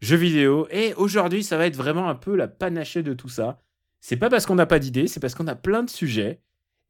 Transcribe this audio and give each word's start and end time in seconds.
jeux 0.00 0.16
vidéo. 0.16 0.66
Et 0.70 0.94
aujourd'hui, 0.94 1.42
ça 1.42 1.56
va 1.56 1.66
être 1.66 1.76
vraiment 1.76 2.08
un 2.08 2.14
peu 2.14 2.36
la 2.36 2.48
panachée 2.48 3.02
de 3.02 3.14
tout 3.14 3.28
ça. 3.28 3.58
C'est 4.00 4.16
pas 4.16 4.30
parce 4.30 4.46
qu'on 4.46 4.54
n'a 4.54 4.66
pas 4.66 4.78
d'idées, 4.78 5.08
c'est 5.08 5.20
parce 5.20 5.34
qu'on 5.34 5.46
a 5.46 5.56
plein 5.56 5.82
de 5.82 5.90
sujets. 5.90 6.40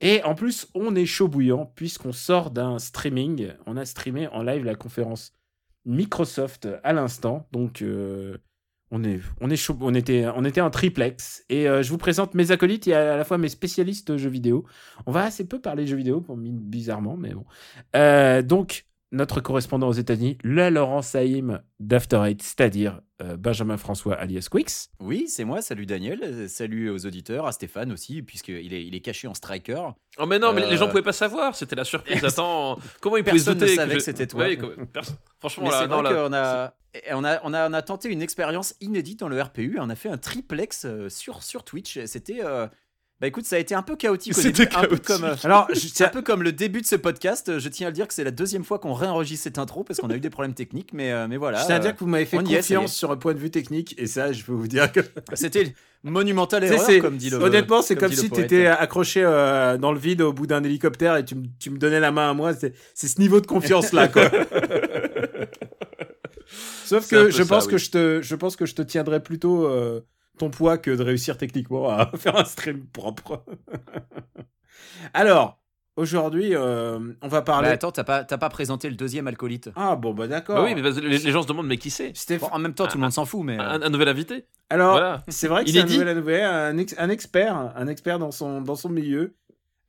Et 0.00 0.22
en 0.22 0.34
plus, 0.34 0.68
on 0.74 0.94
est 0.94 1.06
chaud 1.06 1.28
bouillant 1.28 1.72
puisqu'on 1.74 2.12
sort 2.12 2.50
d'un 2.50 2.78
streaming. 2.78 3.52
On 3.66 3.76
a 3.76 3.84
streamé 3.84 4.28
en 4.28 4.42
live 4.42 4.64
la 4.64 4.74
conférence 4.74 5.32
Microsoft 5.84 6.68
à 6.84 6.92
l'instant. 6.92 7.48
Donc, 7.50 7.82
euh, 7.82 8.38
on, 8.90 9.02
est, 9.02 9.20
on, 9.40 9.50
est 9.50 9.56
chaud, 9.56 9.76
on, 9.80 9.94
était, 9.94 10.26
on 10.34 10.44
était 10.44 10.60
en 10.60 10.70
triplex. 10.70 11.44
Et 11.48 11.68
euh, 11.68 11.82
je 11.82 11.90
vous 11.90 11.98
présente 11.98 12.34
mes 12.34 12.52
acolytes 12.52 12.86
et 12.86 12.94
à 12.94 13.16
la 13.16 13.24
fois 13.24 13.38
mes 13.38 13.48
spécialistes 13.48 14.16
jeux 14.16 14.30
vidéo. 14.30 14.64
On 15.06 15.12
va 15.12 15.24
assez 15.24 15.48
peu 15.48 15.60
parler 15.60 15.86
jeux 15.86 15.96
vidéo, 15.96 16.20
pour, 16.20 16.36
bizarrement, 16.36 17.16
mais 17.16 17.34
bon. 17.34 17.44
Euh, 17.96 18.42
donc, 18.42 18.86
notre 19.10 19.40
correspondant 19.40 19.88
aux 19.88 19.92
États-Unis, 19.92 20.38
le 20.44 20.68
Laurent 20.70 21.02
Saïm 21.02 21.60
d'After 21.80 22.22
Eight, 22.24 22.42
c'est-à-dire 22.42 23.00
Benjamin 23.38 23.76
François 23.76 24.14
alias 24.14 24.48
Quix. 24.50 24.90
Oui, 25.00 25.26
c'est 25.28 25.44
moi. 25.44 25.60
Salut 25.62 25.86
Daniel. 25.86 26.20
Euh, 26.22 26.48
Salut 26.48 26.88
aux 26.90 27.04
auditeurs, 27.06 27.46
à 27.46 27.52
Stéphane 27.52 27.90
aussi, 27.92 28.22
puisqu'il 28.22 28.72
est, 28.72 28.84
il 28.86 28.94
est 28.94 29.00
caché 29.00 29.26
en 29.28 29.34
striker. 29.34 29.82
Oh, 30.18 30.26
mais 30.26 30.38
non, 30.38 30.52
mais 30.52 30.68
les 30.70 30.76
gens 30.76 30.86
Euh, 30.86 30.90
pouvaient 30.90 31.02
pas 31.02 31.12
savoir. 31.12 31.54
C'était 31.56 31.76
la 31.76 31.84
surprise. 31.84 32.22
Attends, 32.24 32.78
comment 33.00 33.16
ils 33.16 33.24
pouvaient 33.24 33.38
se 33.38 33.44
Personne 33.46 33.54
ne 33.54 33.60
douter 33.60 33.74
savait 33.76 33.94
que 33.94 34.00
je- 34.00 34.04
c'était 34.04 34.26
toi. 34.26 34.40
Ouais, 34.44 34.56
comme- 34.56 34.86
Franchement, 35.40 35.64
Mais 35.64 35.70
là, 35.70 35.78
c'est 35.82 35.88
non, 35.88 36.02
vrai 36.02 36.12
là, 36.14 36.22
qu'on 36.28 36.32
a, 36.32 36.74
et 36.94 37.12
on 37.12 37.24
a, 37.24 37.40
on 37.44 37.54
a, 37.54 37.68
on 37.68 37.72
a 37.72 37.82
tenté 37.82 38.08
une 38.08 38.22
expérience 38.22 38.74
inédite 38.80 39.18
dans 39.20 39.28
le 39.28 39.40
RPU. 39.40 39.78
On 39.80 39.90
a 39.90 39.94
fait 39.96 40.08
un 40.10 40.18
triplex 40.18 40.84
euh, 40.84 41.08
sur, 41.08 41.42
sur 41.42 41.64
Twitch. 41.64 41.98
C'était. 42.06 42.44
euh, 42.44 42.66
Bah 43.20 43.26
écoute, 43.26 43.46
ça 43.46 43.56
a 43.56 43.58
été 43.58 43.74
un 43.74 43.82
peu 43.82 43.96
chaotique 43.96 44.38
au 44.38 44.40
C'était 44.40 44.64
début, 44.66 44.76
un 44.76 44.80
peu 44.82 44.96
chaotique. 44.96 45.04
comme, 45.06 45.24
euh, 45.24 45.34
Alors, 45.42 45.66
c'est 45.74 46.04
un 46.04 46.08
peu 46.08 46.22
comme 46.22 46.44
le 46.44 46.52
début 46.52 46.80
de 46.82 46.86
ce 46.86 46.94
podcast. 46.94 47.58
Je 47.58 47.68
tiens 47.68 47.88
à 47.88 47.90
le 47.90 47.94
dire 47.94 48.06
que 48.06 48.14
c'est 48.14 48.22
la 48.22 48.30
deuxième 48.30 48.62
fois 48.62 48.78
qu'on 48.78 48.92
réenregistre 48.92 49.42
cette 49.42 49.58
intro 49.58 49.82
parce 49.82 49.98
qu'on 49.98 50.08
a 50.10 50.14
eu 50.14 50.20
des 50.20 50.30
problèmes 50.30 50.54
techniques, 50.54 50.92
mais, 50.92 51.10
euh, 51.10 51.26
mais 51.28 51.36
voilà. 51.36 51.60
je 51.60 51.66
tiens 51.66 51.74
à 51.74 51.78
euh, 51.78 51.82
dire 51.82 51.94
que 51.94 51.98
vous 51.98 52.06
m'avez 52.06 52.26
fait 52.26 52.36
est, 52.36 52.44
confiance 52.44 52.94
sur 52.94 53.10
un 53.10 53.16
point 53.16 53.34
de 53.34 53.40
vue 53.40 53.50
technique. 53.50 53.96
Et 53.98 54.06
ça, 54.06 54.30
je 54.32 54.44
peux 54.44 54.52
vous 54.52 54.68
dire 54.68 54.92
que. 54.92 55.00
C'était 55.34 55.74
monumental 56.04 56.62
erreur, 56.64 56.86
comme 57.00 57.16
dit 57.16 57.30
le. 57.30 57.38
Honnêtement, 57.38 57.82
c'est 57.82 57.96
comme 57.96 58.12
si 58.12 58.30
tu 58.30 58.40
étais 58.40 58.66
accroché 58.68 59.22
euh, 59.24 59.78
dans 59.78 59.90
le 59.90 59.98
vide 59.98 60.22
au 60.22 60.32
bout 60.32 60.46
d'un 60.46 60.62
hélicoptère 60.62 61.16
et 61.16 61.24
tu, 61.24 61.34
me- 61.34 61.46
tu 61.58 61.70
me 61.70 61.78
donnais 61.78 61.98
la 61.98 62.12
main 62.12 62.30
à 62.30 62.34
moi. 62.34 62.52
C'est 62.54 63.08
ce 63.08 63.20
niveau 63.20 63.40
de 63.40 63.48
confiance-là, 63.48 64.06
quoi. 64.06 64.30
Sauf 66.84 67.08
que 67.08 67.30
je 67.30 67.42
ça, 67.42 67.48
pense 67.48 67.64
oui. 67.66 67.72
que 67.72 67.78
je 67.78 67.90
te, 67.90 68.20
je 68.22 68.34
pense 68.36 68.56
que 68.56 68.64
je 68.64 68.74
te 68.74 68.82
tiendrai 68.82 69.20
plutôt 69.22 69.66
euh, 69.66 70.00
ton 70.38 70.50
poids 70.50 70.78
que 70.78 70.90
de 70.90 71.02
réussir 71.02 71.36
techniquement 71.36 71.88
à 71.90 72.10
faire 72.16 72.36
un 72.36 72.44
stream 72.44 72.86
propre. 72.86 73.44
Alors, 75.14 75.58
aujourd'hui, 75.96 76.54
euh, 76.54 76.98
on 77.22 77.28
va 77.28 77.40
Bah, 77.40 77.42
parler. 77.42 77.68
attends, 77.68 77.92
t'as 77.92 78.04
pas, 78.04 78.24
t'as 78.24 78.38
pas 78.38 78.48
présenté 78.48 78.88
le 78.88 78.96
deuxième 78.96 79.26
alcoolite. 79.26 79.70
ah 79.76 79.96
bon, 79.96 80.14
bah 80.14 80.26
d'accord. 80.28 80.56
Bah 80.56 80.64
oui, 80.64 80.74
mais 80.74 80.82
les, 80.90 81.18
les 81.18 81.30
gens 81.32 81.42
se 81.42 81.48
demandent, 81.48 81.66
mais 81.66 81.76
qui 81.76 81.90
c'est? 81.90 82.10
Stéph- 82.16 82.40
Bon, 82.40 82.48
en 82.52 82.58
même 82.58 82.74
temps, 82.74 82.86
tout 82.86 82.96
le 82.96 83.02
monde 83.02 83.12
s'en 83.12 83.24
fout, 83.24 83.42
mais. 83.44 83.58
un, 83.58 83.82
un 83.82 83.88
nouvel 83.90 84.08
invité? 84.08 84.44
Alors, 84.70 84.92
Voilà. 84.92 85.22
c'est 85.28 85.48
vrai 85.48 85.64
que 85.64 85.70
c'est 85.70 85.78
est 85.78 85.82
un 85.82 85.84
dit. 85.84 85.98
nouvel 85.98 86.16
nouvel, 86.16 86.44
un, 86.44 86.76
ex- 86.78 86.94
un 86.98 87.08
expert, 87.10 87.56
un 87.76 87.86
expert 87.88 88.18
dans 88.18 88.30
son, 88.30 88.60
dans 88.60 88.74
son 88.76 88.88
milieu. 88.88 89.34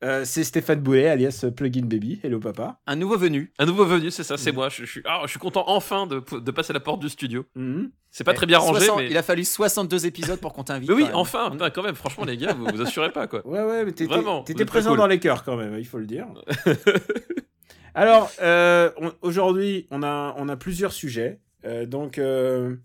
Euh, 0.02 0.24
c'est 0.24 0.44
Stéphane 0.44 0.80
Boulet, 0.80 1.08
alias 1.08 1.44
Plugin 1.54 1.84
Baby. 1.84 2.18
Hello 2.22 2.40
papa. 2.40 2.80
Un 2.86 2.96
nouveau 2.96 3.18
venu. 3.18 3.52
Un 3.58 3.66
nouveau 3.66 3.84
venu, 3.84 4.10
c'est 4.10 4.22
ça, 4.24 4.34
Mm. 4.34 4.38
c'est 4.38 4.52
moi. 4.52 4.68
Je, 4.70 4.84
je 4.84 4.90
suis, 4.90 5.02
ah, 5.04 5.20
je 5.24 5.28
suis 5.30 5.38
content 5.38 5.64
enfin 5.66 6.06
de, 6.06 6.22
de 6.38 6.50
passer 6.50 6.72
la 6.72 6.80
porte 6.80 7.00
du 7.00 7.10
studio. 7.10 7.44
Mhm. 7.54 7.90
C'est 8.10 8.24
pas 8.24 8.32
très 8.32 8.46
bien 8.46 8.58
rangé, 8.58 8.86
60 8.86 8.98
mais. 8.98 9.10
Il 9.10 9.16
a 9.18 9.22
fallu 9.22 9.44
62 9.44 10.06
épisodes 10.06 10.40
pour 10.40 10.54
qu'on 10.54 10.64
t'invite. 10.64 10.88
Mais 10.88 10.94
oui, 10.94 11.02
quand 11.02 11.08
même. 11.08 11.16
enfin, 11.16 11.70
quand 11.74 11.82
même, 11.82 11.94
franchement, 11.94 12.24
les 12.24 12.36
gars, 12.38 12.54
vous 12.54 12.64
vous 12.66 12.80
assurez 12.80 13.12
pas, 13.12 13.26
quoi. 13.26 13.46
Ouais, 13.46 13.62
ouais, 13.62 13.84
mais 13.84 13.92
t'étais, 13.92 14.64
présent 14.64 14.90
cool. 14.90 14.98
dans 14.98 15.06
les 15.06 15.18
cœurs 15.20 15.44
quand 15.44 15.56
même, 15.56 15.76
il 15.78 15.86
faut 15.86 15.98
le 15.98 16.06
dire. 16.06 16.26
Alors, 17.94 18.30
euh, 18.40 18.90
on- 18.98 19.12
aujourd'hui, 19.22 19.86
on 19.90 20.02
a, 20.02 20.34
on 20.38 20.48
a 20.48 20.56
plusieurs 20.56 20.92
sujets. 20.92 21.40
Euh, 21.66 21.84
donc, 21.86 22.18
euh, 22.18 22.76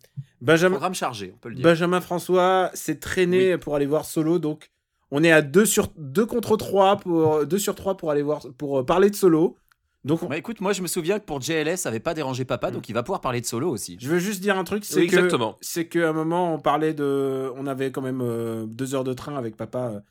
Benjamin, 0.41 0.71
Programme 0.75 0.95
chargé, 0.95 1.31
on 1.33 1.37
peut 1.37 1.49
le 1.49 1.55
dire. 1.55 1.63
Benjamin 1.63 2.01
François 2.01 2.71
s'est 2.73 2.99
traîné 2.99 3.57
pour 3.57 3.75
aller 3.75 3.85
voir 3.85 4.03
Solo. 4.05 4.37
Donc, 4.39 4.71
on 5.17 5.23
est 5.23 5.31
à 5.31 5.41
2 5.41 5.65
sur 5.65 5.87
2 5.97 6.25
contre 6.25 6.57
3 6.57 6.97
pour 6.97 7.45
2 7.45 7.57
sur 7.57 7.75
3 7.75 7.97
pour 7.97 8.11
aller 8.11 8.21
voir 8.21 8.41
pour 8.57 8.79
euh, 8.79 8.83
parler 8.85 9.09
de 9.09 9.15
Solo. 9.15 9.57
Donc, 10.03 10.21
on- 10.21 10.27
Bah 10.27 10.37
écoute, 10.37 10.61
moi 10.61 10.71
je 10.71 10.83
me 10.83 10.87
souviens 10.87 11.17
que 11.17 11.25
pour 11.25 11.41
JLS, 11.41 11.77
ça 11.77 11.89
avait 11.89 11.99
pas 11.99 12.13
dérangé 12.13 12.45
papa, 12.45 12.69
donc 12.69 12.87
il 12.89 12.93
va 12.93 13.01
pouvoir 13.01 13.21
parler 13.21 13.41
de 13.41 13.45
solo 13.47 13.69
aussi. 13.71 13.97
je 13.99 14.07
veux 14.07 14.19
juste 14.19 14.39
dire 14.39 14.55
un 14.55 14.63
truc, 14.63 14.85
c'est 14.85 14.99
Oui, 14.99 15.07
que 15.07 15.15
exactement. 15.15 15.57
c'est 15.61 15.87
qu'à 15.87 16.09
un 16.09 16.13
moment 16.13 16.53
on 16.53 16.59
parlait 16.59 16.93
de, 16.93 17.51
on 17.55 17.65
avait 17.65 17.89
quand 17.91 18.03
même 18.03 18.21
euh, 18.21 18.65
deux 18.67 18.93
heures 18.93 19.03
de 19.03 19.13
train 19.13 19.35
avec 19.35 19.57
papa 19.57 20.03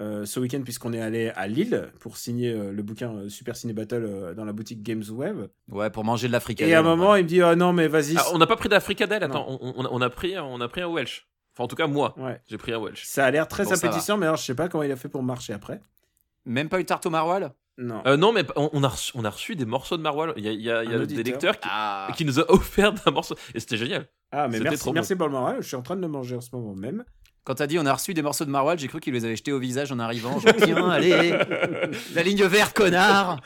euh, 0.00 0.24
ce 0.24 0.38
week-end 0.38 0.60
puisqu'on 0.62 0.92
est 0.92 1.00
allé 1.00 1.30
à 1.34 1.48
Lille 1.48 1.90
pour 1.98 2.16
signer 2.16 2.52
euh, 2.52 2.70
le 2.70 2.82
bouquin 2.84 3.12
euh, 3.12 3.28
Super 3.28 3.56
Ciné 3.56 3.72
Battle 3.72 4.04
euh, 4.06 4.34
dans 4.34 4.44
la 4.44 4.52
boutique 4.52 4.82
Games 4.84 5.02
Web. 5.10 5.48
Ouais, 5.68 5.90
pour 5.90 6.04
manger 6.04 6.28
de 6.28 6.32
l'Afrique. 6.32 6.62
Et 6.62 6.72
à 6.74 6.78
un 6.78 6.82
moment 6.82 7.16
il 7.16 7.24
me 7.24 7.28
dit 7.28 7.42
oh 7.42 7.54
non 7.56 7.72
mais 7.72 7.88
vas-y. 7.88 8.14
Ah, 8.18 8.24
on 8.32 8.38
n'a 8.38 8.46
pas 8.46 8.56
pris 8.56 8.68
d'Africadelle, 8.68 9.24
attends, 9.24 9.46
on, 9.48 9.74
on 9.78 9.84
a- 9.84 9.88
on 9.90 10.00
a 10.00 10.10
pris, 10.10 10.38
on 10.38 10.60
a 10.60 10.68
pris 10.68 10.80
un 10.82 10.88
Welsh. 10.88 11.26
Enfin, 11.54 11.64
en 11.64 11.68
tout 11.68 11.76
cas, 11.76 11.86
moi, 11.86 12.14
Ouais. 12.18 12.40
j'ai 12.46 12.58
pris 12.58 12.72
un 12.72 12.78
Welsh. 12.78 13.04
Ça 13.04 13.24
a 13.26 13.30
l'air 13.30 13.48
très 13.48 13.64
Bon, 13.64 13.72
appétissant 13.72 14.16
mais 14.16 14.26
alors 14.26 14.36
je 14.38 14.44
sais 14.44 14.54
pas 14.54 14.68
comment 14.68 14.84
il 14.84 14.92
a 14.92 14.96
fait 14.96 15.08
pour 15.08 15.22
marcher 15.22 15.52
après. 15.52 15.80
Même 16.46 16.68
pas 16.68 16.78
une 16.80 16.86
tarte 16.86 17.04
au 17.06 17.10
maroilles 17.10 17.48
Non. 17.76 18.02
Euh, 18.06 18.16
non, 18.16 18.32
mais 18.32 18.44
on, 18.56 18.82
a 18.84 18.88
reçu, 18.88 19.12
on 19.14 19.24
a 19.24 19.30
reçu 19.30 19.56
des 19.56 19.64
morceaux 19.66 19.96
de 19.96 20.02
maroilles. 20.02 20.32
Il 20.36 20.44
y 20.44 20.48
a, 20.48 20.52
il 20.52 20.60
y 20.62 20.70
a- 20.70 20.84
il 20.84 20.90
y 20.90 20.94
a 20.94 20.98
Un 20.98 21.04
des 21.04 21.22
lecteurs 21.22 21.58
qui, 21.58 21.68
Ah 21.70 22.08
qui 22.16 22.24
nous 22.24 22.38
ont 22.40 22.44
offert 22.48 22.94
un 23.06 23.10
morceau. 23.10 23.34
Et 23.54 23.60
c'était 23.60 23.76
génial. 23.76 24.06
ah 24.32 24.46
mais 24.48 24.54
c'était 24.58 24.64
merci 24.70 24.80
trop 24.80 24.92
merci 24.92 25.16
pour 25.16 25.26
le 25.26 25.32
moral. 25.32 25.56
Je 25.60 25.66
suis 25.66 25.76
en 25.76 25.82
train 25.82 25.96
de 25.96 26.00
le 26.02 26.08
manger 26.08 26.36
en 26.36 26.40
ce 26.40 26.48
moment 26.54 26.74
même. 26.74 27.04
Quand 27.44 27.54
t'as 27.54 27.66
dit 27.66 27.78
on 27.78 27.86
a 27.86 27.92
reçu 27.92 28.12
des 28.14 28.22
morceaux 28.22 28.44
de 28.44 28.50
maroilles, 28.50 28.78
j'ai 28.78 28.86
cru 28.88 29.00
qu'il 29.00 29.12
les 29.14 29.24
avait 29.24 29.34
jetés 29.36 29.52
au 29.52 29.58
visage 29.58 29.90
en 29.92 29.98
arrivant. 29.98 30.38
Genre, 30.38 30.52
tiens, 30.62 30.90
allez, 30.90 31.34
la 32.14 32.22
ligne 32.22 32.44
verte, 32.44 32.76
connard 32.76 33.40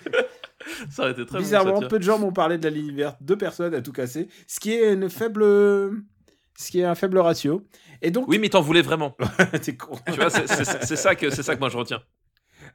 Ça 0.90 1.02
aurait 1.02 1.12
été 1.12 1.24
très 1.26 1.38
Bizarrement 1.38 1.74
bon. 1.74 1.80
ça, 1.82 1.88
peu 1.88 1.98
de 1.98 2.04
gens 2.04 2.18
m'ont 2.18 2.32
parlé 2.32 2.58
de 2.58 2.64
la 2.64 2.70
ligne 2.70 2.92
verte. 2.94 3.16
Deux 3.20 3.36
personnes 3.36 3.74
à 3.74 3.80
tout 3.82 3.92
casser. 3.92 4.28
Ce 4.46 4.58
qui 4.60 4.72
est 4.72 4.92
une 4.92 5.08
faible, 5.10 5.44
ce 6.56 6.70
qui 6.70 6.80
est 6.80 6.84
un 6.84 6.94
faible 6.94 7.18
ratio. 7.18 7.64
Et 8.04 8.10
donc. 8.10 8.28
Oui, 8.28 8.38
mais 8.38 8.48
t'en 8.50 8.60
voulais 8.60 8.82
vraiment. 8.82 9.16
t'es 9.62 9.76
con. 9.76 9.96
tu 10.06 10.12
vois, 10.20 10.30
c'est- 10.30 10.46
ça, 10.96 11.14
que- 11.14 11.30
c'est 11.30 11.42
ça 11.42 11.54
que 11.54 11.60
moi 11.60 11.68
je 11.70 11.76
retiens. 11.76 12.02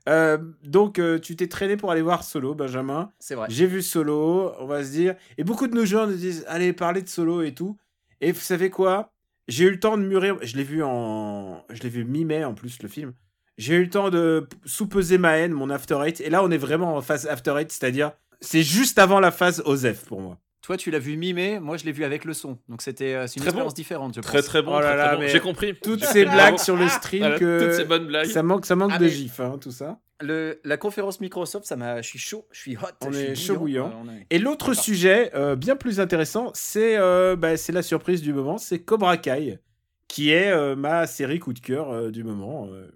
Euh, 0.08 0.38
donc, 0.64 0.98
euh, 0.98 1.20
tu 1.20 1.36
t'es 1.36 1.48
traîné 1.48 1.78
pour 1.78 1.92
aller 1.92 2.02
voir 2.02 2.24
Solo, 2.24 2.56
Benjamin. 2.56 3.12
C'est 3.20 3.36
vrai. 3.36 3.48
J'ai 3.50 3.68
vu 3.68 3.82
Solo, 3.82 4.54
on 4.60 4.66
va 4.66 4.84
se 4.84 4.92
dire. 4.92 5.16
Et 5.38 5.44
beaucoup 5.44 5.68
de 5.68 5.76
nos 5.76 5.86
gens 5.86 6.08
nous 6.08 6.16
disent 6.16 6.46
Allez, 6.48 6.74
parler 6.74 7.02
de 7.02 7.08
Solo 7.10 7.42
et 7.42 7.54
tout. 7.54 7.78
Et 8.22 8.32
vous 8.32 8.40
savez 8.40 8.70
quoi? 8.70 9.14
J'ai 9.48 9.66
eu 9.66 9.72
le 9.72 9.80
temps 9.80 9.98
de 9.98 10.04
mûrir. 10.04 10.38
Je 10.42 10.56
l'ai 10.58 10.64
vu 10.64 10.84
en. 10.84 11.64
Je 11.70 11.82
l'ai 11.84 11.90
vu 11.90 12.06
mi-mai 12.06 12.44
en 12.44 12.54
plus, 12.54 12.82
le 12.82 12.88
film. 12.90 13.14
J'ai 13.58 13.76
eu 13.76 13.84
le 13.84 13.90
temps 13.90 14.10
de 14.10 14.48
sous-peser 14.66 15.18
ma 15.18 15.38
haine, 15.38 15.52
mon 15.52 15.70
After 15.70 16.00
Eight. 16.06 16.22
Et 16.22 16.30
là, 16.30 16.44
on 16.44 16.50
est 16.52 16.58
vraiment 16.58 16.96
en 16.96 17.02
phase 17.02 17.28
After 17.28 17.54
Eight, 17.60 17.72
c'est-à-dire. 17.72 18.14
C'est 18.42 18.64
juste 18.64 18.98
avant 19.00 19.20
la 19.20 19.32
phase 19.32 19.62
Osef 19.66 20.06
pour 20.06 20.22
moi. 20.22 20.38
Toi, 20.69 20.78
tu 20.78 20.91
l'as 20.91 21.00
vu 21.00 21.18
mimé, 21.18 21.59
moi 21.59 21.78
je 21.78 21.85
l'ai 21.85 21.91
vu 21.91 22.03
avec 22.03 22.25
le 22.25 22.34
son. 22.35 22.59
Donc 22.69 22.84
c'était 22.84 23.16
euh, 23.16 23.25
c'est 23.25 23.38
une 23.38 23.41
Très 23.41 23.47
expérience 23.50 23.74
bon. 23.74 23.75
différente, 23.75 24.16
je 24.16 24.22
Très 24.22 24.38
pense. 24.38 24.46
très 24.46 24.62
bon. 24.62 24.75
Oh 24.75 24.80
là 24.80 24.85
très, 24.90 24.97
là, 24.97 25.07
très 25.07 25.18
bon. 25.18 25.28
J'ai 25.28 25.40
compris. 25.40 25.74
Toutes 25.81 26.03
ces 26.06 26.25
blagues 26.25 26.59
sur 26.59 26.75
le 26.78 26.88
stream 26.88 27.22
Voilà, 27.22 27.40
que. 27.40 27.63
Toutes 27.66 27.74
ces 27.74 27.85
bonnes 27.85 28.06
blagues. 28.06 28.28
Ça 28.28 28.44
manque, 28.44 28.68
ça 28.68 28.75
manque 28.75 28.91
Ah, 28.94 29.00
de 29.00 29.06
mais- 29.06 29.09
gifs, 29.09 29.40
hein, 29.40 29.57
tout 29.59 29.72
ça. 29.72 30.00
Le, 30.22 30.62
la 30.63 30.78
conférence 30.78 31.22
Microsoft, 31.22 31.66
ça 31.66 31.75
m'a, 31.75 32.03
je 32.03 32.07
suis 32.07 32.19
chaud, 32.19 32.46
je 32.52 32.59
suis 32.59 32.78
hot, 32.78 32.81
On 33.02 33.12
je 33.12 33.18
est 33.18 33.35
suis 33.35 33.47
chaud 33.47 33.57
bouillant. 33.57 33.90
Est- 34.30 34.35
Et 34.35 34.38
l'autre 34.38 34.75
sujet, 34.75 35.31
euh, 35.33 35.56
bien 35.56 35.75
plus 35.75 36.00
intéressant, 36.00 36.51
c'est 36.54 36.98
euh, 37.00 37.36
bah, 37.36 37.57
c'est 37.57 37.72
la 37.74 37.81
surprise 37.81 38.22
du 38.22 38.31
moment, 38.31 38.60
c'est 38.60 38.77
Cobra 38.77 39.18
Kai, 39.18 39.57
qui 40.07 40.30
est 40.30 40.51
euh, 40.51 40.75
ma 40.75 41.07
série 41.07 41.39
coup 41.39 41.54
de 41.54 41.60
cœur 41.60 41.89
euh, 41.89 42.12
du 42.12 42.24
moment. 42.24 42.68
euh, 42.72 42.92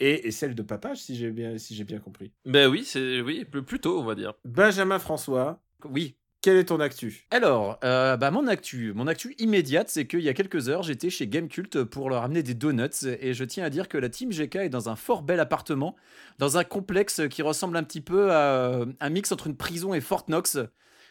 et, 0.00 0.26
et 0.26 0.30
celle 0.32 0.56
de 0.56 0.62
papa, 0.62 0.96
si 0.96 1.14
j'ai 1.14 1.30
bien, 1.30 1.56
si 1.56 1.76
j'ai 1.76 1.84
bien 1.84 2.00
compris. 2.00 2.32
Ben 2.44 2.68
oui, 2.68 2.82
c'est 2.84 3.20
oui, 3.20 3.44
plus- 3.44 3.62
plutôt, 3.62 4.00
on 4.00 4.04
va 4.04 4.16
dire. 4.16 4.32
Benjamin 4.44 4.98
François, 4.98 5.60
Oui. 5.88 6.16
Quel 6.46 6.58
est 6.58 6.66
ton 6.66 6.78
actu? 6.78 7.26
Alors, 7.32 7.76
euh, 7.82 8.16
bah 8.16 8.30
mon 8.30 8.46
actu, 8.46 8.92
mon 8.94 9.08
actu 9.08 9.34
immédiate, 9.38 9.88
c'est 9.88 10.06
qu'il 10.06 10.20
y 10.20 10.28
a 10.28 10.32
quelques 10.32 10.68
heures, 10.68 10.84
j'étais 10.84 11.10
chez 11.10 11.26
Gamecult 11.26 11.82
pour 11.82 12.08
leur 12.08 12.22
amener 12.22 12.44
des 12.44 12.54
donuts 12.54 13.04
et 13.20 13.34
je 13.34 13.42
tiens 13.42 13.64
à 13.64 13.68
dire 13.68 13.88
que 13.88 13.98
la 13.98 14.08
team 14.08 14.30
GK 14.30 14.54
est 14.54 14.68
dans 14.68 14.88
un 14.88 14.94
fort 14.94 15.22
bel 15.22 15.40
appartement, 15.40 15.96
dans 16.38 16.56
un 16.56 16.62
complexe 16.62 17.22
qui 17.28 17.42
ressemble 17.42 17.76
un 17.76 17.82
petit 17.82 18.00
peu 18.00 18.30
à 18.30 18.60
euh, 18.60 18.86
un 19.00 19.10
mix 19.10 19.32
entre 19.32 19.48
une 19.48 19.56
prison 19.56 19.92
et 19.92 20.00
Fort 20.00 20.26
Knox. 20.26 20.58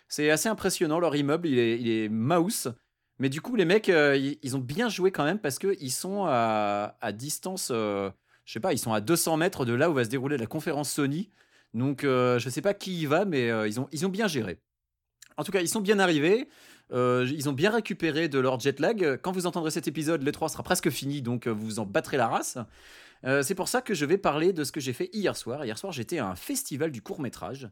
C'est 0.07 0.31
assez 0.31 0.47
impressionnant, 0.47 1.01
leur 1.01 1.13
immeuble, 1.17 1.49
il 1.49 1.89
est, 1.89 2.07
mouse. 2.07 2.73
Mais 3.19 3.27
du 3.27 3.41
coup, 3.41 3.57
les 3.57 3.65
mecs, 3.65 3.89
euh, 3.89 4.15
ils, 4.41 4.55
ont 4.55 4.59
bien 4.59 4.87
joué 4.87 5.11
quand 5.11 5.25
même 5.25 5.39
parce 5.39 5.59
qu'ils 5.59 5.91
sont 5.91 6.23
à, 6.29 6.95
distance, 7.11 7.73
euh, 7.73 8.09
je 8.45 8.53
sais 8.53 8.61
pas, 8.61 8.71
ils 8.71 8.79
sont 8.79 8.93
à 8.93 9.01
200 9.01 9.35
mètres 9.35 9.65
de 9.65 9.73
là 9.73 9.89
où 9.89 9.93
va 9.93 10.05
se 10.05 10.09
dérouler 10.09 10.37
la 10.37 10.47
conférence 10.47 10.93
Sony. 10.93 11.29
Donc, 11.73 12.05
euh, 12.05 12.39
je 12.39 12.49
sais 12.49 12.61
pas 12.61 12.73
qui 12.73 13.01
y 13.01 13.05
va, 13.05 13.25
mais 13.25 13.49
ils 13.67 14.05
ont 14.05 14.09
bien 14.09 14.29
géré. 14.29 14.61
En 15.37 15.43
tout 15.43 15.51
cas, 15.51 15.61
ils 15.61 15.69
sont 15.69 15.81
bien 15.81 15.99
arrivés. 15.99 16.47
Euh, 16.91 17.27
ils 17.31 17.49
ont 17.49 17.53
bien 17.53 17.71
récupéré 17.71 18.29
de 18.29 18.39
leur 18.39 18.59
jet 18.59 18.79
lag. 18.79 19.19
Quand 19.21 19.31
vous 19.31 19.47
entendrez 19.47 19.71
cet 19.71 19.87
épisode, 19.87 20.23
l'E3 20.23 20.49
sera 20.49 20.63
presque 20.63 20.89
fini, 20.89 21.21
donc 21.21 21.47
euh, 21.47 21.51
vous 21.51 21.65
vous 21.65 21.79
en 21.79 21.85
battrez 21.85 22.17
la 22.17 22.27
race. 22.27 22.57
Euh, 23.23 23.41
c'est 23.41 23.55
pour 23.55 23.67
ça 23.67 23.81
que 23.81 23.93
je 23.93 24.05
vais 24.05 24.17
parler 24.17 24.53
de 24.53 24.63
ce 24.63 24.71
que 24.71 24.79
j'ai 24.79 24.93
fait 24.93 25.09
hier 25.13 25.35
soir. 25.35 25.65
Hier 25.65 25.77
soir, 25.77 25.91
j'étais 25.91 26.19
à 26.19 26.27
un 26.27 26.35
festival 26.35 26.91
du 26.91 27.01
court 27.01 27.21
métrage. 27.21 27.69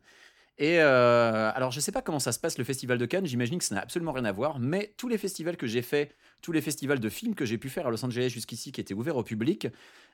Et 0.59 0.79
alors, 0.79 1.71
je 1.71 1.79
sais 1.79 1.91
pas 1.91 2.03
comment 2.03 2.19
ça 2.19 2.31
se 2.31 2.37
passe 2.37 2.59
le 2.59 2.63
festival 2.63 2.99
de 2.99 3.05
Cannes. 3.07 3.25
J'imagine 3.25 3.57
que 3.57 3.65
ça 3.65 3.73
n'a 3.73 3.81
absolument 3.81 4.11
rien 4.11 4.25
à 4.25 4.31
voir. 4.31 4.59
Mais 4.59 4.93
tous 4.97 5.07
les 5.07 5.17
festivals 5.17 5.57
que 5.57 5.65
j'ai 5.65 5.81
fait, 5.81 6.15
tous 6.43 6.51
les 6.51 6.61
festivals 6.61 6.99
de 6.99 7.09
films 7.09 7.33
que 7.33 7.43
j'ai 7.43 7.57
pu 7.57 7.69
faire 7.69 7.87
à 7.87 7.89
Los 7.89 8.05
Angeles 8.05 8.29
jusqu'ici, 8.29 8.71
qui 8.71 8.79
étaient 8.79 8.93
ouverts 8.93 9.17
au 9.17 9.23
public, 9.23 9.67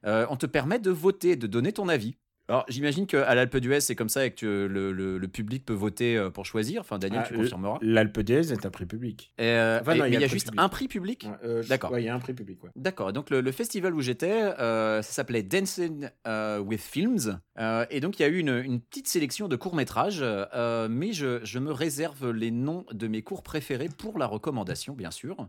on 0.06 0.38
te 0.38 0.46
permet 0.46 0.80
de 0.80 0.92
voter, 0.92 1.36
de 1.36 1.46
donner 1.46 1.74
ton 1.74 1.90
avis. 1.90 2.16
Alors, 2.50 2.66
j'imagine 2.68 3.06
qu'à 3.06 3.34
l'Alpe 3.36 3.56
d'Huez, 3.58 3.80
c'est 3.80 3.96
comme 3.96 4.10
ça 4.10 4.26
et 4.26 4.32
que 4.32 4.46
le, 4.70 4.92
le- 4.92 5.18
le 5.20 5.28
public 5.28 5.64
peut 5.66 5.74
voter 5.74 6.18
euh, 6.18 6.30
pour 6.32 6.46
choisir. 6.46 6.82
Enfin, 6.82 6.98
Daniel, 6.98 7.22
Ah, 7.24 7.28
tu 7.28 7.36
confirmeras. 7.36 7.78
L'Alpe 7.82 8.20
d'Huez 8.22 8.52
est 8.52 8.66
un 8.66 8.70
prix 8.72 8.88
public. 8.88 9.32
Et, 9.38 9.44
euh, 9.44 9.80
Enfin, 9.80 9.96
non, 9.96 10.06
et- 10.06 10.08
il 10.10 10.14
y 10.16 10.18
a 10.18 10.26
y 10.26 10.28
juste 10.30 10.48
public. 10.48 10.60
un 10.60 10.68
prix 10.68 10.88
public 10.88 11.28
Ouais, 11.30 11.48
euh, 11.48 11.64
D'accord. 11.70 11.92
ouais, 11.92 12.02
il 12.02 12.06
y 12.06 12.10
a 12.10 12.16
un 12.16 12.20
prix 12.20 12.34
public. 12.34 12.64
Ouais. 12.64 12.72
D'accord. 12.76 13.14
Donc 13.14 13.30
le, 13.30 13.42
le 13.42 13.52
festival 13.52 13.94
où 13.94 14.02
j'étais, 14.02 14.32
euh, 14.60 15.02
ça 15.04 15.12
s'appelait 15.12 15.44
Dancing 15.44 16.10
with 16.66 16.82
Films. 16.82 17.40
Et 17.92 18.00
donc 18.00 18.20
il 18.20 18.24
y 18.24 18.26
a 18.26 18.30
eu 18.30 18.40
une, 18.40 18.50
une 18.66 18.82
petite 18.82 19.08
sélection 19.08 19.48
de 19.48 19.56
courts 19.56 19.76
métrages, 19.76 20.20
euh, 20.24 20.88
mais 20.90 21.14
je, 21.14 21.40
je 21.44 21.60
me 21.60 21.72
réserve 21.72 22.32
les 22.32 22.50
noms 22.52 22.84
de 22.92 23.08
mes 23.08 23.22
cours 23.22 23.44
préférés 23.44 23.90
pour 23.96 24.18
la 24.18 24.26
recommandation, 24.26 24.94
bien 24.96 25.12
sûr. 25.12 25.48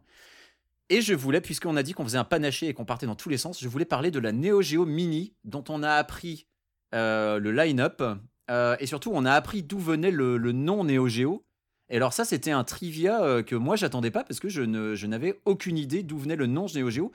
Et 0.93 1.00
je 1.02 1.14
voulais, 1.14 1.41
puisqu'on 1.41 1.76
a 1.76 1.82
dit 1.85 1.93
qu'on 1.93 2.02
faisait 2.05 2.19
un 2.19 2.25
panaché 2.25 2.67
et 2.69 2.75
qu'on 2.75 2.85
partait 2.85 3.06
dans 3.06 3.14
tous 3.14 3.29
les 3.29 3.37
sens, 3.38 3.61
je 3.61 3.69
voulais 3.69 3.85
parler 3.85 4.11
de 4.11 4.19
la 4.19 4.32
Neo 4.32 4.61
Geo 4.61 4.85
Mini, 4.85 5.32
dont 5.44 5.62
on 5.69 5.85
a 5.85 5.93
appris 5.93 6.49
le 6.92 7.50
line-up. 7.50 8.02
euh, 8.50 8.76
et 8.81 8.87
surtout, 8.87 9.10
on 9.14 9.25
a 9.25 9.32
appris 9.32 9.62
d'où 9.62 9.78
venait 9.78 10.10
le, 10.10 10.37
le 10.37 10.52
nom 10.52 10.84
Neo 10.84 11.06
Geo. 11.08 11.44
Et 11.88 11.96
alors 11.96 12.12
ça, 12.12 12.25
c'était 12.25 12.52
un 12.52 12.62
trivia 12.64 13.22
euh, 13.25 13.42
que 13.42 13.56
moi, 13.56 13.75
j'attendais 13.76 14.10
pas 14.12 14.22
parce 14.25 14.38
que 14.40 14.48
je, 14.48 14.62
ne, 14.62 14.94
je 14.94 15.06
n'avais 15.06 15.40
aucune 15.44 15.76
idée 15.78 16.02
d'où 16.02 16.19
venait 16.19 16.37
le 16.37 16.46
nom 16.46 16.66
Neo 16.75 16.88
Geo. 16.90 17.10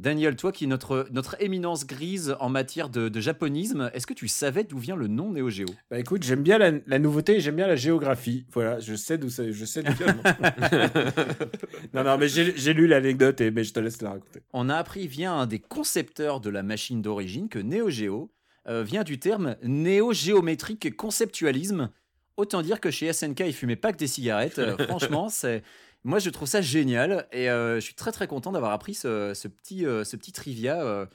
Daniel, 0.00 0.36
toi 0.36 0.52
qui 0.52 0.62
es 0.62 0.66
notre, 0.68 1.08
notre 1.10 1.34
éminence 1.42 1.84
grise 1.84 2.36
en 2.38 2.48
matière 2.48 2.88
de, 2.88 3.08
de 3.08 3.20
japonisme, 3.20 3.90
est-ce 3.94 4.06
que 4.06 4.14
tu 4.14 4.28
savais 4.28 4.62
d'où 4.62 4.78
vient 4.78 4.94
le 4.94 5.08
nom 5.08 5.32
Neo 5.32 5.50
Geo? 5.50 5.66
Bah 5.90 5.98
écoute, 5.98 6.22
j'aime 6.22 6.44
bien 6.44 6.56
la, 6.58 6.70
la 6.86 6.98
nouveauté 7.00 7.34
et 7.36 7.40
j'aime 7.40 7.56
bien 7.56 7.66
la 7.66 7.74
géographie. 7.74 8.46
Voilà, 8.52 8.78
je 8.78 8.94
sais 8.94 9.18
d'où 9.18 9.28
ça, 9.28 9.50
je 9.50 9.64
sais 9.64 9.82
d'où 9.82 9.92
vient 9.94 10.06
le 10.06 10.14
nom. 10.14 10.22
non, 11.94 12.04
non, 12.04 12.16
mais 12.18 12.28
j'ai 12.28 12.56
j'ai 12.56 12.74
lu 12.74 12.86
l'anecdote 12.86 13.40
et 13.40 13.50
mais 13.50 13.64
je 13.64 13.72
te 13.72 13.80
laisse 13.80 14.00
la 14.00 14.10
raconter. 14.10 14.40
On 14.52 14.68
a 14.68 14.76
appris 14.76 15.08
via 15.08 15.32
un 15.32 15.46
des 15.46 15.58
concepteurs 15.58 16.40
de 16.40 16.50
la 16.50 16.62
machine 16.62 17.02
d'origine 17.02 17.48
que 17.48 17.58
Neo 17.58 17.90
Geo 17.90 18.22
euh, 18.24 18.26
vient 18.68 19.02
du 19.04 19.18
terme 19.18 19.56
néo-géométrique 19.62 20.96
conceptualisme. 20.96 21.90
Autant 22.36 22.62
dire 22.62 22.80
que 22.80 22.90
chez 22.90 23.12
SNK, 23.12 23.40
ils 23.40 23.52
fumaient 23.52 23.76
pas 23.76 23.92
que 23.92 23.98
des 23.98 24.06
cigarettes. 24.06 24.58
Euh, 24.58 24.76
franchement, 24.86 25.28
c'est 25.28 25.62
moi 26.04 26.18
je 26.20 26.30
trouve 26.30 26.46
ça 26.48 26.60
génial 26.60 27.26
et 27.32 27.50
euh, 27.50 27.76
je 27.76 27.80
suis 27.80 27.94
très 27.94 28.12
très 28.12 28.26
content 28.28 28.52
d'avoir 28.52 28.70
appris 28.72 28.94
ce, 28.94 29.32
ce 29.34 29.48
petit 29.48 29.84
euh, 29.84 30.04
ce 30.04 30.16
petit 30.16 30.30
trivia. 30.32 30.80
euh. 30.80 31.06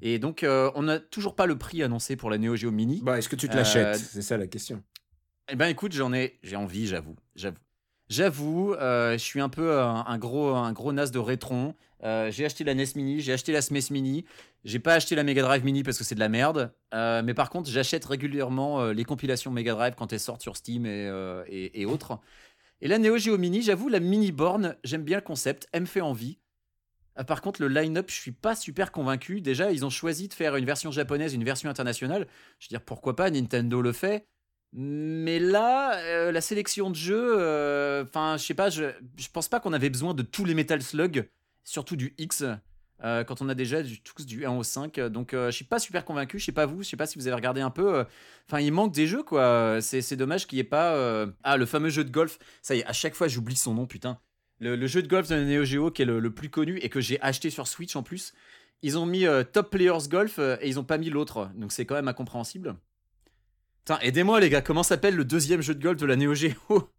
et 0.00 0.18
donc 0.18 0.42
euh, 0.42 0.70
on 0.74 0.84
n'a 0.84 0.98
toujours 0.98 1.36
pas 1.36 1.44
le 1.46 1.58
prix 1.58 1.82
annoncé 1.82 2.16
pour 2.16 2.30
la 2.30 2.38
Neo 2.38 2.56
Geo 2.56 2.70
Mini. 2.70 3.00
Bah, 3.02 3.18
est-ce 3.18 3.28
que 3.28 3.36
tu 3.36 3.48
te 3.48 3.52
Euh, 3.54 3.56
l'achètes 3.56 3.96
C'est 3.96 4.22
ça 4.22 4.38
la 4.38 4.46
question. 4.46 4.82
Eh 5.52 5.56
ben 5.56 5.66
écoute, 5.66 5.92
j'en 5.92 6.12
ai, 6.14 6.38
j'ai 6.42 6.56
envie, 6.56 6.86
j'avoue, 6.86 7.16
j'avoue. 7.34 7.58
J'avoue, 8.08 8.72
euh, 8.74 9.12
je 9.12 9.18
suis 9.22 9.40
un 9.40 9.48
peu 9.48 9.78
un, 9.80 10.04
un 10.06 10.18
gros, 10.18 10.54
un 10.54 10.72
gros 10.72 10.92
nas 10.92 11.06
de 11.10 11.18
rétron. 11.18 11.74
Euh, 12.02 12.30
j'ai 12.30 12.44
acheté 12.44 12.64
la 12.64 12.74
NES 12.74 12.86
Mini, 12.96 13.20
j'ai 13.20 13.32
acheté 13.32 13.52
la 13.52 13.60
SMES 13.62 13.90
Mini. 13.90 14.24
J'ai 14.64 14.78
pas 14.78 14.94
acheté 14.94 15.14
la 15.14 15.24
Mega 15.24 15.42
Drive 15.42 15.64
Mini 15.64 15.82
parce 15.82 15.96
que 15.98 16.04
c'est 16.04 16.14
de 16.14 16.20
la 16.20 16.28
merde. 16.28 16.72
Euh, 16.92 17.22
mais 17.24 17.34
par 17.34 17.50
contre, 17.50 17.70
j'achète 17.70 18.04
régulièrement 18.04 18.80
euh, 18.80 18.92
les 18.92 19.04
compilations 19.04 19.50
Mega 19.50 19.74
Drive 19.74 19.94
quand 19.96 20.12
elles 20.12 20.20
sortent 20.20 20.42
sur 20.42 20.56
Steam 20.56 20.84
et, 20.86 21.06
euh, 21.08 21.44
autres. 21.86 22.18
Et 22.82 22.88
la 22.88 22.98
Neo 22.98 23.18
Geo 23.18 23.38
Mini, 23.38 23.62
j'avoue, 23.62 23.88
la 23.88 24.00
mini 24.00 24.32
borne, 24.32 24.76
j'aime 24.84 25.02
bien 25.02 25.18
le 25.18 25.22
concept, 25.22 25.68
elle 25.72 25.82
me 25.82 25.86
fait 25.86 26.00
envie. 26.00 26.38
Euh, 27.18 27.24
par 27.24 27.40
contre, 27.40 27.60
le 27.60 27.68
line-up, 27.68 28.06
je 28.08 28.14
suis 28.14 28.32
pas 28.32 28.54
super 28.54 28.92
convaincu. 28.92 29.40
Déjà, 29.40 29.70
ils 29.70 29.84
ont 29.84 29.90
choisi 29.90 30.28
de 30.28 30.34
faire 30.34 30.56
une 30.56 30.64
version 30.64 30.90
japonaise, 30.90 31.34
une 31.34 31.44
version 31.44 31.68
internationale. 31.68 32.26
Je 32.58 32.66
veux 32.66 32.70
dire, 32.70 32.82
pourquoi 32.82 33.16
pas 33.16 33.30
Nintendo 33.30 33.82
le 33.82 33.92
fait. 33.92 34.26
Mais 34.72 35.40
là, 35.40 35.98
euh, 35.98 36.32
la 36.32 36.40
sélection 36.40 36.90
de 36.90 36.94
jeux, 36.94 37.34
euh, 37.38 38.04
enfin, 38.04 38.36
je 38.36 38.44
sais 38.44 38.54
pas, 38.54 38.70
je, 38.70 38.84
je 39.16 39.28
pense 39.32 39.48
pas 39.48 39.58
qu'on 39.58 39.72
avait 39.72 39.90
besoin 39.90 40.14
de 40.14 40.22
tous 40.22 40.44
les 40.44 40.54
Metal 40.54 40.80
Slug, 40.80 41.28
surtout 41.64 41.96
du 41.96 42.14
X, 42.18 42.44
euh, 43.02 43.24
quand 43.24 43.40
on 43.42 43.48
a 43.48 43.54
déjà 43.54 43.82
du, 43.82 44.00
tous 44.02 44.26
du 44.26 44.44
1 44.46 44.50
au 44.52 44.62
5. 44.62 44.98
Donc, 45.00 45.32
euh, 45.34 45.46
je 45.50 45.56
suis 45.56 45.64
pas 45.64 45.78
super 45.78 46.04
convaincu. 46.04 46.38
Je 46.38 46.44
sais 46.44 46.52
pas 46.52 46.66
vous, 46.66 46.82
je 46.82 46.88
sais 46.88 46.96
pas 46.96 47.06
si 47.06 47.18
vous 47.18 47.26
avez 47.26 47.34
regardé 47.36 47.60
un 47.60 47.70
peu. 47.70 47.94
euh, 47.94 48.04
Enfin, 48.48 48.60
il 48.60 48.72
manque 48.72 48.92
des 48.92 49.06
jeux, 49.06 49.22
quoi. 49.22 49.78
C'est 49.80 50.16
dommage 50.16 50.46
qu'il 50.46 50.56
n'y 50.56 50.60
ait 50.60 50.64
pas. 50.64 50.94
euh, 50.94 51.26
Ah, 51.44 51.56
le 51.56 51.66
fameux 51.66 51.88
jeu 51.90 52.04
de 52.04 52.10
golf. 52.10 52.38
Ça 52.62 52.74
y 52.74 52.80
est, 52.80 52.84
à 52.86 52.92
chaque 52.92 53.14
fois, 53.14 53.28
j'oublie 53.28 53.56
son 53.56 53.74
nom, 53.74 53.86
putain. 53.86 54.18
Le, 54.58 54.76
le 54.76 54.86
jeu 54.86 55.02
de 55.02 55.08
golf 55.08 55.28
de 55.28 55.34
la 55.36 55.44
Neo 55.44 55.64
Geo, 55.64 55.90
qui 55.90 56.02
est 56.02 56.04
le, 56.04 56.20
le 56.20 56.30
plus 56.34 56.50
connu 56.50 56.78
et 56.78 56.88
que 56.90 57.00
j'ai 57.00 57.18
acheté 57.22 57.48
sur 57.50 57.66
Switch 57.66 57.96
en 57.96 58.02
plus. 58.02 58.34
Ils 58.82 58.98
ont 58.98 59.06
mis 59.06 59.26
euh, 59.26 59.42
Top 59.44 59.70
Players 59.70 60.08
Golf 60.10 60.38
euh, 60.38 60.56
et 60.60 60.68
ils 60.68 60.78
ont 60.78 60.84
pas 60.84 60.98
mis 60.98 61.08
l'autre. 61.10 61.50
Donc, 61.54 61.72
c'est 61.72 61.86
quand 61.86 61.94
même 61.94 62.08
incompréhensible. 62.08 62.76
Putain, 63.84 63.98
aidez-moi, 64.00 64.40
les 64.40 64.50
gars. 64.50 64.60
Comment 64.62 64.82
s'appelle 64.82 65.16
le 65.16 65.24
deuxième 65.24 65.62
jeu 65.62 65.74
de 65.74 65.82
golf 65.82 65.98
de 65.98 66.06
la 66.06 66.16
Neo 66.16 66.34
Geo? 66.34 66.52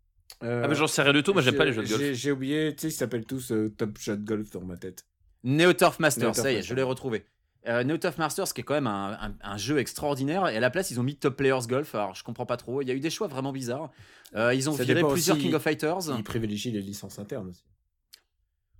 Euh, 0.43 0.61
Ah, 0.63 0.67
mais 0.69 0.75
j'en 0.75 0.87
sais 0.87 1.01
rien 1.03 1.11
du 1.11 1.23
tout, 1.23 1.33
moi 1.33 1.41
j'aime 1.41 1.55
pas 1.57 1.65
les 1.65 1.73
jeux 1.73 1.83
de 1.83 1.89
golf. 1.89 2.13
J'ai 2.13 2.31
oublié, 2.31 2.73
tu 2.73 2.83
sais, 2.83 2.87
ils 2.87 2.91
s'appellent 2.91 3.25
tous 3.25 3.51
euh, 3.51 3.69
Top 3.77 3.97
Shot 3.99 4.15
Golf 4.15 4.49
dans 4.51 4.61
ma 4.61 4.77
tête. 4.77 5.05
Neo 5.43 5.73
Turf 5.73 5.99
Masters, 5.99 6.27
Neo 6.29 6.33
ça 6.33 6.49
y 6.51 6.53
est, 6.53 6.57
Masters. 6.57 6.69
je 6.69 6.75
l'ai 6.75 6.83
retrouvé. 6.83 7.25
Euh, 7.67 7.83
Neo 7.83 7.97
Turf 7.97 8.17
Masters, 8.17 8.53
qui 8.53 8.61
est 8.61 8.63
quand 8.63 8.73
même 8.73 8.87
un, 8.87 9.13
un- 9.21 9.35
un 9.43 9.57
jeu 9.57 9.77
extraordinaire, 9.79 10.47
et 10.47 10.57
à 10.57 10.59
la 10.59 10.69
place, 10.69 10.89
ils 10.91 10.99
ont 10.99 11.03
mis 11.03 11.15
Top 11.15 11.35
Players 11.37 11.67
Golf. 11.67 11.93
Alors, 11.95 12.15
je 12.15 12.23
comprends 12.23 12.45
pas 12.45 12.57
trop. 12.57 12.81
Il 12.81 12.87
y 12.87 12.91
a 12.91 12.93
eu 12.93 12.99
des 12.99 13.09
choix 13.11 13.27
vraiment 13.27 13.51
bizarres. 13.51 13.91
Euh, 14.35 14.53
ils 14.53 14.69
ont 14.69 14.73
Ça 14.75 14.83
viré 14.83 15.01
plusieurs 15.03 15.35
aussi- 15.37 15.45
King 15.45 15.53
of 15.55 15.61
Fighters. 15.61 15.99
Ils 16.17 16.23
privilégient 16.23 16.71
les 16.71 16.81
licences 16.81 17.19
internes 17.19 17.49
aussi. 17.49 17.63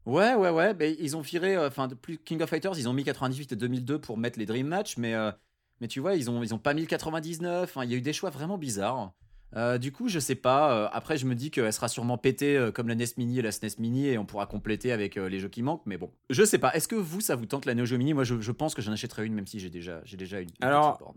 Ouais, 0.05 0.33
ouais, 0.33 0.49
ouais. 0.49 0.73
mais 0.73 0.95
ils 0.99 1.15
ont 1.15 1.21
viré, 1.21 1.55
euh, 1.55 1.67
enfin, 1.67 1.87
plus 1.89 2.17
King 2.17 2.41
of 2.41 2.49
Fighters, 2.49 2.73
ils 2.77 2.89
ont 2.89 2.93
mis 2.93 3.03
98 3.03 3.51
et 3.51 3.55
2002 3.55 3.99
pour 3.99 4.17
mettre 4.17 4.39
les 4.39 4.47
Dream 4.47 4.65
Match, 4.67 4.97
mais, 4.97 5.13
euh, 5.13 5.31
mais 5.79 5.87
tu 5.87 5.99
vois, 5.99 6.15
ils 6.15 6.27
ont, 6.31 6.41
ils 6.41 6.53
ont 6.55 6.57
pas 6.59 6.73
mis 6.73 6.81
le 6.81 6.87
99. 6.87 7.69
Enfin, 7.69 7.83
il 7.85 7.91
y 7.91 7.93
a 7.93 7.97
eu 7.97 8.01
des 8.01 8.13
choix 8.13 8.31
vraiment 8.31 8.57
bizarres. 8.57 9.13
Euh, 9.55 9.77
du 9.77 9.91
coup, 9.91 10.07
je 10.07 10.19
sais 10.19 10.35
pas. 10.35 10.73
euh, 10.73 10.89
après, 10.93 11.17
je 11.17 11.25
me 11.25 11.35
dis 11.35 11.51
qu'elle 11.51 11.73
sera 11.73 11.87
sûrement 11.89 12.17
pétée 12.17 12.55
euh, 12.57 12.71
comme 12.71 12.87
la 12.87 12.95
NES 12.95 13.05
Mini 13.17 13.39
et 13.39 13.41
la 13.41 13.51
SNES 13.51 13.79
Mini 13.79 14.07
et 14.07 14.17
on 14.17 14.25
pourra 14.25 14.45
compléter 14.45 14.91
avec 14.91 15.15
les 15.15 15.39
jeux 15.39 15.49
qui 15.49 15.61
manquent. 15.61 15.85
Mais 15.85 15.97
bon, 15.97 16.09
je 16.29 16.43
sais 16.43 16.57
pas. 16.57 16.73
Est-ce 16.73 16.87
que 16.87 16.95
vous, 16.95 17.19
ça 17.21 17.35
vous 17.35 17.45
tente 17.45 17.65
la 17.65 17.75
Neo 17.75 17.85
Geo 17.85 17.97
Mini? 17.97 18.13
Moi, 18.13 18.23
je, 18.23 18.39
je 18.39 18.51
pense 18.51 18.73
que 18.75 18.81
j'en 18.81 18.91
achèterai 18.93 19.25
une, 19.25 19.33
même 19.33 19.47
si 19.47 19.59
j'ai 19.59 19.69
déjà, 19.69 20.01
j'ai 20.05 20.17
déjà 20.17 20.39
une. 20.39 20.49
Alors. 20.61 21.13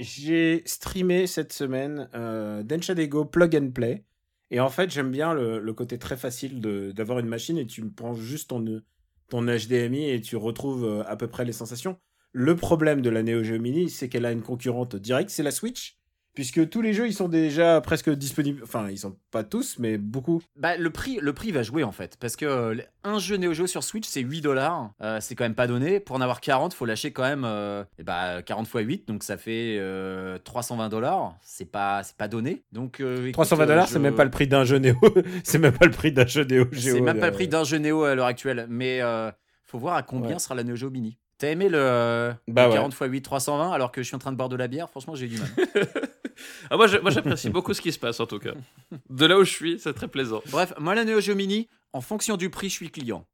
J'ai 0.00 0.62
streamé 0.66 1.26
cette 1.28 1.52
semaine 1.52 2.08
Denshadego 2.64 3.24
Plug 3.24 3.54
and 3.56 3.70
Play. 3.70 4.04
Et 4.50 4.60
en 4.60 4.68
fait, 4.68 4.90
j'aime 4.90 5.10
bien 5.10 5.32
le, 5.34 5.58
le 5.60 5.72
côté 5.72 5.98
très 5.98 6.16
facile 6.16 6.60
de- 6.60 6.92
d'avoir 6.92 7.18
une 7.20 7.26
machine 7.28 7.58
et 7.58 7.66
tu 7.66 7.82
me 7.82 7.90
prends 7.90 8.14
juste 8.14 8.50
ton, 8.50 8.64
ton 9.28 9.42
HDMI 9.42 10.10
et 10.10 10.20
tu 10.20 10.36
retrouves 10.36 11.04
à 11.06 11.16
peu 11.16 11.28
près 11.28 11.44
les 11.44 11.52
sensations. 11.52 11.96
Le 12.32 12.56
problème 12.56 13.00
de 13.02 13.10
la 13.10 13.22
Neo 13.22 13.42
Geo 13.44 13.58
Mini, 13.60 13.88
c'est 13.88 14.08
qu'elle 14.08 14.26
a 14.26 14.32
une 14.32 14.42
concurrente 14.42 14.96
directe, 14.96 15.30
c'est 15.30 15.42
la 15.44 15.50
Switch. 15.52 15.98
Puisque 16.34 16.68
tous 16.68 16.82
les 16.82 16.92
jeux, 16.92 17.06
ils 17.06 17.14
sont 17.14 17.28
déjà 17.28 17.80
presque 17.80 18.10
disponibles. 18.10 18.60
Enfin, 18.64 18.88
ils 18.90 18.98
sont 18.98 19.16
pas 19.30 19.44
tous, 19.44 19.78
mais 19.78 19.98
beaucoup. 19.98 20.42
Bah, 20.56 20.76
le 20.76 20.90
prix, 20.90 21.18
le 21.22 21.32
prix 21.32 21.52
va 21.52 21.62
jouer 21.62 21.84
en 21.84 21.92
fait. 21.92 22.16
Parce 22.18 22.34
que 22.34 22.44
euh, 22.44 22.74
un 23.04 23.18
jeu 23.20 23.36
Neo 23.36 23.52
Geo 23.54 23.66
sur 23.68 23.84
Switch, 23.84 24.06
c'est 24.08 24.20
8 24.20 24.40
dollars. 24.40 24.90
C'est 25.20 25.36
quand 25.36 25.44
même 25.44 25.54
pas 25.54 25.66
donné. 25.68 26.00
Pour 26.00 26.16
en 26.16 26.20
avoir 26.20 26.40
40, 26.40 26.74
faut 26.74 26.86
lâcher 26.86 27.12
quand 27.12 27.22
même 27.22 27.44
euh, 27.44 27.84
eh 27.98 28.02
bah, 28.02 28.42
40 28.42 28.66
x 28.66 28.74
8. 28.84 29.06
Donc 29.08 29.22
ça 29.22 29.36
fait 29.36 29.76
euh, 29.78 30.38
320 30.42 30.88
dollars. 30.88 31.36
C'est 31.42 31.70
pas, 31.70 32.02
c'est 32.02 32.16
pas 32.16 32.26
donné. 32.28 32.64
Donc, 32.72 33.00
euh, 33.00 33.22
écoute, 33.22 33.34
320 33.34 33.66
dollars, 33.66 33.84
euh, 33.84 33.88
c'est 33.90 33.98
même 34.00 34.14
pas 34.16 34.24
le 34.24 34.30
prix 34.30 34.48
d'un 34.48 34.64
jeu 34.64 34.78
Neo. 34.78 34.96
c'est 35.44 35.58
même 35.58 35.72
pas 35.76 35.86
le 35.86 35.92
prix 35.92 36.10
d'un 36.12 36.26
jeu 36.26 36.44
Neo 36.44 36.64
Geo. 36.72 36.94
C'est 36.94 37.00
même 37.00 37.20
pas 37.20 37.26
euh, 37.26 37.30
le 37.30 37.36
prix 37.36 37.46
d'un 37.48 37.62
jeu 37.64 37.78
Neo 37.78 38.02
à 38.04 38.14
l'heure 38.16 38.26
actuelle. 38.26 38.66
Mais 38.68 39.00
euh, 39.02 39.30
faut 39.66 39.78
voir 39.78 39.94
à 39.94 40.02
combien 40.02 40.32
Ouais. 40.32 40.38
sera 40.40 40.54
la 40.56 40.64
Neo 40.64 40.74
Geo 40.74 40.90
Mini. 40.90 41.16
T'as 41.38 41.48
aimé 41.50 41.68
le, 41.68 41.78
euh, 41.78 42.32
Bah 42.48 42.64
le 42.64 42.68
ouais. 42.70 42.74
40 42.76 42.92
x 42.92 43.00
8 43.02 43.22
320 43.22 43.72
alors 43.72 43.90
que 43.92 44.02
je 44.02 44.06
suis 44.06 44.14
en 44.16 44.20
train 44.20 44.30
de 44.32 44.36
boire 44.36 44.48
de 44.48 44.56
la 44.56 44.68
bière? 44.68 44.88
Franchement, 44.88 45.14
j'ai 45.14 45.26
du 45.28 45.38
mal. 45.38 45.48
Ah, 46.70 46.76
moi 46.76 46.86
j'apprécie 46.86 47.50
beaucoup 47.50 47.74
ce 47.74 47.80
qui 47.80 47.92
se 47.92 47.98
passe 47.98 48.20
en 48.20 48.26
tout 48.26 48.38
cas. 48.38 48.54
De 49.10 49.26
là 49.26 49.38
où 49.38 49.44
je 49.44 49.50
suis, 49.50 49.78
c'est 49.78 49.92
très 49.94 50.08
plaisant. 50.08 50.42
Bref, 50.50 50.72
moi 50.78 50.94
la 50.94 51.04
Neo 51.04 51.20
Geo 51.20 51.34
Mini, 51.34 51.68
en 51.92 52.00
fonction 52.00 52.36
du 52.36 52.50
prix, 52.50 52.68
je 52.68 52.74
suis 52.74 52.90
client. 52.90 53.26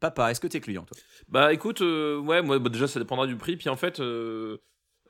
Papa, 0.00 0.30
est-ce 0.30 0.40
que 0.40 0.48
t'es 0.48 0.60
client 0.60 0.84
toi? 0.84 0.96
Bah 1.28 1.52
écoute, 1.52 1.80
euh, 1.80 2.18
ouais, 2.18 2.42
moi 2.42 2.58
bah, 2.58 2.68
déjà 2.70 2.88
ça 2.88 2.98
dépendra 2.98 3.26
du 3.26 3.36
prix. 3.36 3.56
Puis 3.56 3.68
en 3.68 3.76
fait, 3.76 4.00
euh, 4.00 4.58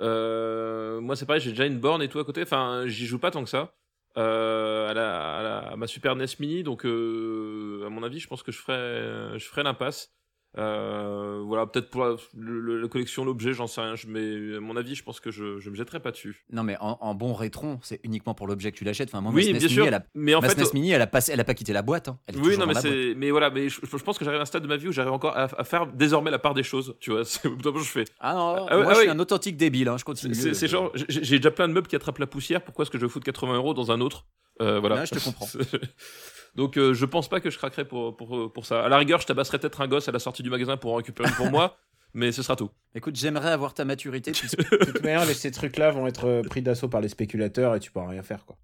euh, 0.00 1.00
moi 1.00 1.16
c'est 1.16 1.26
pareil, 1.26 1.40
j'ai 1.40 1.50
déjà 1.50 1.66
une 1.66 1.78
borne 1.78 2.02
et 2.02 2.08
tout 2.08 2.18
à 2.18 2.25
côté. 2.25 2.42
Enfin, 2.42 2.84
j'y 2.87 3.06
joue 3.06 3.18
pas 3.18 3.30
tant 3.30 3.42
que 3.44 3.50
ça. 3.50 3.75
À, 4.14 4.92
la, 4.94 5.38
à, 5.38 5.42
la- 5.42 5.58
à 5.72 5.76
ma 5.76 5.87
Super 5.87 6.14
NES 6.16 6.26
Mini, 6.38 6.62
donc 6.62 6.84
à 6.84 6.88
mon 6.88 8.02
avis, 8.02 8.18
je 8.20 8.28
pense 8.28 8.42
que 8.42 8.52
je 8.52 8.58
ferai, 8.58 9.38
je 9.38 9.44
ferai 9.46 9.62
l'impasse. 9.62 10.12
Euh, 10.59 11.42
voilà, 11.47 11.66
peut-être 11.66 11.88
pour 11.90 12.04
la, 12.04 12.16
le- 12.37 12.61
le- 12.61 12.80
la 12.82 12.88
collection, 12.88 13.25
l'objet, 13.25 13.52
j'en 13.54 13.66
sais 13.66 13.80
rien. 13.80 13.97
Je, 13.97 14.06
mais 14.06 14.56
à 14.56 14.61
mon 14.61 14.76
avis, 14.76 14.94
je 14.94 15.02
pense 15.02 15.18
que 15.21 15.30
je, 15.30 15.59
je 15.59 15.71
me 15.71 15.75
jetterai 15.75 16.00
pas 16.00 16.11
dessus. 16.11 16.44
Non, 16.52 16.62
mais 16.62 16.76
en, 16.80 16.99
en 17.00 17.14
bon 17.14 17.32
rétron, 17.32 17.78
c'est 17.82 18.00
uniquement 18.04 18.35
pour 18.35 18.47
l'objet 18.47 18.71
que 18.71 18.76
tu 18.76 18.85
l'achètes. 18.85 19.09
Enfin, 19.09 19.21
moi, 19.23 19.32
oui, 19.35 19.50
ma 19.52 19.59
SNES 19.59 19.59
bien 19.59 19.68
Mini, 19.68 19.75
sûr. 19.75 19.87
elle 19.87 19.94
a, 19.94 20.04
mais 20.14 20.35
en 20.35 20.40
ma 20.40 20.49
fait, 20.50 20.62
SNES 20.62 20.75
Mini, 20.75 20.90
elle 20.90 21.00
a, 21.02 21.06
passé, 21.06 21.32
elle 21.32 21.40
a 21.40 21.44
pas 21.44 21.54
quitté 21.54 21.73
la 21.73 21.82
boîte. 21.82 22.09
hein. 22.09 22.18
Elle 22.26 22.37
est 22.37 22.40
Oui, 22.40 22.59
non, 22.59 22.66
mais 22.66 22.75
c'est, 22.75 23.14
mais 23.16 23.30
voilà, 23.30 23.49
mais 23.50 23.68
je, 23.68 23.80
je 23.82 23.97
pense 24.02 24.18
que 24.18 24.25
j'arrive 24.25 24.40
à 24.40 24.42
un 24.42 24.47
stade 24.47 24.62
de 24.62 24.68
ma 24.68 24.76
vie 24.76 24.88
où 24.88 24.92
j'arrive 24.92 25.12
encore 25.12 25.37
à, 25.37 25.44
à 25.59 25.64
faire 25.64 25.87
désormais 25.87 26.30
la 26.30 26.38
part 26.38 26.54
des 26.54 26.62
choses, 26.62 26.97
tu 27.00 27.11
vois. 27.11 27.25
C'est 27.25 27.42
comme 27.62 27.78
je 27.78 27.85
fais. 27.85 28.04
Ah 28.21 28.35
non, 28.35 28.66
Ah 28.68 28.76
moi 28.76 28.87
ah 28.90 28.94
je 28.94 29.00
suis 29.00 29.09
un 29.09 29.18
authentique 29.18 29.56
débile, 29.56 29.88
hein, 29.88 29.97
je 29.99 30.04
continue. 30.04 30.35
C'est, 30.35 30.68
genre, 30.68 30.90
j'ai, 30.94 31.06
j'ai 31.25 31.37
déjà 31.38 31.50
plein 31.50 31.66
de 31.68 31.73
meubles 31.73 31.88
qui 31.88 31.97
attrapent 31.97 32.18
la 32.18 32.26
poussière. 32.26 32.62
Pourquoi 32.62 32.82
est-ce 32.82 32.90
que 32.90 32.99
je 32.99 33.06
vais 33.06 33.11
foutre 33.11 33.25
80 33.25 33.54
euros 33.56 33.73
dans 33.75 33.90
un 33.90 34.00
autre? 34.00 34.26
Euh, 34.62 34.81
voilà. 34.81 35.04
Je 35.04 35.11
te 35.14 35.19
comprends. 35.23 35.47
Donc 36.54 36.76
euh, 36.76 36.92
je 36.95 37.04
pense 37.07 37.28
pas 37.28 37.40
que 37.40 37.50
je 37.50 37.59
craquerai 37.59 37.85
pour, 37.87 38.16
pour, 38.16 38.52
pour 38.52 38.66
ça. 38.66 38.85
À 38.85 38.88
la 38.88 38.99
rigueur, 38.99 39.21
je 39.21 39.26
tabasserai 39.26 39.59
peut-être 39.59 39.81
un 39.81 39.88
gosse 39.88 40.09
à 40.09 40.12
la 40.12 40.19
sortie 40.19 40.42
du 40.42 40.50
magasin 40.50 40.76
pour 40.76 40.92
en 40.92 40.97
récupérer 40.97 41.28
une 41.31 41.35
pour 41.35 41.50
moi, 41.50 41.78
mais 42.14 42.31
ce 42.33 42.42
sera 42.42 42.57
tout. 42.57 42.71
Écoute, 42.95 43.16
j'aimerais 43.16 43.50
avoir 43.50 43.75
ta 43.75 43.85
maturité. 43.85 44.33
puisque- 44.33 44.59
De 44.71 44.85
toute 44.92 45.02
manière, 45.02 45.25
ces 45.25 45.50
trucs-là 45.50 45.90
vont 45.90 46.07
être 46.07 46.26
euh, 46.26 46.42
pris 46.42 46.61
d'assaut 46.62 46.88
par 46.88 47.00
les 47.00 47.09
spéculateurs 47.09 47.75
et 47.75 47.81
tu 47.81 47.90
pourras 47.90 48.09
rien 48.09 48.23
faire, 48.23 48.45
quoi. 48.45 48.57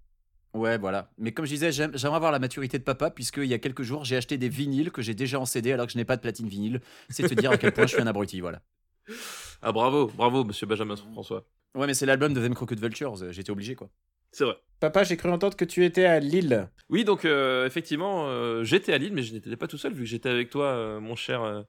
Ouais, 0.55 0.77
voilà. 0.79 1.11
Mais 1.19 1.31
comme 1.31 1.45
je 1.45 1.51
disais, 1.51 1.71
j'aime- 1.71 1.91
j'aimerais 1.95 2.15
avoir 2.17 2.31
la 2.31 2.39
maturité 2.39 2.79
de 2.79 2.83
papa, 2.83 3.11
puisqu'il 3.11 3.45
y 3.45 3.53
a 3.53 3.59
quelques 3.59 3.83
jours, 3.83 4.03
j'ai 4.05 4.17
acheté 4.17 4.37
des 4.37 4.49
vinyles 4.49 4.91
que 4.91 5.01
j'ai 5.01 5.13
déjà 5.13 5.39
en 5.39 5.45
CD 5.45 5.71
alors 5.73 5.85
que 5.85 5.91
je 5.93 5.97
n'ai 5.97 6.05
pas 6.05 6.15
de 6.15 6.21
platine 6.21 6.47
vinyle. 6.47 6.81
C'est 7.09 7.27
te 7.27 7.33
dire 7.35 7.51
à 7.51 7.57
quel 7.57 7.71
point 7.71 7.85
je 7.87 7.93
suis 7.93 8.01
un 8.01 8.07
abruti, 8.07 8.39
voilà. 8.39 8.61
Ah 9.61 9.71
bravo, 9.71 10.07
bravo, 10.15 10.43
monsieur 10.43 10.65
Benjamin 10.67 10.95
François. 10.95 11.43
Ouais, 11.75 11.85
mais 11.87 11.93
c'est 11.93 12.05
l'album 12.07 12.33
de 12.33 12.41
Them 12.41 12.55
Crooked 12.55 12.79
Vultures, 12.79 13.15
j'étais 13.31 13.51
obligé, 13.51 13.75
quoi. 13.75 13.89
C'est 14.31 14.43
vrai. 14.45 14.55
Papa, 14.79 15.03
j'ai 15.03 15.17
cru 15.17 15.29
entendre 15.29 15.57
que 15.57 15.65
tu 15.65 15.83
étais 15.83 16.05
à 16.05 16.19
Lille. 16.19 16.69
Oui, 16.89 17.03
donc 17.03 17.25
euh, 17.25 17.65
effectivement, 17.67 18.27
euh, 18.29 18.63
j'étais 18.63 18.93
à 18.93 18.97
Lille, 18.97 19.13
mais 19.13 19.23
je 19.23 19.33
n'étais 19.33 19.55
pas 19.57 19.67
tout 19.67 19.77
seul, 19.77 19.93
vu 19.93 20.03
que 20.03 20.09
j'étais 20.09 20.29
avec 20.29 20.49
toi, 20.49 20.67
euh, 20.67 20.99
mon 20.99 21.15
cher, 21.15 21.43
euh, 21.43 21.61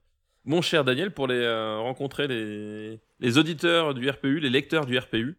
mon 0.45 0.61
cher 0.61 0.83
Daniel, 0.85 1.13
pour 1.13 1.27
les 1.27 1.35
euh, 1.35 1.77
rencontrer 1.79 2.27
les, 2.27 2.99
les 3.19 3.37
auditeurs 3.37 3.93
du 3.93 4.09
RPU, 4.09 4.39
les 4.39 4.49
lecteurs 4.49 4.85
du 4.85 4.97
RPU, 4.97 5.37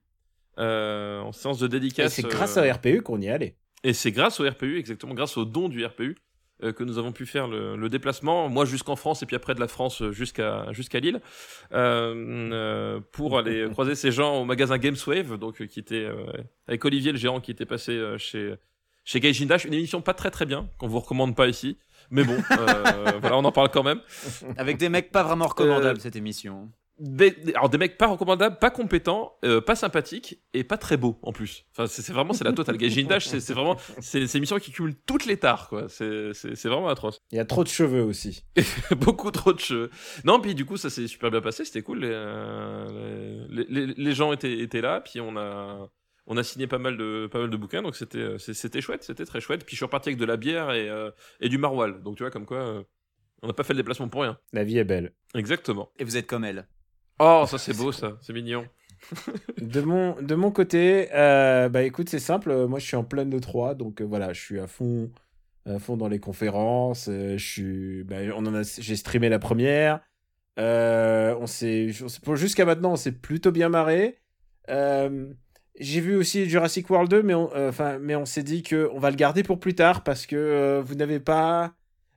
euh, 0.58 1.20
en 1.20 1.32
séance 1.32 1.58
de 1.58 1.66
Et 1.66 1.68
dédicace. 1.70 2.12
c'est 2.14 2.22
grâce 2.22 2.56
euh, 2.58 2.68
à 2.68 2.74
RPU 2.74 3.00
qu'on 3.02 3.20
y 3.20 3.26
est 3.26 3.30
allé. 3.30 3.56
Et 3.84 3.94
c'est 3.94 4.12
grâce 4.12 4.38
au 4.38 4.48
RPU, 4.48 4.78
exactement, 4.78 5.14
grâce 5.14 5.36
au 5.36 5.44
don 5.44 5.68
du 5.68 5.84
RPU, 5.84 6.16
euh, 6.62 6.72
que 6.72 6.84
nous 6.84 6.98
avons 6.98 7.12
pu 7.12 7.26
faire 7.26 7.48
le, 7.48 7.76
le 7.76 7.88
déplacement, 7.88 8.48
moi 8.48 8.64
jusqu'en 8.64 8.96
France 8.96 9.22
et 9.22 9.26
puis 9.26 9.36
après 9.36 9.54
de 9.54 9.60
la 9.60 9.68
France 9.68 10.02
jusqu'à 10.10 10.66
jusqu'à 10.72 11.00
Lille, 11.00 11.20
euh, 11.72 12.50
euh, 12.52 13.00
pour 13.12 13.38
aller 13.38 13.66
croiser 13.72 13.94
ces 13.94 14.12
gens 14.12 14.40
au 14.40 14.44
magasin 14.44 14.78
Gameswave, 14.78 15.38
donc 15.38 15.66
qui 15.66 15.80
était 15.80 16.04
euh, 16.04 16.14
avec 16.68 16.84
Olivier 16.84 17.12
le 17.12 17.18
gérant 17.18 17.40
qui 17.40 17.50
était 17.50 17.66
passé 17.66 17.92
euh, 17.92 18.18
chez 18.18 18.54
chez 19.04 19.18
Gaijin 19.18 19.46
Dash, 19.46 19.64
une 19.64 19.74
émission 19.74 20.00
pas 20.00 20.14
très 20.14 20.30
très 20.30 20.46
bien 20.46 20.68
qu'on 20.78 20.86
vous 20.86 21.00
recommande 21.00 21.34
pas 21.34 21.48
ici, 21.48 21.76
mais 22.10 22.22
bon, 22.24 22.36
euh, 22.52 23.12
voilà, 23.20 23.36
on 23.36 23.44
en 23.44 23.50
parle 23.52 23.70
quand 23.70 23.82
même. 23.82 24.00
Avec 24.56 24.76
des 24.76 24.88
mecs 24.88 25.10
pas 25.10 25.24
vraiment 25.24 25.46
recommandables, 25.46 26.00
cette 26.00 26.14
émission. 26.16 26.70
Des, 26.98 27.30
des- 27.32 27.54
alors 27.54 27.68
des 27.70 27.78
mecs 27.78 27.96
pas 27.98 28.06
recommandables, 28.06 28.58
pas 28.58 28.70
compétents, 28.70 29.34
euh, 29.44 29.60
pas 29.60 29.74
sympathiques 29.74 30.40
et 30.52 30.62
pas 30.62 30.76
très 30.76 30.96
beaux 30.96 31.18
en 31.22 31.32
plus. 31.32 31.64
Enfin 31.72 31.86
c'est 31.86 32.12
vraiment 32.12 32.32
c'est 32.34 32.44
la 32.44 32.52
totale. 32.52 32.76
Gaijin 32.76 33.06
Dash 33.06 33.26
c'est 33.26 33.40
c'est 33.40 33.54
vraiment 33.54 33.76
c'est 34.00 34.20
une 34.20 34.28
émission 34.36 34.58
qui 34.58 34.70
cumule 34.72 34.94
toutes 35.06 35.24
les 35.24 35.36
tares 35.38 35.68
quoi. 35.68 35.88
C'est 35.88 36.32
c'est 36.34 36.54
c'est 36.54 36.68
vraiment 36.68 36.88
atroce. 36.88 37.18
Il 37.32 37.36
y 37.38 37.40
a 37.40 37.44
trop 37.44 37.64
de 37.64 37.68
cheveux 37.68 38.02
aussi. 38.04 38.44
Beaucoup 38.98 39.30
trop 39.30 39.52
de 39.52 39.58
cheveux. 39.58 39.90
Non 40.24 40.38
puis 40.38 40.54
du 40.54 40.64
coup 40.64 40.76
ça 40.76 40.90
s'est 40.90 41.08
super 41.08 41.30
bien 41.30 41.40
passé, 41.40 41.64
c'était 41.64 41.82
cool. 41.82 42.00
Les, 42.00 42.10
euh, 42.12 43.46
les, 43.48 43.64
les- 43.68 43.94
les 43.94 44.12
gens 44.14 44.32
étaient 44.32 44.58
étaient 44.60 44.80
là, 44.82 45.00
puis 45.00 45.20
on 45.20 45.36
a 45.36 45.88
on 46.26 46.36
a 46.36 46.42
signé 46.44 46.66
pas 46.66 46.78
mal 46.78 46.96
de 46.96 47.26
pas 47.32 47.40
mal 47.40 47.50
de 47.50 47.56
bouquins 47.56 47.82
donc 47.82 47.96
c'était 47.96 48.18
euh, 48.18 48.38
c'était 48.38 48.80
chouette, 48.80 49.02
c'était 49.02 49.24
très 49.24 49.40
chouette. 49.40 49.64
Puis 49.64 49.72
je 49.74 49.78
suis 49.78 49.84
reparti 49.86 50.10
avec 50.10 50.18
de 50.18 50.24
la 50.26 50.36
bière 50.36 50.70
et 50.72 50.88
euh, 50.88 51.10
et 51.40 51.48
du 51.48 51.58
maroilles. 51.58 52.00
Donc 52.04 52.16
tu 52.16 52.22
vois 52.22 52.30
comme 52.30 52.46
quoi 52.46 52.58
euh, 52.58 52.82
on 53.42 53.48
n'a 53.48 53.54
pas 53.54 53.64
fait 53.64 53.72
le 53.72 53.78
déplacement 53.78 54.08
pour 54.08 54.22
rien. 54.22 54.38
La 54.52 54.62
vie 54.62 54.78
est 54.78 54.84
belle. 54.84 55.14
Exactement. 55.34 55.90
Et 55.98 56.04
vous 56.04 56.16
êtes 56.16 56.26
comme 56.28 56.44
elle. 56.44 56.68
Oh 57.24 57.44
ça 57.46 57.56
c'est 57.56 57.76
beau 57.76 57.92
ça, 57.92 58.18
c'est 58.20 58.32
mignon. 58.32 58.66
De 59.60 59.80
mon, 59.80 60.20
de 60.20 60.34
mon 60.34 60.50
côté, 60.50 61.08
euh, 61.12 61.68
bah 61.68 61.82
écoute, 61.82 62.08
c'est 62.08 62.18
simple. 62.18 62.50
euh, 62.50 62.66
Moi, 62.66 62.78
je 62.80 62.86
suis 62.86 62.96
en 62.96 63.04
pleine 63.04 63.30
de 63.30 63.38
3, 63.38 63.74
donc 63.74 64.00
euh, 64.00 64.04
voilà, 64.04 64.32
je 64.32 64.40
suis 64.40 64.58
à 64.60 64.66
fond, 64.66 65.10
à 65.66 65.78
fond 65.78 65.96
dans 65.96 66.08
les 66.08 66.18
conférences. 66.18 67.08
je 67.08 67.36
suis, 67.38 68.02
bah, 68.04 68.16
on 68.36 68.44
en 68.46 68.54
a, 68.54 68.62
j'ai 68.62 68.96
streamé 68.96 69.28
la 69.28 69.38
première. 69.38 70.00
On 70.56 71.46
s'est, 71.46 71.90
jusqu'à 72.34 72.64
maintenant, 72.64 72.92
on 72.92 72.96
s'est 72.96 73.12
plutôt 73.12 73.52
bien 73.52 73.68
marré. 73.68 74.18
J'ai 74.68 76.00
vu 76.00 76.16
aussi 76.16 76.48
Jurassic 76.48 76.90
World 76.90 77.10
2, 77.10 77.22
mais 77.22 77.34
on, 77.34 77.50
enfin, 77.68 77.98
mais 78.00 78.16
on 78.16 78.24
s'est 78.26 78.42
dit 78.42 78.62
que 78.62 78.90
on 78.92 78.98
va 78.98 79.10
le 79.10 79.16
garder 79.16 79.42
pour 79.42 79.60
plus 79.60 79.74
tard 79.74 80.02
parce 80.04 80.26
que 80.26 80.80
vous 80.84 80.94
n'avez 80.96 81.20
pas, 81.20 81.72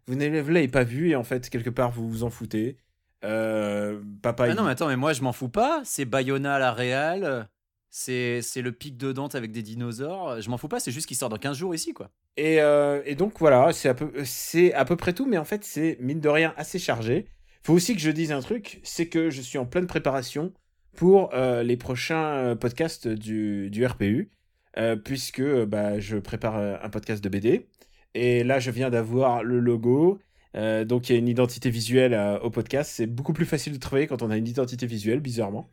vous 0.07 0.15
n'avez 0.15 0.67
pas 0.67 0.83
vu 0.83 1.09
et 1.11 1.15
en 1.15 1.23
fait 1.23 1.49
quelque 1.49 1.69
part 1.69 1.91
vous 1.91 2.09
vous 2.09 2.23
en 2.23 2.29
foutez. 2.29 2.77
Euh, 3.23 4.01
papa, 4.21 4.43
Ah 4.45 4.49
il- 4.49 4.55
non, 4.55 4.63
mais 4.63 4.71
attends, 4.71 4.87
mais 4.87 4.97
moi 4.97 5.13
je 5.13 5.21
m'en 5.21 5.33
fous 5.33 5.49
pas. 5.49 5.81
C'est 5.83 6.05
Bayona 6.05 6.55
à 6.55 6.59
la 6.59 6.71
Réal. 6.73 7.47
C'est 7.89 8.41
c'est 8.41 8.61
le 8.61 8.71
pic 8.73 8.97
de 8.97 9.11
Dante 9.13 9.35
avec 9.35 9.51
des 9.51 9.61
dinosaures. 9.63 10.41
Je 10.41 10.49
m'en 10.49 10.57
fous 10.57 10.67
pas, 10.67 10.79
c'est 10.79 10.91
juste 10.91 11.07
qu'il 11.07 11.15
sort 11.17 11.29
dans 11.29 11.37
15 11.37 11.57
jours 11.57 11.73
ici, 11.73 11.93
quoi. 11.93 12.09
Et, 12.37 12.59
euh, 12.61 13.01
et 13.05 13.15
donc 13.15 13.39
voilà, 13.39 13.71
c'est 13.71 13.87
à, 13.87 13.93
peu, 13.93 14.11
c'est 14.25 14.73
à 14.73 14.83
peu 14.83 14.97
près 14.97 15.13
tout, 15.13 15.25
mais 15.25 15.37
en 15.37 15.45
fait 15.45 15.63
c'est 15.63 15.97
mine 16.01 16.19
de 16.19 16.27
rien 16.29 16.53
assez 16.57 16.77
chargé. 16.79 17.27
Faut 17.63 17.73
aussi 17.73 17.95
que 17.95 18.01
je 18.01 18.11
dise 18.11 18.31
un 18.33 18.41
truc, 18.41 18.81
c'est 18.83 19.07
que 19.07 19.29
je 19.29 19.41
suis 19.41 19.57
en 19.57 19.65
pleine 19.65 19.87
préparation 19.87 20.51
pour 20.97 21.33
euh, 21.33 21.63
les 21.63 21.77
prochains 21.77 22.25
euh, 22.35 22.55
podcasts 22.55 23.07
du, 23.07 23.69
du 23.69 23.85
RPU, 23.85 24.29
euh, 24.77 24.97
puisque 24.97 25.41
bah, 25.63 25.97
je 25.99 26.17
prépare 26.17 26.57
un 26.57 26.89
podcast 26.89 27.23
de 27.23 27.29
BD. 27.29 27.67
Et 28.13 28.43
là, 28.43 28.59
je 28.59 28.71
viens 28.71 28.89
d'avoir 28.89 29.43
le 29.43 29.59
logo. 29.59 30.19
Euh, 30.55 30.85
donc 30.85 31.09
il 31.09 31.13
y 31.13 31.15
a 31.15 31.19
une 31.19 31.27
identité 31.27 31.69
visuelle 31.69 32.13
euh, 32.13 32.39
au 32.39 32.49
podcast. 32.49 32.91
C'est 32.93 33.07
beaucoup 33.07 33.33
plus 33.33 33.45
facile 33.45 33.73
de 33.73 33.79
travailler 33.79 34.07
quand 34.07 34.21
on 34.21 34.31
a 34.31 34.37
une 34.37 34.47
identité 34.47 34.85
visuelle, 34.87 35.19
bizarrement. 35.19 35.69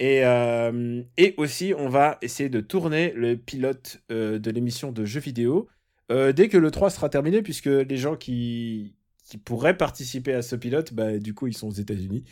Et, 0.00 0.24
euh, 0.24 1.02
aussi, 1.36 1.72
on 1.76 1.88
va 1.88 2.18
essayer 2.22 2.48
de 2.48 2.60
tourner 2.60 3.12
le 3.14 3.36
pilote 3.36 4.02
de 4.08 4.50
l'émission 4.50 4.92
de 4.92 5.04
jeux 5.04 5.20
vidéo 5.20 5.68
dès 6.10 6.48
que 6.48 6.58
le 6.58 6.70
3 6.70 6.90
sera 6.90 7.08
terminé, 7.08 7.42
puisque 7.42 7.66
les 7.66 7.96
gens 7.96 8.16
qui, 8.16 8.96
pourraient 9.44 9.76
participer 9.76 10.34
à 10.34 10.42
ce 10.42 10.54
pilote, 10.54 10.92
bah, 10.92 11.18
du 11.18 11.32
coup, 11.34 11.46
ils 11.46 11.56
sont 11.56 11.68
aux 11.68 11.72
États-Unis. 11.72 12.24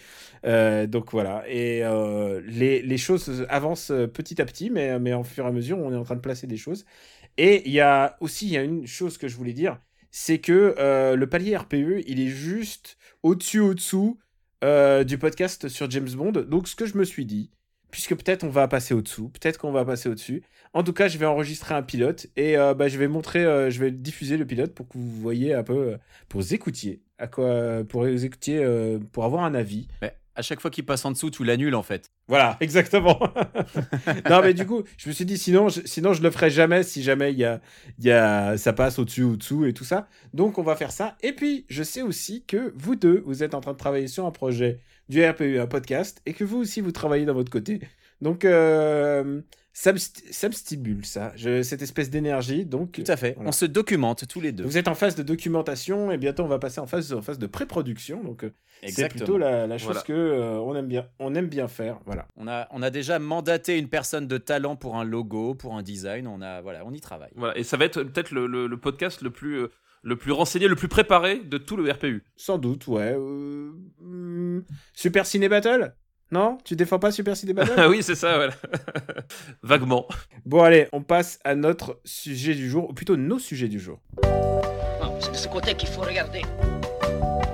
Donc 0.89 1.13
voilà. 1.13 1.45
Et 1.49 1.83
les, 2.47 2.83
les 2.83 2.99
choses 2.99 3.47
avancent 3.49 3.93
petit 4.13 4.43
à 4.43 4.45
petit, 4.45 4.69
mais, 4.69 4.99
mais 4.99 5.13
en 5.13 5.23
fur 5.23 5.45
et 5.45 5.49
à 5.49 5.53
mesure, 5.53 5.79
on 5.79 5.93
est 5.93 5.97
en 5.97 6.05
train 6.05 6.17
de 6.17 6.21
placer 6.21 6.49
des 6.49 6.57
choses. 6.57 6.85
Et 7.39 7.63
il 7.67 7.73
y 7.73 7.81
a 7.81 8.17
aussi 8.21 8.47
il 8.47 8.53
y 8.53 8.57
a 8.57 8.63
une 8.63 8.87
chose 8.87 9.19
que 9.19 9.29
je 9.29 9.37
voulais 9.37 9.55
dire, 9.55 9.79
c'est 10.13 10.39
que 10.39 10.77
euh, 10.79 11.17
le 11.17 11.27
palier 11.27 11.57
RPE, 11.57 12.05
il 12.07 12.21
est 12.21 12.29
juste 12.29 12.99
au-dessus, 13.23 13.61
au-dessous 13.61 14.19
euh, 14.63 15.03
du 15.03 15.19
podcast 15.19 15.69
sur 15.69 15.91
James 15.91 16.11
Bond. 16.11 16.33
Donc 16.33 16.69
ce 16.69 16.77
que 16.77 16.87
je 16.87 16.97
me 16.97 17.05
suis 17.05 17.25
dit, 17.25 17.51
puisque 17.91 18.15
peut-être 18.15 18.45
on 18.45 18.51
va 18.51 18.69
passer 18.69 18.95
au-dessous, 18.95 19.31
peut-être 19.31 19.59
qu'on 19.59 19.73
va 19.73 19.85
passer 19.85 20.09
au-dessus. 20.09 20.43
En 20.75 20.85
tout 20.85 20.93
cas, 20.93 21.09
je 21.09 21.19
vais 21.19 21.27
enregistrer 21.27 21.75
un 21.75 21.83
pilote 21.83 22.27
et 22.37 22.57
euh, 22.57 22.75
bah, 22.75 22.89
je 22.89 22.99
vais 22.99 23.09
montrer, 23.09 23.71
je 23.71 23.81
vais 23.81 23.91
diffuser 23.91 24.37
le 24.37 24.47
pilote 24.47 24.75
pour 24.75 24.87
que 24.87 24.99
vous 24.99 25.11
voyez 25.11 25.55
un 25.55 25.65
peu, 25.65 25.97
pour 26.29 26.43
vous 26.43 26.55
écoutiez, 26.55 27.01
pour 29.13 29.25
avoir 29.25 29.45
un 29.45 29.55
avis. 29.55 29.89
À 30.35 30.43
chaque 30.43 30.61
fois 30.61 30.71
qu'il 30.71 30.85
passe 30.85 31.05
en 31.05 31.11
dessous, 31.11 31.31
tu 31.31 31.45
l'annules 31.45 31.75
en 31.75 31.83
fait. 31.83 32.11
Voilà, 32.29 32.57
exactement. 32.61 33.19
non, 34.31 34.41
mais 34.43 34.55
du 34.55 34.67
coup, 34.67 34.83
je 34.97 35.09
me 35.09 35.15
suis 35.15 35.25
dit, 35.25 35.39
sinon, 35.39 35.69
je, 35.69 35.81
sinon, 35.85 36.13
je 36.13 36.23
le 36.23 36.31
ferai 36.31 36.51
jamais 36.51 36.83
si 36.83 37.03
jamais 37.03 37.33
il 37.33 37.39
y 37.39 37.45
a, 37.45 37.61
il 37.99 38.05
y 38.05 38.11
a, 38.11 38.57
ça 38.57 38.73
passe 38.73 38.99
au-dessus 38.99 39.23
ou 39.23 39.37
dessous 39.37 39.65
et 39.65 39.73
tout 39.73 39.85
ça. 39.85 40.09
Donc, 40.33 40.59
on 40.59 40.63
va 40.63 40.77
faire 40.77 40.93
ça. 40.93 41.17
Et 41.23 41.33
puis, 41.33 41.67
je 41.69 41.83
sais 41.83 42.03
aussi 42.03 42.45
que 42.47 42.73
vous 42.77 42.97
deux, 42.97 43.23
vous 43.27 43.43
êtes 43.43 43.55
en 43.55 43.61
train 43.61 43.73
de 43.73 43.79
travailler 43.79 44.09
sur 44.09 44.27
un 44.27 44.31
projet 44.31 44.81
du 45.09 45.25
RPU, 45.25 45.59
un 45.59 45.67
podcast, 45.67 46.23
et 46.27 46.33
que 46.33 46.45
vous 46.45 46.59
aussi, 46.59 46.81
vous 46.81 46.93
travaillez 46.93 47.25
dans 47.25 47.35
votre 47.35 47.51
côté. 47.51 47.81
Donc, 48.21 48.45
euh, 48.45 49.43
ça, 49.75 49.93
me, 49.93 49.99
st- 49.99 50.23
ça 50.31 50.49
me 50.49 50.53
stimule, 50.53 51.05
ça, 51.07 51.33
je- 51.35 51.63
cette 51.63 51.81
espèce 51.83 52.11
d'énergie. 52.11 52.65
Donc, 52.67 52.93
Tout 52.93 53.05
à 53.07 53.17
fait. 53.17 53.33
Voilà. 53.35 53.49
On 53.49 53.53
se 53.53 53.65
documente 53.65 54.27
tous 54.29 54.41
les 54.41 54.53
deux. 54.53 54.65
Vous 54.65 54.77
êtes 54.77 54.89
en 54.89 54.95
phase 54.95 55.15
de 55.15 55.23
documentation 55.23 56.11
et 56.11 56.19
bientôt 56.19 56.43
on 56.45 56.49
va 56.49 56.59
passer 56.59 56.81
en 56.81 56.87
phase, 56.87 57.13
en 57.13 57.23
phase 57.23 57.39
de 57.39 57.47
pré-production. 57.47 58.23
Donc, 58.23 58.45
euh, 58.45 58.51
c'est 58.89 59.09
plutôt 59.09 59.39
la, 59.39 59.67
la 59.67 59.79
chose 59.79 59.87
Voilà. 59.89 60.03
que 60.03 60.13
euh, 60.13 60.59
on 60.61 60.75
aime 60.77 60.89
bien, 60.89 61.07
on 61.19 61.35
aime 61.35 61.49
bien 61.49 61.69
faire. 61.69 61.99
Voilà. 62.05 62.27
On 62.37 62.47
a, 62.49 62.69
on 62.71 62.83
a 62.83 62.91
déjà 62.91 63.19
mandaté 63.19 63.79
une 63.79 63.89
personne 63.89 64.27
de 64.27 64.39
talent 64.39 64.77
pour 64.77 64.97
un 64.97 65.05
logo, 65.05 65.55
pour 65.55 65.75
un 65.77 65.83
design. 65.83 66.27
On 66.27 66.43
a, 66.43 66.61
voilà, 66.61 66.85
on 66.85 66.93
y 66.93 67.01
travaille. 67.01 67.33
Voilà, 67.37 67.57
et 67.57 67.65
ça 67.65 67.77
va 67.77 67.85
être 67.87 68.03
peut-être 68.03 68.31
le, 68.33 68.47
le- 68.47 68.67
le 68.67 68.77
podcast 68.77 69.23
le 69.23 69.31
plus, 69.31 69.55
euh, 69.63 69.69
le 70.03 70.17
plus 70.17 70.33
renseigné, 70.33 70.67
le 70.69 70.75
plus 70.77 70.89
préparé 70.89 71.39
de 71.39 71.59
tout 71.59 71.77
le 71.77 71.91
RPU. 71.91 72.25
Sans 72.37 72.59
doute, 72.59 72.89
ouais. 72.89 73.15
Euh, 73.17 73.71
hmm, 74.01 74.63
Super 74.93 75.25
Ciné 75.27 75.49
Battle? 75.49 75.95
Non? 76.33 76.57
Tu 76.65 76.77
défends 76.77 76.99
pas 76.99 77.13
Super 77.13 77.37
Ciné 77.37 77.53
Battle 77.53 77.75
Ah 77.77 77.89
oui, 77.91 78.03
c'est 78.03 78.15
ça, 78.15 78.37
voilà. 78.37 78.55
Vaguement. 79.63 80.07
Bon, 80.47 80.63
allez, 80.63 80.89
on 80.93 81.03
passe 81.03 81.39
à 81.45 81.55
notre 81.55 82.01
sujet 82.07 82.55
du 82.55 82.71
jour, 82.71 82.89
ou 82.89 82.95
plutôt 82.95 83.17
nos 83.17 83.39
sujets 83.39 83.69
du 83.69 83.79
jour. 83.79 84.01
Non, 84.25 85.15
c'est 85.21 85.31
de 85.31 85.37
ce 85.37 85.47
côté 85.47 85.75
qu'il 85.75 85.91
faut 85.91 86.01
regarder. 86.01 86.41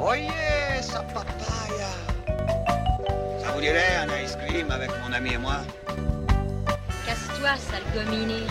Oyez, 0.01 0.29
sa 0.81 1.01
papaya 1.01 1.91
Ça 3.43 3.51
vous 3.53 3.61
dirait 3.61 3.97
un 3.97 4.25
ice 4.25 4.37
cream 4.37 4.71
avec 4.71 4.91
mon 5.05 5.13
ami 5.13 5.33
et 5.33 5.39
moi? 5.39 5.57
Casse-toi, 7.05 7.57
sale 7.57 7.83
gominé. 7.93 8.43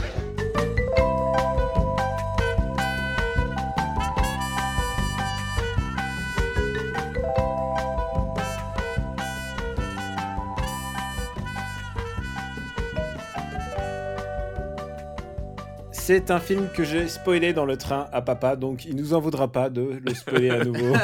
C'est 16.07 16.31
un 16.31 16.39
film 16.39 16.69
que 16.73 16.85
j'ai 16.85 17.09
spoilé 17.09 17.51
dans 17.51 17.65
le 17.65 17.75
train 17.75 18.07
à 18.13 18.21
papa, 18.21 18.55
donc 18.55 18.85
il 18.85 18.95
nous 18.95 19.13
en 19.13 19.19
voudra 19.19 19.51
pas 19.51 19.69
de 19.69 19.99
le 20.01 20.13
spoiler 20.13 20.51
à 20.51 20.63
nouveau. 20.63 20.95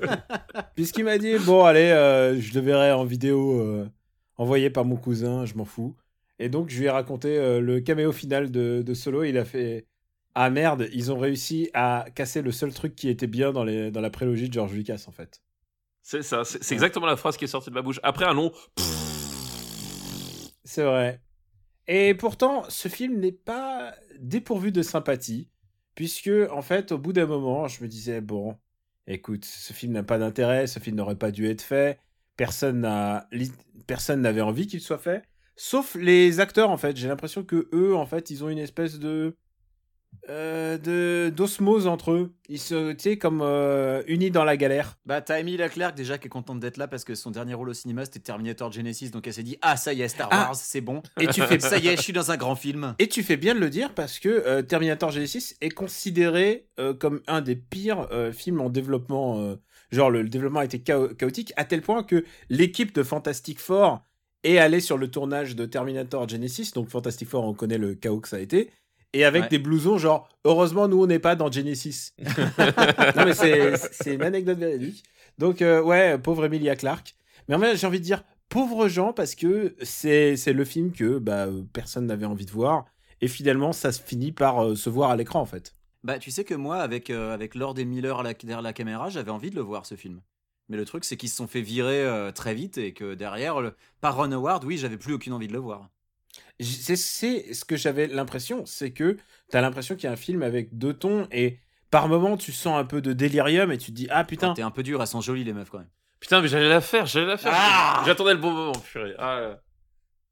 Puisqu'il 0.74 1.04
m'a 1.04 1.18
dit, 1.18 1.36
bon, 1.36 1.66
allez, 1.66 1.90
euh, 1.90 2.40
je 2.40 2.54
le 2.54 2.60
verrai 2.60 2.92
en 2.92 3.04
vidéo 3.04 3.60
euh, 3.60 3.86
envoyé 4.38 4.70
par 4.70 4.86
mon 4.86 4.96
cousin, 4.96 5.44
je 5.44 5.52
m'en 5.52 5.66
fous. 5.66 5.94
Et 6.38 6.48
donc, 6.48 6.70
je 6.70 6.78
lui 6.78 6.86
ai 6.86 6.88
raconté 6.88 7.36
euh, 7.36 7.60
le 7.60 7.80
caméo 7.80 8.10
final 8.10 8.50
de, 8.50 8.80
de 8.80 8.94
Solo, 8.94 9.22
il 9.24 9.36
a 9.36 9.44
fait 9.44 9.84
ah 10.34 10.48
merde, 10.48 10.88
ils 10.94 11.12
ont 11.12 11.18
réussi 11.18 11.68
à 11.74 12.06
casser 12.14 12.40
le 12.40 12.50
seul 12.50 12.72
truc 12.72 12.96
qui 12.96 13.10
était 13.10 13.26
bien 13.26 13.52
dans, 13.52 13.64
les, 13.64 13.90
dans 13.90 14.00
la 14.00 14.08
prélogie 14.08 14.48
de 14.48 14.54
George 14.54 14.72
Lucas, 14.72 15.04
en 15.08 15.12
fait. 15.12 15.42
C'est 16.02 16.22
ça, 16.22 16.44
c'est 16.44 16.64
c'est 16.64 16.72
exactement 16.72 17.04
la 17.04 17.18
phrase 17.18 17.36
qui 17.36 17.44
est 17.44 17.48
sortie 17.48 17.68
de 17.68 17.74
ma 17.74 17.82
bouche. 17.82 18.00
Après 18.02 18.24
un 18.24 18.32
long. 18.32 18.50
C'est 20.64 20.84
vrai. 20.84 21.20
Et 21.88 22.14
pourtant, 22.14 22.64
ce 22.68 22.88
film 22.88 23.18
n'est 23.18 23.32
pas 23.32 23.94
dépourvu 24.20 24.72
de 24.72 24.82
sympathie, 24.82 25.48
puisque, 25.94 26.30
en 26.50 26.62
fait, 26.62 26.92
au 26.92 26.98
bout 26.98 27.14
d'un 27.14 27.26
moment, 27.26 27.66
je 27.66 27.82
me 27.82 27.88
disais, 27.88 28.20
bon, 28.20 28.56
écoute, 29.06 29.46
ce 29.46 29.72
film 29.72 29.92
n'a 29.92 30.02
pas 30.02 30.18
d'intérêt, 30.18 30.66
ce 30.66 30.78
film 30.78 30.96
n'aurait 30.96 31.16
pas 31.16 31.30
dû 31.30 31.48
être 31.48 31.62
fait, 31.62 31.98
personne 32.36 32.80
n'avait 32.80 34.40
envie 34.42 34.66
qu'il 34.66 34.82
soit 34.82 34.98
fait, 34.98 35.24
sauf 35.56 35.94
les 35.94 36.40
acteurs, 36.40 36.70
en 36.70 36.76
fait. 36.76 36.96
J'ai 36.96 37.08
l'impression 37.08 37.42
que 37.42 37.68
eux, 37.72 37.96
en 37.96 38.04
fait, 38.06 38.30
ils 38.30 38.44
ont 38.44 38.50
une 38.50 38.58
espèce 38.58 38.98
de, 38.98 39.34
euh, 40.30 41.30
d'osmose 41.30 41.86
entre 41.86 42.12
eux. 42.12 42.34
Ils 42.48 42.58
se, 42.58 42.92
tu 42.92 42.98
sais, 43.02 43.18
comme 43.18 43.40
euh, 43.42 44.02
unis 44.06 44.30
dans 44.30 44.44
la 44.44 44.56
galère. 44.56 44.98
Bah, 45.06 45.20
t'as 45.22 45.40
Emilia 45.40 45.68
Clarke 45.68 45.96
déjà 45.96 46.18
qui 46.18 46.26
est 46.26 46.30
contente 46.30 46.60
d'être 46.60 46.76
là 46.76 46.86
parce 46.88 47.04
que 47.04 47.14
son 47.14 47.30
dernier 47.30 47.54
rôle 47.54 47.70
au 47.70 47.74
cinéma 47.74 48.04
c'était 48.04 48.20
Terminator 48.20 48.70
Genesis, 48.70 49.10
donc 49.10 49.26
elle 49.26 49.32
s'est 49.32 49.42
dit 49.42 49.56
Ah, 49.62 49.76
ça 49.76 49.92
y 49.92 50.02
est, 50.02 50.08
Star 50.08 50.28
Ah. 50.30 50.46
Wars, 50.48 50.56
c'est 50.56 50.80
bon. 50.80 51.02
Et 51.20 51.26
tu 51.28 51.40
fais 51.42 51.58
Ça 51.60 51.78
y 51.78 51.88
est, 51.88 51.96
je 51.96 52.02
suis 52.02 52.12
dans 52.12 52.30
un 52.30 52.36
grand 52.36 52.56
film. 52.56 52.94
Et 52.98 53.08
tu 53.08 53.22
fais 53.22 53.36
bien 53.36 53.54
de 53.54 53.60
le 53.60 53.70
dire 53.70 53.94
parce 53.94 54.18
que 54.18 54.28
euh, 54.28 54.62
Terminator 54.62 55.10
Genesis 55.10 55.54
est 55.60 55.70
considéré 55.70 56.68
euh, 56.78 56.92
comme 56.94 57.20
un 57.26 57.40
des 57.40 57.56
pires 57.56 58.06
films 58.32 58.60
en 58.60 58.70
développement. 58.70 59.56
genre, 59.90 60.10
le, 60.10 60.22
le 60.22 60.28
développement 60.28 60.60
a 60.60 60.64
été 60.64 60.82
chao- 60.86 61.08
chaotique 61.14 61.52
à 61.56 61.64
tel 61.64 61.80
point 61.82 62.02
que 62.02 62.24
l'équipe 62.50 62.94
de 62.94 63.02
Fantastic 63.02 63.58
Four 63.60 64.02
est 64.44 64.58
allée 64.58 64.80
sur 64.80 64.98
le 64.98 65.10
tournage 65.10 65.56
de 65.56 65.64
Terminator 65.66 66.28
Genesis. 66.28 66.72
Donc, 66.74 66.88
Fantastic 66.90 67.28
Four, 67.28 67.44
on 67.44 67.54
connaît 67.54 67.78
le 67.78 67.94
chaos 67.94 68.20
que 68.20 68.28
ça 68.28 68.36
a 68.36 68.40
été. 68.40 68.70
Et 69.14 69.24
avec 69.24 69.44
Ouais. 69.44 69.48
des 69.48 69.58
blousons, 69.58 69.96
genre, 69.98 70.28
heureusement, 70.44 70.86
nous, 70.88 71.02
on 71.02 71.06
n'est 71.06 71.18
pas 71.18 71.34
dans 71.34 71.50
Genesis. 71.50 72.12
non, 72.18 73.24
mais 73.24 73.32
c'est 73.34 74.14
une 74.14 74.22
anecdote 74.22 74.58
véridique. 74.58 75.02
Donc, 75.38 75.62
euh, 75.62 75.80
ouais, 75.82 76.18
pauvre 76.18 76.44
Emilia 76.44 76.76
Clarke. 76.76 77.14
Mais 77.48 77.54
en 77.54 77.60
fait, 77.60 77.76
j'ai 77.76 77.86
envie 77.86 78.00
de 78.00 78.04
dire 78.04 78.22
pauvres 78.48 78.88
gens 78.88 79.12
parce 79.12 79.34
que 79.34 79.74
c'est 79.82 80.36
c'est 80.36 80.52
le 80.52 80.64
film 80.64 80.92
que 80.92 81.18
bah, 81.18 81.46
personne 81.72 82.06
n'avait 82.06 82.26
envie 82.26 82.44
de 82.46 82.50
voir. 82.50 82.84
Et 83.20 83.28
finalement, 83.28 83.72
ça 83.72 83.92
se 83.92 84.00
finit 84.02 84.32
par 84.32 84.62
euh, 84.64 84.74
se 84.76 84.90
voir 84.90 85.10
à 85.10 85.16
l'écran, 85.16 85.40
en 85.40 85.46
fait. 85.46 85.74
Bah, 86.04 86.18
tu 86.18 86.30
sais 86.30 86.44
que 86.44 86.54
moi, 86.54 86.76
avec, 86.78 87.10
euh, 87.10 87.32
avec 87.34 87.54
Lord 87.54 87.78
et 87.78 87.84
Miller 87.84 88.20
à 88.20 88.22
la- 88.22 88.34
derrière 88.34 88.62
la 88.62 88.72
caméra, 88.72 89.08
j'avais 89.10 89.30
envie 89.30 89.50
de 89.50 89.56
le 89.56 89.62
voir 89.62 89.86
ce 89.86 89.94
film. 89.96 90.20
Mais 90.68 90.76
le 90.76 90.84
truc, 90.84 91.04
c'est 91.04 91.16
qu'ils 91.16 91.30
se 91.30 91.36
sont 91.36 91.46
fait 91.48 91.62
virer 91.62 92.04
euh, 92.04 92.30
très 92.30 92.54
vite 92.54 92.76
et 92.78 92.92
que 92.92 93.14
derrière, 93.14 93.60
le... 93.60 93.74
par 94.02 94.16
Ron 94.16 94.30
Howard, 94.32 94.64
oui, 94.64 94.76
j'avais 94.76 94.98
plus 94.98 95.14
aucune 95.14 95.32
envie 95.32 95.48
de 95.48 95.52
le 95.54 95.58
voir. 95.58 95.88
C'est 96.60 96.96
ce 96.96 97.64
que 97.64 97.76
j'avais 97.76 98.06
l'impression, 98.06 98.66
c'est 98.66 98.90
que 98.90 99.16
t'as 99.50 99.60
l'impression 99.60 99.94
qu'il 99.94 100.04
y 100.04 100.06
a 100.08 100.12
un 100.12 100.16
film 100.16 100.42
avec 100.42 100.76
deux 100.76 100.92
tons 100.94 101.28
et 101.30 101.58
par 101.90 102.08
moment 102.08 102.36
tu 102.36 102.52
sens 102.52 102.78
un 102.78 102.84
peu 102.84 103.00
de 103.00 103.12
délirium 103.12 103.70
et 103.72 103.78
tu 103.78 103.92
te 103.92 103.96
dis 103.96 104.08
ah 104.10 104.24
putain 104.24 104.54
T'es 104.54 104.62
un 104.62 104.70
peu 104.70 104.82
dur, 104.82 105.00
elles 105.00 105.06
sont 105.06 105.20
jolies 105.20 105.44
les 105.44 105.52
meufs 105.52 105.70
quand 105.70 105.78
même. 105.78 105.88
Putain, 106.20 106.40
mais 106.42 106.48
j'allais 106.48 106.68
la 106.68 106.80
faire, 106.80 107.06
j'allais 107.06 107.26
la 107.26 107.36
faire. 107.36 107.52
Ah 107.54 108.02
J'attendais 108.04 108.32
le 108.34 108.40
bon 108.40 108.50
moment, 108.50 108.72
purée. 108.72 109.14
Ah. 109.18 109.60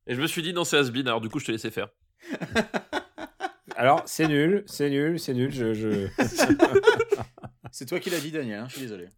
Et 0.08 0.16
je 0.16 0.20
me 0.20 0.26
suis 0.26 0.42
dit, 0.42 0.52
non, 0.52 0.64
c'est 0.64 0.76
Asbin, 0.76 1.02
alors 1.06 1.20
du 1.20 1.28
coup, 1.28 1.38
je 1.38 1.46
te 1.46 1.52
laissais 1.52 1.70
faire. 1.70 1.88
alors 3.76 4.02
c'est 4.06 4.26
nul 4.26 4.64
c'est 4.66 4.88
nul 4.90 5.20
c'est 5.20 5.34
nul 5.34 5.52
je, 5.52 5.74
je... 5.74 6.08
C'est 7.72 7.84
toi 7.84 8.00
qui 8.00 8.08
l'as 8.08 8.20
dit, 8.20 8.30
Daniel, 8.30 8.60
hein, 8.60 8.66
je 8.68 8.72
suis 8.72 8.82
désolé. 8.82 9.08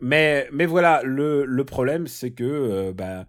mais 0.00 0.48
mais 0.52 0.64
voilà 0.64 1.02
le, 1.02 1.44
le 1.44 1.64
problème 1.64 2.06
c'est 2.06 2.30
que 2.30 2.44
euh, 2.44 2.92
bah 2.92 3.26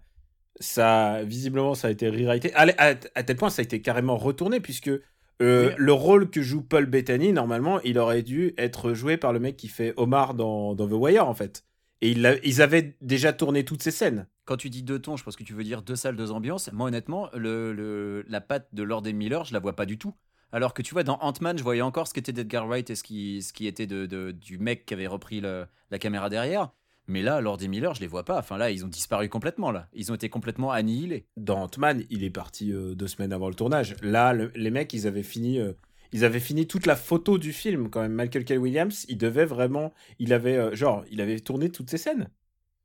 ça 0.60 1.22
visiblement 1.24 1.74
ça 1.74 1.88
a 1.88 1.90
été 1.90 2.08
rewrité 2.08 2.52
à, 2.54 2.66
à, 2.78 2.94
à 3.14 3.22
tel 3.22 3.36
point 3.36 3.50
ça 3.50 3.60
a 3.62 3.64
été 3.64 3.80
carrément 3.82 4.16
retourné 4.16 4.60
puisque 4.60 4.88
euh, 4.88 5.70
Oui. 5.70 5.74
le 5.76 5.92
rôle 5.92 6.30
que 6.30 6.42
joue 6.42 6.62
Paul 6.62 6.86
Bettany 6.86 7.32
normalement 7.32 7.80
il 7.82 7.98
aurait 7.98 8.22
dû 8.22 8.54
être 8.58 8.92
joué 8.94 9.16
par 9.16 9.32
le 9.32 9.38
mec 9.40 9.56
qui 9.56 9.68
fait 9.68 9.94
Omar 9.96 10.34
dans, 10.34 10.74
dans 10.74 10.88
The 10.88 10.92
Wire 10.92 11.28
en 11.28 11.34
fait 11.34 11.64
et 12.00 12.10
il 12.10 12.40
ils 12.44 12.62
avaient 12.62 12.96
déjà 13.00 13.32
tourné 13.32 13.64
toutes 13.64 13.82
ces 13.82 13.90
scènes 13.90 14.26
Quand 14.44 14.56
tu 14.56 14.70
dis 14.70 14.82
deux 14.82 14.98
tons, 15.00 15.16
je 15.16 15.24
pense 15.24 15.36
que 15.36 15.44
tu 15.44 15.52
veux 15.54 15.64
dire 15.64 15.82
deux 15.82 15.96
salles, 15.96 16.16
deux 16.16 16.30
ambiances. 16.30 16.70
Moi, 16.72 16.86
honnêtement, 16.88 17.28
le, 17.34 17.72
le- 17.74 18.24
la 18.28 18.40
patte 18.40 18.68
de 18.72 18.82
Lord 18.82 19.06
et 19.06 19.12
Miller, 19.12 19.44
je 19.44 19.52
la 19.52 19.58
vois 19.60 19.74
pas 19.76 19.84
du 19.84 19.98
tout. 19.98 20.14
Alors 20.52 20.72
que 20.74 20.80
tu 20.82 20.94
vois, 20.94 21.02
dans 21.04 21.18
Ant-Man, 21.20 21.58
je 21.58 21.62
voyais 21.62 21.82
encore 21.82 22.06
ce 22.08 22.14
qu'était 22.14 22.32
d'Edgar 22.32 22.66
Wright 22.66 22.88
et 22.88 22.94
ce 22.94 23.02
qui, 23.02 23.42
ce 23.42 23.52
qui 23.52 23.66
était 23.66 23.86
de, 23.86 24.06
de- 24.06 24.30
du 24.32 24.58
mec 24.58 24.86
qui 24.86 24.94
avait 24.94 25.06
repris 25.06 25.40
le- 25.40 25.66
la 25.90 25.98
caméra 25.98 26.30
derrière. 26.30 26.70
Mais 27.08 27.22
là, 27.22 27.40
Lord 27.40 27.62
et 27.62 27.68
Miller, 27.68 27.94
je 27.94 28.00
les 28.00 28.06
vois 28.06 28.24
pas. 28.24 28.38
Enfin 28.38 28.58
là, 28.58 28.70
ils 28.70 28.84
ont 28.84 28.88
disparu 28.88 29.28
complètement. 29.28 29.70
Là, 29.70 29.88
ils 29.94 30.12
ont 30.12 30.14
été 30.14 30.28
complètement 30.28 30.70
annihilés. 30.70 31.26
dans 31.36 31.62
Ant-Man, 31.62 32.04
il 32.10 32.22
est 32.22 32.30
parti 32.30 32.72
euh, 32.72 32.94
deux 32.94 33.08
semaines 33.08 33.32
avant 33.32 33.48
le 33.48 33.54
tournage. 33.54 33.96
Là, 34.02 34.32
le- 34.34 34.52
les 34.54 34.70
mecs, 34.70 34.92
ils 34.92 35.06
avaient 35.06 35.22
fini, 35.22 35.58
euh, 35.58 35.72
ils 36.12 36.24
avaient 36.24 36.38
fini 36.40 36.66
toute 36.66 36.86
la 36.86 36.96
photo 36.96 37.38
du 37.38 37.52
film 37.52 37.88
quand 37.90 38.02
même. 38.02 38.12
Michael 38.12 38.44
K. 38.44 38.50
Williams, 38.58 39.06
il 39.08 39.16
devait 39.18 39.46
vraiment, 39.46 39.92
il 40.18 40.32
avait, 40.32 40.56
euh, 40.56 40.74
genre, 40.74 41.04
il 41.10 41.20
avait 41.20 41.40
tourné 41.40 41.70
toutes 41.70 41.90
ces 41.90 41.98
scènes. 41.98 42.28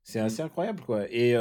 C'est 0.04 0.20
assez 0.20 0.42
incroyable, 0.42 0.82
quoi. 0.82 1.06
Et 1.12 1.36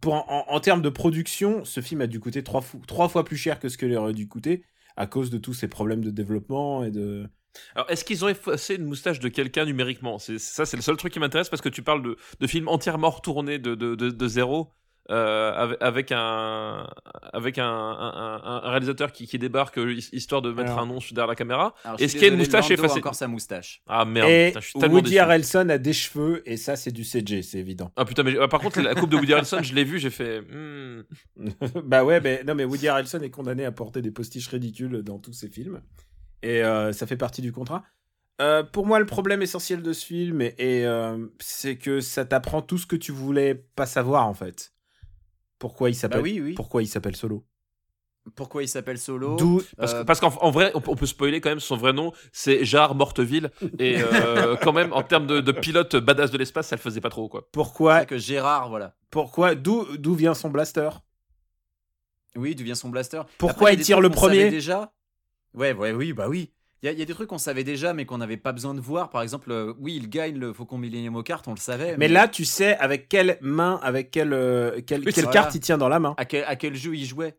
pour 0.00 0.14
en, 0.14 0.44
en 0.48 0.60
termes 0.60 0.82
de 0.82 0.88
production, 0.88 1.64
ce 1.64 1.80
film 1.80 2.00
a 2.00 2.06
dû 2.06 2.18
coûter 2.20 2.42
trois, 2.42 2.60
fou- 2.60 2.80
trois 2.86 3.08
fois 3.08 3.24
plus 3.24 3.36
cher 3.36 3.60
que 3.60 3.68
ce 3.68 3.76
qu'il 3.78 3.94
aurait 3.96 4.14
dû 4.14 4.26
coûter 4.28 4.64
à 4.96 5.06
cause 5.06 5.30
de 5.30 5.38
tous 5.38 5.52
ces 5.54 5.68
problèmes 5.68 6.02
de 6.02 6.10
développement 6.10 6.82
et 6.84 6.90
de. 6.90 7.28
Alors, 7.74 7.90
est-ce 7.90 8.04
qu'ils 8.04 8.24
ont 8.24 8.28
effacé 8.28 8.74
une 8.76 8.84
moustache 8.86 9.18
de 9.20 9.28
quelqu'un 9.28 9.64
numériquement? 9.64 10.18
C'est, 10.18 10.38
Ça, 10.38 10.66
c'est 10.66 10.76
le 10.76 10.82
seul 10.82 10.96
truc 10.96 11.12
qui 11.12 11.20
m'intéresse 11.20 11.48
parce 11.48 11.62
que 11.62 11.68
tu 11.68 11.82
parles 11.82 12.02
de, 12.02 12.16
de 12.40 12.46
films 12.46 12.68
entièrement 12.68 13.10
retournés 13.10 13.58
de, 13.58 13.74
de, 13.74 13.94
de, 13.94 14.10
de 14.10 14.28
zéro. 14.28 14.72
euh, 15.08 15.52
avec, 15.54 15.78
avec 15.82 16.10
un 16.10 16.88
avec 17.32 17.58
un, 17.58 17.64
un, 17.64 18.40
un- 18.42 18.60
un 18.64 18.70
réalisateur 18.70 19.12
qui, 19.12 19.28
qui 19.28 19.38
débarque 19.38 19.78
euh, 19.78 19.92
his- 19.94 20.08
histoire 20.12 20.42
de 20.42 20.50
mettre 20.50 20.72
Alors. 20.72 20.80
un 20.82 20.86
nom 20.86 20.98
derrière 21.12 21.28
la 21.28 21.36
caméra. 21.36 21.74
Est-ce 22.00 22.14
qu'il 22.14 22.22
y 22.22 22.24
a 22.24 22.32
une 22.32 22.38
moustache 22.38 22.72
effacée? 22.72 22.98
encore 22.98 23.14
sa 23.14 23.28
moustache. 23.28 23.82
Ah 23.86 24.04
merde, 24.04 24.28
et 24.28 24.46
putain, 24.48 24.60
je 24.60 24.66
suis 24.70 24.78
tellement 24.80 24.96
Woody 24.96 25.10
déçu. 25.10 25.20
Harrelson 25.20 25.68
a 25.68 25.78
des 25.78 25.92
cheveux 25.92 26.42
et 26.44 26.56
ça, 26.56 26.74
c'est 26.74 26.90
du 26.90 27.04
CG, 27.04 27.42
c'est 27.42 27.58
évident. 27.58 27.92
Ah 27.94 28.04
putain, 28.04 28.24
mais 28.24 28.34
ah, 28.40 28.48
par 28.48 28.60
contre, 28.60 28.80
la 28.80 28.96
coupe 28.96 29.10
de 29.10 29.16
Woody 29.16 29.32
Harrelson, 29.32 29.62
je 29.62 29.74
l'ai 29.76 29.84
vue, 29.84 30.00
j'ai 30.00 30.10
fait. 30.10 30.40
hmm. 30.40 31.04
bah 31.84 32.02
ouais, 32.02 32.20
mais 32.20 32.42
non, 32.44 32.56
mais 32.56 32.64
Woody 32.64 32.88
Harrelson 32.88 33.20
est 33.20 33.30
condamné 33.30 33.64
à 33.64 33.70
porter 33.70 34.02
des 34.02 34.10
postiches 34.10 34.48
ridicules 34.48 35.04
dans 35.04 35.20
tous 35.20 35.32
ses 35.34 35.48
films. 35.48 35.82
Et 36.42 36.62
euh, 36.62 36.92
ça 36.92 37.06
fait 37.06 37.16
partie 37.16 37.42
du 37.42 37.52
contrat. 37.52 37.84
Euh, 38.40 38.62
pour 38.62 38.86
moi, 38.86 38.98
le 38.98 39.06
problème 39.06 39.40
essentiel 39.42 39.82
de 39.82 39.92
ce 39.92 40.04
film, 40.04 40.42
et, 40.42 40.54
et, 40.58 40.84
euh, 40.86 41.26
c'est 41.38 41.76
que 41.78 42.00
ça 42.00 42.24
t'apprend 42.26 42.60
tout 42.62 42.76
ce 42.78 42.86
que 42.86 42.96
tu 42.96 43.10
voulais 43.12 43.54
pas 43.54 43.86
savoir, 43.86 44.26
en 44.26 44.34
fait. 44.34 44.74
Pourquoi 45.58 45.88
il 45.88 45.94
s'appelle 45.94 46.18
Bah 46.18 46.22
oui, 46.22 46.40
oui. 46.40 46.54
Pourquoi 46.54 46.82
il 46.82 46.86
s'appelle 46.86 47.16
Solo 47.16 47.46
Pourquoi 48.34 48.62
il 48.62 48.68
s'appelle 48.68 48.98
Solo 48.98 49.36
D'où 49.38 49.62
Parce, 49.78 49.94
Euh, 49.94 50.04
parce 50.04 50.20
qu'en 50.20 50.28
en 50.42 50.50
vrai, 50.50 50.70
on, 50.74 50.82
peut- 50.82 50.90
on 50.90 50.96
peut 50.96 51.06
spoiler 51.06 51.40
quand 51.40 51.48
même 51.48 51.60
son 51.60 51.78
vrai 51.78 51.94
nom, 51.94 52.12
c'est 52.30 52.62
Jarre 52.66 52.94
Morteville. 52.94 53.50
Et 53.78 53.96
euh, 54.02 54.56
quand 54.62 54.74
même, 54.74 54.92
en 54.92 55.02
termes 55.02 55.26
de, 55.26 55.40
de 55.40 55.52
pilote 55.52 55.96
badass 55.96 56.30
de 56.30 56.36
l'espace, 56.36 56.68
ça 56.68 56.76
le 56.76 56.80
faisait 56.82 57.00
pas 57.00 57.08
trop, 57.08 57.30
quoi. 57.30 57.48
Pourquoi 57.52 58.00
C'est 58.00 58.06
que 58.06 58.18
Gérard, 58.18 58.68
voilà. 58.68 58.94
Pourquoi 59.10 59.54
D'où 59.54 59.96
d'où 59.96 60.14
vient 60.14 60.34
son 60.34 60.50
blaster? 60.50 60.90
Oui, 62.36 62.54
d'où 62.54 62.64
vient 62.64 62.74
son 62.74 62.90
blaster 62.90 63.22
Pourquoi 63.38 63.70
Après, 63.70 63.74
il 63.74 63.80
tire 63.80 64.00
le 64.00 64.10
premier? 64.10 64.50
déjà 64.50 64.92
Ouais, 65.56 65.72
ouais, 65.72 65.92
oui, 65.92 66.12
bah 66.12 66.28
oui. 66.28 66.52
Il 66.82 66.86
y, 66.86 66.88
a- 66.90 66.92
il 66.92 66.98
y 66.98 67.02
a 67.02 67.04
des 67.06 67.14
trucs 67.14 67.28
qu'on 67.30 67.38
savait 67.38 67.64
déjà, 67.64 67.94
mais 67.94 68.04
qu'on 68.04 68.18
n'avait 68.18 68.36
pas 68.36 68.52
besoin 68.52 68.74
de 68.74 68.80
voir. 68.80 69.08
Par 69.10 69.22
exemple, 69.22 69.50
euh, 69.50 69.72
oui, 69.78 69.96
il 69.96 70.08
gagne 70.10 70.38
le 70.38 70.52
Faucon 70.52 70.76
Millennium 70.78 71.16
aux 71.16 71.22
cartes, 71.22 71.48
on 71.48 71.52
le 71.54 71.58
savait. 71.58 71.96
Mais 71.96 72.08
là, 72.08 72.28
tu 72.28 72.44
sais 72.44 72.76
avec 72.76 73.08
quelle 73.08 73.38
main, 73.40 73.80
avec 73.82 74.10
quelle, 74.10 74.34
euh, 74.34 74.80
quelle, 74.86 75.00
Oui, 75.04 75.12
quelle 75.12 75.24
voilà. 75.24 75.40
carte 75.42 75.54
il 75.54 75.60
tient 75.60 75.78
dans 75.78 75.88
la 75.88 75.98
main. 75.98 76.14
à 76.18 76.24
quel, 76.26 76.44
à 76.44 76.54
quel 76.54 76.74
jeu 76.76 76.94
il 76.94 77.06
jouait 77.06 77.38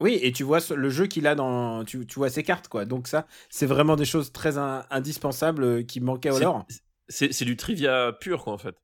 Oui, 0.00 0.18
et 0.22 0.32
tu 0.32 0.42
vois 0.44 0.60
ce- 0.60 0.74
le 0.74 0.90
jeu 0.90 1.06
qu'il 1.06 1.26
a 1.26 1.34
dans. 1.34 1.84
Tu, 1.84 2.04
tu 2.06 2.16
vois 2.16 2.30
ses 2.30 2.42
cartes, 2.42 2.68
quoi. 2.68 2.84
Donc, 2.84 3.06
ça, 3.08 3.26
c'est 3.48 3.66
vraiment 3.66 3.96
des 3.96 4.04
choses 4.04 4.32
très 4.32 4.58
in- 4.58 4.84
indispensables 4.90 5.64
euh, 5.64 5.82
qui 5.82 6.00
manquaient 6.00 6.30
au 6.30 6.38
C'est- 6.38 6.44
lore. 6.44 6.66
C'est 7.08 7.44
du 7.44 7.56
trivia 7.56 8.12
pur, 8.20 8.44
quoi, 8.44 8.52
en 8.52 8.58
fait. 8.58 8.74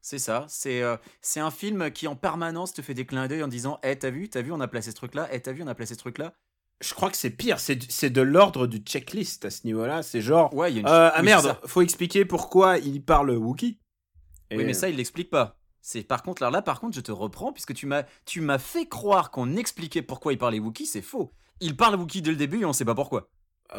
C'est 0.00 0.18
ça. 0.18 0.46
C'est 0.48 0.82
euh, 0.82 0.96
c'est 1.20 1.40
un 1.40 1.50
film 1.50 1.90
qui 1.90 2.06
en 2.08 2.16
permanence 2.16 2.72
te 2.72 2.80
fait 2.82 2.94
des 2.94 3.04
clins 3.04 3.26
d'œil 3.28 3.42
en 3.42 3.48
disant 3.48 3.78
Eh, 3.82 3.96
t'as 3.98 4.10
vu, 4.10 4.28
t'as 4.30 4.40
vu, 4.42 4.52
on 4.52 4.60
a 4.60 4.68
placé 4.68 4.90
ce 4.90 4.96
truc-là. 4.96 5.28
Eh, 5.32 5.40
t'as 5.40 5.52
vu, 5.52 5.62
on 5.62 5.66
a 5.66 5.74
placé 5.74 5.94
ce 5.94 5.98
truc-là. 5.98 6.32
Je 6.80 6.94
crois 6.94 7.10
que 7.10 7.16
c'est 7.16 7.30
pire. 7.30 7.58
C'est 7.58 8.10
de 8.10 8.20
l'ordre 8.20 8.66
du 8.66 8.78
checklist 8.78 9.44
à 9.44 9.50
ce 9.50 9.66
niveau-là. 9.66 10.02
C'est 10.02 10.20
genre. 10.20 10.52
Ouais, 10.54 10.72
y 10.72 10.76
a 10.76 10.80
une. 10.80 10.86
euh, 10.86 11.10
ah 11.12 11.18
oui, 11.18 11.24
merde, 11.24 11.58
faut 11.66 11.82
expliquer 11.82 12.24
pourquoi 12.24 12.78
il 12.78 13.02
parle 13.02 13.30
Wookie. 13.32 13.78
Oui, 14.50 14.64
mais 14.64 14.74
ça, 14.74 14.88
il 14.88 14.96
l'explique 14.96 15.30
pas. 15.30 15.56
C'est 15.80 16.02
par 16.02 16.22
contre 16.22 16.42
là, 16.42 16.50
là, 16.50 16.62
par 16.62 16.80
contre, 16.80 16.96
je 16.96 17.00
te 17.00 17.12
reprends 17.12 17.52
puisque 17.52 17.74
tu 17.74 17.86
m'as, 17.86 18.04
tu 18.24 18.40
m'as 18.40 18.58
fait 18.58 18.86
croire 18.86 19.30
qu'on 19.30 19.56
expliquait 19.56 20.02
pourquoi 20.02 20.32
il 20.32 20.38
parlait 20.38 20.58
Wookie. 20.58 20.86
C'est 20.86 21.02
faux. 21.02 21.32
Il 21.60 21.76
parle 21.76 21.96
Wookie 21.96 22.22
dès 22.22 22.30
le 22.30 22.36
début 22.36 22.60
et 22.60 22.64
on 22.64 22.72
sait 22.72 22.84
pas 22.84 22.94
pourquoi. 22.94 23.28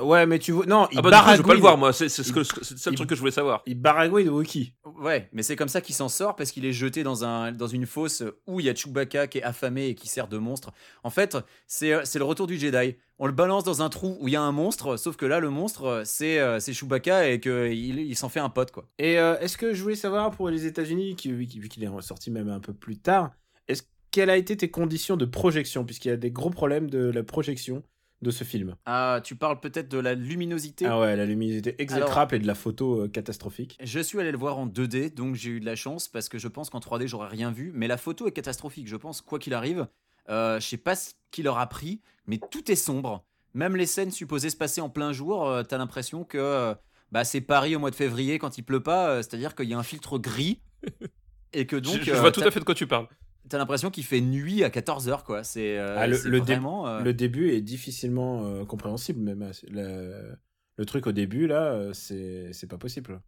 Ouais, 0.02 0.26
mais 0.28 0.38
tu 0.38 0.52
vois. 0.52 0.66
Non, 0.68 0.88
il 0.92 1.00
Ah 1.00 1.02
bah, 1.02 1.10
coup, 1.10 1.32
je 1.32 1.38
veux 1.38 1.44
pas 1.44 1.54
le 1.56 1.60
baragouine. 1.60 1.60
voir, 1.62 1.78
moi. 1.78 1.94
C'est 1.94 2.10
c'est 2.10 2.22
ce 2.24 2.32
que- 2.32 2.42
Il- 2.42 2.46
c'est 2.64 2.72
le 2.76 2.78
seul 2.78 2.94
il- 2.94 2.96
truc 2.98 3.10
que 3.10 3.16
je 3.16 3.20
voulais 3.20 3.32
savoir. 3.32 3.64
Il 3.66 3.74
baragouine 3.80 4.30
Wookie. 4.30 4.74
Ouais, 5.02 5.30
mais 5.34 5.42
c'est 5.42 5.56
comme 5.56 5.68
ça 5.68 5.82
qu'il 5.82 5.96
s'en 5.96 6.10
sort 6.10 6.36
parce 6.36 6.52
qu'il 6.52 6.64
est 6.66 6.74
jeté 6.74 7.02
dans, 7.04 7.24
un, 7.26 7.52
dans 7.52 7.68
une 7.68 7.88
fosse 7.88 8.24
où 8.46 8.60
il 8.60 8.68
y 8.68 8.70
a 8.70 8.76
Chewbacca 8.76 9.26
qui 9.28 9.40
est 9.40 9.44
affamé 9.44 9.88
et 9.88 9.96
qui 9.96 10.08
sert 10.08 10.28
de 10.28 10.38
monstre. 10.38 10.72
En 11.04 11.10
fait, 11.10 11.38
c'est 11.66 11.94
euh, 11.94 12.02
c'est 12.04 12.20
le 12.20 12.26
retour 12.26 12.46
du 12.46 12.58
Jedi. 12.58 12.98
On 13.18 13.26
le 13.26 13.34
balance 13.34 13.64
dans 13.64 13.82
un 13.82 13.90
trou 13.90 14.16
où 14.22 14.28
il 14.28 14.34
y 14.34 14.38
a 14.38 14.42
un 14.42 14.52
monstre, 14.52 14.96
sauf 14.96 15.16
que 15.18 15.26
là, 15.26 15.40
le 15.40 15.50
monstre, 15.50 16.04
c'est 16.06 16.40
euh, 16.40 16.60
c'est 16.60 16.74
Chewbacca 16.74 17.28
et 17.28 17.40
qu'il 17.40 18.00
il, 18.00 18.16
s'en 18.16 18.30
fait 18.30 18.40
un 18.40 18.50
pote, 18.50 18.72
quoi. 18.72 18.88
Et 19.00 19.18
euh, 19.20 19.40
est-ce 19.40 19.58
que 19.58 19.74
je 19.74 19.82
voulais 19.82 19.96
savoir 19.96 20.30
pour 20.32 20.50
les 20.50 20.66
États-Unis, 20.68 21.16
qui, 21.16 21.32
vu 21.32 21.48
qu'il 21.48 21.62
vu 21.62 21.68
qu'il 21.68 21.84
est 21.84 21.88
ressorti 21.88 22.30
même 22.32 22.50
un 22.50 22.60
peu 22.60 22.74
plus 22.74 22.98
tard, 22.98 23.32
est-ce 23.68 23.82
quelles 24.12 24.30
a 24.30 24.38
été 24.38 24.56
tes 24.56 24.70
conditions 24.70 25.18
de 25.18 25.26
projection, 25.26 25.84
puisqu'il 25.84 26.10
y 26.10 26.12
a 26.12 26.18
des 26.18 26.32
gros 26.32 26.50
problèmes 26.52 26.90
de 26.90 27.10
la 27.10 27.24
projection 27.24 27.82
de 28.22 28.32
ce 28.32 28.44
film. 28.44 28.76
Ah, 28.86 29.22
tu 29.24 29.36
parles 29.36 29.60
peut-être 29.60 29.90
de 29.90 29.98
la 29.98 30.14
luminosité 30.14 30.86
Ah 30.86 31.00
ouais, 31.00 31.16
la 31.16 31.26
luminosité 31.26 31.76
exécrable 31.80 32.36
et 32.36 32.40
de 32.40 32.48
la 32.48 32.56
photo 32.56 33.04
euh, 33.04 33.08
catastrophique. 33.08 33.78
Je 33.82 34.00
suis 34.00 34.20
allé 34.20 34.32
le 34.32 34.38
voir 34.38 34.58
en 34.58 34.68
2D, 34.68 35.14
donc 35.14 35.36
j'ai 35.36 35.52
eu 35.52 35.60
de 35.60 35.66
la 35.66 35.76
chance 35.76 36.08
parce 36.08 36.30
que 36.30 36.38
je 36.38 36.48
pense 36.48 36.70
qu'en 36.70 36.80
3D 36.80 37.08
j'aurais 37.08 37.30
rien 37.30 37.52
vu. 37.52 37.72
Mais 37.74 37.88
la 37.88 37.98
photo 37.98 38.28
est 38.28 38.32
catastrophique, 38.32 38.88
je 38.88 38.96
pense, 38.96 39.22
quoi 39.22 39.40
qu'il 39.40 39.54
arrive. 39.54 39.88
Euh, 40.30 40.60
je 40.60 40.68
sais 40.68 40.78
pas 40.78 40.96
ce 40.96 41.12
qu'il 41.32 41.46
leur 41.46 41.58
a 41.58 41.68
pris, 41.68 42.02
mais 42.28 42.40
tout 42.52 42.72
est 42.72 42.76
sombre. 42.76 43.26
Même 43.54 43.76
les 43.76 43.88
scènes 43.88 44.12
supposées 44.12 44.50
se 44.50 44.58
passer 44.58 44.82
en 44.82 44.90
plein 44.90 45.12
jour, 45.12 45.48
euh, 45.48 45.64
t'as 45.64 45.78
l'impression 45.78 46.24
que 46.24 46.38
euh, 46.38 46.76
bah, 47.12 47.24
c'est 47.24 47.42
Paris 47.42 47.76
au 47.76 47.80
mois 47.80 47.90
de 47.90 47.96
février 47.96 48.38
quand 48.38 48.58
il 48.58 48.64
pleut 48.64 48.84
pas, 48.84 49.10
euh, 49.10 49.18
c'est-à-dire 49.18 49.56
qu'il 49.56 49.70
y 49.70 49.74
a 49.74 49.80
un 49.80 49.84
filtre 49.84 50.18
gris. 50.20 50.62
Et 51.54 51.66
que 51.66 51.76
donc. 51.76 51.98
je, 51.98 52.04
je 52.04 52.12
euh, 52.12 52.20
vois 52.20 52.32
tout 52.32 52.42
à 52.42 52.52
fait 52.52 52.60
de 52.60 52.66
quoi 52.66 52.76
tu 52.76 52.86
parles. 52.86 53.08
T'as 53.50 53.58
l'impression 53.58 53.90
qu'il 53.90 54.04
fait 54.06 54.22
nuit 54.22 54.64
à 54.64 54.70
14h, 54.70 55.24
quoi. 55.24 55.44
C'est 55.44 55.78
euh, 55.78 55.96
Ah, 55.98 56.08
le, 56.08 56.18
dé- 56.42 56.54
vraiment. 56.54 56.88
euh, 56.88 57.02
le 57.02 57.14
début 57.14 57.50
est 57.52 57.62
difficilement 57.62 58.46
euh, 58.46 58.66
compréhensible, 58.66 59.20
même. 59.22 59.52
Le, 59.70 60.36
le 60.78 60.86
truc 60.86 61.08
au 61.08 61.12
début, 61.12 61.48
là, 61.48 61.92
c'est 61.94 62.68
pas 62.70 62.78
possible. 62.78 63.22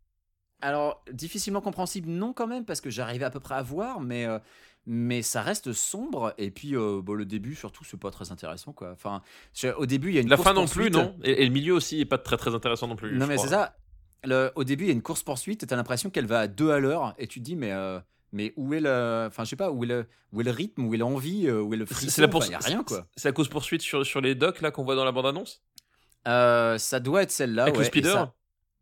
Alors, 0.61 1.03
difficilement 1.11 1.61
compréhensible, 1.61 2.07
non, 2.09 2.33
quand 2.33 2.45
même, 2.47 2.65
parce 2.65 2.81
que 2.81 2.91
j'arrivais 2.91 3.25
à 3.25 3.31
peu 3.31 3.39
près 3.39 3.55
à 3.55 3.63
voir, 3.63 3.99
mais, 3.99 4.25
euh, 4.27 4.37
mais 4.85 5.23
ça 5.23 5.41
reste 5.41 5.73
sombre. 5.73 6.35
Et 6.37 6.51
puis, 6.51 6.75
euh, 6.75 7.01
bon, 7.01 7.13
le 7.15 7.25
début, 7.25 7.55
surtout, 7.55 7.83
c'est 7.83 7.99
pas 7.99 8.11
très 8.11 8.31
intéressant, 8.31 8.71
quoi. 8.71 8.91
Enfin, 8.91 9.23
je- 9.55 9.69
au 9.75 9.87
début, 9.87 10.09
il 10.09 10.15
y 10.15 10.17
a 10.19 10.21
une 10.21 10.29
La 10.29 10.37
fin 10.37 10.53
non 10.53 10.67
plus, 10.67 10.91
non. 10.91 11.15
Et, 11.23 11.41
et 11.41 11.45
le 11.47 11.51
milieu 11.51 11.73
aussi 11.73 11.99
est 12.01 12.05
pas 12.05 12.19
très 12.19 12.37
très 12.37 12.53
intéressant 12.53 12.87
non 12.87 12.95
plus. 12.95 13.17
Non, 13.17 13.25
mais 13.25 13.39
c'est 13.39 13.47
ça. 13.47 13.75
Le- 14.23 14.51
au 14.53 14.63
début, 14.63 14.83
il 14.83 14.87
y 14.87 14.91
a 14.91 14.93
une 14.93 15.01
course-poursuite 15.01 15.63
et 15.63 15.65
t'as 15.65 15.75
l'impression 15.75 16.11
qu'elle 16.11 16.27
va 16.27 16.41
à 16.41 16.47
deux 16.47 16.69
à 16.69 16.79
l'heure. 16.79 17.15
Et 17.17 17.25
tu 17.25 17.39
te 17.39 17.43
dis, 17.45 17.55
mais, 17.55 17.71
euh, 17.71 17.99
mais 18.31 18.53
où 18.57 18.73
est 18.73 18.79
le. 18.79 19.25
Enfin, 19.27 19.43
je 19.43 19.49
sais 19.49 19.55
pas, 19.55 19.71
où 19.71 19.83
est 19.83 19.87
le, 19.87 20.05
où 20.31 20.41
est 20.41 20.43
le 20.43 20.51
rythme, 20.51 20.85
où 20.85 20.93
est 20.93 20.97
l'envie, 20.97 21.47
euh, 21.47 21.61
où 21.61 21.73
est 21.73 21.77
le 21.77 21.85
frisson 21.85 22.09
C'est 22.09 22.21
la 22.21 22.27
poursuite. 22.27 22.51
Il 22.51 22.53
y 22.53 22.63
a 22.63 22.67
rien, 22.67 22.83
quoi. 22.83 23.07
C'est 23.15 23.27
la 23.29 23.33
course 23.33 23.49
poursuite 23.49 23.81
sur, 23.81 24.05
sur 24.05 24.21
les 24.21 24.35
docks 24.35 24.61
là 24.61 24.71
qu'on 24.71 24.83
voit 24.83 24.95
dans 24.95 25.05
la 25.05 25.11
bande 25.11 25.25
annonce. 25.27 25.61
Euh, 26.27 26.77
ça 26.77 26.99
doit 26.99 27.23
être 27.23 27.31
celle-là. 27.31 27.63
Avec 27.63 27.75
le 27.75 27.81
ouais, 27.81 27.89
et 27.99 28.03
ça- 28.03 28.33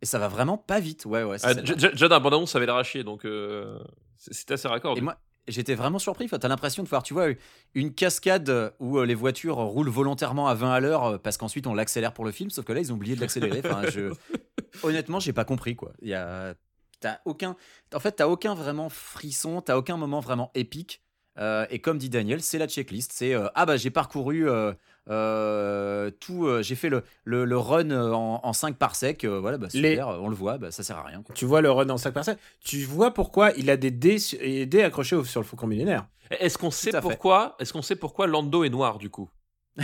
Et 0.01 0.05
ça 0.05 0.19
va 0.19 0.27
vraiment 0.27 0.57
pas 0.57 0.79
vite, 0.79 1.05
ouais, 1.05 1.23
ouais. 1.23 1.38
Ah, 1.43 1.53
déjà 1.53 1.89
déjà, 1.89 2.07
dans 2.07 2.15
la 2.15 2.19
bande 2.19 2.33
annonce 2.35 2.51
ça 2.51 2.59
avait 2.59 2.83
chier 2.83 3.03
donc 3.03 3.25
euh, 3.25 3.79
c'est- 4.17 4.33
c'était 4.33 4.53
assez 4.53 4.67
raccord. 4.67 4.97
Et 4.97 5.01
moi, 5.01 5.17
j'étais 5.47 5.75
vraiment 5.75 5.99
surpris. 5.99 6.25
Enfin, 6.25 6.38
t'as 6.39 6.47
l'impression 6.47 6.83
de 6.83 6.88
voir, 6.89 7.03
tu 7.03 7.13
vois, 7.13 7.27
une 7.73 7.93
cascade 7.93 8.73
où 8.79 8.97
euh, 8.99 9.05
les 9.05 9.15
voitures 9.15 9.57
roulent 9.57 9.89
volontairement 9.89 10.47
à 10.47 10.53
20 10.53 10.71
à 10.71 10.79
l'heure 10.79 11.19
parce 11.21 11.38
qu'ensuite 11.38 11.65
on 11.67 11.73
l'accélère 11.73 12.13
pour 12.13 12.23
le 12.25 12.31
film. 12.31 12.49
Sauf 12.49 12.65
que 12.65 12.71
là, 12.73 12.79
ils 12.79 12.91
ont 12.93 12.95
oublié 12.95 13.15
de 13.15 13.21
l'accélérer. 13.21 13.62
Enfin, 13.65 13.81
je... 13.89 14.13
honnêtement, 14.83 15.19
j'ai 15.19 15.33
pas 15.33 15.45
compris 15.45 15.75
quoi. 15.75 15.91
Il 16.01 16.09
y 16.09 16.13
a, 16.13 16.53
t'as 16.99 17.19
aucun, 17.25 17.55
en 17.93 17.99
fait, 17.99 18.13
t'as 18.13 18.27
aucun 18.27 18.53
vraiment 18.55 18.89
frisson. 18.89 19.62
T'as 19.62 19.77
aucun 19.77 19.97
moment 19.97 20.19
vraiment 20.19 20.51
épique. 20.55 21.01
Euh, 21.38 21.65
et 21.69 21.79
comme 21.79 21.97
dit 21.97 22.09
Daniel, 22.09 22.41
c'est 22.41 22.57
la 22.57 22.67
checklist. 22.67 23.13
C'est 23.13 23.33
euh, 23.33 23.47
ah 23.55 23.65
bah 23.65 23.77
j'ai 23.77 23.91
parcouru 23.91 24.49
euh, 24.49 24.73
euh, 25.09 26.12
tout, 26.12 26.45
euh, 26.45 26.62
j'ai 26.62 26.75
fait 26.75 26.89
le, 26.89 27.03
le, 27.23 27.45
le 27.45 27.57
run 27.57 27.91
en, 27.91 28.41
en 28.43 28.53
5 28.53 28.75
parsecs. 28.77 29.23
euh, 29.23 29.39
voilà, 29.39 29.57
bah 29.57 29.67
Les- 29.73 29.91
super, 29.91 30.07
on 30.09 30.27
le 30.27 30.35
voit, 30.35 30.57
bah 30.57 30.71
ça 30.71 30.83
sert 30.83 30.97
à 30.97 31.03
rien. 31.03 31.21
quoi. 31.23 31.33
Tu 31.35 31.45
vois 31.45 31.62
le 31.62 31.71
run 31.71 31.89
en 31.89 31.97
5 31.97 32.12
personnes. 32.13 32.38
Tu 32.59 32.83
vois 32.83 33.13
pourquoi 33.13 33.51
il 33.51 33.69
a 33.69 33.77
des 33.77 33.91
dés, 33.91 34.83
accrochés 34.83 35.23
sur 35.23 35.39
le 35.39 35.45
faucon 35.45 35.67
millénaire. 35.67 36.07
Est-ce 36.31 36.57
qu'on 36.57 36.71
sait 36.71 36.91
pourquoi 36.99 37.55
Est-ce 37.59 37.71
qu'on 37.73 37.81
sait 37.81 37.95
pourquoi 37.95 38.27
Lando 38.27 38.63
est 38.65 38.69
noir 38.69 38.97
du 38.97 39.09
coup? 39.09 39.29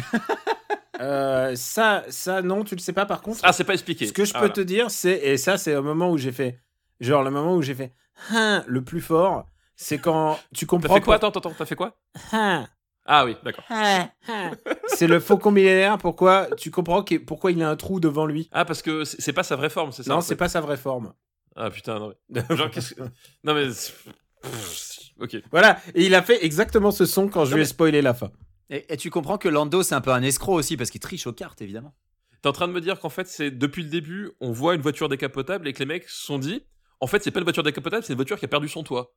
Euh, 1.01 1.57
ça, 1.57 2.05
ça, 2.07 2.41
non, 2.41 2.63
tu 2.63 2.73
le 2.73 2.79
sais 2.79 2.93
pas 2.93 3.05
par 3.05 3.21
contre. 3.21 3.41
Ah, 3.43 3.51
c'est 3.51 3.65
pas 3.65 3.73
expliqué. 3.73 4.05
Ce 4.07 4.13
que 4.13 4.23
je 4.23 4.31
Ah, 4.33 4.39
peux 4.39 4.45
voilà. 4.45 4.53
te 4.53 4.61
dire, 4.61 4.89
c'est, 4.89 5.17
et 5.17 5.35
ça, 5.35 5.57
c'est 5.57 5.75
au 5.75 5.83
moment 5.83 6.09
où 6.09 6.17
j'ai 6.17 6.31
fait, 6.31 6.61
genre 6.99 7.23
le 7.23 7.31
moment 7.31 7.55
où 7.55 7.61
j'ai 7.61 7.75
fait, 7.75 7.93
hein, 8.31 8.63
le 8.67 8.83
plus 8.83 9.01
fort, 9.01 9.45
c'est 9.75 9.97
quand 9.97 10.39
tu 10.53 10.65
T'as 10.65 10.69
comprends 10.69 10.95
fait 10.95 11.01
quoi? 11.01 11.15
Attends, 11.15 11.29
attends, 11.29 11.53
t'as 11.57 11.65
fait 11.65 11.75
quoi 11.75 11.97
hein, 12.31 12.67
Ah 13.05 13.25
oui, 13.25 13.35
d'accord. 13.43 13.63
hein, 13.69 14.09
hein. 14.27 14.51
c'est 14.87 15.07
le 15.07 15.19
faucon 15.19 15.51
millénaire. 15.51 15.97
Pourquoi 15.97 16.47
tu 16.57 16.71
comprends 16.71 17.03
que- 17.03 17.15
pourquoi 17.17 17.51
il 17.51 17.61
a 17.61 17.69
un 17.69 17.75
trou 17.75 17.99
devant 17.99 18.25
lui? 18.25 18.49
Ah 18.51 18.65
parce 18.65 18.81
que 18.81 19.03
c'est 19.03 19.33
pas 19.33 19.43
sa 19.43 19.55
vraie 19.55 19.69
forme, 19.69 19.91
c'est 19.91 20.03
ça 20.03 20.13
Non, 20.13 20.21
c'est 20.21 20.35
pas 20.35 20.49
sa 20.49 20.61
vraie 20.61 20.77
forme. 20.77 21.13
Ah 21.55 21.69
putain, 21.69 21.99
non. 21.99 22.13
mais- 22.29 22.43
Genre, 22.55 22.69
qu'est-ce 22.71 22.93
que- 22.95 23.01
Non 23.43 23.53
mais. 23.53 23.67
Ok. 25.19 25.37
Voilà, 25.51 25.79
et 25.93 26.05
il 26.05 26.13
a 26.13 26.21
fait 26.21 26.43
exactement 26.45 26.91
ce 26.91 27.05
son 27.05 27.29
quand 27.29 27.45
je 27.45 27.51
Non, 27.51 27.55
lui 27.55 27.61
ai 27.61 27.65
mais- 27.65 27.69
spoilé 27.69 28.01
la 28.01 28.13
fin. 28.13 28.31
Et, 28.69 28.85
et 28.93 28.97
tu 28.97 29.09
comprends 29.09 29.37
que 29.37 29.47
Lando, 29.47 29.81
c'est 29.83 29.95
un 29.95 30.01
peu 30.01 30.11
un 30.11 30.21
escroc 30.21 30.53
aussi 30.55 30.75
parce 30.75 30.89
qu'il 30.89 30.99
triche 31.01 31.25
aux 31.27 31.33
cartes, 31.33 31.61
évidemment. 31.61 31.93
T'es 32.41 32.49
en 32.49 32.51
train 32.51 32.67
de 32.67 32.73
me 32.73 32.81
dire 32.81 32.99
qu'en 32.99 33.09
fait, 33.09 33.27
c'est 33.27 33.49
depuis 33.51 33.83
le 33.83 33.89
début, 33.89 34.31
on 34.41 34.51
voit 34.51 34.75
une 34.75 34.81
voiture 34.81 35.07
décapotable 35.09 35.67
et 35.67 35.73
que 35.73 35.79
les 35.79 35.85
mecs 35.85 36.09
se 36.09 36.25
sont 36.25 36.37
dit, 36.37 36.63
en 37.01 37.07
fait, 37.07 37.23
c'est 37.23 37.31
pas 37.31 37.39
une 37.39 37.45
voiture 37.45 37.63
décapotable, 37.63 38.03
c'est 38.03 38.13
une 38.13 38.17
voiture 38.17 38.37
qui 38.39 38.45
a 38.45 38.47
perdu 38.47 38.67
son 38.69 38.83
toit. 38.83 39.13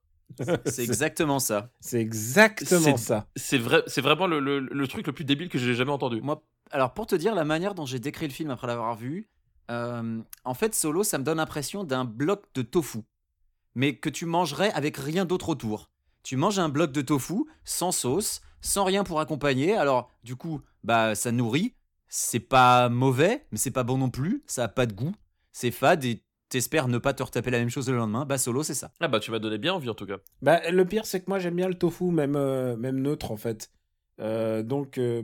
C'est 0.66 0.82
exactement 0.82 1.38
ça. 1.38 1.70
C'est 1.80 2.00
exactement 2.00 2.96
C'est- 2.98 3.04
ça. 3.04 3.26
C'est 3.36 3.56
vrai, 3.58 3.82
c'est 3.86 4.02
vraiment 4.02 4.26
le, 4.26 4.40
le- 4.40 4.60
le 4.60 4.88
truc 4.88 5.06
le 5.06 5.12
plus 5.12 5.24
débile 5.24 5.48
que 5.48 5.58
j'ai 5.58 5.74
jamais 5.74 5.90
entendu. 5.92 6.20
Moi, 6.20 6.42
alors 6.70 6.92
pour 6.92 7.06
te 7.06 7.14
dire 7.14 7.34
la 7.34 7.44
manière 7.44 7.74
dont 7.74 7.86
j'ai 7.86 7.98
décrit 7.98 8.26
le 8.28 8.32
film 8.34 8.50
après 8.50 8.66
l'avoir 8.66 8.94
vu, 8.94 9.30
euh, 9.70 10.20
en 10.44 10.54
fait, 10.54 10.74
Solo, 10.74 11.02
ça 11.02 11.16
me 11.18 11.24
donne 11.24 11.38
l'impression 11.38 11.82
d'un 11.84 12.04
bloc 12.04 12.44
de 12.54 12.62
tofu, 12.62 12.98
mais 13.74 13.96
que 13.96 14.10
tu 14.10 14.26
mangerais 14.26 14.70
avec 14.72 14.96
rien 14.98 15.24
d'autre 15.24 15.48
autour. 15.48 15.90
Tu 16.22 16.36
manges 16.36 16.58
un 16.58 16.68
bloc 16.68 16.92
de 16.92 17.00
tofu 17.00 17.44
sans 17.64 17.92
sauce, 17.92 18.42
sans 18.60 18.84
rien 18.84 19.04
pour 19.04 19.20
accompagner. 19.20 19.74
Alors, 19.76 20.10
du 20.24 20.36
coup, 20.36 20.60
bah, 20.84 21.14
ça 21.14 21.32
nourrit. 21.32 21.74
C'est 22.08 22.40
pas 22.40 22.88
mauvais, 22.88 23.46
mais 23.50 23.58
c'est 23.58 23.70
pas 23.70 23.82
bon 23.84 23.96
non 23.98 24.10
plus. 24.10 24.42
Ça 24.46 24.64
a 24.64 24.68
pas 24.68 24.84
de 24.86 24.92
goût. 24.92 25.14
C'est 25.52 25.70
fade 25.70 26.04
et 26.04 26.22
t'espères 26.48 26.88
ne 26.88 26.98
pas 26.98 27.14
te 27.14 27.22
retaper 27.22 27.50
la 27.50 27.58
même 27.58 27.70
chose 27.70 27.88
le 27.88 27.96
lendemain. 27.96 28.24
Bah, 28.24 28.38
Solo, 28.38 28.62
c'est 28.62 28.74
ça. 28.74 28.90
Ah 29.00 29.08
bah 29.08 29.20
tu 29.20 29.30
m'as 29.30 29.38
donné 29.38 29.58
bien 29.58 29.74
envie 29.74 29.90
en 29.90 29.94
tout 29.94 30.06
cas. 30.06 30.18
Bah, 30.42 30.60
le 30.70 30.84
pire, 30.84 31.06
c'est 31.06 31.20
que 31.20 31.26
moi, 31.28 31.38
j'aime 31.38 31.56
bien 31.56 31.68
le 31.68 31.74
tofu, 31.74 32.04
même, 32.04 32.36
euh, 32.36 32.76
même 32.76 33.00
neutre, 33.00 33.30
en 33.30 33.36
fait. 33.36 33.70
Euh, 34.20 34.62
donc, 34.62 34.98
euh, 34.98 35.22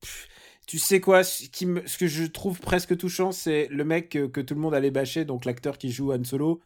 pff, 0.00 0.28
tu 0.66 0.78
sais 0.78 1.00
quoi, 1.00 1.24
ce, 1.24 1.48
qui 1.48 1.66
me- 1.66 1.86
ce 1.86 1.98
que 1.98 2.06
je 2.06 2.24
trouve 2.24 2.60
presque 2.60 2.96
touchant, 2.96 3.32
c'est 3.32 3.68
le 3.70 3.84
mec 3.84 4.10
que 4.10 4.40
tout 4.40 4.54
le 4.54 4.60
monde 4.60 4.74
allait 4.74 4.90
bâcher, 4.90 5.24
donc 5.24 5.44
l'acteur 5.44 5.78
qui 5.78 5.90
joue 5.90 6.12
Han 6.12 6.24
Solo. 6.24 6.60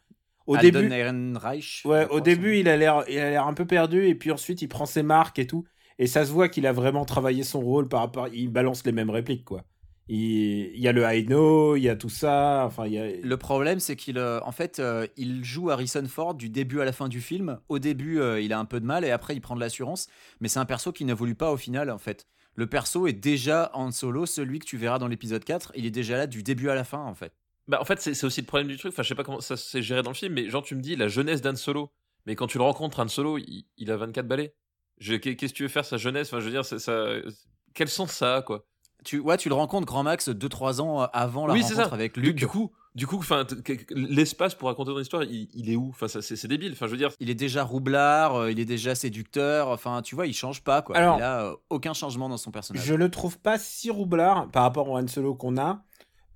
Au 0.45 0.55
Alden 0.55 0.89
début, 0.89 0.93
Ehrenreich, 0.93 1.83
ouais, 1.85 2.07
au 2.09 2.21
début, 2.21 2.57
il 2.57 2.69
a 2.69 2.77
l'air, 2.77 3.03
il 3.09 3.19
a 3.19 3.29
l'air 3.31 3.47
un 3.47 3.53
peu 3.53 3.65
perdu, 3.67 4.07
et 4.07 4.15
puis 4.15 4.31
ensuite, 4.31 4.61
il 4.61 4.69
prend 4.69 4.85
ses 4.85 5.03
marques 5.03 5.39
et 5.39 5.47
tout, 5.47 5.65
et 5.99 6.07
ça 6.07 6.25
se 6.25 6.31
voit 6.31 6.47
qu'il 6.47 6.65
a 6.65 6.71
vraiment 6.71 7.03
travaillé 7.03 7.43
son 7.43 7.59
rôle 7.59 7.89
par 7.89 7.99
rapport, 7.99 8.29
il 8.29 8.47
balance 8.49 8.85
les 8.85 8.93
mêmes 8.93 9.09
répliques, 9.09 9.43
quoi. 9.43 9.65
Il, 10.09 10.71
il 10.73 10.79
y 10.79 10.87
a 10.87 10.91
le 10.93 11.03
I 11.03 11.25
know, 11.25 11.75
il 11.75 11.83
y 11.83 11.89
a 11.89 11.95
tout 11.95 12.09
ça, 12.09 12.63
enfin, 12.65 12.85
il 12.87 12.93
y 12.93 12.97
a. 12.97 13.11
Le 13.11 13.37
problème, 13.37 13.79
c'est 13.79 13.95
qu'il, 13.95 14.17
euh, 14.17 14.39
en 14.43 14.51
fait, 14.51 14.79
euh, 14.79 15.07
il 15.17 15.43
joue 15.43 15.69
Harrison 15.69 16.05
Ford 16.07 16.33
du 16.33 16.49
début 16.49 16.79
à 16.79 16.85
la 16.85 16.93
fin 16.93 17.09
du 17.09 17.19
film. 17.19 17.59
Au 17.67 17.79
début, 17.79 18.19
euh, 18.19 18.39
il 18.39 18.53
a 18.53 18.59
un 18.59 18.65
peu 18.65 18.79
de 18.79 18.85
mal 18.85 19.03
et 19.03 19.11
après, 19.11 19.35
il 19.35 19.41
prend 19.41 19.55
de 19.55 19.59
l'assurance. 19.59 20.07
Mais 20.39 20.47
c'est 20.47 20.59
un 20.59 20.65
perso 20.65 20.91
qui 20.91 21.03
n'évolue 21.03 21.35
pas 21.35 21.51
au 21.51 21.57
final, 21.57 21.89
en 21.89 21.97
fait. 21.97 22.27
Le 22.55 22.67
perso 22.67 23.05
est 23.05 23.13
déjà 23.13 23.69
en 23.73 23.91
solo, 23.91 24.25
celui 24.25 24.59
que 24.59 24.65
tu 24.65 24.77
verras 24.77 24.97
dans 24.97 25.07
l'épisode 25.07 25.43
4. 25.43 25.73
Il 25.75 25.85
est 25.85 25.91
déjà 25.91 26.17
là 26.17 26.25
du 26.25 26.41
début 26.41 26.69
à 26.69 26.75
la 26.75 26.83
fin, 26.83 26.99
en 27.03 27.13
fait. 27.13 27.33
Bah 27.67 27.79
en 27.81 27.85
fait, 27.85 27.99
c'est 27.99 28.23
aussi 28.23 28.41
le 28.41 28.47
problème 28.47 28.69
du 28.69 28.77
truc. 28.77 28.93
Enfin, 28.93 29.03
je 29.03 29.09
sais 29.09 29.15
pas 29.15 29.25
comment 29.25 29.41
ça 29.41 29.57
s'est 29.57 29.81
géré 29.81 30.01
dans 30.01 30.11
le 30.11 30.15
film, 30.15 30.33
mais 30.33 30.49
genre 30.49 30.63
tu 30.63 30.73
me 30.73 30.81
dis 30.81 30.95
la 30.95 31.09
jeunesse 31.09 31.41
d'Han 31.41 31.55
Solo. 31.55 31.91
Mais 32.25 32.35
quand 32.35 32.47
tu 32.47 32.57
le 32.57 32.63
rencontres, 32.63 32.99
Han 33.01 33.09
Solo, 33.09 33.37
il, 33.37 33.65
il 33.77 33.91
a 33.91 33.97
24 33.97 34.25
balais. 34.25 34.55
Qu'est-ce 34.99 35.35
que 35.35 35.57
tu 35.57 35.63
veux 35.63 35.69
faire 35.69 35.85
sa 35.85 35.97
jeunesse? 35.97 36.29
Enfin, 36.29 36.39
je 36.39 36.45
veux 36.45 36.51
dire, 36.51 36.65
ça, 36.65 37.13
quel 37.73 37.89
sens 37.89 38.11
ça 38.11 38.37
a 38.37 38.41
quoi? 38.41 38.65
Tu, 39.03 39.19
ouais, 39.19 39.37
tu 39.37 39.47
le 39.49 39.55
rencontres 39.55 39.85
grand 39.85 40.03
max 40.03 40.27
2-3 40.29 40.81
ans 40.81 41.01
euh, 41.03 41.05
avant 41.13 41.47
la 41.47 41.53
Oui, 41.53 41.61
rencontre 41.61 41.89
ça. 41.89 41.93
avec 41.93 42.13
Du, 42.15 42.21
Luke. 42.21 42.35
du 42.35 42.47
coup, 42.47 42.71
du 42.95 43.05
coup, 43.07 43.17
enfin, 43.17 43.45
l'espace 43.91 44.55
pour 44.55 44.67
raconter 44.69 44.91
ton 44.91 44.99
histoire, 44.99 45.23
il, 45.23 45.47
il 45.53 45.69
est 45.71 45.75
où? 45.75 45.89
Enfin, 45.89 46.07
ça, 46.07 46.21
c'est 46.21 46.35
c'est 46.35 46.47
débile. 46.47 46.71
Enfin, 46.73 46.87
je 46.87 46.91
veux 46.91 46.97
dire, 46.97 47.11
Il 47.19 47.29
est 47.29 47.35
déjà 47.35 47.63
roublard, 47.63 48.35
euh, 48.35 48.51
il 48.51 48.59
est 48.59 48.65
déjà 48.65 48.95
séducteur. 48.95 49.69
Enfin, 49.69 50.01
tu 50.01 50.15
vois, 50.15 50.27
il 50.27 50.33
change 50.33 50.63
pas, 50.63 50.81
quoi. 50.81 50.97
Alors- 50.97 51.17
il 51.19 51.23
a 51.23 51.45
euh, 51.45 51.55
aucun 51.69 51.93
changement 51.93 52.27
dans 52.27 52.37
son 52.37 52.51
personnage. 52.51 52.83
Je 52.83 52.93
le 52.95 53.09
trouve 53.09 53.37
pas 53.39 53.57
si 53.59 53.89
roublard 53.91 54.49
par 54.49 54.63
rapport 54.63 54.89
au 54.89 54.97
Han 54.97 55.07
Solo 55.07 55.35
qu'on 55.35 55.57
a. 55.57 55.83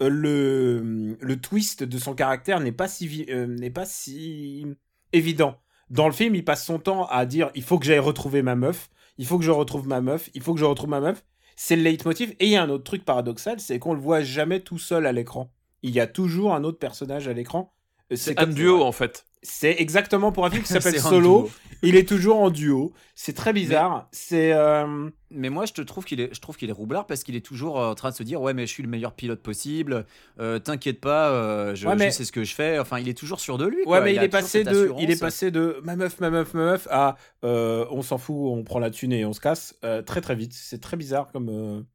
Euh, 0.02 0.10
le, 0.10 1.18
le 1.20 1.42
twist 1.42 1.84
de 1.84 1.98
son 1.98 2.14
caractère 2.16 2.60
n'est 2.60 2.72
pas 2.72 2.88
si 2.88 3.26
euh, 3.30 3.48
n'est 3.48 3.70
pas 3.70 3.86
si 3.86 4.66
évident. 5.14 5.58
Dans 5.90 6.06
le 6.08 6.14
film, 6.14 6.36
il 6.36 6.46
passe 6.46 6.66
son 6.66 6.80
temps 6.80 7.06
à 7.08 7.26
dire 7.26 7.52
il 7.56 7.64
faut 7.64 7.78
que 7.80 7.86
j'aille 7.86 8.00
retrouver 8.00 8.42
ma 8.42 8.56
meuf, 8.56 8.90
il 9.18 9.26
faut 9.26 9.38
que 9.38 9.44
je 9.44 9.52
retrouve 9.52 9.88
ma 9.88 10.00
meuf, 10.02 10.30
il 10.34 10.42
faut 10.42 10.54
que 10.54 10.60
je 10.60 10.66
retrouve 10.66 10.90
ma 10.90 11.02
meuf. 11.02 11.24
C'est 11.56 11.76
le 11.76 11.84
leitmotiv. 11.84 12.32
Et 12.40 12.46
il 12.48 12.52
y 12.52 12.56
a 12.56 12.64
un 12.64 12.70
autre 12.70 12.84
truc 12.84 13.06
paradoxal, 13.06 13.60
c'est 13.60 13.80
qu'on 13.80 13.94
le 13.94 14.00
voit 14.00 14.22
jamais 14.22 14.60
tout 14.62 14.80
seul 14.80 15.06
à 15.06 15.12
l'écran. 15.12 15.52
Il 15.84 15.92
y 15.92 16.00
a 16.00 16.08
toujours 16.08 16.54
un 16.54 16.64
autre 16.64 16.80
personnage 16.80 17.28
à 17.28 17.34
l'écran. 17.34 17.74
Euh, 18.12 18.16
c'est 18.16 18.36
comme- 18.36 18.50
un 18.50 18.54
duo 18.54 18.84
en 18.84 18.92
fait. 18.92 19.26
C'est 19.44 19.76
exactement 19.80 20.32
pour 20.32 20.46
un 20.46 20.52
film 20.52 20.64
qui 20.64 20.70
s'appelle 20.74 21.00
Solo. 21.00 21.50
Il 21.84 21.96
est 21.96 22.08
toujours 22.08 22.40
en 22.40 22.52
duo. 22.52 22.94
C'est 23.16 23.34
très 23.34 23.54
bizarre. 23.54 24.08
C'est 24.12 24.54
euh, 24.54 25.10
Mais 25.32 25.50
moi, 25.50 25.66
je 25.66 25.74
te 25.74 25.82
trouve 25.82 26.06
qu'il 26.06 26.20
est, 26.22 26.32
je 26.32 26.40
trouve 26.40 26.56
qu'il 26.56 26.70
est 26.70 26.74
roublard 26.74 27.08
parce 27.08 27.24
qu'il 27.24 27.36
est 27.36 27.44
toujours 27.44 27.80
euh, 27.80 27.90
en 27.90 27.96
train 27.96 28.12
de 28.12 28.16
se 28.16 28.22
dire 28.22 28.40
ouais, 28.40 28.54
mais 28.54 28.68
je 28.68 28.72
suis 28.72 28.84
le 28.84 28.90
meilleur 28.90 29.14
pilote 29.14 29.42
possible. 29.42 30.06
euh, 30.40 30.60
T'inquiète 30.60 31.02
pas, 31.02 31.32
euh, 31.32 31.74
je, 31.74 31.88
Ouais, 31.88 31.96
mais- 31.96 32.12
je 32.12 32.18
sais 32.18 32.26
ce 32.26 32.32
que 32.32 32.44
je 32.44 32.54
fais. 32.54 32.78
Enfin, 32.78 33.00
il 33.00 33.10
est 33.10 33.18
toujours 33.18 33.40
sûr 33.40 33.58
de 33.58 33.66
lui. 33.66 33.78
Ouais, 33.80 33.84
quoi. 33.86 34.02
mais 34.02 34.14
il, 34.14 34.22
est 34.22 34.30
passé 34.30 34.64
de, 34.64 34.92
il 35.00 35.10
est 35.10 35.20
passé 35.20 35.50
de 35.50 35.82
ma 35.84 35.96
meuf, 35.96 36.20
ma 36.20 36.30
meuf, 36.30 36.54
ma 36.54 36.66
meuf 36.66 36.88
à 36.92 37.16
on 37.42 38.02
s'en 38.04 38.20
fout, 38.20 38.36
on 38.38 38.64
prend 38.64 38.78
la 38.78 38.92
thune 38.92 39.12
et 39.14 39.26
on 39.26 39.34
se 39.34 39.40
casse 39.42 39.76
très 40.06 40.22
très 40.22 40.36
vite. 40.36 40.54
C'est 40.54 40.82
très 40.82 40.98
bizarre 40.98 41.32
comme 41.32 41.86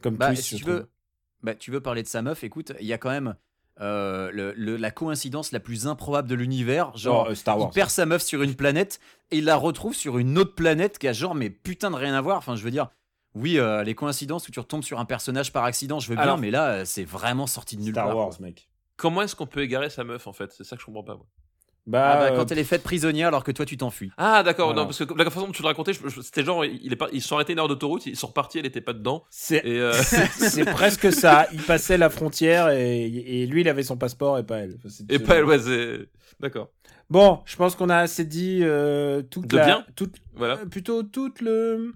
comme 0.00 0.16
Bah, 0.16 0.28
twist. 0.28 0.42
si 0.44 0.56
tu 0.56 0.64
veux, 0.64 0.86
bah, 1.42 1.54
tu 1.54 1.70
veux 1.70 1.80
parler 1.80 2.02
de 2.02 2.08
sa 2.08 2.22
meuf. 2.22 2.44
Écoute, 2.44 2.72
il 2.80 2.86
y 2.86 2.92
a 2.94 2.98
quand 2.98 3.10
même 3.10 3.34
euh, 3.80 4.30
le- 4.32 4.52
le- 4.56 4.76
la 4.76 4.90
coïncidence 4.90 5.50
la 5.52 5.60
plus 5.60 5.86
improbable 5.86 6.28
de 6.28 6.34
l'univers. 6.34 6.96
Genre, 6.96 7.24
Oh, 7.26 7.30
euh, 7.30 7.34
Star 7.34 7.58
Wars. 7.58 7.70
il 7.70 7.74
perd 7.74 7.90
sa 7.90 8.06
meuf 8.06 8.22
sur 8.22 8.42
une 8.42 8.54
planète 8.54 9.00
et 9.30 9.38
il 9.38 9.44
la 9.44 9.56
retrouve 9.56 9.94
sur 9.94 10.18
une 10.18 10.38
autre 10.38 10.54
planète 10.54 10.98
qui 10.98 11.08
a 11.08 11.12
genre 11.12 11.34
mais 11.34 11.50
putain 11.50 11.90
de 11.90 11.96
rien 11.96 12.14
à 12.14 12.20
voir. 12.20 12.38
Enfin, 12.38 12.54
je 12.56 12.62
veux 12.62 12.70
dire, 12.70 12.88
Oui, 13.36 13.58
euh, 13.58 13.82
les 13.82 13.96
coïncidences 13.96 14.46
où 14.48 14.52
tu 14.52 14.60
retombes 14.60 14.84
sur 14.84 15.00
un 15.00 15.04
personnage 15.04 15.52
par 15.52 15.64
accident, 15.64 15.98
je 15.98 16.08
veux 16.08 16.14
bien, 16.14 16.22
Alors- 16.22 16.38
mais 16.38 16.52
là, 16.52 16.84
c'est 16.84 17.02
vraiment 17.04 17.48
sorti 17.48 17.76
de 17.76 17.82
nulle 17.82 17.92
Star 17.92 18.06
part. 18.06 18.16
Wars, 18.16 18.28
quoi. 18.28 18.38
mec. 18.46 18.68
Comment 18.96 19.22
est-ce 19.22 19.34
qu'on 19.34 19.48
peut 19.48 19.62
égarer 19.62 19.90
sa 19.90 20.04
meuf 20.04 20.28
en 20.28 20.32
fait? 20.32 20.52
C'est 20.52 20.62
ça 20.62 20.76
que 20.76 20.82
je 20.82 20.86
comprends 20.86 21.02
pas. 21.02 21.16
moi. 21.16 21.26
Bah, 21.86 22.12
Ah 22.12 22.16
bah, 22.16 22.32
euh, 22.32 22.36
quand 22.36 22.50
elle 22.50 22.58
est 22.58 22.64
faite 22.64 22.82
prisonnière 22.82 23.28
alors 23.28 23.44
que 23.44 23.52
toi 23.52 23.66
tu 23.66 23.76
t'enfuis. 23.76 24.10
Ah 24.16 24.42
d'accord, 24.42 24.68
Voilà. 24.68 24.80
non 24.82 24.86
parce 24.86 25.04
que 25.04 25.12
la 25.22 25.30
façon 25.30 25.46
dont 25.46 25.52
tu 25.52 25.60
le 25.62 25.68
racontais, 25.68 25.92
c'était 25.92 26.42
genre 26.42 26.64
il 26.64 26.90
est 26.92 26.96
pas, 26.96 27.08
ils 27.12 27.20
sont 27.20 27.34
arrêtés 27.34 27.52
une 27.52 27.58
heure 27.58 27.68
d'autoroute, 27.68 28.06
ils 28.06 28.16
sont 28.16 28.28
repartis, 28.28 28.58
elle 28.58 28.66
était 28.66 28.80
pas 28.80 28.94
dedans. 28.94 29.24
c'est 29.28 29.62
euh, 29.66 29.92
c'est 30.38 30.64
presque 30.64 31.12
ça. 31.12 31.46
Il 31.52 31.62
passait 31.62 31.98
la 31.98 32.08
frontière 32.08 32.70
et, 32.70 33.04
et 33.04 33.46
lui, 33.46 33.60
il 33.60 33.68
avait 33.68 33.82
son 33.82 33.98
passeport 33.98 34.38
et 34.38 34.44
pas 34.44 34.58
elle. 34.60 34.76
Enfin, 34.78 34.88
et 35.10 35.18
pas 35.18 35.34
elle, 35.36 35.44
ouais, 35.44 35.58
c'est 35.58 36.08
d'accord. 36.40 36.70
Bon, 37.10 37.40
je 37.44 37.54
pense 37.56 37.74
qu'on 37.76 37.90
a 37.90 37.98
assez 37.98 38.24
dit 38.24 38.60
euh, 38.62 39.20
toute 39.20 39.46
De 39.46 39.58
la, 39.58 39.64
bien 39.66 39.86
toute, 39.94 40.16
Voilà. 40.34 40.54
euh, 40.60 40.64
plutôt 40.66 41.02
toute 41.02 41.42
le 41.42 41.92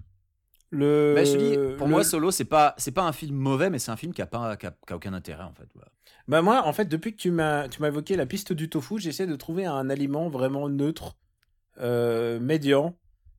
le. 0.71 1.13
Bah, 1.15 1.23
je 1.23 1.35
dis, 1.35 1.57
pour 1.77 1.87
le- 1.87 1.91
moi, 1.93 2.03
Solo, 2.03 2.29
c'est 2.29 2.45
pas, 2.45 2.75
c'est 2.77 2.91
pas 2.91 3.01
un 3.01 3.11
film 3.11 3.35
mauvais, 3.35 3.71
mais 3.71 3.79
c'est 3.79 3.89
un 3.89 3.97
film 3.97 4.13
qui 4.13 4.21
a, 4.21 4.27
pas, 4.27 4.55
qui 4.55 4.67
a, 4.67 4.71
qui 4.85 4.93
a 4.93 4.95
aucun 4.97 5.13
intérêt 5.13 5.43
en 5.43 5.53
fait. 5.53 5.67
voilà. 5.73 5.89
Bah 6.29 6.43
moi, 6.43 6.63
en 6.67 6.73
fait, 6.73 6.85
depuis 6.85 7.11
que 7.11 7.17
tu 7.17 7.31
m'as 7.31 7.67
tu 7.69 7.81
m'as 7.81 7.87
évoqué 7.87 8.15
la 8.15 8.27
piste 8.27 8.53
du 8.53 8.69
tofu, 8.69 8.99
j'essaie 8.99 9.25
de 9.25 9.35
trouver 9.35 9.65
un 9.65 9.89
aliment 9.89 10.29
vraiment 10.29 10.69
neutre, 10.69 11.17
euh, 11.79 12.39
médian. 12.39 12.95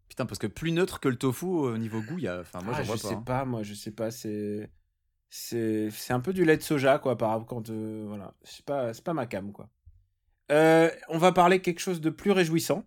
Putain, 0.09 0.27
parce 0.27 0.41
que 0.41 0.49
plus 0.49 0.73
neutre 0.73 0.99
que 0.99 1.09
le 1.09 1.15
tofu 1.15 1.47
au 1.47 1.79
niveau 1.79 2.01
goût, 2.03 2.19
il 2.19 2.25
y 2.25 2.29
a. 2.29 2.41
Enfin, 2.41 2.59
moi, 2.65 2.75
Ah, 2.77 2.79
j'en 2.83 2.87
vois 2.89 2.97
je 2.97 3.03
pas. 3.03 3.09
sais 3.11 3.15
hein. 3.15 3.23
pas, 3.25 3.45
moi, 3.45 3.63
je 3.63 3.75
sais 3.75 3.93
pas. 3.93 4.11
C'est 4.11 4.69
c'est 5.29 5.89
c'est 5.93 6.13
un 6.13 6.19
peu 6.19 6.33
du 6.33 6.45
lait 6.45 6.57
de 6.57 6.63
soja, 6.63 6.99
quoi, 6.99 7.17
par 7.17 7.47
quand 7.47 7.71
euh, 7.71 8.07
voilà. 8.09 8.35
C'est 8.43 8.65
pas 8.65 8.93
c'est 8.93 9.05
pas 9.05 9.15
ma 9.15 9.27
cam, 9.27 9.53
quoi. 9.53 9.69
Euh, 10.51 10.91
on 11.09 11.19
va 11.19 11.31
parler 11.31 11.63
quelque 11.63 11.79
chose 11.79 12.01
de 12.01 12.11
plus 12.11 12.33
réjouissant. 12.33 12.85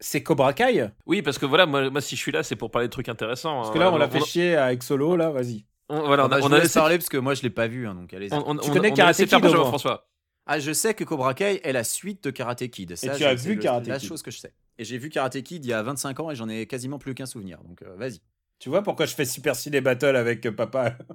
C'est 0.00 0.22
Cobra 0.22 0.54
Kai. 0.54 0.88
Oui 1.04 1.20
parce 1.20 1.36
que 1.36 1.44
voilà, 1.44 1.66
moi, 1.66 1.90
moi 1.90 2.00
si 2.00 2.16
je 2.16 2.20
suis 2.22 2.32
là, 2.32 2.42
c'est 2.42 2.56
pour 2.56 2.70
parler 2.70 2.88
de 2.88 2.92
trucs 2.92 3.10
intéressants. 3.10 3.56
Parce 3.56 3.68
hein. 3.68 3.72
que 3.74 3.78
là, 3.78 3.92
on 3.92 3.98
l'a 3.98 4.08
fait 4.08 4.24
chier 4.24 4.56
avec 4.56 4.82
Solo, 4.82 5.16
là, 5.16 5.28
vas-y. 5.28 5.66
On- 5.88 6.02
voilà, 6.06 6.24
on 6.24 6.26
Ah 6.26 6.28
bah, 6.28 6.36
a, 6.36 6.40
on 6.42 6.52
a 6.52 6.58
laissé, 6.60 6.78
parler 6.78 6.98
parce 6.98 7.08
que 7.08 7.16
moi, 7.16 7.34
je 7.34 7.42
l'ai 7.42 7.50
pas 7.50 7.66
vu, 7.66 7.86
hein, 7.86 7.94
donc 7.94 8.12
allez. 8.12 8.28
on, 8.32 8.42
on- 8.50 8.56
Tu 8.56 8.70
on- 8.70 8.72
connais 8.72 8.92
Karate 8.92 9.16
Kid. 9.16 9.28
François. 9.28 10.06
Ah, 10.46 10.58
je 10.60 10.72
sais 10.72 10.94
que 10.94 11.04
Cobra 11.04 11.34
Kai 11.34 11.60
est 11.62 11.72
la 11.72 11.84
suite 11.84 12.24
de 12.24 12.30
Karate 12.30 12.68
Kid. 12.68 12.96
Ça, 12.96 13.14
tu 13.14 13.24
as 13.24 13.36
c'est 13.36 13.48
vu 13.48 13.58
Karate 13.58 13.86
la 13.86 13.98
Kid. 13.98 14.08
chose 14.08 14.22
que 14.22 14.30
je 14.30 14.38
sais. 14.38 14.52
Et 14.78 14.84
j'ai 14.84 14.96
vu 14.96 15.10
Karate 15.10 15.42
Kid 15.42 15.64
il 15.64 15.68
y 15.68 15.72
a 15.74 15.82
25 15.82 16.20
ans 16.20 16.30
et 16.30 16.36
j'en 16.36 16.48
ai 16.48 16.66
quasiment 16.66 16.98
plus 16.98 17.14
qu'un 17.14 17.26
souvenir. 17.26 17.58
Donc 17.64 17.82
euh, 17.82 17.94
vas-y. 17.96 18.20
Tu 18.58 18.68
vois 18.68 18.82
pourquoi 18.82 19.06
je 19.06 19.14
fais 19.14 19.24
Super 19.24 19.54
Ciné 19.54 19.80
Battle 19.80 20.16
avec 20.16 20.44
euh, 20.46 20.52
papa? 20.52 20.94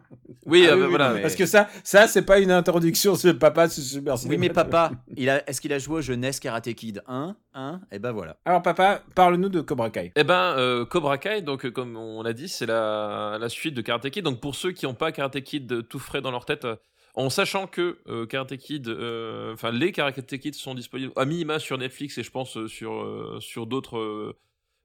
Oui, 0.46 0.66
Ah 0.68 0.72
euh, 0.74 0.76
oui, 0.76 0.82
oui, 0.84 0.88
voilà. 0.90 1.08
non, 1.10 1.16
mais- 1.16 1.22
Parce 1.22 1.36
que 1.38 1.46
ça, 1.46 1.70
ça 1.86 2.06
c'est 2.08 2.24
pas 2.26 2.40
une 2.40 2.52
introduction 2.52 3.16
sur 3.16 3.38
papa 3.40 3.70
sur 3.70 3.82
Super 3.82 4.18
Ciné 4.18 4.32
Oui, 4.32 4.38
mais 4.38 4.50
Battle. 4.50 4.70
papa, 4.70 4.92
il 5.18 5.30
a, 5.30 5.48
est-ce 5.50 5.62
qu'il 5.62 5.72
a 5.72 5.80
joué 5.80 6.00
au 6.00 6.02
jeunesse 6.02 6.42
Karate 6.42 6.74
Kid 6.74 7.02
1 7.08 7.36
1 7.54 7.82
Et 7.94 8.00
ben 8.00 8.12
voilà. 8.12 8.36
Alors 8.44 8.62
papa, 8.62 9.04
parle-nous 9.16 9.48
de 9.48 9.62
Cobra 9.62 9.90
Kai. 9.90 10.12
Eh 10.18 10.24
ben, 10.26 10.56
euh, 10.58 10.86
Cobra 10.86 11.18
Kai, 11.18 11.42
donc 11.42 11.70
comme 11.70 11.96
on 11.96 12.24
l'a 12.24 12.34
dit, 12.34 12.50
c'est 12.50 12.66
la, 12.66 13.38
la 13.40 13.48
suite 13.48 13.74
de 13.74 13.82
Karate 13.82 14.10
Kid. 14.10 14.26
Donc 14.26 14.42
pour 14.42 14.56
ceux 14.56 14.72
qui 14.74 14.86
n'ont 14.86 14.94
pas 14.96 15.14
Karate 15.14 15.40
Kid 15.42 15.88
tout 15.88 16.00
frais 16.00 16.20
dans 16.22 16.32
leur 16.32 16.44
tête, 16.44 16.68
en 17.16 17.30
sachant 17.30 17.66
que 17.68 18.00
euh, 18.10 18.26
Karate 18.26 18.58
Kid, 18.58 18.90
euh, 18.90 19.54
enfin 19.54 19.72
les 19.72 19.94
Karate 19.94 20.26
Kid 20.26 20.56
sont 20.56 20.76
disponibles 20.76 21.14
à 21.16 21.24
minima 21.24 21.58
sur 21.58 21.78
Netflix 21.78 22.18
et 22.18 22.24
je 22.24 22.32
pense 22.32 22.66
sur 22.68 22.92
euh, 22.96 23.38
sur 23.40 23.66
d'autres 23.66 24.36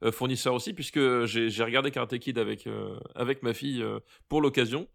euh, 0.05 0.13
fournisseurs 0.13 0.55
aussi, 0.55 0.75
puisque 0.75 1.25
j'ai 1.25 1.65
regardé 1.65 1.91
Karate 1.91 2.19
Kid 2.19 2.39
avec 2.39 2.67
euh, 2.67 2.97
avec 3.15 3.43
ma 3.43 3.53
fille 3.53 3.83
euh, 3.83 3.99
pour 4.29 4.41
l'occasion. 4.41 4.87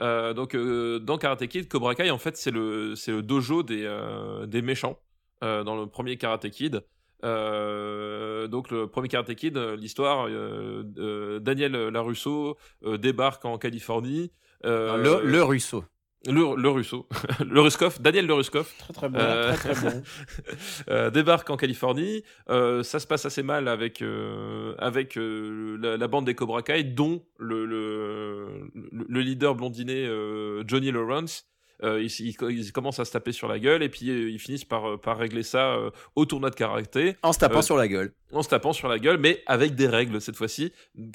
Donc 0.00 0.56
dans 0.56 1.16
Karate 1.16 1.46
Kid, 1.46 1.68
Cobra 1.68 1.94
Kai 1.94 2.10
en 2.10 2.18
fait 2.18 2.36
c'est 2.36 2.50
le 2.50 2.94
le 3.06 3.22
dojo 3.22 3.62
des 3.62 3.88
des 4.48 4.60
méchants 4.60 4.98
dans 5.40 5.76
le 5.76 5.86
premier 5.86 6.16
Karate 6.16 6.50
Kid. 6.50 6.82
Donc 7.22 8.70
le 8.72 8.86
premier 8.90 9.06
Karate 9.06 9.32
Kid, 9.36 9.56
l'histoire, 9.56 10.26
Daniel 11.40 11.72
Larusso 11.90 12.56
débarque 12.84 13.44
en 13.44 13.58
Californie. 13.58 14.32
le, 14.64 15.22
le 15.24 15.42
Russo. 15.44 15.84
Le, 16.26 16.54
le 16.60 16.68
Russo, 16.68 17.06
le 17.48 17.60
Ruskov, 17.60 18.00
Daniel 18.00 18.26
le 18.26 18.34
Ruskov, 18.34 18.72
Très 18.78 18.92
très 18.92 19.08
bon, 19.08 19.18
Euh, 19.18 19.52
très 19.54 19.72
très 19.74 19.90
bon. 19.90 20.02
euh, 20.90 21.10
débarque 21.10 21.50
en 21.50 21.56
Californie. 21.56 22.22
Euh, 22.50 22.82
ça 22.82 23.00
se 23.00 23.06
passe 23.06 23.24
assez 23.26 23.42
mal 23.42 23.68
avec 23.68 24.02
euh, 24.02 24.74
avec 24.78 25.16
euh, 25.18 25.76
la, 25.80 25.96
la 25.96 26.08
bande 26.08 26.26
des 26.26 26.34
Cobra 26.34 26.62
Kai, 26.62 26.84
dont 26.84 27.24
le 27.38 27.64
le, 27.64 28.70
le- 28.74 29.06
le 29.08 29.20
leader 29.20 29.54
blondiné 29.54 30.06
euh, 30.06 30.62
Johnny 30.66 30.90
Lawrence. 30.92 31.46
Euh, 31.84 32.00
ils, 32.00 32.10
ils- 32.20 32.36
ils 32.50 32.72
commencent 32.72 33.00
à 33.00 33.04
se 33.04 33.10
taper 33.12 33.32
sur 33.32 33.48
la 33.48 33.58
gueule 33.58 33.82
et 33.82 33.88
puis 33.88 34.08
euh, 34.08 34.30
ils 34.30 34.38
finissent 34.38 34.64
par, 34.64 35.00
par 35.00 35.18
régler 35.18 35.42
ça 35.42 35.74
euh, 35.74 35.90
au 36.14 36.24
tournoi 36.26 36.50
de 36.50 36.54
karaté 36.54 37.16
En 37.22 37.32
se 37.32 37.40
tapant 37.40 37.58
Euh, 37.58 37.62
sur 37.62 37.76
la 37.76 37.88
gueule. 37.88 38.12
en 38.32 38.42
se 38.44 38.48
tapant 38.48 38.72
sur 38.72 38.88
la 38.88 38.98
gueule, 39.00 39.18
mais 39.18 39.42
avec 39.46 39.74
des 39.74 39.88
règles 39.88 40.20
cette 40.20 40.36
fois-ci, 40.36 40.72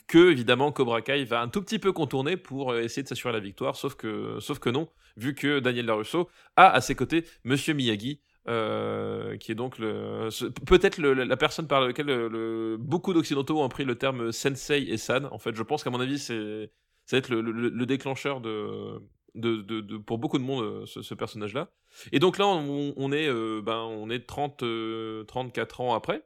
que 0.08 0.30
évidemment 0.32 0.72
Cobra 0.74 1.02
Kai 1.02 1.24
va 1.24 1.40
un 1.42 1.48
tout 1.48 1.62
petit 1.62 1.80
peu 1.80 1.94
contourner 1.94 2.36
pour 2.36 2.72
euh, 2.72 2.82
essayer 2.82 3.02
de 3.04 3.08
s'assurer 3.08 3.32
la 3.34 3.40
victoire, 3.40 3.76
sauf 3.78 3.96
que, 3.96 4.40
sauf 4.42 4.60
que 4.60 4.70
non, 4.70 4.90
vu 5.16 5.36
que 5.36 5.60
Daniel 5.60 5.86
Larusso 5.86 6.28
a 6.58 6.70
à 6.70 6.82
ses 6.82 6.96
côtés 6.96 7.24
Monsieur 7.46 7.74
Miyagi, 7.74 8.20
euh, 8.50 9.38
qui 9.38 9.52
est 9.52 9.56
donc 9.56 9.78
le, 9.80 10.28
peut-être 10.66 10.98
la 11.02 11.38
personne 11.38 11.68
par 11.68 11.82
laquelle 11.82 12.06
le- 12.08 12.28
le- 12.28 12.78
beaucoup 12.78 13.14
d'occidentaux 13.14 13.62
ont 13.62 13.70
pris 13.70 13.84
le 13.86 13.96
terme 13.96 14.32
sensei 14.32 14.84
et 14.90 14.98
san. 14.98 15.26
En 15.32 15.38
fait, 15.40 15.56
je 15.56 15.64
pense 15.64 15.84
qu'à 15.84 15.90
mon 15.90 16.00
avis, 16.00 16.20
c'est 16.20 16.72
ça 17.06 17.16
va 17.16 17.20
être 17.20 17.30
le 17.34 17.86
déclencheur 17.86 18.42
de, 18.42 19.00
de, 19.38 19.58
de- 19.58 19.82
de- 19.82 19.98
pour 19.98 20.18
beaucoup 20.18 20.38
de 20.38 20.44
monde, 20.44 20.64
euh, 20.64 20.86
ce, 20.86 21.02
ce 21.02 21.14
personnage-là. 21.14 21.70
Et 22.12 22.20
donc 22.20 22.38
là, 22.38 22.48
on, 22.48 22.94
on 22.98 23.12
est, 23.12 23.28
euh, 23.28 23.62
ben, 23.64 23.78
on 23.80 24.10
est 24.10 24.28
30, 24.28 24.64
euh, 24.64 25.24
34 25.26 25.82
ans 25.82 25.94
après. 25.94 26.24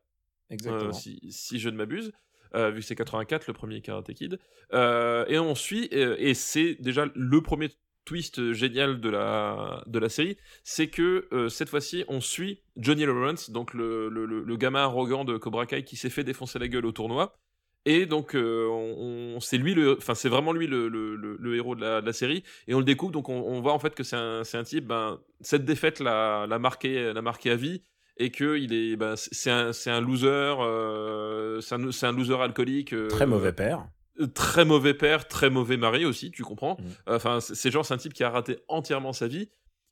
Exactement. 0.50 0.90
Euh, 0.90 0.94
si, 0.94 1.20
si 1.30 1.60
je 1.60 1.70
ne 1.70 1.78
m'abuse, 1.78 2.12
vu 2.54 2.76
que 2.76 2.82
c'est 2.82 2.96
84 2.96 3.48
le 3.48 3.54
premier 3.54 3.82
Karate 3.82 4.12
Kid. 4.14 4.40
Et 4.74 5.40
on 5.40 5.56
suit, 5.56 5.86
et 5.92 6.34
c'est 6.34 6.76
déjà 6.82 7.06
le 7.16 7.42
premier 7.42 7.70
twist 8.04 8.52
génial 8.54 9.00
de 9.00 9.10
la, 9.10 9.84
de 9.86 10.00
la 10.00 10.10
série, 10.10 10.36
c'est 10.64 10.90
que 10.90 11.28
euh, 11.32 11.48
cette 11.50 11.70
fois-ci, 11.70 12.04
on 12.08 12.20
suit 12.20 12.60
Johnny 12.76 13.06
Lawrence, 13.06 13.52
donc 13.52 13.74
le- 13.74 14.10
le 14.10 14.58
gamin 14.58 14.82
arrogant 14.84 15.24
de 15.24 15.38
Cobra 15.38 15.66
Kai 15.68 15.84
qui 15.84 15.96
s'est 15.96 16.10
fait 16.10 16.24
défoncer 16.24 16.58
la 16.60 16.68
gueule 16.68 16.86
au 16.88 16.92
tournoi. 16.92 17.38
Et 17.86 18.06
donc, 18.06 18.36
euh, 18.36 18.68
on, 18.68 19.36
on- 19.36 19.40
c'est 19.40 19.58
lui 19.58 19.74
le, 19.74 19.98
enfin, 19.98 20.14
c'est 20.14 20.30
vraiment 20.30 20.54
lui 20.54 20.68
le, 20.68 20.88
le, 20.88 21.16
le- 21.16 21.38
le 21.40 21.56
héros 21.56 21.76
de 21.76 21.82
la, 21.82 22.02
de 22.02 22.06
la 22.06 22.14
série. 22.14 22.44
Et 22.68 22.74
on 22.76 22.80
le 22.80 22.86
découvre, 22.86 23.12
donc 23.12 23.28
on, 23.30 23.42
on 23.42 23.60
voit 23.62 23.74
en 23.74 23.80
fait 23.80 23.96
que 23.96 24.04
c'est 24.04 24.16
un, 24.16 24.42
un 24.54 24.64
type, 24.64 24.86
ben, 24.86 25.20
cette 25.40 25.66
défaite 25.66 26.00
l'a, 26.00 26.46
l'a 26.48 26.60
marqué, 26.60 27.12
l'a 27.14 27.22
marqué 27.22 27.50
à 27.52 27.56
vie 27.56 27.84
et 28.18 28.30
que 28.30 28.58
il 28.58 28.74
est 28.74 28.96
ben, 28.98 29.16
c'est 29.16 29.50
un 29.50 29.72
c'est 29.74 29.90
un 29.90 30.02
loser 30.02 30.28
euh, 30.28 31.62
c'est 31.62 31.76
un, 31.76 32.10
un 32.10 32.12
loser 32.12 32.36
alcoolique 32.42 32.94
euh, 32.94 33.08
Très 33.08 33.26
mauvais 33.26 33.54
père. 33.54 33.88
euh, 34.20 34.28
très 34.28 34.66
mauvais 34.66 34.94
père 34.94 35.28
très 35.28 35.50
mauvais 35.50 35.78
mari 35.78 36.06
aussi 36.06 36.30
tu 36.30 36.44
comprends 36.44 36.78
Mm. 36.80 36.84
enfin 37.08 37.40
c'est 37.40 37.72
genre 37.72 37.86
c'est 37.86 37.94
un 37.94 37.98
type 37.98 38.14
qui 38.14 38.24
a 38.24 38.30
raté 38.30 38.58
entièrement 38.68 39.14
sa 39.14 39.28
vie 39.28 39.50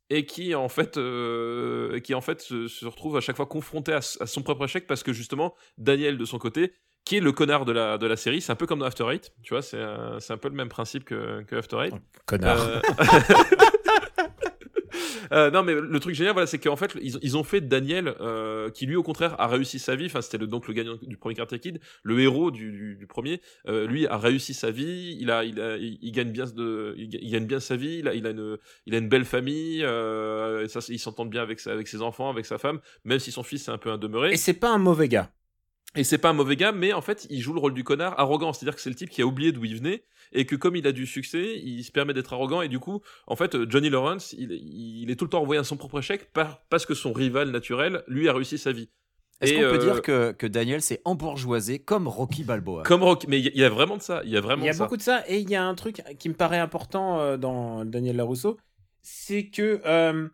et 0.10 0.26
qui 0.26 0.54
en 0.54 0.68
fait 0.70 0.98
euh, 0.98 2.00
qui 2.02 2.14
en 2.14 2.22
fait 2.22 2.42
se, 2.42 2.68
se 2.68 2.86
retrouve 2.86 3.16
à 3.18 3.22
chaque 3.22 3.38
fois 3.38 3.46
confronté 3.46 3.94
à 3.94 4.02
son 4.02 4.44
propre 4.44 4.66
échec 4.66 4.86
parce 4.86 5.02
que 5.02 5.14
justement 5.14 5.56
Daniel 5.78 6.18
de 6.18 6.26
son 6.26 6.38
côté 6.40 6.74
qui 7.10 7.18
est 7.18 7.22
le 7.22 7.32
connard 7.32 7.66
de 7.66 7.72
la 7.72 7.98
de 7.98 8.06
la 8.06 8.16
série. 8.16 8.40
C'est 8.42 8.52
un 8.52 8.56
peu 8.56 8.68
comme 8.68 8.78
dans 8.80 8.86
After 8.86 9.06
Eight 9.12 9.32
tu 9.42 9.54
vois 9.56 9.64
c'est 9.64 9.82
un, 9.82 10.20
c'est 10.20 10.32
un 10.34 10.38
peu 10.38 10.48
le 10.50 10.54
même 10.56 10.70
principe 10.70 11.04
que, 11.06 11.42
que 11.44 11.56
After 11.56 11.78
Eight. 11.84 11.96
Connard. 12.28 12.60
euh, 12.60 12.80
euh, 15.32 15.52
non 15.52 15.64
mais 15.64 15.74
le 15.76 16.00
truc 16.00 16.16
génial 16.16 16.34
voilà 16.34 16.48
c'est 16.48 16.58
qu'en 16.60 16.76
fait 16.76 16.92
ils, 17.02 17.18
ils 17.22 17.38
ont 17.38 17.44
fait 17.44 17.62
Daniel 17.62 18.16
euh, 18.20 18.70
qui 18.72 18.86
lui 18.86 18.96
au 18.96 19.04
contraire 19.04 19.36
a 19.40 19.48
réussi 19.48 19.80
sa 19.80 19.96
vie. 19.96 20.06
Enfin 20.08 20.22
c'était 20.22 20.38
donc 20.46 20.68
le 20.68 20.74
gagnant 20.74 20.96
du 21.02 21.18
premier 21.18 21.36
Karate 21.36 21.58
Kid 21.60 21.80
le 22.04 22.20
héros 22.20 22.52
du, 22.52 22.72
du, 22.72 22.96
du 22.96 23.08
premier. 23.08 23.42
Euh, 23.68 23.86
lui 23.88 24.08
a 24.08 24.18
réussi 24.18 24.54
sa 24.54 24.72
vie. 24.72 25.18
Il 25.20 25.32
a 25.32 25.44
il 25.44 25.60
a 25.62 25.78
il, 25.78 25.98
il 26.02 26.12
gagne 26.12 26.32
bien 26.32 26.46
de 26.46 26.94
il, 26.98 27.10
ga- 27.10 27.20
il 27.22 27.32
gagne 27.32 27.46
bien 27.46 27.60
sa 27.60 27.76
vie. 27.76 27.98
Il 28.00 28.08
a 28.08 28.14
il 28.14 28.26
a 28.26 28.32
une 28.32 28.58
il 28.86 28.96
a 28.96 28.98
une 28.98 29.10
belle 29.10 29.26
famille 29.26 29.82
euh, 29.84 30.66
et 30.66 30.68
ça 30.68 30.80
il 30.90 31.00
s'entend 31.00 31.26
bien 31.26 31.42
avec 31.42 31.60
sa, 31.60 31.72
avec 31.72 31.88
ses 31.88 32.02
enfants 32.02 32.30
avec 32.30 32.46
sa 32.46 32.58
femme. 32.58 32.80
Même 33.04 33.20
si 33.20 33.32
son 33.32 33.44
fils 33.44 33.68
est 33.68 33.72
un 33.72 33.78
peu 33.78 33.92
un 33.92 33.98
demeuré. 33.98 34.32
Et 34.34 34.38
c'est 34.38 34.54
pas 34.54 34.70
un 34.72 34.78
mauvais 34.80 35.08
gars. 35.08 35.32
Et 35.96 36.04
c'est 36.04 36.18
pas 36.20 36.30
un 36.30 36.34
mauvais 36.34 36.56
gars, 36.56 36.72
mais 36.72 36.94
en 36.94 37.02
fait, 37.02 37.26
il 37.30 37.42
joue 37.42 37.54
le 37.54 37.60
rôle 37.60 37.74
du 37.74 37.84
connard 37.84 38.20
arrogant. 38.20 38.54
C'est-à-dire 38.54 38.76
que 38.76 38.82
c'est 38.82 38.90
le 38.92 38.96
type 38.96 39.10
qui 39.10 39.22
a 39.22 39.26
oublié 39.26 39.52
d'où 39.52 39.66
il 39.66 39.76
venait 39.78 40.04
et 40.32 40.46
que 40.46 40.56
comme 40.56 40.76
il 40.76 40.86
a 40.86 40.92
du 40.92 41.08
succès, 41.08 41.60
il 41.64 41.84
se 41.84 41.92
permet 41.92 42.14
d'être 42.14 42.32
arrogant. 42.34 42.62
Et 42.62 42.68
du 42.68 42.78
coup, 42.80 43.02
en 43.26 43.36
fait, 43.36 43.56
euh, 43.56 43.66
Johnny 43.68 43.90
Lawrence, 43.90 44.34
il, 44.38 44.52
il 44.52 45.10
est 45.10 45.16
tout 45.16 45.26
le 45.26 45.30
temps 45.32 45.42
envoyé 45.42 45.60
à 45.60 45.64
son 45.64 45.78
propre 45.78 46.00
échec 46.00 46.32
par- 46.32 46.62
parce 46.70 46.86
que 46.86 46.94
son 46.94 47.12
rival 47.12 47.50
naturel, 47.50 48.04
lui, 48.08 48.30
a 48.30 48.34
réussi 48.34 48.58
sa 48.60 48.72
vie. 48.72 48.90
Est-ce 49.42 49.54
qu'on 49.54 49.62
peut 49.62 49.66
euh, 49.76 49.78
dire 49.94 50.02
que, 50.02 50.32
que 50.34 50.46
Daniel 50.46 50.82
s'est 50.82 51.02
embourgeoisé 51.06 51.80
comme 51.80 52.08
Rocky 52.08 52.44
Balboa? 52.44 52.84
Comme 52.84 53.02
Rock, 53.04 53.26
mais 53.28 53.40
il 53.40 53.46
y, 53.46 53.48
a- 53.48 53.52
il 53.56 53.60
y 53.62 53.64
a 53.64 53.70
vraiment 53.70 53.96
de 53.98 54.02
ça. 54.02 54.22
Il 54.26 54.30
y 54.32 54.38
a 54.38 54.42
vraiment 54.42 54.64
Il 54.64 54.66
y 54.66 54.70
a 54.70 54.74
de 54.74 54.78
ça. 54.78 54.84
beaucoup 54.84 54.98
de 54.98 55.02
ça 55.02 55.24
et 55.28 55.40
il 55.40 55.50
y 55.50 55.56
a 55.56 55.64
un 55.64 55.74
truc 55.76 56.04
qui 56.20 56.28
me 56.30 56.34
paraît 56.36 56.60
important 56.60 57.20
euh, 57.22 57.38
dans 57.38 57.84
Daniel 57.86 58.18
Larousseau, 58.18 58.58
c'est 59.02 59.48
que 59.48 59.82
euh, 59.86 60.28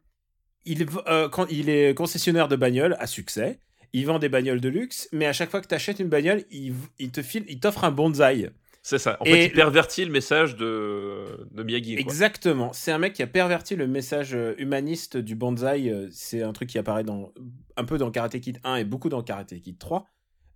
il, 0.66 0.86
euh, 1.08 1.30
quand 1.30 1.46
il 1.52 1.70
est 1.70 1.94
concessionnaire 1.94 2.48
de 2.48 2.56
bagnoles 2.56 2.96
à 3.00 3.06
succès, 3.08 3.60
il 4.00 4.06
vend 4.06 4.20
des 4.20 4.30
bagnoles 4.30 4.62
de 4.62 4.70
luxe, 4.70 5.08
mais 5.12 5.26
à 5.26 5.34
chaque 5.34 5.50
fois 5.52 5.62
que 5.62 5.68
tu 5.68 5.76
achètes 5.76 6.00
une 6.00 6.10
bagnole, 6.10 6.44
il, 6.52 6.72
v- 6.72 6.78
il 7.00 7.12
te 7.12 7.22
file, 7.22 7.46
il 7.48 7.60
t'offre 7.60 7.84
un 7.84 7.92
bonsaï. 7.92 8.50
C'est 8.84 9.00
ça. 9.00 9.18
En 9.20 9.26
Et- 9.26 9.32
fait, 9.32 9.46
il 9.48 9.52
pervertit 9.54 10.06
le 10.06 10.12
message 10.12 10.56
de, 10.58 11.48
de 11.52 11.64
Miyagi. 11.64 11.96
Exactement. 11.98 12.72
C'est 12.74 12.92
un 12.92 13.00
mec 13.00 13.14
qui 13.14 13.24
a 13.24 13.28
perverti 13.28 13.76
le 13.76 13.88
message 13.88 14.36
euh, 14.36 14.54
humaniste 14.60 15.18
du 15.18 15.34
bonsaï. 15.36 15.90
euh, 15.90 16.08
C'est 16.12 16.44
un 16.44 16.54
truc 16.54 16.70
qui 16.70 16.78
apparaît 16.78 17.04
dans, 17.04 17.34
un 17.78 17.84
peu 17.84 17.98
dans 17.98 18.12
Karate 18.12 18.40
Kid 18.40 18.60
1 18.64 18.76
et 18.76 18.84
beaucoup 18.84 19.10
dans 19.10 19.24
Karate 19.24 19.60
Kid 19.60 19.80
3. 19.80 20.06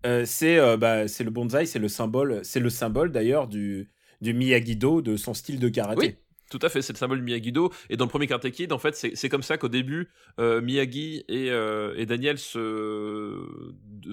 Euh, 0.05 0.25
c'est 0.25 0.59
euh, 0.59 0.77
bah, 0.77 1.03
le 1.05 1.29
bonsaï, 1.29 1.65
c'est 1.65 1.79
le 1.79 1.87
symbole, 1.87 2.41
c'est 2.43 2.59
le 2.59 2.69
symbole 2.69 3.11
d'ailleurs 3.11 3.47
du, 3.47 3.89
du 4.21 4.33
Miyagi-Do, 4.33 5.01
de 5.01 5.17
son 5.17 5.33
style 5.33 5.59
de 5.59 5.67
karaté. 5.69 5.99
Oui. 5.99 6.15
Tout 6.49 6.59
à 6.61 6.69
fait, 6.69 6.81
c'est 6.81 6.93
le 6.93 6.97
symbole 6.97 7.19
de 7.19 7.23
Miyagi-Do. 7.23 7.71
Et 7.89 7.97
dans 7.97 8.05
le 8.05 8.09
premier 8.09 8.25
Karate 8.27 8.49
Kid, 8.51 8.71
en 8.73 8.79
fait, 8.79 8.95
c'est 8.95 9.29
comme 9.29 9.43
ça 9.43 9.57
qu'au 9.57 9.67
début, 9.69 10.09
euh, 10.39 10.61
Miyagi 10.61 11.23
et, 11.27 11.51
euh, 11.51 11.93
et 11.95 12.05
Daniel 12.05 12.37
se, 12.37 13.37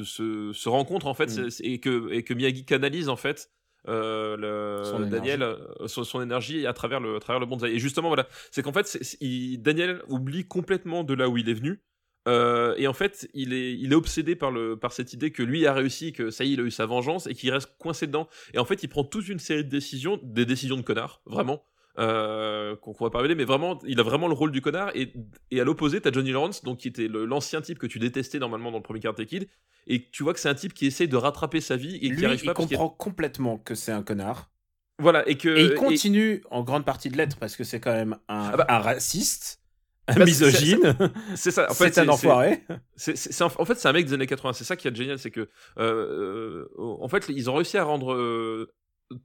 se, 0.05 0.53
se 0.53 0.68
rencontrent, 0.68 1.07
en 1.07 1.14
fait, 1.14 1.31
Mm. 1.37 1.49
et, 1.61 1.81
que, 1.81 2.12
et 2.12 2.22
que 2.22 2.35
Miyagi 2.35 2.64
canalise, 2.64 3.09
en 3.09 3.16
fait, 3.16 3.51
euh, 3.88 4.37
le, 4.37 4.85
Son 4.85 5.01
Daniel, 5.01 5.42
euh, 5.42 5.57
son, 5.87 6.03
son 6.05 6.20
énergie 6.20 6.66
à 6.66 6.72
travers 6.72 7.01
le, 7.01 7.16
à 7.16 7.20
travers 7.20 7.40
le 7.40 7.46
bonsaï. 7.46 7.72
Et 7.75 7.79
justement, 7.79 8.09
voilà, 8.09 8.27
c'est 8.51 8.62
qu'en 8.62 8.72
fait, 8.72 8.99
il- 9.20 9.59
Daniel 9.62 10.03
oublie 10.09 10.44
complètement 10.46 11.05
de 11.05 11.14
là 11.14 11.29
où 11.29 11.37
il 11.38 11.49
est 11.49 11.55
venu. 11.55 11.81
Euh, 12.29 12.75
et 12.77 12.88
en 12.88 12.92
fait, 12.92 13.29
il 13.35 13.53
est, 13.53 13.72
il 13.79 13.92
est 13.92 13.94
obsédé 13.94 14.35
par, 14.35 14.51
le, 14.51 14.77
par 14.77 14.92
cette 14.92 15.12
idée 15.12 15.31
que 15.31 15.44
lui 15.44 15.64
a 15.64 15.72
réussi, 15.72 16.12
que 16.12 16.31
ça 16.33 16.42
y 16.42 16.51
est, 16.51 16.55
il 16.55 16.61
a 16.61 16.64
eu 16.64 16.72
sa 16.72 16.85
vengeance 16.85 17.29
et 17.29 17.35
qu'il 17.35 17.53
reste 17.53 17.70
coincé 17.79 18.09
dedans. 18.09 18.29
Et 18.53 18.59
en 18.59 18.64
fait, 18.64 18.83
il 18.83 18.88
prend 18.88 19.05
toute 19.05 19.29
une 19.29 19.38
série 19.38 19.62
de 19.64 19.70
décisions, 19.70 20.18
des 20.25 20.44
décisions 20.44 20.77
de 20.77 20.83
connard, 20.83 21.22
vraiment, 21.25 21.62
euh, 21.99 22.77
qu'on 22.77 22.93
va 22.93 23.11
pas 23.11 23.19
révéler, 23.19 23.35
mais 23.35 23.45
vraiment, 23.45 23.79
il 23.87 23.99
a 24.01 24.03
vraiment 24.03 24.29
le 24.29 24.35
rôle 24.35 24.53
du 24.53 24.61
connard. 24.61 24.91
Et, 24.95 25.13
et 25.51 25.61
à 25.61 25.65
l'opposé, 25.65 26.01
t'as 26.01 26.13
Johnny 26.13 26.31
Lawrence, 26.33 26.63
donc 26.65 26.79
qui 26.79 26.89
était 26.89 27.09
l'ancien 27.09 27.61
type 27.61 27.79
que 27.79 27.87
tu 27.87 27.99
détestais 27.99 28.39
normalement 28.39 28.71
dans 28.71 28.79
le 28.79 28.83
premier 28.83 29.01
Karate 29.01 29.25
Kid, 29.25 29.49
et 29.87 30.09
tu 30.11 30.23
vois 30.23 30.35
que 30.35 30.41
c'est 30.41 30.49
un 30.49 30.55
type 30.55 30.75
qui 30.75 30.87
essaie 30.87 31.07
de 31.07 31.17
rattraper 31.17 31.61
sa 31.61 31.77
vie 31.77 31.97
et 32.03 32.09
Lui, 32.09 32.17
qui 32.19 32.27
arrive 32.27 32.41
il 32.43 32.47
pas. 32.47 32.55
qu'il- 32.55 32.69
comprend 32.69 32.89
complètement 32.89 33.59
que 33.59 33.75
c'est 33.75 33.93
un 33.93 34.03
connard. 34.03 34.51
Voilà, 34.99 35.29
et 35.29 35.37
que. 35.37 35.49
Et 35.51 35.63
il 35.65 35.75
continue 35.75 36.43
en 36.51 36.63
grande 36.63 36.85
partie 36.85 37.11
de 37.11 37.17
l'être 37.17 37.37
parce 37.39 37.55
que 37.57 37.65
c'est 37.65 37.81
quand 37.81 37.93
même 37.93 38.15
un, 38.29 38.51
Ah 38.53 38.57
bah- 38.57 38.67
un 38.69 38.79
raciste, 38.79 39.61
un 40.09 40.15
bah, 40.17 40.25
misogyne. 40.25 40.97
C'est 41.35 41.51
ça. 41.51 41.71
En 41.71 41.75
fait, 41.75 41.93
c'est 41.95 42.01
un 42.01 42.09
enfoiré. 42.09 42.63
C'est, 42.97 43.43
en 43.43 43.65
fait, 43.67 43.75
c'est 43.75 43.89
un 43.89 43.93
mec 43.93 44.07
des 44.07 44.15
années 44.15 44.27
80. 44.27 44.55
C'est 44.55 44.65
ça 44.65 44.75
qui 44.77 44.89
est 44.89 44.95
génial, 44.97 45.19
c'est 45.19 45.31
que, 45.31 45.41
euh, 45.41 45.49
euh, 45.79 46.69
en 46.79 47.09
fait, 47.09 47.27
ils 47.29 47.51
ont 47.51 47.55
réussi 47.55 47.77
à 47.77 47.85
rendre 47.85 48.15
euh, 48.15 48.73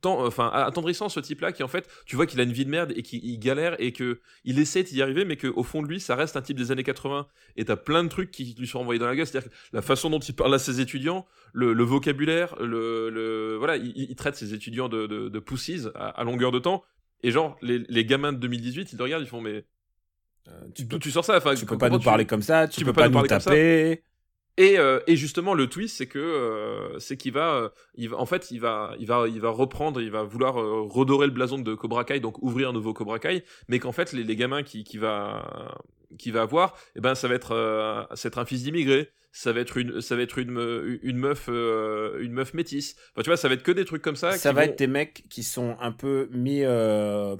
tant, 0.01 0.25
enfin, 0.25 0.49
attendrissant 0.53 1.09
ce 1.09 1.19
type-là, 1.19 1.51
qui 1.51 1.63
en 1.63 1.67
fait, 1.67 1.87
tu 2.05 2.15
vois 2.15 2.25
qu'il 2.25 2.39
a 2.39 2.43
une 2.43 2.51
vie 2.51 2.65
de 2.65 2.69
merde 2.69 2.93
et 2.95 3.01
qu'il 3.01 3.23
il 3.23 3.39
galère 3.39 3.75
et 3.79 3.91
que 3.91 4.19
il 4.43 4.59
essaie 4.59 4.83
d'y 4.83 5.01
arriver, 5.01 5.25
mais 5.25 5.37
qu'au 5.37 5.63
fond 5.63 5.81
de 5.81 5.87
lui, 5.87 5.99
ça 5.99 6.15
reste 6.15 6.37
un 6.37 6.41
type 6.41 6.57
des 6.57 6.71
années 6.71 6.83
80. 6.83 7.27
Et 7.55 7.65
t'as 7.65 7.75
plein 7.75 8.03
de 8.03 8.09
trucs 8.09 8.31
qui 8.31 8.55
lui 8.57 8.67
sont 8.67 8.79
envoyés 8.79 8.99
dans 8.99 9.07
la 9.07 9.15
gueule. 9.15 9.25
C'est-à-dire 9.25 9.49
que 9.49 9.55
la 9.73 9.81
façon 9.81 10.09
dont 10.09 10.19
il 10.19 10.35
parle 10.35 10.53
à 10.53 10.59
ses 10.59 10.81
étudiants, 10.81 11.25
le, 11.53 11.73
le 11.73 11.83
vocabulaire, 11.83 12.55
le, 12.59 13.09
le, 13.09 13.55
voilà, 13.57 13.77
il, 13.77 13.93
il 13.95 14.15
traite 14.15 14.35
ses 14.35 14.53
étudiants 14.53 14.89
de, 14.89 15.07
de, 15.07 15.29
de 15.29 15.39
pussies 15.39 15.87
à, 15.95 16.09
à 16.09 16.23
longueur 16.23 16.51
de 16.51 16.59
temps. 16.59 16.83
Et 17.23 17.31
genre, 17.31 17.57
les, 17.61 17.79
les 17.89 18.05
gamins 18.05 18.33
de 18.33 18.37
2018, 18.37 18.93
ils 18.93 18.97
le 18.97 19.03
regardent, 19.03 19.23
ils 19.23 19.29
font, 19.29 19.41
mais 19.41 19.65
tu 20.75 20.85
peux, 20.85 20.99
tu 20.99 21.11
sors 21.11 21.23
ça 21.23 21.37
enfin, 21.37 21.55
tu 21.55 21.65
peux 21.65 21.77
pas 21.77 21.89
nous 21.89 21.99
parler 21.99 22.25
comme 22.25 22.41
ça, 22.41 22.67
tu, 22.67 22.83
peux, 22.83 22.93
pas, 22.93 23.09
nous 23.09 23.21
taper. 23.27 24.03
Et, 24.57 24.77
euh, 24.77 24.99
et 25.07 25.15
justement, 25.15 25.53
le 25.53 25.67
twist, 25.67 25.97
c'est 25.97 26.07
que 26.07 26.19
euh, 26.19 26.99
c'est 26.99 27.15
qu'il 27.17 27.31
va, 27.33 27.53
euh, 27.55 27.69
il 27.95 28.09
va, 28.09 28.17
en 28.17 28.25
fait, 28.25 28.51
il 28.51 28.59
va, 28.59 28.93
il 28.99 29.07
va, 29.07 29.25
il 29.27 29.39
va 29.39 29.49
reprendre, 29.49 30.01
il 30.01 30.11
va 30.11 30.23
vouloir 30.23 30.55
redorer 30.55 31.25
le 31.27 31.31
blason 31.33 31.57
de 31.59 31.73
Cobra 31.73 32.03
Kai, 32.03 32.19
donc 32.19 32.41
ouvrir 32.43 32.69
un 32.69 32.73
nouveau 32.73 32.93
Cobra 32.93 33.17
Kai, 33.19 33.43
mais 33.69 33.79
qu'en 33.79 33.91
fait, 33.93 34.11
les, 34.13 34.23
les 34.23 34.35
gamins 34.35 34.61
qui, 34.63 34.83
qui 34.83 34.97
va, 34.97 35.77
qui 36.19 36.31
va 36.31 36.41
avoir, 36.41 36.75
eh 36.95 36.99
ben, 37.01 37.15
ça 37.15 37.27
va 37.27 37.35
être, 37.35 38.07
ça 38.13 38.27
va 38.27 38.27
être 38.27 38.37
un 38.39 38.45
fils 38.45 38.63
d'immigré, 38.63 39.09
ça 39.31 39.53
va 39.53 39.61
être 39.61 39.77
une, 39.77 40.01
ça 40.01 40.17
va 40.17 40.21
être 40.21 40.37
une, 40.37 40.51
me- 40.51 40.99
une 41.01 41.17
meuf, 41.17 41.47
une 41.47 42.33
meuf 42.33 42.53
métisse. 42.53 42.97
Enfin, 43.13 43.23
tu 43.23 43.29
vois, 43.29 43.37
ça 43.37 43.47
va 43.47 43.53
être 43.53 43.63
que 43.63 43.71
des 43.71 43.85
trucs 43.85 44.01
comme 44.01 44.17
ça. 44.17 44.33
Ça 44.33 44.51
va 44.51 44.65
vont- 44.65 44.71
être 44.71 44.77
des 44.77 44.87
mecs 44.87 45.23
qui 45.29 45.43
sont 45.43 45.77
un 45.79 45.93
peu 45.93 46.27
mis 46.31 46.61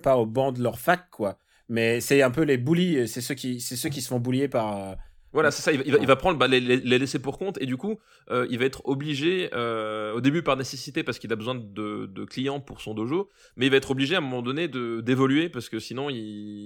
pas 0.02 0.16
au 0.18 0.26
banc 0.26 0.54
de 0.54 0.64
leur 0.64 0.80
fac 0.80 1.10
quoi, 1.12 1.38
mais 1.68 2.00
c'est 2.00 2.22
un 2.22 2.32
peu 2.32 2.44
les 2.44 2.58
bullies, 2.58 3.08
c'est 3.08 3.22
ceux 3.22 3.36
qui 3.36 3.60
c'est 3.60 3.76
ceux 3.76 3.90
qui 3.90 4.02
se 4.02 4.08
font 4.08 4.20
boulier 4.20 4.48
par 4.48 4.96
Voilà, 5.34 5.52
c'est 5.52 5.62
ça. 5.62 5.72
Il 5.72 5.78
va, 5.78 5.84
il 5.86 5.92
va, 5.92 5.98
il 6.00 6.08
va 6.08 6.16
prendre 6.16 6.38
bah, 6.38 6.48
les, 6.48 6.60
laisser 6.60 7.20
pour 7.20 7.38
compte 7.38 7.58
et 7.62 7.66
du 7.66 7.78
coup, 7.78 8.00
euh, 8.30 8.46
il 8.50 8.60
va 8.60 8.66
être 8.66 8.82
obligé, 8.86 9.50
euh, 9.54 10.14
au 10.14 10.22
début 10.22 10.44
par 10.44 10.58
nécessité 10.58 11.04
parce 11.04 11.20
qu'il 11.20 11.32
a 11.32 11.36
besoin 11.36 11.56
de, 11.56 12.06
de 12.06 12.26
clients 12.26 12.60
pour 12.60 12.82
son 12.82 12.94
dojo, 12.94 13.30
mais 13.56 13.68
il 13.68 13.70
va 13.70 13.78
être 13.78 13.92
obligé 13.92 14.16
à 14.16 14.18
un 14.18 14.22
moment 14.22 14.42
donné 14.42 14.68
de 14.68 15.02
d'évoluer 15.02 15.50
parce 15.50 15.70
que 15.70 15.80
sinon 15.80 16.10
il, 16.10 16.18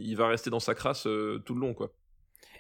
il 0.08 0.16
va 0.16 0.28
rester 0.28 0.50
dans 0.50 0.60
sa 0.60 0.74
crasse 0.74 1.06
euh, 1.06 1.40
tout 1.46 1.54
le 1.54 1.62
long 1.62 1.74
quoi. 1.74 1.94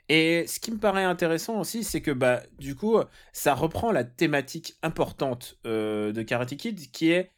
Et 0.08 0.46
ce 0.46 0.60
qui 0.60 0.72
me 0.72 0.78
paraît 0.78 1.04
intéressant 1.04 1.60
aussi, 1.60 1.84
c'est 1.84 2.02
que 2.02 2.12
bah 2.12 2.44
du 2.60 2.76
coup, 2.76 3.00
ça 3.34 3.56
reprend 3.56 3.91
la 3.91 4.04
thématique 4.04 4.76
importante 4.84 5.58
de 5.63 6.22
Karate 6.22 6.56
Kid, 6.56 6.91
qui 6.91 7.10
est 7.10 7.32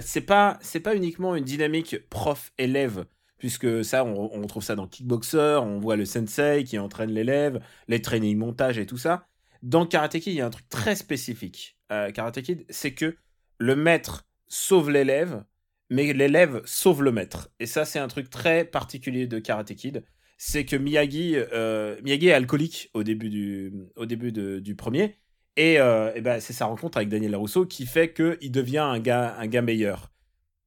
c'est 0.00 0.26
pas 0.26 0.58
c'est 0.60 0.80
pas 0.80 0.96
uniquement 0.96 1.36
une 1.36 1.44
dynamique 1.44 2.08
prof-élève, 2.08 3.04
puisque 3.40 3.84
ça 3.84 4.04
on, 4.04 4.28
retrouve 4.28 4.62
ça 4.62 4.76
dans 4.76 4.86
Kickboxer, 4.86 5.58
on 5.62 5.80
voit 5.80 5.96
le 5.96 6.04
sensei 6.04 6.62
qui 6.62 6.78
entraîne 6.78 7.10
l'élève, 7.10 7.60
les 7.88 8.00
training 8.00 8.38
montage 8.38 8.78
et 8.78 8.86
tout 8.86 8.98
ça. 8.98 9.26
Dans 9.62 9.84
Karate 9.84 10.20
Kid, 10.20 10.32
il 10.32 10.36
y 10.36 10.40
a 10.40 10.46
un 10.46 10.50
truc 10.50 10.68
très 10.68 10.94
spécifique. 10.94 11.76
Euh, 11.90 12.12
Karate 12.12 12.40
Kid, 12.42 12.64
c'est 12.68 12.94
que 12.94 13.16
le 13.58 13.74
maître 13.74 14.28
sauve 14.46 14.90
l'élève, 14.90 15.42
mais 15.90 16.12
l'élève 16.12 16.62
sauve 16.64 17.02
le 17.02 17.10
maître. 17.10 17.50
Et 17.58 17.66
ça, 17.66 17.84
c'est 17.84 17.98
un 17.98 18.08
truc 18.08 18.30
très 18.30 18.64
particulier 18.64 19.26
de 19.26 19.40
Karate 19.40 19.74
Kid 19.74 20.04
c'est 20.42 20.64
que 20.64 20.74
Miyagi, 20.74 21.34
euh, 21.36 22.00
Miyagi 22.02 22.28
est 22.28 22.32
alcoolique 22.32 22.88
au 22.94 23.02
début 23.02 23.28
du, 23.28 23.74
au 23.94 24.06
début 24.06 24.32
du 24.32 24.74
premier, 24.74 25.18
et, 25.56 25.78
euh, 25.78 26.14
et 26.14 26.22
ben 26.22 26.40
c'est 26.40 26.54
sa 26.54 26.64
rencontre 26.64 26.96
avec 26.96 27.10
Daniel 27.10 27.32
Larousseau 27.32 27.66
qui 27.66 27.84
fait 27.84 28.14
qu'il 28.14 28.50
devient 28.50 28.78
un 28.78 29.00
gars, 29.00 29.36
un 29.38 29.46
gars 29.46 29.60
meilleur. 29.60 30.10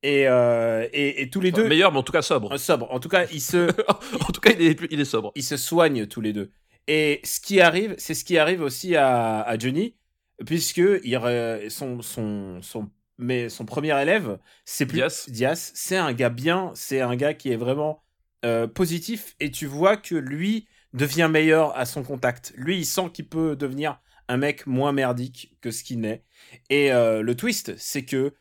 Et, 0.04 0.28
euh, 0.28 0.88
et, 0.94 1.22
et 1.22 1.30
tous 1.30 1.40
les 1.42 1.52
Enfin, 1.52 1.64
deux, 1.64 1.68
meilleur, 1.68 1.92
mais 1.92 2.00
en 2.00 2.04
tout 2.04 2.12
cas 2.12 2.22
sobre. 2.22 2.54
euh, 2.54 2.58
sobre. 2.58 2.92
En 2.92 3.00
tout 3.00 3.10
cas, 3.10 3.26
ils 3.32 3.42
se, 3.42 3.70
en 4.22 4.32
tout 4.32 4.42
cas, 4.42 4.52
il 4.52 4.62
est, 4.62 4.80
il 4.92 5.00
est 5.00 5.06
sobre. 5.06 5.32
ils 5.36 5.44
se 5.44 5.58
soignent 5.58 6.08
tous 6.08 6.22
les 6.22 6.34
deux. 6.34 6.52
Et 6.88 7.22
ce 7.24 7.40
qui 7.40 7.62
arrive, 7.62 7.96
c'est 7.98 8.14
ce 8.14 8.26
qui 8.26 8.38
arrive 8.38 8.62
aussi 8.62 8.96
à, 8.96 9.42
à 9.42 9.58
Johnny, 9.58 9.96
puisque 10.46 10.78
il, 11.04 11.20
son, 11.70 12.02
son, 12.02 12.62
son, 12.62 12.90
mais 13.18 13.50
son 13.50 13.66
premier 13.66 14.00
élève, 14.02 14.40
c'est 14.66 14.86
plus 14.86 14.98
Diaz. 14.98 15.26
Diaz, 15.28 15.72
c'est 15.76 15.98
un 15.98 16.14
gars 16.14 16.30
bien, 16.30 16.72
c'est 16.76 17.02
un 17.02 17.16
gars 17.16 17.34
qui 17.34 17.52
est 17.52 17.56
vraiment 17.56 18.04
euh, 18.46 18.68
positif, 18.68 19.36
et 19.40 19.52
tu 19.52 19.66
vois 19.66 19.96
que 19.98 20.16
lui 20.16 20.68
devient 20.94 21.30
meilleur 21.32 21.76
à 21.78 21.86
son 21.86 22.04
contact. 22.04 22.54
Lui, 22.58 22.78
il 22.80 22.86
sent 22.86 23.10
qu'il 23.14 23.30
peut 23.30 23.56
devenir 23.56 24.00
un 24.28 24.38
mec 24.38 24.68
moins 24.68 24.92
merdique 24.92 25.56
que 25.62 25.72
ce 25.72 25.84
qu'il 25.84 26.02
n'est. 26.02 26.24
Et 26.70 26.92
euh, 26.94 27.22
le 27.22 27.36
twist, 27.36 27.74
c'est 27.78 28.04
que 28.06 28.34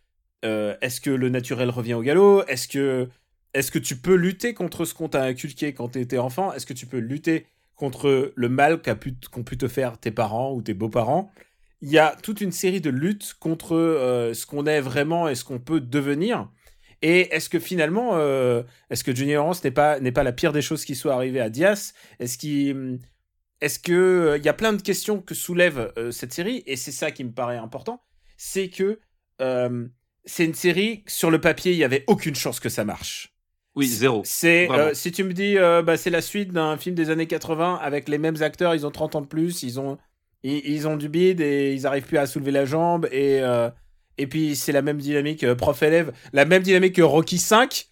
euh, 0.45 0.77
est-ce 0.81 1.01
que 1.01 1.11
le 1.11 1.29
naturel 1.29 1.71
revient 1.71 1.95
au 1.95 2.03
galop? 2.03 2.45
Est-ce 2.47 2.69
que 2.69 3.09
est-ce 3.55 3.71
que 3.71 3.79
tu 3.79 3.97
peux 3.97 4.15
lutter 4.15 4.55
contre 4.55 4.85
ce 4.85 4.95
qu'on 4.95 5.09
t'a 5.09 5.23
inculqué 5.25 5.75
quand 5.75 5.89
t'étais 5.89 6.19
enfant? 6.19 6.53
Est-ce 6.53 6.67
que 6.67 6.73
tu 6.73 6.87
peux 6.87 6.99
lutter 6.99 7.47
contre 7.77 8.33
le 8.35 8.49
mal 8.49 8.81
qu'a 8.81 8.95
pu, 8.95 9.15
qu'ont 9.31 9.43
pu 9.43 9.59
te 9.59 9.69
faire 9.69 9.99
tes 9.99 10.11
parents 10.11 10.55
ou 10.55 10.63
tes 10.63 10.75
beaux-parents? 10.75 11.31
Il 11.83 11.91
y 11.91 11.99
a 11.99 12.17
toute 12.23 12.41
une 12.41 12.53
série 12.53 12.81
de 12.81 12.91
luttes 12.91 13.35
contre 13.41 13.77
euh, 13.77 14.33
ce 14.35 14.47
qu'on 14.47 14.67
est 14.67 14.81
vraiment 14.81 15.29
et 15.29 15.35
ce 15.35 15.45
qu'on 15.45 15.59
peut 15.59 15.81
devenir. 15.81 16.49
Et 17.03 17.35
est-ce 17.35 17.51
que 17.51 17.59
finalement, 17.59 18.11
euh, 18.15 18.63
est-ce 18.89 19.03
que 19.05 19.15
Johnny 19.15 19.33
Lawrence 19.33 19.65
n'est 19.65 19.73
pas, 19.73 19.99
pas 20.01 20.23
la 20.23 20.33
pire 20.33 20.53
des 20.53 20.63
choses 20.63 20.85
qui 20.85 20.95
soit 20.95 21.13
arrivée 21.13 21.41
à 21.41 21.51
Diaz 21.51 21.93
Est-ce 22.21 22.39
qu'il 22.39 23.01
est-ce 23.61 23.79
que 23.79 23.93
euh, 23.93 24.39
il 24.39 24.45
y 24.45 24.49
a 24.49 24.55
plein 24.55 24.73
de 24.73 24.83
questions 24.83 25.21
que 25.21 25.35
soulève 25.35 25.93
cette 26.11 26.33
série 26.33 26.63
et 26.67 26.77
c'est 26.77 26.93
ça 26.93 27.11
qui 27.11 27.25
me 27.25 27.33
paraît 27.33 27.59
important, 27.59 28.03
c'est 28.37 28.71
que 28.71 28.99
c'est 30.25 30.45
une 30.45 30.55
série 30.55 31.05
sur 31.07 31.31
le 31.31 31.41
papier 31.41 31.73
il 31.73 31.79
y 31.79 31.85
avait 31.85 32.05
aucune 32.07 32.35
chance 32.35 32.61
que 32.61 32.69
ça 32.69 32.85
marche. 32.85 33.33
Oui, 33.75 33.87
zéro. 33.87 34.23
C'est 34.25 34.71
euh, 34.71 34.93
si 34.93 35.13
tu 35.13 35.25
me 35.25 35.33
dis 35.33 35.57
euh, 35.57 35.83
bah, 35.83 35.97
c'est 35.97 36.11
la 36.11 36.21
suite 36.21 36.53
d'un 36.53 36.77
film 36.77 36.95
des 36.95 37.09
années 37.09 37.27
80 37.27 37.79
avec 37.83 38.09
les 38.09 38.19
mêmes 38.19 38.43
acteurs, 38.43 38.75
ils 38.75 38.87
ont 38.87 38.91
30 38.91 39.17
ans 39.17 39.21
de 39.23 39.27
plus, 39.27 39.63
ils 39.63 39.81
ont 39.81 39.99
ils, 40.43 40.59
ils 40.67 40.87
ont 40.87 40.97
du 40.97 41.09
bide 41.09 41.41
et 41.41 41.73
ils 41.73 41.87
arrivent 41.87 42.05
plus 42.05 42.19
à 42.19 42.27
soulever 42.27 42.51
la 42.51 42.67
jambe 42.67 43.09
et 43.11 43.41
euh, 43.41 43.71
et 44.19 44.27
puis 44.27 44.57
c'est 44.57 44.73
la 44.73 44.83
même 44.83 44.99
dynamique 44.99 45.51
prof 45.55 45.83
élève, 45.83 46.13
la 46.35 46.45
même 46.45 46.63
dynamique 46.63 46.97
que 46.97 47.03
Rocky 47.03 47.39
5 47.39 47.87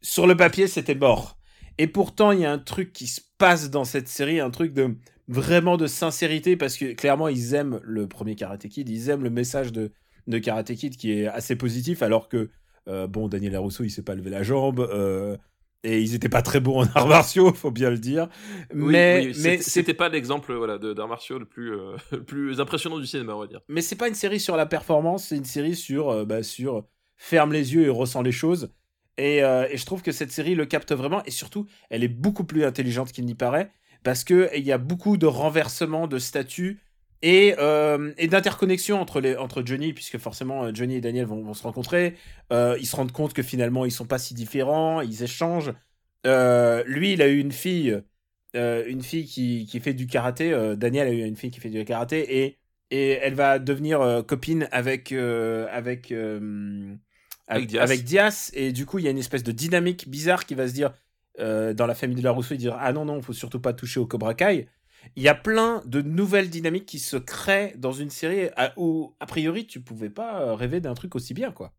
sur 0.00 0.26
le 0.26 0.36
papier 0.36 0.66
c'était 0.66 0.94
mort. 0.94 1.38
Et 1.76 1.86
pourtant 1.86 2.32
il 2.32 2.40
y 2.40 2.46
a 2.46 2.52
un 2.52 2.58
truc 2.58 2.92
qui 2.94 3.06
se 3.06 3.20
passe 3.36 3.68
dans 3.68 3.84
cette 3.84 4.08
série, 4.08 4.40
un 4.40 4.50
truc 4.50 4.72
de 4.72 4.96
vraiment 5.28 5.76
de 5.76 5.86
sincérité 5.86 6.56
parce 6.56 6.78
que 6.78 6.94
clairement 6.94 7.28
ils 7.28 7.52
aiment 7.52 7.80
le 7.82 8.08
premier 8.08 8.34
Karate 8.34 8.66
Kid, 8.66 8.88
ils 8.88 9.10
aiment 9.10 9.24
le 9.24 9.30
message 9.30 9.72
de 9.72 9.92
de 10.26 10.38
Karate 10.38 10.74
Kid 10.74 10.96
qui 10.96 11.12
est 11.12 11.26
assez 11.26 11.56
positif 11.56 12.02
alors 12.02 12.28
que 12.28 12.50
euh, 12.88 13.06
bon, 13.06 13.28
Daniel 13.28 13.52
Larousseau, 13.52 13.84
il 13.84 13.90
s'est 13.90 14.02
pas 14.02 14.14
levé 14.14 14.30
la 14.30 14.42
jambe. 14.42 14.80
euh, 14.80 15.36
et 15.84 16.00
ils 16.00 16.14
étaient 16.14 16.28
pas 16.28 16.42
très 16.42 16.60
bons 16.60 16.82
en 16.82 16.86
arts 16.94 17.08
martiaux, 17.08 17.52
faut 17.54 17.72
bien 17.72 17.90
le 17.90 17.98
dire. 17.98 18.28
Oui, 18.72 18.92
mais 18.92 19.26
oui, 19.26 19.32
mais 19.42 19.58
c'était- 19.58 19.94
pas 19.94 20.08
l'exemple 20.08 20.52
voilà, 20.54 20.78
d'arts 20.78 21.08
martiaux 21.08 21.38
le 21.40 21.44
plus, 21.44 21.72
euh, 21.76 21.96
le 22.12 22.22
plus 22.24 22.60
impressionnant 22.60 22.98
du 23.00 23.06
cinéma, 23.06 23.34
on 23.34 23.40
va 23.40 23.46
dire. 23.48 23.60
mais 23.68 23.80
c'est 23.82 23.96
pas 23.96 24.06
une 24.08 24.14
série 24.14 24.38
sur 24.38 24.56
la 24.56 24.66
performance, 24.66 25.26
c'est 25.28 25.36
une 25.36 25.44
série 25.44 25.74
sur 25.74 26.08
euh, 26.10 26.24
bah, 26.24 26.42
sur 26.44 26.84
ferme 27.16 27.52
les 27.52 27.74
yeux 27.74 27.82
et 27.84 27.88
ressent 27.88 28.22
les 28.22 28.32
choses. 28.32 28.72
Et, 29.18 29.42
euh, 29.42 29.66
et 29.70 29.76
je 29.76 29.84
trouve 29.84 30.02
que 30.02 30.12
cette 30.12 30.30
série 30.32 30.54
le 30.54 30.66
capte 30.66 30.92
vraiment 30.92 31.22
et 31.24 31.30
surtout, 31.30 31.66
elle 31.90 32.02
est 32.04 32.08
beaucoup 32.08 32.44
plus 32.44 32.64
intelligente 32.64 33.12
qu'il 33.12 33.26
n'y 33.26 33.34
paraît 33.34 33.70
parce 34.04 34.24
que 34.24 34.50
il 34.56 34.64
y 34.64 34.72
a 34.72 34.78
beaucoup 34.78 35.16
de 35.16 35.26
renversements 35.26 36.06
de 36.06 36.18
statuts 36.18 36.80
et, 37.22 37.54
euh, 37.58 38.12
et 38.18 38.26
d'interconnexion 38.28 39.00
entre 39.00 39.20
les 39.20 39.36
entre 39.36 39.62
Johnny 39.64 39.92
puisque 39.92 40.18
forcément 40.18 40.64
euh, 40.64 40.70
Johnny 40.74 40.96
et 40.96 41.00
Daniel 41.00 41.26
vont, 41.26 41.42
vont 41.42 41.54
se 41.54 41.62
rencontrer. 41.62 42.16
Euh, 42.52 42.76
ils 42.80 42.86
se 42.86 42.96
rendent 42.96 43.12
compte 43.12 43.32
que 43.34 43.42
finalement 43.42 43.84
ils 43.84 43.92
sont 43.92 44.06
pas 44.06 44.18
si 44.18 44.34
différents, 44.34 45.00
ils 45.00 45.22
échangent. 45.22 45.72
Euh, 46.26 46.82
lui, 46.86 47.12
il 47.14 47.22
a 47.22 47.28
eu 47.28 47.38
une 47.38 47.52
fille, 47.52 48.00
une 48.54 49.02
fille 49.02 49.26
qui, 49.26 49.66
qui 49.66 49.80
fait 49.80 49.94
du 49.94 50.06
karaté. 50.06 50.50
Daniel 50.76 51.08
a 51.08 51.12
eu 51.12 51.24
une 51.24 51.36
fille 51.36 51.50
qui 51.50 51.60
fait 51.60 51.70
du 51.70 51.84
karaté 51.84 52.42
et 52.44 52.58
et 52.90 53.12
elle 53.12 53.34
va 53.34 53.58
devenir 53.58 54.24
copine 54.26 54.68
avec 54.72 55.12
avec 55.12 56.12
Avec 57.48 57.66
Diaz. 57.66 57.86
avec 57.86 58.04
Diaz, 58.04 58.50
et 58.54 58.72
du 58.72 58.86
coup, 58.86 58.98
il 58.98 59.04
y 59.04 59.08
a 59.08 59.10
une 59.10 59.18
espèce 59.18 59.42
de 59.42 59.52
dynamique 59.52 60.08
bizarre 60.08 60.46
qui 60.46 60.54
va 60.54 60.68
se 60.68 60.72
dire 60.74 60.92
dans 61.38 61.86
la 61.86 61.94
famille 61.94 62.16
de 62.16 62.22
la 62.22 62.30
Rousseau, 62.30 62.54
dire 62.56 62.76
ah 62.78 62.92
non 62.92 63.04
non, 63.04 63.20
faut 63.22 63.32
surtout 63.32 63.60
pas 63.60 63.72
toucher 63.72 64.00
au 64.00 64.06
Cobra 64.06 64.34
Kai. 64.34 64.68
Il 65.16 65.22
y 65.22 65.28
a 65.28 65.34
plein 65.34 65.82
de 65.84 66.00
nouvelles 66.00 66.50
dynamiques 66.50 66.86
qui 66.86 66.98
se 66.98 67.16
créent 67.16 67.74
dans 67.76 67.92
une 67.92 68.10
série 68.10 68.48
où 68.76 69.14
a 69.20 69.26
priori 69.26 69.66
tu 69.66 69.80
pouvais 69.80 70.10
pas 70.10 70.40
euh, 70.40 70.54
rêver 70.54 70.80
d'un 70.80 70.94
truc 70.94 71.14
aussi 71.14 71.34
bien 71.34 71.52
quoi. 71.52 71.72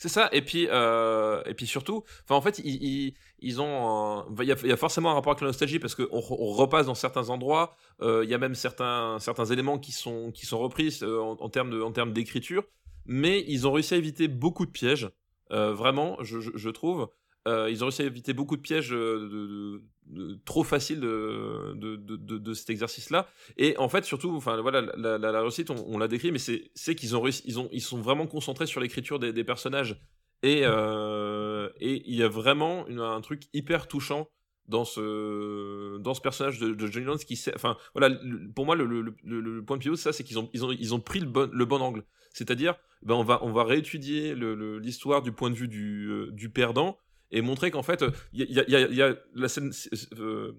C'est 0.00 0.08
ça, 0.08 0.28
et 0.30 0.42
puis, 0.42 0.68
euh, 0.70 1.42
et 1.44 1.54
puis 1.54 1.66
surtout, 1.66 2.04
en 2.28 2.40
fait, 2.40 2.60
ils, 2.60 3.14
ils, 3.40 3.60
ont, 3.60 4.24
il 4.40 4.46
y, 4.46 4.52
a, 4.52 4.76
forcément 4.76 5.10
un 5.10 5.14
rapport 5.14 5.32
avec 5.32 5.40
la 5.40 5.48
nostalgie 5.48 5.80
parce 5.80 5.96
qu'on 5.96 6.06
on 6.12 6.52
repasse 6.52 6.86
dans 6.86 6.94
certains 6.94 7.30
endroits, 7.30 7.74
euh, 8.00 8.22
il 8.22 8.30
y 8.30 8.34
a 8.34 8.38
même 8.38 8.54
certains, 8.54 9.18
certains 9.18 9.46
éléments 9.46 9.80
qui 9.80 9.90
sont, 9.90 10.30
qui 10.30 10.46
sont 10.46 10.60
repris 10.60 11.00
en, 11.02 11.48
termes 11.48 11.70
de- 11.70 11.82
en 11.82 11.90
termes 11.90 12.12
d'écriture, 12.12 12.62
mais 13.06 13.44
ils 13.48 13.66
ont 13.66 13.72
réussi 13.72 13.94
à 13.94 13.96
éviter 13.96 14.28
beaucoup 14.28 14.66
de 14.66 14.70
pièges, 14.70 15.10
vraiment, 15.50 16.16
je, 16.22 16.38
je, 16.38 16.68
trouve. 16.68 17.08
Ils 17.46 17.82
ont 17.82 17.86
réussi 17.86 18.02
à 18.02 18.04
éviter 18.04 18.34
beaucoup 18.34 18.56
de 18.56 18.62
pièges 18.62 18.90
de- 18.90 19.82
de- 20.08 20.38
trop 20.44 20.64
faciles 20.64 21.00
de, 21.00 21.74
de, 21.76 21.96
de, 21.96 22.54
cet 22.54 22.70
exercice-là. 22.70 23.28
Et 23.56 23.76
en 23.78 23.88
fait, 23.88 24.04
surtout, 24.04 24.30
enfin 24.36 24.60
voilà, 24.60 24.80
la, 24.82 25.18
la, 25.18 25.32
la 25.32 25.40
réussite, 25.42 25.70
on, 25.70 25.84
on 25.88 25.98
l'a 25.98 26.08
décrit, 26.08 26.32
mais 26.32 26.38
c'est 26.38 26.94
qu'ils 26.94 27.16
ont 27.16 27.20
réussi, 27.20 27.42
ils 27.46 27.58
ont, 27.58 27.68
ils 27.72 27.82
sont 27.82 28.00
vraiment 28.00 28.26
concentrés 28.26 28.66
sur 28.66 28.80
l'écriture 28.80 29.18
des, 29.18 29.32
des 29.32 29.44
personnages. 29.44 30.00
Et 30.42 30.60
euh, 30.64 31.68
et 31.80 32.02
il 32.06 32.14
y 32.14 32.22
a 32.22 32.28
vraiment 32.28 32.86
une- 32.86 33.00
un 33.00 33.20
truc 33.20 33.42
hyper 33.52 33.88
touchant 33.88 34.28
dans 34.68 34.84
ce 34.84 35.98
dans 35.98 36.14
ce 36.14 36.20
personnage 36.20 36.58
de, 36.60 36.74
de 36.74 36.86
Johnny 36.86 37.06
Lawrence 37.06 37.24
qui 37.24 37.34
sait, 37.36 37.52
enfin 37.56 37.76
voilà, 37.94 38.08
le- 38.22 38.48
pour 38.52 38.64
moi 38.64 38.76
le, 38.76 38.84
le, 38.86 39.14
le, 39.24 39.64
point 39.64 39.76
de 39.78 39.82
pivot, 39.82 39.96
ça, 39.96 40.12
c'est 40.12 40.22
qu'ils 40.24 40.38
ont 40.38 40.48
ils 40.52 40.64
ont 40.64 40.70
ils 40.70 40.94
ont 40.94 41.00
pris 41.00 41.20
le 41.20 41.26
bon 41.26 41.50
le 41.52 41.64
bon 41.64 41.80
angle. 41.80 42.04
C'est-à-dire, 42.32 42.76
ben 43.02 43.14
on 43.16 43.24
va 43.24 43.40
on 43.42 43.50
va 43.52 43.64
réétudier 43.64 44.34
l'histoire 44.36 45.22
du 45.22 45.32
point 45.32 45.50
de 45.50 45.56
vue 45.56 45.66
du 45.68 46.08
euh, 46.10 46.30
du 46.30 46.50
perdant 46.50 46.98
et 47.30 47.42
montrer 47.42 47.70
qu'en 47.70 47.82
fait, 47.82 48.04
il 48.32 48.40
y 48.40 48.58
a, 48.60 48.64
il 48.66 48.70
y, 48.72 48.76
a, 48.76 48.80
il 48.80 48.94
y 48.96 49.02
a 49.02 49.14
la 49.34 49.48
scène 49.48 49.70
euh, 50.18 50.52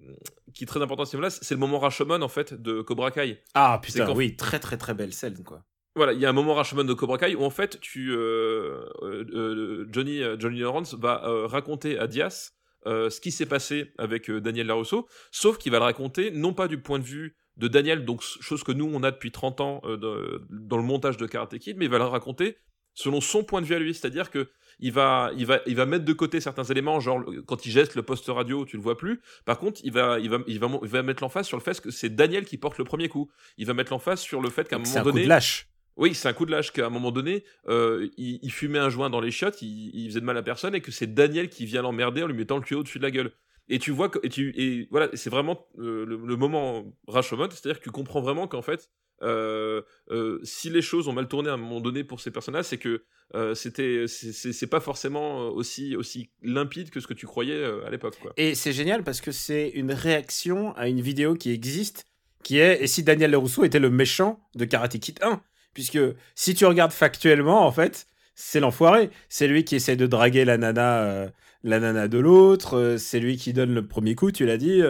qui 0.54 0.64
est 0.64 0.66
très 0.66 0.80
importante 0.82 1.06
à 1.08 1.10
ce 1.10 1.16
niveau-là, 1.16 1.30
c'est 1.30 1.54
le 1.54 1.60
moment 1.60 1.78
Rashomon 1.78 2.22
en 2.22 2.28
fait 2.28 2.54
de 2.54 2.80
Cobra 2.82 3.10
Kai. 3.10 3.42
Ah 3.54 3.80
C'est 3.84 4.00
putain, 4.00 4.14
oui, 4.14 4.36
très 4.36 4.58
très 4.60 4.76
très 4.76 4.94
belle 4.94 5.12
scène 5.12 5.42
quoi. 5.44 5.64
Voilà, 5.96 6.12
il 6.12 6.20
y 6.20 6.26
a 6.26 6.30
un 6.30 6.32
moment 6.32 6.54
Rashomon 6.54 6.84
de 6.84 6.94
Cobra 6.94 7.18
Kai 7.18 7.34
où 7.34 7.42
en 7.42 7.50
fait, 7.50 7.80
tu 7.80 8.12
euh, 8.12 8.84
euh, 9.02 9.86
Johnny 9.90 10.20
Johnny 10.38 10.60
Lawrence 10.60 10.94
va 10.94 11.24
euh, 11.26 11.46
raconter 11.46 11.98
à 11.98 12.06
Diaz 12.06 12.52
euh, 12.86 13.10
ce 13.10 13.20
qui 13.20 13.30
s'est 13.32 13.46
passé 13.46 13.92
avec 13.98 14.30
euh, 14.30 14.40
Daniel 14.40 14.66
Larusso, 14.68 15.06
sauf 15.32 15.58
qu'il 15.58 15.72
va 15.72 15.78
le 15.78 15.84
raconter 15.84 16.30
non 16.30 16.54
pas 16.54 16.68
du 16.68 16.80
point 16.80 16.98
de 16.98 17.04
vue 17.04 17.36
de 17.56 17.68
Daniel, 17.68 18.04
donc 18.06 18.22
chose 18.22 18.62
que 18.62 18.72
nous 18.72 18.88
on 18.90 19.02
a 19.02 19.10
depuis 19.10 19.32
30 19.32 19.60
ans 19.60 19.80
euh, 19.84 19.96
de- 19.98 20.46
dans 20.50 20.76
le 20.78 20.82
montage 20.82 21.16
de 21.18 21.26
Karate 21.26 21.58
Kid, 21.58 21.76
mais 21.76 21.86
il 21.86 21.90
va 21.90 21.98
le 21.98 22.04
raconter 22.04 22.56
selon 23.00 23.20
son 23.20 23.42
point 23.42 23.60
de 23.60 23.66
vue 23.66 23.74
à 23.74 23.78
lui, 23.78 23.94
c'est-à-dire 23.94 24.30
que 24.30 24.48
il 24.82 24.92
va, 24.92 25.30
il 25.36 25.44
va, 25.46 25.60
il 25.66 25.76
va 25.76 25.84
mettre 25.84 26.04
de 26.06 26.12
côté 26.12 26.40
certains 26.40 26.64
éléments, 26.64 27.00
genre 27.00 27.22
quand 27.46 27.66
il 27.66 27.70
geste 27.70 27.94
le 27.96 28.02
poste 28.02 28.26
radio, 28.28 28.64
tu 28.64 28.76
le 28.76 28.82
vois 28.82 28.96
plus. 28.96 29.20
Par 29.44 29.58
contre, 29.58 29.80
il 29.84 29.92
va, 29.92 30.18
il 30.18 30.30
va, 30.30 30.38
il 30.46 30.58
va, 30.58 30.68
il 30.82 30.88
va 30.88 31.02
mettre 31.02 31.22
l'emphase 31.22 31.46
sur 31.46 31.58
le 31.58 31.62
fait 31.62 31.78
que 31.80 31.90
c'est 31.90 32.14
Daniel 32.14 32.44
qui 32.46 32.56
porte 32.56 32.78
le 32.78 32.84
premier 32.84 33.08
coup. 33.08 33.30
Il 33.58 33.66
va 33.66 33.74
mettre 33.74 33.92
l'emphase 33.92 34.20
sur 34.20 34.40
le 34.40 34.48
fait 34.48 34.66
qu'à 34.68 34.76
un 34.76 34.78
moment 34.78 34.96
un 34.96 35.02
coup 35.02 35.10
donné, 35.10 35.24
de 35.24 35.28
lâche. 35.28 35.68
oui, 35.96 36.14
c'est 36.14 36.28
un 36.28 36.32
coup 36.32 36.46
de 36.46 36.50
lâche 36.50 36.72
qu'à 36.72 36.86
un 36.86 36.90
moment 36.90 37.10
donné, 37.10 37.44
euh, 37.68 38.08
il, 38.16 38.38
il 38.42 38.50
fumait 38.50 38.78
un 38.78 38.88
joint 38.88 39.10
dans 39.10 39.20
les 39.20 39.30
chiottes, 39.30 39.60
il, 39.60 39.90
il 39.92 40.08
faisait 40.08 40.20
de 40.20 40.24
mal 40.24 40.38
à 40.38 40.42
personne 40.42 40.74
et 40.74 40.80
que 40.80 40.90
c'est 40.90 41.12
Daniel 41.12 41.50
qui 41.50 41.66
vient 41.66 41.82
l'emmerder 41.82 42.22
en 42.22 42.26
lui 42.26 42.34
mettant 42.36 42.56
le 42.56 42.62
tuyau 42.64 42.80
au-dessus 42.80 42.98
de 42.98 43.04
la 43.04 43.10
gueule. 43.10 43.32
Et 43.68 43.78
tu 43.78 43.90
vois 43.92 44.08
que, 44.08 44.18
et 44.22 44.30
tu, 44.30 44.52
et 44.56 44.88
voilà, 44.90 45.10
c'est 45.12 45.30
vraiment 45.30 45.66
euh, 45.78 46.04
le, 46.06 46.16
le 46.16 46.36
moment 46.36 46.84
Rashomon, 47.06 47.48
c'est-à-dire 47.50 47.80
que 47.80 47.84
tu 47.84 47.90
comprends 47.90 48.20
vraiment 48.22 48.48
qu'en 48.48 48.62
fait, 48.62 48.90
euh, 49.22 49.82
euh, 50.10 50.38
si 50.42 50.70
les 50.70 50.82
choses 50.82 51.08
ont 51.08 51.12
mal 51.12 51.28
tourné 51.28 51.50
à 51.50 51.54
un 51.54 51.56
moment 51.56 51.80
donné 51.80 52.04
pour 52.04 52.20
ces 52.20 52.30
personnages, 52.30 52.64
c'est 52.66 52.78
que 52.78 53.02
euh, 53.34 53.54
c'était, 53.54 54.06
c'est- 54.08 54.66
pas 54.66 54.80
forcément 54.80 55.48
aussi 55.48 55.94
aussi 55.96 56.30
limpide 56.42 56.90
que 56.90 57.00
ce 57.00 57.06
que 57.06 57.14
tu 57.14 57.26
croyais 57.26 57.64
à 57.86 57.90
l'époque. 57.90 58.16
Et 58.36 58.54
c'est 58.54 58.72
génial 58.72 59.04
parce 59.04 59.20
que 59.20 59.30
c'est 59.32 59.68
une 59.70 59.92
réaction 59.92 60.74
à 60.76 60.88
une 60.88 61.00
vidéo 61.00 61.34
qui 61.34 61.50
existe, 61.52 62.06
qui 62.42 62.58
est 62.58 62.82
et 62.82 62.86
si 62.86 63.02
Daniel 63.02 63.30
Lerousseau 63.32 63.64
était 63.64 63.78
le 63.78 63.90
méchant 63.90 64.40
de 64.54 64.64
Karate 64.64 64.98
Kid 64.98 65.18
1 65.22 65.42
Puisque 65.74 65.98
si 66.34 66.54
tu 66.54 66.64
regardes 66.66 66.90
factuellement, 66.92 67.64
en 67.64 67.70
fait, 67.70 68.06
c'est 68.34 68.58
l'enfoiré. 68.58 69.10
C'est 69.28 69.46
lui 69.46 69.64
qui 69.64 69.76
essaie 69.76 69.94
de 69.94 70.06
draguer 70.08 70.44
la 70.44 70.56
nana, 70.58 71.30
la 71.62 71.78
nana 71.78 72.08
de 72.08 72.18
l'autre. 72.18 72.96
c'est 72.98 73.20
lui 73.20 73.36
qui 73.36 73.52
donne 73.52 73.72
le 73.72 73.86
premier 73.86 74.16
coup, 74.16 74.32
tu 74.32 74.46
l'as 74.46 74.56
dit. 74.58 74.82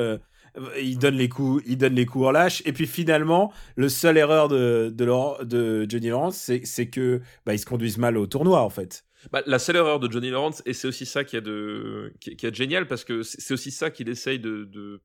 Il 0.80 0.98
donne 0.98 1.16
les 1.16 1.28
coups, 1.28 1.62
il 1.66 1.76
donne 1.76 1.94
les 1.94 2.06
coups 2.06 2.26
en 2.26 2.30
lâche. 2.30 2.62
Et 2.66 2.72
puis 2.72 2.86
finalement, 2.86 3.52
le 3.76 3.88
seul 3.88 4.16
erreur 4.16 4.48
de, 4.48 4.92
de, 4.94 5.86
Johnny 5.88 6.08
Lawrence, 6.08 6.50
c'est 6.64 6.88
que 6.88 7.20
bah, 7.46 7.54
ils 7.54 7.58
se 7.58 7.66
conduisent 7.66 7.98
mal 7.98 8.16
au 8.16 8.26
tournoi, 8.26 8.60
en 8.62 8.70
fait. 8.70 9.04
Bah, 9.32 9.42
la 9.46 9.58
seule 9.58 9.76
erreur 9.76 10.00
de 10.00 10.10
Johnny 10.10 10.30
Lawrence, 10.30 10.62
et 10.66 10.72
c'est 10.72 10.88
aussi 10.88 11.06
ça 11.06 11.24
qui 11.24 11.36
est 11.36 11.42
de, 11.42 12.12
qui, 12.20 12.34
est 12.44 12.54
génial, 12.54 12.86
parce 12.86 13.04
que 13.04 13.22
c'est 13.22 13.52
aussi 13.52 13.70
ça 13.70 13.90
qu'il 13.90 14.08
essaye 14.08 14.38
de, 14.38 14.64
de, 14.64 15.00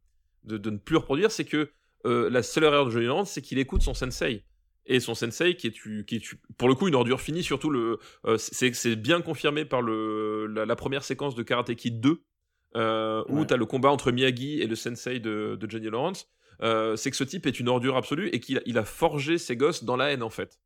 de, 0.57 0.69
ne 0.69 0.77
plus 0.77 0.97
reproduire, 0.97 1.31
c'est 1.31 1.45
que 1.45 1.69
euh, 2.05 2.29
la 2.29 2.43
seule 2.43 2.63
erreur 2.63 2.85
de 2.85 2.91
Johnny 2.91 3.05
Lawrence, 3.05 3.31
c'est 3.31 3.41
qu'il 3.41 3.59
écoute 3.59 3.81
son 3.81 3.93
sensei. 3.93 4.43
Et 4.87 4.99
son 4.99 5.15
sensei, 5.15 5.55
qui 5.55 5.67
est, 5.67 6.05
qui 6.05 6.15
est 6.15 6.35
pour 6.57 6.69
le 6.69 6.75
coup 6.75 6.87
une 6.87 6.95
ordure 6.95 7.19
finie, 7.19 7.43
surtout 7.43 7.71
le, 7.71 7.97
euh, 8.25 8.37
c'est 8.37 8.73
c'est 8.75 8.95
bien 8.95 9.21
confirmé 9.21 9.65
par 9.65 9.81
le, 9.81 10.45
la, 10.45 10.65
la 10.65 10.75
première 10.75 11.03
séquence 11.03 11.33
de 11.33 11.41
Karate 11.41 11.73
Kid 11.73 11.99
2, 11.99 12.21
euh, 12.75 13.23
où 13.29 13.45
tu 13.45 13.53
as 13.53 13.57
le 13.57 13.65
combat 13.65 13.89
entre 13.89 14.11
Miyagi 14.11 14.61
et 14.61 14.67
le 14.67 14.75
sensei 14.75 15.19
de, 15.19 15.55
de 15.59 15.69
Johnny 15.69 15.89
Lawrence. 15.89 16.27
Euh, 16.61 16.95
c'est 16.95 17.11
que 17.11 17.17
ce 17.17 17.23
type 17.23 17.45
est 17.47 17.59
une 17.59 17.67
ordure 17.67 17.97
absolue 17.97 18.29
et 18.29 18.39
qu'il 18.39 18.57
a- 18.57 18.61
il 18.65 18.77
a 18.77 18.85
forgé 18.85 19.37
ses 19.37 19.57
gosses 19.57 19.83
dans 19.83 19.97
la 19.97 20.11
haine 20.11 20.23
en 20.23 20.29
fait. 20.29 20.59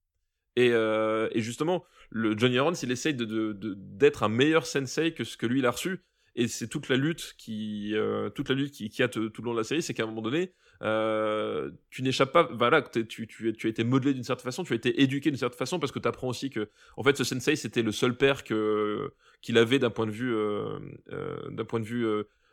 Et, 0.55 0.71
euh, 0.71 1.29
et 1.31 1.41
justement, 1.41 1.83
le 2.09 2.37
Johnny 2.37 2.55
Lawrence, 2.55 2.83
il 2.83 2.91
essaye 2.91 3.13
de, 3.13 3.25
de- 3.25 3.53
de- 3.53 3.75
d'être 3.77 4.23
un 4.23 4.29
meilleur 4.29 4.65
sensei 4.65 5.13
que 5.13 5.23
ce 5.23 5.37
que 5.37 5.45
lui 5.45 5.59
il 5.59 5.65
a 5.65 5.71
reçu. 5.71 6.01
Et 6.35 6.47
c'est 6.47 6.67
toute 6.67 6.89
la 6.89 6.95
lutte 6.95 7.35
qui, 7.37 7.91
euh, 7.95 8.29
toute 8.29 8.49
la 8.49 8.55
lutte 8.55 8.71
qui, 8.73 8.89
qui 8.89 9.03
a 9.03 9.07
te- 9.07 9.27
tout 9.27 9.41
le 9.41 9.47
long 9.47 9.53
de 9.53 9.57
la 9.59 9.63
série, 9.63 9.81
c'est 9.81 9.93
qu'à 9.93 10.03
un 10.03 10.05
moment 10.07 10.21
donné, 10.21 10.53
euh, 10.81 11.71
tu 11.89 12.01
n'échappes 12.03 12.31
pas. 12.31 12.43
Voilà, 12.53 12.81
tu, 12.81 13.05
tu, 13.27 13.53
tu 13.53 13.67
as 13.67 13.69
été 13.69 13.83
modelé 13.83 14.13
d'une 14.13 14.23
certaine 14.23 14.45
façon, 14.45 14.63
tu 14.63 14.73
as 14.73 14.75
été 14.77 15.01
éduqué 15.01 15.29
d'une 15.31 15.39
certaine 15.39 15.57
façon, 15.57 15.79
parce 15.79 15.91
que 15.91 15.99
tu 15.99 16.07
apprends 16.07 16.29
aussi 16.29 16.49
que, 16.49 16.69
en 16.97 17.03
fait, 17.03 17.17
ce 17.17 17.23
sensei, 17.23 17.55
c'était 17.55 17.81
le 17.81 17.91
seul 17.91 18.15
père 18.15 18.43
que 18.43 19.11
qu'il 19.41 19.57
avait 19.57 19.79
d'un 19.79 19.89
point 19.89 20.05
de 20.05 20.11
vue, 20.11 20.33
euh, 20.35 20.79
d'un 21.49 21.65
point 21.65 21.79
de 21.79 21.85
vue 21.85 22.05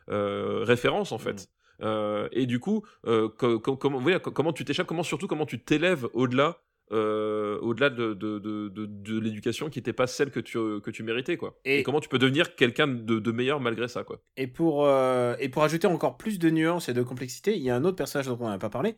référence, 0.09 1.13
en 1.13 1.19
fait. 1.19 1.49
Euh, 1.83 2.29
et 2.33 2.47
du 2.47 2.59
coup, 2.59 2.87
co- 3.05 3.29
co- 3.61 3.77
comment, 3.77 4.03
comment 4.21 4.53
tu 4.53 4.65
t'échappes, 4.65 4.87
comment 4.87 5.03
surtout 5.03 5.27
comment 5.27 5.47
tu 5.47 5.63
t'élèves 5.63 6.07
au-delà, 6.15 6.63
euh, 6.93 7.59
au-delà 7.61 7.91
de, 7.91 8.15
de, 8.15 8.39
de, 8.39 9.19
l'éducation 9.19 9.69
qui 9.71 9.79
n'était 9.79 9.93
pas 9.93 10.07
celle 10.07 10.31
que 10.31 10.41
tu, 10.41 10.59
que 10.81 10.91
tu 10.91 11.03
méritais, 11.03 11.37
quoi. 11.37 11.59
Et- 11.65 11.81
Et, 11.81 11.83
comment 11.83 12.01
tu 12.01 12.09
peux 12.09 12.19
devenir 12.19 12.55
quelqu'un 12.55 12.87
de, 12.87 13.19
de 13.19 13.33
meilleur 13.33 13.61
malgré 13.61 13.89
ça, 13.89 14.05
quoi? 14.05 14.21
Et 14.37 14.47
pour, 14.47 14.87
euh, 14.87 15.35
et 15.41 15.49
pour 15.49 15.65
ajouter 15.65 15.87
encore 15.87 16.17
plus 16.17 16.39
de 16.39 16.51
nuances 16.51 16.89
et 16.89 16.95
de 16.95 17.03
complexité, 17.03 17.57
il 17.57 17.63
y 17.63 17.71
a 17.71 17.77
un 17.77 17.85
autre 17.85 17.97
personnage 17.97 18.27
dont 18.27 18.39
on 18.41 18.49
n'a 18.49 18.59
pas 18.59 18.71
parlé. 18.71 18.97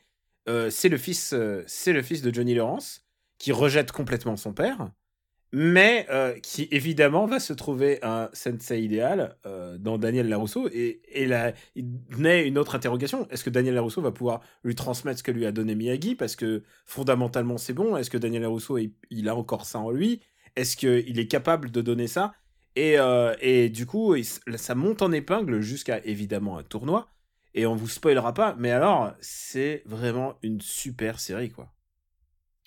Euh, 0.49 0.71
c'est 0.71 0.89
le 0.89 0.97
fils, 0.99 1.35
c'est 1.67 1.93
le 1.93 2.03
fils 2.03 2.23
de 2.23 2.33
Johnny 2.33 2.55
Lawrence 2.55 3.07
qui 3.39 3.53
rejette 3.53 3.93
complètement 3.93 4.37
son 4.37 4.53
père, 4.53 4.91
mais 5.53 6.07
euh, 6.11 6.39
qui 6.41 6.69
évidemment 6.71 7.27
va 7.27 7.41
se 7.41 7.53
trouver 7.53 7.99
un 8.03 8.29
sensei 8.33 8.83
idéal 8.83 9.37
euh, 9.47 9.79
dans 9.79 9.99
Daniel 9.99 10.29
Larousseau. 10.29 10.69
Et, 10.73 11.27
là, 11.27 11.53
il 11.75 11.87
naît 12.19 12.47
une 12.47 12.59
autre 12.59 12.75
interrogation 12.75 13.27
est-ce 13.31 13.45
que 13.45 13.51
Daniel 13.51 13.75
Larousseau 13.75 14.03
va 14.03 14.13
pouvoir 14.13 14.41
lui 14.63 14.75
transmettre 14.75 15.19
ce 15.19 15.23
que 15.23 15.31
lui 15.31 15.47
a 15.47 15.53
donné 15.53 15.75
Miyagi? 15.75 16.15
Parce 16.15 16.37
que 16.37 16.63
fondamentalement 16.87 17.59
c'est 17.59 17.73
bon. 17.73 17.97
Est-ce 17.97 18.11
que 18.11 18.19
Daniel 18.19 18.43
Larousseau 18.43 18.79
il, 19.11 19.29
a 19.29 19.37
encore 19.37 19.65
ça 19.65 19.79
en 19.79 19.91
lui? 19.91 20.21
Est-ce 20.57 20.77
qu'il 20.77 21.19
est 21.19 21.29
capable 21.29 21.71
de 21.71 21.81
donner 21.81 22.09
ça? 22.09 22.35
Et, 22.77 22.99
euh, 22.99 23.35
et 23.41 23.71
du 23.71 23.87
coup, 23.87 24.15
ça 24.57 24.75
monte 24.75 25.03
en 25.03 25.13
épingle 25.13 25.61
jusqu'à 25.61 26.05
évidemment 26.05 26.59
un 26.59 26.63
tournoi. 26.63 27.09
Et 27.55 27.67
on 27.67 27.75
vous 27.75 27.89
spoilera 27.89 28.35
pas, 28.35 28.55
mais 28.59 28.71
alors, 28.71 29.15
c'est 29.21 29.83
vraiment 29.87 30.35
une 30.43 30.61
super 30.61 31.19
série, 31.19 31.51
quoi. 31.51 31.73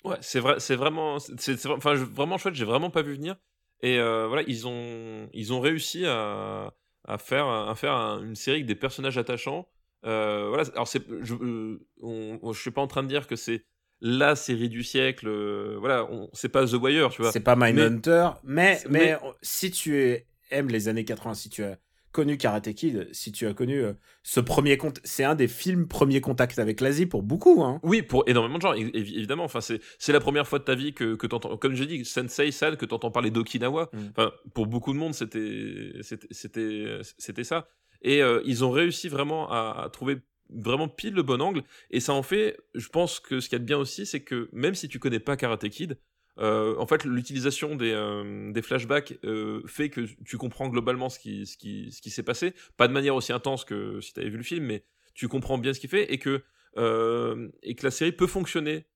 Ouais, 0.04 0.16
c'est 0.20 0.40
vrai, 0.40 0.56
c'est 0.58 0.76
vraiment, 0.76 1.18
c'est, 1.18 1.66
enfin, 1.66 1.94
vraiment 1.94 2.38
chouette. 2.38 2.54
J'ai 2.54 2.64
vraiment 2.64 2.90
pas 2.90 3.02
vu 3.02 3.14
venir. 3.14 3.36
Et 3.82 3.98
euh, 3.98 4.26
voilà, 4.28 4.42
ils 4.46 4.66
ont, 4.66 5.28
ils 5.32 5.52
ont 5.52 5.60
réussi 5.60 6.06
à, 6.06 6.72
à 7.04 7.18
faire, 7.18 7.46
à 7.48 7.74
faire 7.74 7.92
un- 7.94 8.22
une 8.22 8.34
série 8.36 8.56
avec 8.58 8.66
des 8.66 8.74
personnages 8.76 9.18
attachants. 9.18 9.68
Euh, 10.04 10.46
voilà. 10.48 10.64
Alors 10.74 10.88
c'est, 10.88 11.02
je, 11.22 11.34
euh, 11.34 11.80
on- 12.00 12.38
on- 12.42 12.52
je 12.52 12.60
suis 12.60 12.70
pas 12.70 12.80
en 12.80 12.86
train 12.86 13.02
de 13.02 13.08
dire 13.08 13.26
que 13.26 13.36
c'est 13.36 13.64
la 14.00 14.34
série 14.36 14.68
du 14.68 14.82
siècle. 14.82 15.26
euh, 15.28 15.76
voilà, 15.78 16.04
on, 16.10 16.28
c'est 16.32 16.48
pas 16.48 16.66
The 16.66 16.72
Wire, 16.74 17.10
tu 17.10 17.22
vois. 17.22 17.30
C'est 17.32 17.40
pas 17.40 17.54
Mindhunter, 17.56 18.30
mais, 18.44 18.80
mais, 18.88 18.98
mais- 18.98 19.18
on- 19.22 19.34
si 19.42 19.70
tu 19.70 19.96
es- 20.00 20.26
aimes 20.50 20.68
les 20.68 20.88
années 20.88 21.04
80, 21.04 21.34
si 21.34 21.48
tu 21.50 21.62
as 21.64 21.78
connu 22.12 22.36
Karate 22.36 22.72
Kid, 22.74 23.08
si 23.12 23.32
tu 23.32 23.46
as 23.46 23.54
connu 23.54 23.80
euh, 23.82 23.94
ce 24.22 24.38
premier 24.38 24.76
contact, 24.76 25.06
c'est 25.06 25.24
un 25.24 25.34
des 25.34 25.48
films 25.48 25.88
premier 25.88 26.20
contact 26.20 26.58
avec 26.58 26.80
l'Asie 26.80 27.06
pour 27.06 27.22
beaucoup, 27.22 27.64
hein. 27.64 27.80
Oui, 27.82 28.02
pour 28.02 28.22
énormément 28.28 28.58
de 28.58 28.62
gens, 28.62 28.74
évi- 28.74 28.94
évidemment. 28.94 29.44
Enfin, 29.44 29.60
c'est, 29.60 29.80
c'est 29.98 30.12
la 30.12 30.20
première 30.20 30.46
fois 30.46 30.58
de 30.58 30.64
ta 30.64 30.74
vie 30.74 30.92
que, 30.92 31.16
que 31.16 31.26
t'entends, 31.26 31.56
comme 31.56 31.74
j'ai 31.74 31.86
dit, 31.86 32.04
Sensei 32.04 32.52
San, 32.52 32.76
que 32.76 32.86
t'entends 32.86 33.10
parler 33.10 33.30
d'Okinawa. 33.30 33.90
Mm. 33.92 33.98
Enfin, 34.16 34.30
pour 34.54 34.66
beaucoup 34.66 34.92
de 34.92 34.98
monde, 34.98 35.14
c'était, 35.14 35.92
c'était, 36.02 36.28
c'était, 36.30 36.98
c'était 37.18 37.44
ça. 37.44 37.66
Et 38.02 38.22
euh, 38.22 38.40
ils 38.44 38.64
ont 38.64 38.70
réussi 38.70 39.08
vraiment 39.08 39.50
à, 39.50 39.84
à 39.84 39.88
trouver 39.90 40.18
vraiment 40.54 40.88
pile 40.88 41.14
le 41.14 41.22
bon 41.22 41.40
angle. 41.40 41.62
Et 41.90 42.00
ça 42.00 42.12
en 42.12 42.22
fait, 42.22 42.58
je 42.74 42.88
pense 42.88 43.20
que 43.20 43.40
ce 43.40 43.48
qu'il 43.48 43.56
y 43.56 43.56
a 43.56 43.60
de 43.60 43.64
bien 43.64 43.78
aussi, 43.78 44.04
c'est 44.04 44.20
que 44.22 44.50
même 44.52 44.74
si 44.74 44.86
tu 44.88 44.98
connais 44.98 45.20
pas 45.20 45.36
Karate 45.36 45.68
Kid, 45.70 45.98
euh, 46.38 46.74
en 46.78 46.86
fait, 46.86 47.04
l'utilisation 47.04 47.76
des, 47.76 47.92
euh, 47.92 48.62
flashbacks 48.62 49.18
euh, 49.24 49.62
fait 49.66 49.90
que 49.90 50.00
tu 50.24 50.38
comprends 50.38 50.68
globalement 50.68 51.08
ce 51.08 51.18
qui, 51.18 51.46
s'est 51.92 52.22
passé. 52.22 52.54
Pas 52.76 52.88
de 52.88 52.92
manière 52.92 53.14
aussi 53.14 53.32
intense 53.32 53.64
que 53.64 54.00
si 54.00 54.12
tu 54.12 54.20
avais 54.20 54.30
vu 54.30 54.38
le 54.38 54.42
film, 54.42 54.66
mais 54.66 54.84
tu 55.14 55.28
comprends 55.28 55.58
bien 55.58 55.74
ce 55.74 55.80
qu'il 55.80 55.90
fait 55.90 56.12
et 56.12 56.18
que, 56.18 56.42
la 56.74 57.90
série 57.90 58.12
peut 58.12 58.26
fonctionner 58.26 58.86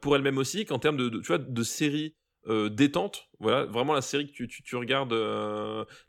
pour 0.00 0.16
elle-même 0.16 0.38
aussi, 0.38 0.64
qu'en 0.64 0.78
termes 0.78 0.96
de, 0.96 1.62
série 1.62 2.16
détente, 2.70 3.28
voilà, 3.38 3.64
vraiment 3.66 3.94
la 3.94 4.02
série 4.02 4.30
que 4.30 4.44
tu, 4.44 4.76
regardes, 4.76 5.14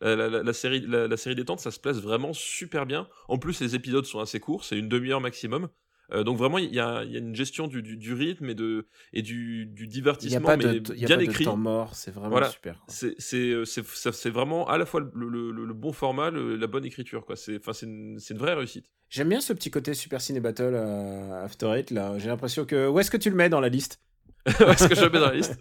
la 0.02 0.54
série 0.54 1.36
détente, 1.36 1.60
ça 1.60 1.72
se 1.72 1.80
place 1.80 1.98
vraiment 1.98 2.34
super 2.34 2.88
bien. 2.88 3.08
En 3.28 3.38
plus, 3.38 3.62
les 3.62 3.76
épisodes 3.76 4.06
sont 4.06 4.20
assez 4.20 4.40
courts, 4.40 4.66
c'est 4.66 4.78
une 4.78 4.90
demi-heure 4.90 5.22
maximum. 5.22 5.70
Euh, 6.12 6.24
donc 6.24 6.38
vraiment, 6.38 6.58
il 6.58 6.74
y 6.74 6.80
a, 6.80 7.04
y 7.04 7.18
une 7.18 7.36
gestion 7.36 7.68
du, 7.68 7.82
du, 7.82 7.98
du 7.98 8.14
rythme 8.14 8.50
et, 8.50 8.56
de, 8.56 8.88
et 9.14 9.22
du, 9.22 9.66
du 9.66 9.84
Il 9.86 9.90
n'y 9.90 9.90
a 9.90 9.90
divertissement, 9.94 10.46
pas 10.46 10.58
mais 10.58 10.80
de, 10.80 10.96
y 10.96 11.04
a 11.06 11.08
bien 11.08 11.18
pas 11.18 11.24
de 11.24 11.30
écrit. 11.30 11.46
temps 11.46 11.58
mort, 11.58 11.96
c'est 11.96 12.12
vraiment 12.12 12.30
Voilà. 12.30 12.50
super. 12.50 12.84
C'est 12.88 13.16
euh, 13.34 13.66
c'est 13.66 14.30
vraiment 14.30 14.68
à 14.68 14.78
la 14.78 14.86
fois 14.86 15.00
le, 15.02 15.10
le, 15.30 15.52
le- 15.52 15.66
le 15.66 15.74
bon 15.74 15.92
format, 15.94 16.30
le- 16.30 16.56
la 16.56 16.68
bonne 16.68 16.86
écriture. 16.86 17.26
C'est 17.36 17.60
une, 17.84 18.20
vraie 18.38 18.54
réussite. 18.54 18.86
J'aime 19.10 19.30
bien 19.30 19.42
ce 19.42 19.54
petit 19.54 19.72
côté 19.72 19.94
Super 19.94 20.22
Ciné 20.22 20.40
Battle 20.40 20.74
euh, 20.76 21.44
After 21.46 21.68
Eight. 21.76 21.94
J'ai 22.18 22.28
l'impression 22.28 22.66
que 22.66 22.88
où 22.88 23.00
est-ce 23.00 23.12
que 23.12 23.18
tu 23.18 23.30
le 23.30 23.36
mets 23.36 23.50
dans 23.50 23.60
la 23.62 23.70
liste? 23.70 24.00
Est-ce 24.46 24.88
que 24.88 24.94
je 24.96 25.02
le 25.06 25.10
mets 25.10 25.20
dans 25.20 25.30
la 25.30 25.34
liste? 25.36 25.58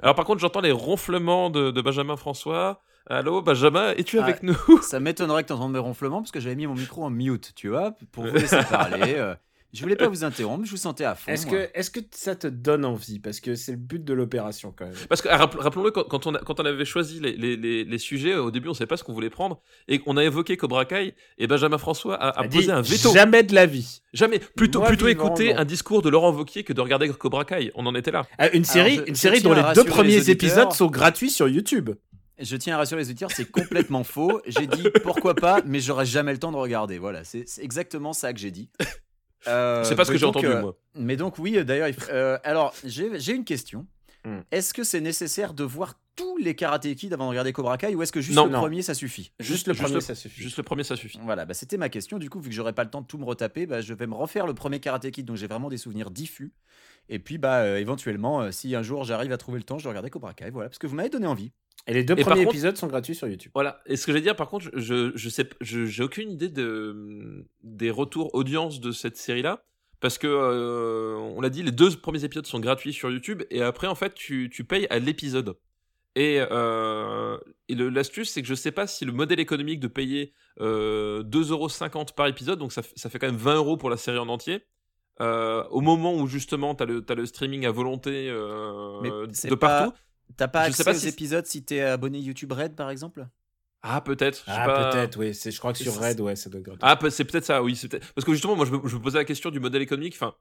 Alors 0.00 0.14
par 0.14 0.24
contre, 0.24 0.40
j'entends 0.40 0.60
les 0.60 0.70
ronflements 0.70 1.50
de, 1.50 1.72
de 1.72 1.80
Benjamin 1.82 2.16
François. 2.16 2.80
Allô 3.06 3.42
Benjamin, 3.42 3.90
es-tu 3.96 4.20
Ah, 4.20 4.24
avec 4.24 4.44
nous? 4.44 4.54
Ça 4.82 5.00
m'étonnerait 5.00 5.42
que 5.42 5.48
tu 5.48 5.52
entendes 5.52 5.72
mes 5.72 5.80
ronflements 5.80 6.20
parce 6.20 6.30
que 6.30 6.38
j'avais 6.38 6.54
mis 6.54 6.68
mon 6.68 6.74
micro 6.76 7.02
en 7.02 7.10
mute, 7.10 7.52
tu 7.56 7.68
vois, 7.68 7.96
pour 8.12 8.24
vous 8.24 8.34
laisser 8.36 8.62
parler. 8.70 9.34
Euh, 9.72 9.78
je 9.78 9.82
voulais 9.82 9.96
pas 9.96 10.08
vous 10.08 10.24
interrompre, 10.24 10.64
je 10.64 10.70
vous 10.70 10.76
sentais 10.76 11.04
à 11.04 11.14
fond. 11.14 11.30
Est-ce 11.32 11.46
que, 11.46 11.68
est 11.74 11.92
que 11.92 12.00
ça 12.12 12.34
te 12.36 12.46
donne 12.46 12.84
envie? 12.84 13.18
Parce 13.18 13.40
que 13.40 13.54
c'est 13.54 13.72
le 13.72 13.78
but 13.78 14.04
de 14.04 14.12
l'opération 14.12 14.72
quand 14.76 14.84
même. 14.84 14.94
Parce 15.08 15.22
que 15.22 15.28
ah, 15.30 15.36
rappel- 15.38 15.60
rappelons-le 15.60 15.90
quand, 15.90 16.04
quand 16.04 16.26
on 16.26 16.34
a- 16.34 16.38
quand 16.40 16.60
on 16.60 16.64
avait 16.64 16.84
choisi 16.84 17.20
les, 17.20 17.32
les, 17.36 17.56
les, 17.56 17.84
les 17.84 17.98
sujets 17.98 18.34
au 18.34 18.50
début, 18.50 18.68
on 18.68 18.74
savait 18.74 18.86
pas 18.86 18.96
ce 18.96 19.04
qu'on 19.04 19.12
voulait 19.14 19.30
prendre 19.30 19.60
et 19.88 19.98
qu'on 19.98 20.16
a 20.16 20.24
évoqué 20.24 20.56
Cobra 20.56 20.84
Kai 20.84 21.14
et 21.38 21.46
Benjamin 21.46 21.78
François 21.78 22.16
a, 22.16 22.38
a 22.40 22.44
posé 22.48 22.66
dit, 22.66 22.70
un 22.70 22.82
veto. 22.82 23.12
Jamais 23.12 23.42
de 23.42 23.54
la 23.54 23.66
vie. 23.66 24.02
Jamais. 24.12 24.38
Plutôt 24.38 24.80
Moi, 24.80 24.88
plutôt 24.88 25.08
écouter 25.08 25.54
non. 25.54 25.60
un 25.60 25.64
discours 25.64 26.02
de 26.02 26.10
Laurent 26.10 26.32
Wauquiez 26.32 26.64
que 26.64 26.72
de 26.72 26.80
regarder 26.80 27.08
Cobra 27.08 27.44
Kai. 27.44 27.70
On 27.74 27.86
en 27.86 27.94
était 27.94 28.10
là. 28.10 28.26
Ah, 28.38 28.50
une 28.54 28.64
série, 28.64 28.96
je- 28.96 29.02
une 29.08 29.14
je 29.14 29.20
série 29.20 29.40
dont 29.40 29.54
les 29.54 29.62
deux 29.74 29.84
premiers 29.84 30.28
épisodes 30.30 30.72
sont 30.72 30.88
gratuits 30.88 31.30
sur 31.30 31.48
YouTube. 31.48 31.90
Je 32.38 32.56
tiens 32.56 32.74
à 32.74 32.78
rassurer 32.78 33.02
les 33.02 33.06
auditeurs, 33.10 33.30
c'est 33.30 33.48
complètement 33.50 34.02
faux. 34.04 34.40
J'ai 34.46 34.66
dit 34.66 34.82
pourquoi 35.04 35.34
pas, 35.34 35.60
mais 35.64 35.78
j'aurai 35.80 36.06
jamais 36.06 36.32
le 36.32 36.38
temps 36.38 36.50
de 36.50 36.56
regarder. 36.56 36.98
Voilà, 36.98 37.22
c'est 37.24 37.44
exactement 37.60 38.12
ça 38.12 38.32
que 38.32 38.40
j'ai 38.40 38.50
dit. 38.50 38.68
Euh, 39.48 39.84
C'est 39.84 39.96
pas 39.96 40.04
ce 40.04 40.12
que 40.12 40.18
j'ai 40.18 40.26
entendu 40.26 40.46
euh, 40.46 40.60
moi. 40.60 40.76
Mais 40.94 41.16
donc 41.16 41.38
oui, 41.38 41.56
euh, 41.58 41.64
d'ailleurs, 41.64 41.88
euh, 42.10 42.38
alors 42.44 42.74
j'ai 42.84 43.32
une 43.34 43.44
question. 43.44 43.86
Hmm. 44.24 44.38
Est-ce 44.52 44.72
que 44.72 44.84
c'est 44.84 45.00
nécessaire 45.00 45.52
de 45.52 45.64
voir 45.64 45.94
tous 46.14 46.36
les 46.36 46.54
Karate 46.54 46.94
Kid 46.94 47.12
avant 47.12 47.24
de 47.24 47.30
regarder 47.30 47.52
Cobra 47.52 47.76
Kai 47.76 47.92
ou 47.96 48.02
est-ce 48.02 48.12
que 48.12 48.20
juste 48.20 48.36
Non. 48.36 48.44
le 48.46 48.52
Non. 48.52 48.60
premier 48.60 48.80
ça 48.82 48.94
suffit? 48.94 49.32
Juste 49.40 49.66
le 49.66 49.72
Juste 49.72 49.82
premier, 49.82 49.94
le- 49.96 50.00
ça 50.00 50.14
suffit. 50.14 50.40
Juste 50.42 50.56
le 50.58 50.62
premier, 50.62 50.84
ça 50.84 50.94
suffit. 50.94 51.18
Voilà, 51.24 51.44
bah, 51.44 51.54
c'était 51.54 51.76
ma 51.76 51.88
question. 51.88 52.18
Du 52.18 52.30
coup, 52.30 52.38
vu 52.38 52.48
que 52.50 52.54
j'aurai 52.54 52.72
pas 52.72 52.84
le 52.84 52.90
temps 52.90 53.00
de 53.00 53.06
tout 53.06 53.18
me 53.18 53.24
retaper, 53.24 53.66
bah, 53.66 53.80
je 53.80 53.92
vais 53.94 54.06
me 54.06 54.14
refaire 54.14 54.46
le 54.46 54.54
premier 54.54 54.78
Karate 54.78 55.10
Kid, 55.10 55.26
donc 55.26 55.36
j'ai 55.38 55.48
vraiment 55.48 55.68
des 55.70 55.76
souvenirs 55.78 56.12
diffus. 56.12 56.52
Et 57.08 57.18
puis, 57.18 57.36
bah, 57.38 57.62
euh, 57.62 57.78
éventuellement, 57.78 58.42
euh, 58.42 58.50
si 58.52 58.76
un 58.76 58.82
jour 58.84 59.02
j'arrive 59.02 59.32
à 59.32 59.38
trouver 59.38 59.58
le 59.58 59.64
temps, 59.64 59.78
je 59.78 59.84
vais 59.84 59.88
regarder 59.88 60.10
Cobra 60.10 60.34
Kai. 60.34 60.50
Voilà, 60.50 60.68
parce 60.68 60.78
que 60.78 60.86
vous 60.86 60.94
m'avez 60.94 61.08
donné 61.10 61.26
envie. 61.26 61.50
Et 61.86 61.94
les 61.94 62.04
deux 62.04 62.14
Et 62.16 62.22
premiers 62.22 62.44
contre- 62.44 62.54
épisodes 62.54 62.76
sont 62.76 62.86
gratuits 62.86 63.14
sur 63.14 63.26
YouTube. 63.28 63.50
Voilà. 63.54 63.80
Et 63.86 63.96
ce 63.96 64.06
que 64.06 64.12
j'allais 64.12 64.22
dire, 64.22 64.36
par 64.36 64.48
contre, 64.48 64.66
je, 64.74 65.10
je 65.14 65.28
sais, 65.28 65.48
je- 65.60 65.84
j'ai 65.86 66.02
aucune 66.04 66.30
idée 66.30 66.48
de, 66.48 67.44
des 67.64 67.90
retours 67.90 68.34
audience 68.34 68.80
de 68.80 68.92
cette 68.92 69.16
série-là. 69.16 69.64
Parce 70.00 70.18
que, 70.18 70.26
euh, 70.28 71.14
on 71.16 71.40
l'a 71.40 71.48
dit, 71.50 71.62
les 71.62 71.70
deux 71.70 71.90
premiers 71.96 72.24
épisodes 72.24 72.46
sont 72.46 72.58
gratuits 72.60 72.92
sur 72.92 73.10
YouTube. 73.10 73.42
Et 73.50 73.62
après, 73.62 73.86
en 73.86 73.94
fait, 73.94 74.14
tu, 74.14 74.50
tu 74.52 74.64
payes 74.64 74.86
à 74.90 74.98
l'épisode. 74.98 75.56
Et, 76.16 76.38
euh, 76.50 77.38
et 77.68 77.74
le- 77.74 77.88
l'astuce, 77.88 78.30
c'est 78.30 78.42
que 78.42 78.48
je 78.48 78.54
sais 78.54 78.72
pas 78.72 78.86
si 78.86 79.04
le 79.04 79.12
modèle 79.12 79.40
économique 79.40 79.80
de 79.80 79.88
payer 79.88 80.32
euh, 80.60 81.22
2,50€ 81.22 82.14
par 82.14 82.26
épisode, 82.26 82.58
donc 82.58 82.72
ça, 82.72 82.82
ça 82.96 83.08
fait 83.10 83.18
quand 83.18 83.26
même 83.28 83.36
20 83.36 83.54
euros 83.56 83.76
pour 83.76 83.90
la 83.90 83.96
série 83.96 84.18
en 84.18 84.28
entier. 84.28 84.60
euh, 85.20 85.62
au 85.70 85.80
moment 85.82 86.14
où 86.16 86.26
justement 86.26 86.74
tu 86.74 86.82
as 86.82 86.86
le, 86.86 87.02
t'as 87.04 87.14
le 87.14 87.26
streaming 87.26 87.64
à 87.66 87.70
volonté 87.70 88.28
de 89.50 89.54
pas- 89.54 89.68
partout. 89.84 89.96
T'as 90.36 90.48
pas 90.48 90.64
Je 90.64 90.68
accès 90.68 90.82
sais 90.82 90.90
pas 90.90 90.96
aux 90.96 91.00
si- 91.00 91.08
épisodes 91.08 91.46
si 91.46 91.62
t'es 91.64 91.80
abonné 91.82 92.18
YouTube 92.18 92.52
Red, 92.52 92.74
par 92.74 92.90
exemple? 92.90 93.26
Ah, 93.82 94.00
peut-être. 94.00 94.44
je 94.46 94.52
Ah, 94.54 94.64
pas. 94.66 94.90
peut-être, 94.92 95.18
oui. 95.18 95.32
Je 95.34 95.58
crois 95.58 95.72
que 95.72 95.78
sur 95.78 95.98
Red, 96.00 96.20
ouais, 96.20 96.36
ça 96.36 96.48
doit 96.50 96.60
être 96.60 96.64
gratuit. 96.66 96.80
Ah, 96.82 96.98
c'est 97.10 97.24
peut-être 97.24 97.44
ça, 97.44 97.62
oui. 97.62 97.74
c'est 97.76 97.88
peut-être- 97.88 98.12
Parce 98.14 98.24
que 98.24 98.32
justement, 98.32 98.54
moi, 98.56 98.64
je 98.64 98.70
me, 98.70 98.86
je 98.88 98.96
me 98.96 99.02
posais 99.02 99.18
la 99.18 99.24
question 99.24 99.50
du 99.50 99.58
modèle 99.60 99.82
économique. 99.82 100.14
Enfin, 100.16 100.34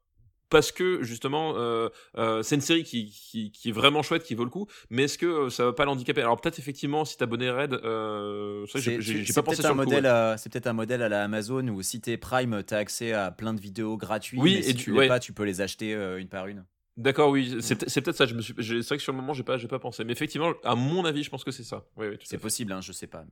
parce 0.49 0.71
que 0.71 1.01
justement, 1.01 1.53
euh, 1.55 1.87
euh, 2.17 2.43
c'est 2.43 2.55
une 2.55 2.61
série 2.61 2.83
qui, 2.83 3.09
qui, 3.09 3.51
qui 3.51 3.69
est 3.69 3.71
vraiment 3.71 4.03
chouette, 4.03 4.23
qui 4.23 4.35
vaut 4.35 4.43
le 4.43 4.49
coup. 4.49 4.67
Mais 4.91 5.03
est-ce 5.05 5.17
que 5.17 5.25
euh, 5.25 5.49
ça 5.49 5.65
va 5.65 5.73
pas 5.73 5.85
l'handicaper 5.85 6.21
Alors 6.21 6.39
peut-être 6.39 6.59
effectivement, 6.59 7.03
si 7.05 7.17
t'abonnes 7.17 7.41
Red, 7.49 7.73
euh, 7.73 8.65
ça, 8.67 8.77
j'ai 8.79 8.97
pas 9.33 9.41
pensé 9.43 9.57
peut-être 9.57 9.61
sur 9.61 9.65
un 9.67 9.69
le 9.69 9.75
modèle, 9.85 10.05
ouais. 10.05 10.35
c'est 10.37 10.51
peut-être 10.51 10.67
un 10.67 10.73
modèle 10.73 11.01
à 11.01 11.09
la 11.09 11.23
Amazon 11.23 11.67
où 11.69 11.81
si 11.81 11.99
t'es 12.01 12.17
Prime, 12.17 12.61
t'as 12.63 12.77
accès 12.79 13.13
à 13.13 13.31
plein 13.31 13.53
de 13.53 13.61
vidéos 13.61 13.95
gratuites. 13.97 14.39
Oui, 14.41 14.55
mais 14.55 14.59
et 14.59 14.63
si 14.63 14.75
tu- 14.75 14.83
tu 14.83 14.91
l'es 14.91 14.97
ouais. 14.99 15.07
pas, 15.07 15.19
tu 15.19 15.31
peux 15.33 15.43
les 15.45 15.61
acheter 15.61 15.95
euh, 15.95 16.19
une 16.19 16.27
par 16.27 16.47
une. 16.47 16.65
D'accord, 17.01 17.29
oui, 17.31 17.57
c'est 17.61 17.75
peut- 17.75 17.85
c'est 17.87 18.01
peut-être 18.01 18.17
ça. 18.17 18.25
Je 18.27 18.35
me 18.35 18.41
suis, 18.41 18.53
j'ai- 18.59 18.81
c'est 18.83 18.89
vrai 18.89 18.97
que 18.97 19.03
sur 19.03 19.11
le 19.11 19.17
moment, 19.17 19.33
j'ai 19.33 19.43
pas, 19.43 19.57
j'ai 19.57 19.67
pas 19.67 19.79
pensé. 19.79 20.03
Mais 20.03 20.11
effectivement, 20.13 20.51
à 20.63 20.75
mon 20.75 21.03
avis, 21.03 21.23
je 21.23 21.29
pense 21.31 21.43
que 21.43 21.51
c'est 21.51 21.63
ça. 21.63 21.83
Oui, 21.97 22.07
oui, 22.09 22.17
C'est 22.23 22.37
possible, 22.37 22.71
hein, 22.71 22.79
je 22.81 22.91
sais 22.91 23.07
pas. 23.07 23.23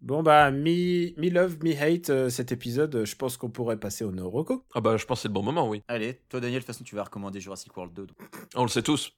Bon, 0.00 0.22
bah, 0.22 0.50
me, 0.50 1.20
me 1.20 1.28
love, 1.30 1.58
me 1.64 1.72
hate, 1.80 2.10
euh, 2.10 2.28
cet 2.28 2.50
épisode, 2.52 3.04
je 3.04 3.14
pense 3.16 3.36
qu'on 3.36 3.50
pourrait 3.50 3.76
passer 3.78 4.04
au 4.04 4.10
Noroko. 4.12 4.64
Ah 4.74 4.80
bah, 4.80 4.96
je 4.96 5.04
pense 5.06 5.18
que 5.18 5.22
c'est 5.22 5.28
le 5.28 5.34
bon 5.34 5.42
moment, 5.42 5.68
oui. 5.68 5.82
Allez, 5.88 6.20
toi 6.28 6.40
Daniel, 6.40 6.60
de 6.60 6.64
toute 6.64 6.72
façon, 6.74 6.84
tu 6.84 6.94
vas 6.96 7.04
recommander 7.04 7.40
Jurassic 7.40 7.76
World 7.76 7.92
2. 7.94 8.06
donc. 8.06 8.16
On 8.56 8.62
le 8.62 8.68
sait 8.68 8.82
tous. 8.82 9.12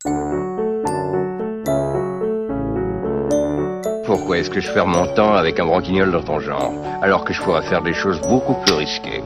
Pourquoi 4.07 4.39
est-ce 4.39 4.51
que 4.51 4.61
je 4.61 4.71
perds 4.73 4.87
mon 4.87 5.07
temps 5.15 5.35
avec 5.35 5.59
un 5.59 5.65
branquignol 5.67 6.11
dans 6.13 6.23
ton 6.23 6.39
genre, 6.39 6.73
alors 7.03 7.25
que 7.25 7.33
je 7.33 7.43
pourrais 7.43 7.63
faire 7.67 7.83
des 7.83 7.95
choses 7.95 8.21
beaucoup 8.23 8.55
plus 8.65 8.75
risquées? 8.75 9.23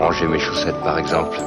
Ranger 0.00 0.26
mes 0.28 0.38
chaussettes 0.38 0.78
par 0.80 0.98
exemple. 0.98 1.38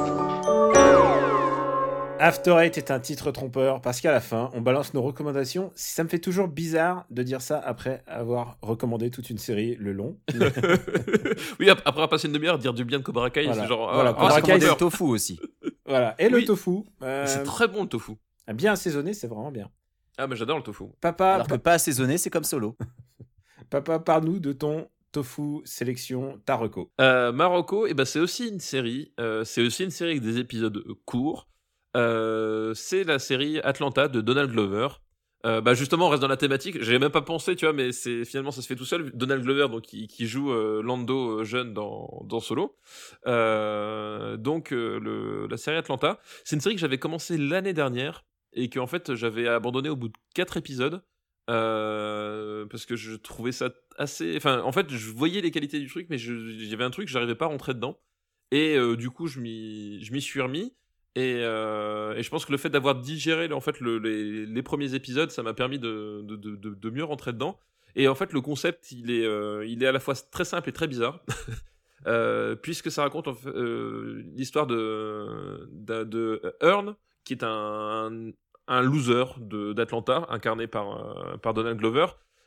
After 2.20 2.56
Eight 2.58 2.78
est 2.78 2.90
un 2.90 3.00
titre 3.00 3.32
trompeur 3.32 3.80
parce 3.82 4.00
qu'à 4.00 4.10
la 4.12 4.20
fin, 4.20 4.48
on 4.54 4.60
balance 4.62 4.94
nos 4.94 5.02
recommandations. 5.02 5.72
Ça 5.74 6.04
me 6.04 6.08
fait 6.08 6.20
toujours 6.20 6.48
bizarre 6.48 7.04
de 7.10 7.22
dire 7.22 7.42
ça 7.42 7.58
après 7.58 8.02
avoir 8.06 8.56
recommandé 8.62 9.10
toute 9.10 9.28
une 9.28 9.36
série 9.38 9.74
le 9.76 9.92
long. 9.92 10.16
oui, 11.60 11.68
ap- 11.68 11.78
après 11.80 11.88
avoir 11.90 12.08
passé 12.08 12.28
une 12.28 12.32
demi-heure, 12.32 12.58
dire 12.58 12.72
du 12.72 12.84
bien 12.84 12.98
de 12.98 13.04
Cobra 13.04 13.28
Kai, 13.30 13.44
Voilà. 13.46 13.62
c'est 13.62 13.68
genre. 13.68 13.92
Voilà, 13.92 14.10
ah, 14.10 14.14
Cobra 14.14 14.28
ah, 14.30 14.34
c'est 14.36 14.42
Kai, 14.42 14.58
le 14.58 14.74
tofu 14.76 15.02
aussi. 15.04 15.38
voilà. 15.86 16.14
Et 16.18 16.28
le 16.30 16.38
Oui. 16.38 16.44
tofu. 16.46 16.84
euh, 17.02 17.26
C'est 17.26 17.42
très 17.42 17.68
bon 17.68 17.82
le 17.82 17.88
tofu. 17.88 18.12
Bien 18.54 18.72
assaisonné, 18.72 19.12
c'est 19.12 19.26
vraiment 19.26 19.50
bien. 19.50 19.68
Ah, 20.16 20.26
mais 20.26 20.36
j'adore 20.36 20.56
le 20.58 20.62
tofu. 20.62 20.84
Papa, 21.00 21.34
Alors 21.34 21.48
que 21.48 21.56
pas 21.56 21.72
assaisonné, 21.72 22.16
c'est 22.16 22.30
comme 22.30 22.44
solo. 22.44 22.76
papa 23.70 23.98
parle-nous 23.98 24.38
de 24.38 24.52
ton 24.52 24.86
tofu 25.14 25.62
sélection 25.64 26.40
Taroko. 26.44 26.90
Euh, 27.00 27.32
Marocco, 27.32 27.86
eh 27.86 27.94
ben, 27.94 28.04
c'est 28.04 28.18
aussi 28.20 28.48
une 28.48 28.60
série. 28.60 29.12
euh, 29.20 29.44
c'est 29.44 29.62
aussi 29.62 29.84
une 29.84 29.90
série 29.90 30.10
avec 30.10 30.22
des 30.22 30.38
épisodes 30.38 30.82
courts. 31.06 31.48
Euh, 31.96 32.74
c'est 32.74 33.04
la 33.04 33.20
série 33.20 33.60
Atlanta 33.60 34.08
de 34.08 34.20
Donald 34.20 34.50
Glover. 34.50 34.88
Euh, 35.46 35.60
bah 35.60 35.74
justement, 35.74 36.06
on 36.06 36.08
reste 36.08 36.22
dans 36.22 36.28
la 36.28 36.38
thématique. 36.38 36.82
J'avais 36.82 36.98
même 36.98 37.12
pas 37.12 37.22
pensé, 37.22 37.54
tu 37.54 37.66
vois, 37.66 37.74
mais 37.74 37.92
c'est 37.92 38.24
finalement 38.24 38.50
ça 38.50 38.60
se 38.62 38.66
fait 38.66 38.76
tout 38.76 38.86
seul. 38.86 39.12
Donald 39.14 39.44
Glover, 39.44 39.68
donc 39.68 39.82
qui, 39.82 40.26
joue 40.26 40.52
Lando 40.82 41.44
jeune 41.44 41.74
dans, 41.74 42.40
Solo. 42.40 42.76
Donc 43.24 44.72
la 44.72 45.56
série 45.56 45.76
Atlanta, 45.76 46.18
c'est 46.44 46.56
une 46.56 46.60
série 46.60 46.74
que 46.74 46.80
j'avais 46.80 46.98
commencé 46.98 47.36
l'année 47.36 47.74
dernière 47.74 48.24
et 48.54 48.68
que 48.68 48.80
en 48.80 48.86
fait 48.86 49.14
j'avais 49.14 49.46
abandonné 49.46 49.90
au 49.90 49.96
bout 49.96 50.08
de 50.08 50.16
quatre 50.34 50.56
épisodes 50.56 51.02
euh, 51.50 52.66
parce 52.66 52.86
que 52.86 52.96
je 52.96 53.14
trouvais 53.14 53.52
ça 53.52 53.70
assez. 53.98 54.34
Enfin, 54.36 54.62
en 54.62 54.72
fait, 54.72 54.90
je 54.90 55.10
voyais 55.10 55.40
les 55.40 55.50
qualités 55.50 55.78
du 55.78 55.88
truc, 55.88 56.06
mais 56.10 56.20
il 56.20 56.66
y 56.66 56.72
avait 56.74 56.84
un 56.84 56.90
truc, 56.90 57.08
j'arrivais 57.08 57.34
pas 57.34 57.46
à 57.46 57.48
rentrer 57.48 57.74
dedans. 57.74 57.98
Et 58.50 58.76
euh, 58.76 58.96
du 58.96 59.10
coup, 59.10 59.26
je 59.26 59.40
m'y 59.40 60.20
suis 60.20 60.40
remis. 60.40 60.72
Et, 61.16 61.36
euh, 61.42 62.16
et 62.16 62.22
je 62.22 62.30
pense 62.30 62.44
que 62.44 62.50
le 62.50 62.58
fait 62.58 62.70
d'avoir 62.70 62.96
digéré 62.96 63.52
en 63.52 63.60
fait 63.60 63.78
le- 63.78 63.98
les, 63.98 64.62
premiers 64.62 64.94
épisodes, 64.94 65.30
ça 65.30 65.44
m'a 65.44 65.54
permis 65.54 65.78
de, 65.78 66.90
mieux 66.90 67.04
rentrer 67.04 67.32
dedans. 67.32 67.58
Et 67.94 68.08
en 68.08 68.16
fait, 68.16 68.32
le 68.32 68.40
concept, 68.40 68.90
il 68.90 69.10
est, 69.10 69.86
à 69.86 69.92
la 69.92 70.00
fois 70.00 70.14
très 70.14 70.44
simple 70.44 70.68
et 70.68 70.72
très 70.72 70.88
bizarre. 70.88 71.24
Puisque 72.62 72.90
ça 72.90 73.02
raconte 73.02 73.28
l'histoire 74.34 74.66
de, 74.66 75.68
de 75.72 76.42
Earn, 76.60 76.96
qui 77.24 77.34
est 77.34 77.44
un, 77.44 78.32
un 78.68 78.82
loser 78.82 79.24
d'Atlanta, 79.38 80.26
incarné 80.30 80.66
par, 80.66 80.96
euh, 80.96 81.36
par 81.36 81.54
Donald 81.54 81.78
Glover, 81.78 82.06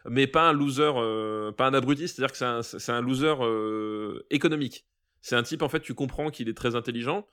mais 0.09 0.27
pas 0.27 0.49
un 0.49 0.53
loser, 0.53 0.91
euh, 0.95 1.51
pas 1.51 1.67
un 1.67 1.73
abruti, 1.73 2.07
c'est-à-dire 2.07 2.31
que 2.31 2.61
c'est 2.61 2.91
un, 2.91 3.01
loser 3.01 3.35
euh, 3.41 4.25
économique. 4.29 4.85
C'est 5.21 5.35
un 5.35 5.43
type, 5.43 5.61
en 5.61 5.69
fait, 5.69 5.81
tu 5.81 5.93
comprends 5.93 6.29
qu'il 6.29 6.49
est 6.49 6.57
très 6.57 6.75
intelligent, 6.75 7.27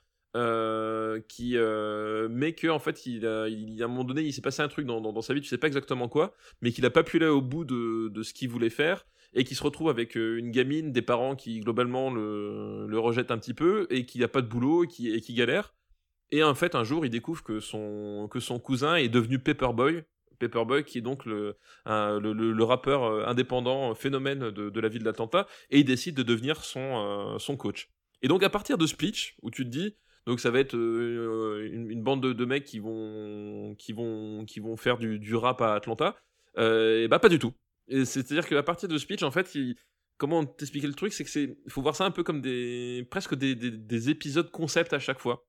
qui 1.28 1.56
mais 1.56 2.54
que 2.54 2.68
en 2.68 2.80
fait 2.80 3.06
il 3.06 3.24
a, 3.24 3.42
à 3.42 3.46
un 3.46 3.86
moment 3.86 4.02
donné 4.02 4.22
il 4.22 4.32
s'est 4.32 4.42
passé 4.42 4.62
un 4.62 4.68
truc 4.68 4.84
dans, 4.84 5.00
dans, 5.00 5.22
sa 5.22 5.32
vie 5.32 5.40
tu 5.40 5.46
sais 5.46 5.58
pas 5.58 5.68
exactement 5.68 6.08
quoi 6.08 6.34
mais 6.60 6.72
qu'il 6.72 6.84
a 6.84 6.90
pas 6.90 7.04
pu 7.04 7.18
aller 7.18 7.28
au 7.28 7.40
bout 7.40 7.64
de, 7.64 8.08
de 8.08 8.22
ce 8.24 8.34
qu'il 8.34 8.48
voulait 8.48 8.68
faire 8.68 9.06
et 9.32 9.44
qui 9.44 9.54
se 9.54 9.62
retrouve 9.62 9.90
avec 9.90 10.16
une 10.16 10.50
gamine 10.50 10.90
des 10.90 11.02
parents 11.02 11.36
qui 11.36 11.60
globalement 11.60 12.10
le, 12.10 12.88
le 12.88 12.98
rejettent 12.98 13.30
un 13.30 13.38
petit 13.38 13.54
peu 13.54 13.86
et 13.90 14.06
qui 14.06 14.24
a 14.24 14.28
pas 14.28 14.42
de 14.42 14.48
boulot 14.48 14.82
et 14.82 14.88
qui, 14.88 15.14
et 15.14 15.20
qui 15.20 15.34
galère 15.34 15.72
et 16.34 16.42
en 16.42 16.54
fait 16.54 16.74
un 16.74 16.84
jour 16.84 17.04
il 17.04 17.10
découvre 17.10 17.42
que 17.42 17.60
son 17.60 18.28
que 18.30 18.40
son 18.40 18.58
cousin 18.58 18.96
est 18.96 19.08
devenu 19.08 19.38
Paperboy 19.38 20.02
Paperboy 20.38 20.84
qui 20.84 20.98
est 20.98 21.02
donc 21.02 21.24
le, 21.26 21.56
le, 21.86 22.64
rappeur 22.64 23.04
euh, 23.04 23.24
indépendant 23.26 23.92
euh, 23.92 23.94
phénomène 23.94 24.50
de, 24.50 24.68
de 24.68 24.80
la 24.80 24.88
ville 24.88 25.04
d'Atlanta 25.04 25.46
et 25.70 25.78
il 25.78 25.84
décide 25.84 26.16
de 26.16 26.22
devenir 26.22 26.64
son, 26.64 26.80
euh, 26.80 27.38
son 27.38 27.56
coach 27.56 27.88
et 28.22 28.28
donc 28.28 28.42
à 28.42 28.50
partir 28.50 28.78
de 28.78 28.86
pitch 28.86 29.36
où 29.42 29.50
tu 29.50 29.64
te 29.64 29.70
dis 29.70 29.96
donc 30.26 30.40
ça 30.40 30.50
va 30.50 30.58
être 30.58 30.74
une, 30.74 32.02
bande 32.02 32.22
de, 32.22 32.44
mecs 32.44 32.64
qui 32.64 32.78
vont 32.78 33.74
qui 33.78 33.92
vont 33.92 34.44
qui 34.46 34.58
vont 34.58 34.76
faire 34.76 34.96
du, 34.96 35.18
du 35.18 35.34
rap 35.34 35.60
à 35.60 35.74
Atlanta. 35.74 36.16
Euh, 36.56 37.08
bah 37.08 37.18
pas 37.18 37.28
du 37.28 37.38
tout. 37.38 37.52
C'est-à-dire 37.88 38.48
qu'à 38.48 38.62
partir 38.62 38.88
de 38.88 38.96
pitch, 38.96 39.22
en 39.22 39.30
fait, 39.30 39.54
comment 40.16 40.44
t'expliquer 40.44 40.86
le 40.86 40.94
truc, 40.94 41.12
c'est 41.12 41.24
que 41.24 41.30
c'est 41.30 41.58
faut 41.68 41.82
voir 41.82 41.94
ça 41.94 42.06
un 42.06 42.10
peu 42.10 42.22
comme 42.22 42.40
des 42.40 43.06
presque 43.10 43.34
des, 43.34 43.54
des, 43.54 43.70
des 43.70 44.10
épisodes 44.10 44.50
concept 44.50 44.94
à 44.94 44.98
chaque 44.98 45.18
fois. 45.18 45.44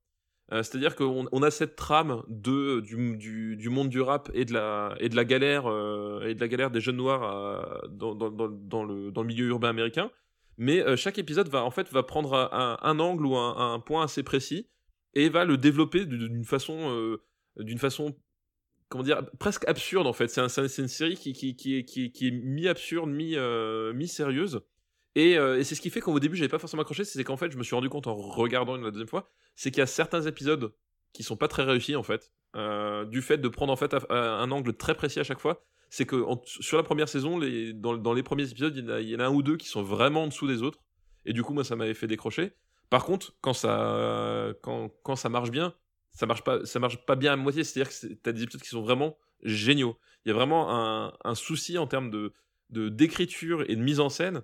Euh, 0.51 0.61
C'est-à-dire 0.61 0.95
qu'on 0.95 1.27
on 1.31 1.41
a 1.43 1.49
cette 1.49 1.75
trame 1.75 2.21
de 2.27 2.79
du, 2.81 3.69
monde 3.69 3.89
du 3.89 4.01
rap 4.01 4.29
et 4.33 4.45
de 4.45 4.53
la 4.53 4.95
euh, 4.99 6.33
galère 6.35 6.71
des 6.71 6.81
jeunes 6.81 6.97
noirs 6.97 7.87
dans, 7.89 8.83
le 8.83 9.23
milieu 9.23 9.47
urbain 9.47 9.69
américain. 9.69 10.11
Mais 10.57 10.81
euh, 10.81 10.95
chaque 10.95 11.17
épisode 11.17 11.49
va 11.49 12.03
prendre 12.03 12.49
un, 12.51 12.99
angle 12.99 13.25
ou 13.25 13.35
un, 13.35 13.79
point 13.79 14.03
assez 14.03 14.23
précis 14.23 14.69
et 15.13 15.29
va 15.29 15.45
le 15.45 15.57
développer 15.57 16.05
d'une 16.05 16.45
façon 16.45 16.91
euh, 16.91 17.21
presque 19.39 19.67
absurde 19.67 20.07
en 20.07 20.13
fait. 20.13 20.27
C'est 20.27 20.41
un, 20.41 20.47
c'est 20.49 20.61
un- 20.61 20.67
c'est 20.67 20.81
une 20.81 20.87
série 20.87 21.15
qui, 21.15 21.31
est, 21.31 21.55
qui, 21.55 21.77
est- 21.77 21.83
qui 21.83 22.27
est 22.27 22.31
mi 22.31 22.67
absurde 22.67 23.09
mi 23.09 23.35
euh, 23.35 23.93
mi 23.93 24.07
sérieuse 24.07 24.61
et, 25.15 25.37
euh, 25.37 25.59
et 25.59 25.63
c'est 25.63 25.75
ce 25.75 25.81
qui 25.81 25.89
fait 25.89 26.01
qu'au 26.01 26.19
début 26.19 26.35
j'avais 26.35 26.49
pas 26.49 26.59
forcément 26.59 26.81
accroché 26.81 27.03
c'est 27.03 27.23
qu'en 27.23 27.37
fait 27.37 27.51
je 27.51 27.57
me 27.57 27.63
suis 27.63 27.75
rendu 27.75 27.89
compte 27.89 28.07
en 28.07 28.15
regardant 28.15 28.75
une 28.75 28.83
la 28.83 28.91
deuxième 28.91 29.07
fois 29.07 29.29
c'est 29.55 29.71
qu'il 29.71 29.79
y 29.79 29.83
a 29.83 29.87
certains 29.87 30.21
épisodes 30.23 30.73
qui 31.13 31.23
sont 31.23 31.37
pas 31.37 31.47
très 31.47 31.63
réussis 31.63 31.95
en 31.95 32.03
fait 32.03 32.31
euh, 32.55 33.05
du 33.05 33.21
fait 33.21 33.37
de 33.37 33.47
prendre 33.47 33.71
en 33.71 33.75
fait 33.75 33.95
un 34.09 34.51
angle 34.51 34.73
très 34.73 34.95
précis 34.95 35.19
à 35.19 35.23
chaque 35.23 35.39
fois 35.39 35.63
c'est 35.89 36.05
que 36.05 36.25
sur 36.45 36.77
la 36.77 36.83
première 36.83 37.07
saison, 37.07 37.39
dans, 37.39 38.13
les 38.13 38.23
premiers 38.23 38.49
épisodes, 38.49 38.75
il 38.75 39.09
y, 39.09 39.15
en 39.15 39.19
a, 39.19 39.27
un 39.27 39.31
ou 39.31 39.43
deux 39.43 39.57
qui 39.57 39.67
sont 39.67 39.81
vraiment 39.81 40.23
en 40.23 40.27
dessous 40.27 40.45
des 40.45 40.61
autres. 40.61 40.79
Et 41.25 41.33
du 41.33 41.41
coup, 41.41 41.53
moi, 41.53 41.63
ça 41.63 41.77
m'avait 41.77 41.93
fait 41.93 42.07
décrocher. 42.07 42.53
Par 42.89 43.05
contre, 43.05 43.33
quand 43.41 43.53
ça, 43.53 44.53
marche 45.29 45.51
bien, 45.51 45.73
ça 46.11 46.25
marche 46.25 46.43
pas, 46.43 46.59
marche 46.79 47.05
pas 47.05 47.15
bien 47.15 47.33
à 47.33 47.35
moitié. 47.35 47.63
C'est-à-dire 47.63 47.91
que 47.91 48.13
t'as 48.15 48.31
des 48.31 48.43
épisodes 48.43 48.61
qui 48.61 48.69
sont 48.69 48.81
vraiment 48.81 49.17
géniaux. 49.41 49.97
Il 50.25 50.29
y 50.29 50.31
a 50.31 50.35
vraiment 50.35 51.15
un, 51.23 51.35
souci 51.35 51.77
en 51.77 51.87
termes 51.87 52.09
de- 52.09 52.33
d'écriture 52.89 53.63
et 53.69 53.77
de 53.77 53.81
mise 53.81 53.99
en 53.99 54.09
scène 54.09 54.43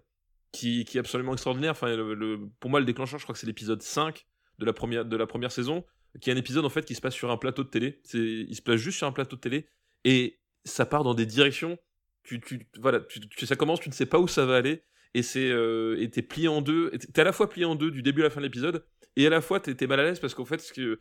qui, 0.51 0.85
qui 0.85 0.97
est 0.97 0.99
absolument 0.99 1.33
extraordinaire. 1.33 1.71
Enfin, 1.71 1.95
le, 1.95 2.39
pour 2.59 2.69
moi, 2.69 2.79
le 2.79 2.85
déclencheur, 2.85 3.19
je 3.19 3.25
crois 3.25 3.33
que 3.33 3.39
c'est 3.39 3.47
l'épisode 3.47 3.81
5 3.81 4.25
de 4.59 4.65
la 4.65 4.73
première 4.73 5.05
de 5.05 5.15
la 5.17 5.25
première 5.25 5.51
saison, 5.51 5.83
qui 6.19 6.29
est 6.29 6.33
un 6.33 6.37
épisode 6.37 6.65
en 6.65 6.69
fait 6.69 6.85
qui 6.85 6.95
se 6.95 7.01
passe 7.01 7.15
sur 7.15 7.31
un 7.31 7.37
plateau 7.37 7.63
de 7.63 7.69
télé. 7.69 8.01
Il 8.13 8.55
se 8.55 8.61
place 8.61 8.79
juste 8.79 8.97
sur 8.97 9.07
un 9.07 9.11
plateau 9.11 9.35
de 9.35 9.41
télé 9.41 9.67
et 10.03 10.39
ça 10.65 10.85
part 10.85 11.03
dans 11.03 11.13
des 11.13 11.25
directions. 11.25 11.77
Tu, 12.23 12.39
tu, 12.39 12.67
voilà, 12.79 12.99
tu, 12.99 13.45
ça 13.45 13.55
commence, 13.55 13.79
tu 13.79 13.89
ne 13.89 13.93
sais 13.93 14.05
pas 14.05 14.19
où 14.19 14.27
ça 14.27 14.45
va 14.45 14.55
aller, 14.55 14.83
et 15.15 15.23
c'est, 15.23 15.49
euh, 15.49 16.07
t'es 16.11 16.21
plié 16.21 16.47
en 16.47 16.61
deux. 16.61 16.91
T'es 16.91 17.21
à 17.21 17.23
la 17.23 17.31
fois 17.31 17.49
plié 17.49 17.65
en 17.65 17.73
deux 17.75 17.89
du 17.89 18.03
début 18.03 18.21
à 18.21 18.25
la 18.25 18.29
fin 18.29 18.41
de 18.41 18.45
l'épisode, 18.45 18.85
et 19.15 19.25
à 19.25 19.29
la 19.31 19.41
fois 19.41 19.59
t'es, 19.59 19.87
mal 19.87 19.99
à 19.99 20.03
l'aise 20.03 20.19
parce 20.19 20.35
qu'en 20.35 20.45
fait, 20.45 20.71
que 20.71 20.99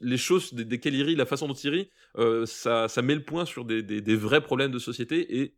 les 0.00 0.16
choses 0.16 0.54
des- 0.54 0.64
desquelles 0.64 0.94
il 0.94 1.02
rit, 1.02 1.14
la 1.14 1.26
façon 1.26 1.46
dont 1.46 1.54
il 1.54 1.68
rit, 1.68 1.90
euh, 2.16 2.46
ça, 2.46 2.88
ça 2.88 3.02
met 3.02 3.14
le 3.14 3.22
point 3.22 3.44
sur 3.44 3.66
des, 3.66 3.82
des, 3.82 4.16
vrais 4.16 4.40
problèmes 4.40 4.70
de 4.70 4.78
société 4.78 5.42
et 5.42 5.54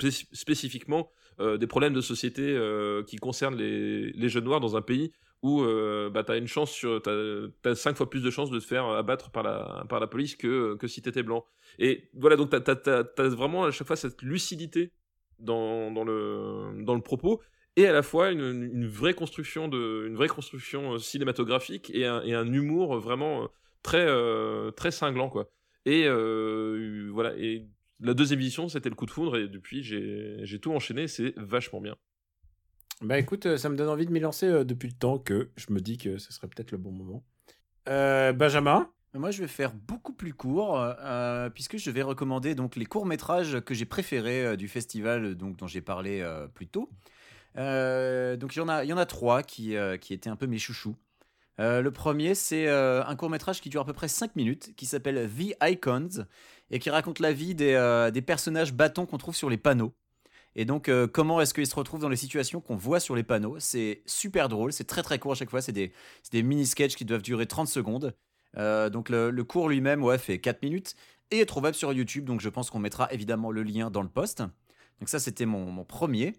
spé- 0.00 0.26
spécifiquement 0.32 1.10
des 1.38 1.66
problèmes 1.66 1.92
de 1.92 2.00
société 2.00 2.42
euh, 2.42 3.02
qui 3.02 3.16
concernent 3.16 3.56
les, 3.56 4.28
jeunes 4.28 4.44
noirs 4.44 4.60
dans 4.60 4.76
un 4.76 4.82
pays 4.82 5.12
où 5.42 5.62
euh, 5.62 6.10
bah, 6.10 6.24
t'as 6.24 6.38
une 6.38 6.46
chance 6.46 6.70
sur 6.70 7.00
t'as, 7.02 7.12
t'as 7.62 7.74
cinq 7.74 7.96
fois 7.96 8.08
plus 8.08 8.22
de 8.22 8.30
chances 8.30 8.50
de 8.50 8.58
te 8.58 8.64
faire 8.64 8.86
abattre 8.86 9.30
par 9.30 9.42
la 9.42 9.84
par 9.88 10.00
la 10.00 10.06
police 10.06 10.34
que 10.34 10.76
que 10.76 10.86
si 10.88 11.02
t'étais 11.02 11.22
blanc. 11.22 11.44
Et 11.78 12.08
voilà 12.14 12.36
donc 12.36 12.50
t'as, 12.50 12.60
t'as, 12.60 12.76
t'as, 12.76 13.04
t'as 13.04 13.28
vraiment 13.28 13.64
à 13.64 13.70
chaque 13.70 13.86
fois 13.86 13.96
cette 13.96 14.22
lucidité 14.22 14.92
dans, 15.38 15.90
dans 15.90 16.04
le 16.04 16.82
dans 16.82 16.94
le 16.94 17.02
propos 17.02 17.42
et 17.76 17.86
à 17.86 17.92
la 17.92 18.02
fois 18.02 18.30
une, 18.30 18.86
vraie 18.86 19.14
construction 19.14 19.68
de 19.68 20.06
une 20.08 20.16
vraie 20.16 20.28
construction 20.28 20.94
euh, 20.94 20.98
cinématographique 20.98 21.90
et 21.94 22.06
un, 22.06 22.52
humour 22.52 22.98
vraiment 22.98 23.44
euh, 23.44 23.46
très 23.82 24.06
euh, 24.06 24.70
très 24.70 24.90
cinglant 24.90 25.28
quoi. 25.28 25.50
Et 25.84 26.04
euh, 26.06 27.10
voilà 27.12 27.34
la 28.00 28.14
deuxième 28.14 28.40
édition 28.40 28.68
c'était 28.68 28.88
le 28.88 28.94
coup 28.94 29.06
de 29.06 29.10
foudre 29.10 29.36
et 29.36 29.48
depuis 29.48 29.82
j'ai 29.82 30.58
tout 30.60 30.72
enchaîné 30.72 31.08
c'est 31.08 31.34
vachement 31.36 31.80
bien 31.80 31.96
Bah 33.02 33.18
écoute, 33.18 33.46
euh, 33.46 33.56
ça 33.56 33.68
me 33.68 33.76
donne 33.76 33.88
envie 33.88 34.06
de 34.06 34.12
m'y 34.12 34.20
lancer 34.20 34.46
euh, 34.46 34.64
depuis 34.64 34.88
le 34.88 34.94
temps 34.94 35.18
que 35.18 35.50
je 35.56 35.66
me 35.70 35.80
dis 35.80 35.98
que 35.98 36.16
ce 36.18 36.32
serait 36.32 36.48
peut-être 36.48 36.70
le 36.72 36.78
bon 36.78 36.92
moment. 36.92 37.24
Euh, 37.88 38.32
Benjamin? 38.32 38.90
Moi, 39.14 39.30
je 39.30 39.40
vais 39.40 39.48
faire 39.48 39.72
beaucoup 39.72 40.12
plus 40.12 40.34
court, 40.34 40.78
euh, 40.78 41.48
puisque 41.50 41.78
je 41.78 41.90
vais 41.90 42.02
recommander 42.02 42.54
donc 42.54 42.76
les 42.76 42.84
courts 42.84 43.06
métrages 43.06 43.60
que 43.60 43.72
j'ai 43.72 43.86
préférés 43.86 44.44
euh, 44.44 44.56
du 44.56 44.68
festival, 44.68 45.34
donc 45.36 45.56
dont 45.56 45.66
j'ai 45.66 45.80
parlé 45.80 46.20
euh, 46.20 46.48
plus 46.48 46.66
tôt. 46.68 46.90
Euh, 47.56 48.36
donc 48.36 48.54
il 48.54 48.58
y 48.58 48.62
en 48.62 48.68
a, 48.68 48.84
il 48.84 48.88
y 48.88 48.92
en 48.92 48.98
a 48.98 49.06
trois 49.06 49.42
qui, 49.42 49.74
euh, 49.76 49.96
qui 49.96 50.12
étaient 50.12 50.28
un 50.28 50.36
peu 50.36 50.46
mes 50.46 50.58
chouchous. 50.58 50.96
Euh, 51.58 51.80
le 51.80 51.90
premier, 51.90 52.34
c'est 52.34 52.68
euh, 52.68 53.02
un 53.06 53.16
court 53.16 53.30
métrage 53.30 53.62
qui 53.62 53.70
dure 53.70 53.80
à 53.80 53.86
peu 53.86 53.94
près 53.94 54.08
5 54.08 54.36
minutes, 54.36 54.74
qui 54.76 54.84
s'appelle 54.84 55.30
The 55.30 55.56
Icons, 55.62 56.26
et 56.70 56.78
qui 56.78 56.90
raconte 56.90 57.20
la 57.20 57.32
vie 57.32 57.54
des, 57.54 57.74
euh, 57.74 58.10
des 58.10 58.22
personnages 58.22 58.72
bâtons 58.72 59.06
qu'on 59.06 59.18
trouve 59.18 59.36
sur 59.36 59.50
les 59.50 59.56
panneaux. 59.56 59.94
Et 60.58 60.64
donc, 60.64 60.88
euh, 60.88 61.06
comment 61.06 61.40
est-ce 61.40 61.52
qu'ils 61.52 61.66
se 61.66 61.74
retrouvent 61.74 62.00
dans 62.00 62.08
les 62.08 62.16
situations 62.16 62.60
qu'on 62.60 62.76
voit 62.76 62.98
sur 62.98 63.14
les 63.14 63.22
panneaux? 63.22 63.56
C'est 63.58 64.02
super 64.06 64.48
drôle, 64.48 64.72
c'est 64.72 64.84
très 64.84 65.02
très 65.02 65.18
court 65.18 65.32
à 65.32 65.34
chaque 65.34 65.50
fois, 65.50 65.60
c'est 65.60 65.72
des, 65.72 65.92
des 66.32 66.42
mini-sketchs 66.42 66.96
qui 66.96 67.04
doivent 67.04 67.22
durer 67.22 67.46
30 67.46 67.68
secondes. 67.68 68.14
Euh, 68.56 68.88
donc, 68.88 69.10
le, 69.10 69.30
le 69.30 69.44
cours 69.44 69.68
lui-même 69.68 70.02
ouais, 70.02 70.16
fait 70.16 70.38
4 70.38 70.62
minutes 70.62 70.94
et 71.30 71.40
est 71.40 71.46
trouvable 71.46 71.74
sur 71.74 71.92
YouTube, 71.92 72.24
donc 72.24 72.40
je 72.40 72.48
pense 72.48 72.70
qu'on 72.70 72.78
mettra 72.78 73.12
évidemment 73.12 73.50
le 73.50 73.62
lien 73.62 73.90
dans 73.90 74.02
le 74.02 74.08
post. 74.08 74.38
Donc, 75.00 75.10
ça, 75.10 75.18
c'était 75.18 75.44
mon, 75.44 75.66
mon 75.66 75.84
premier. 75.84 76.32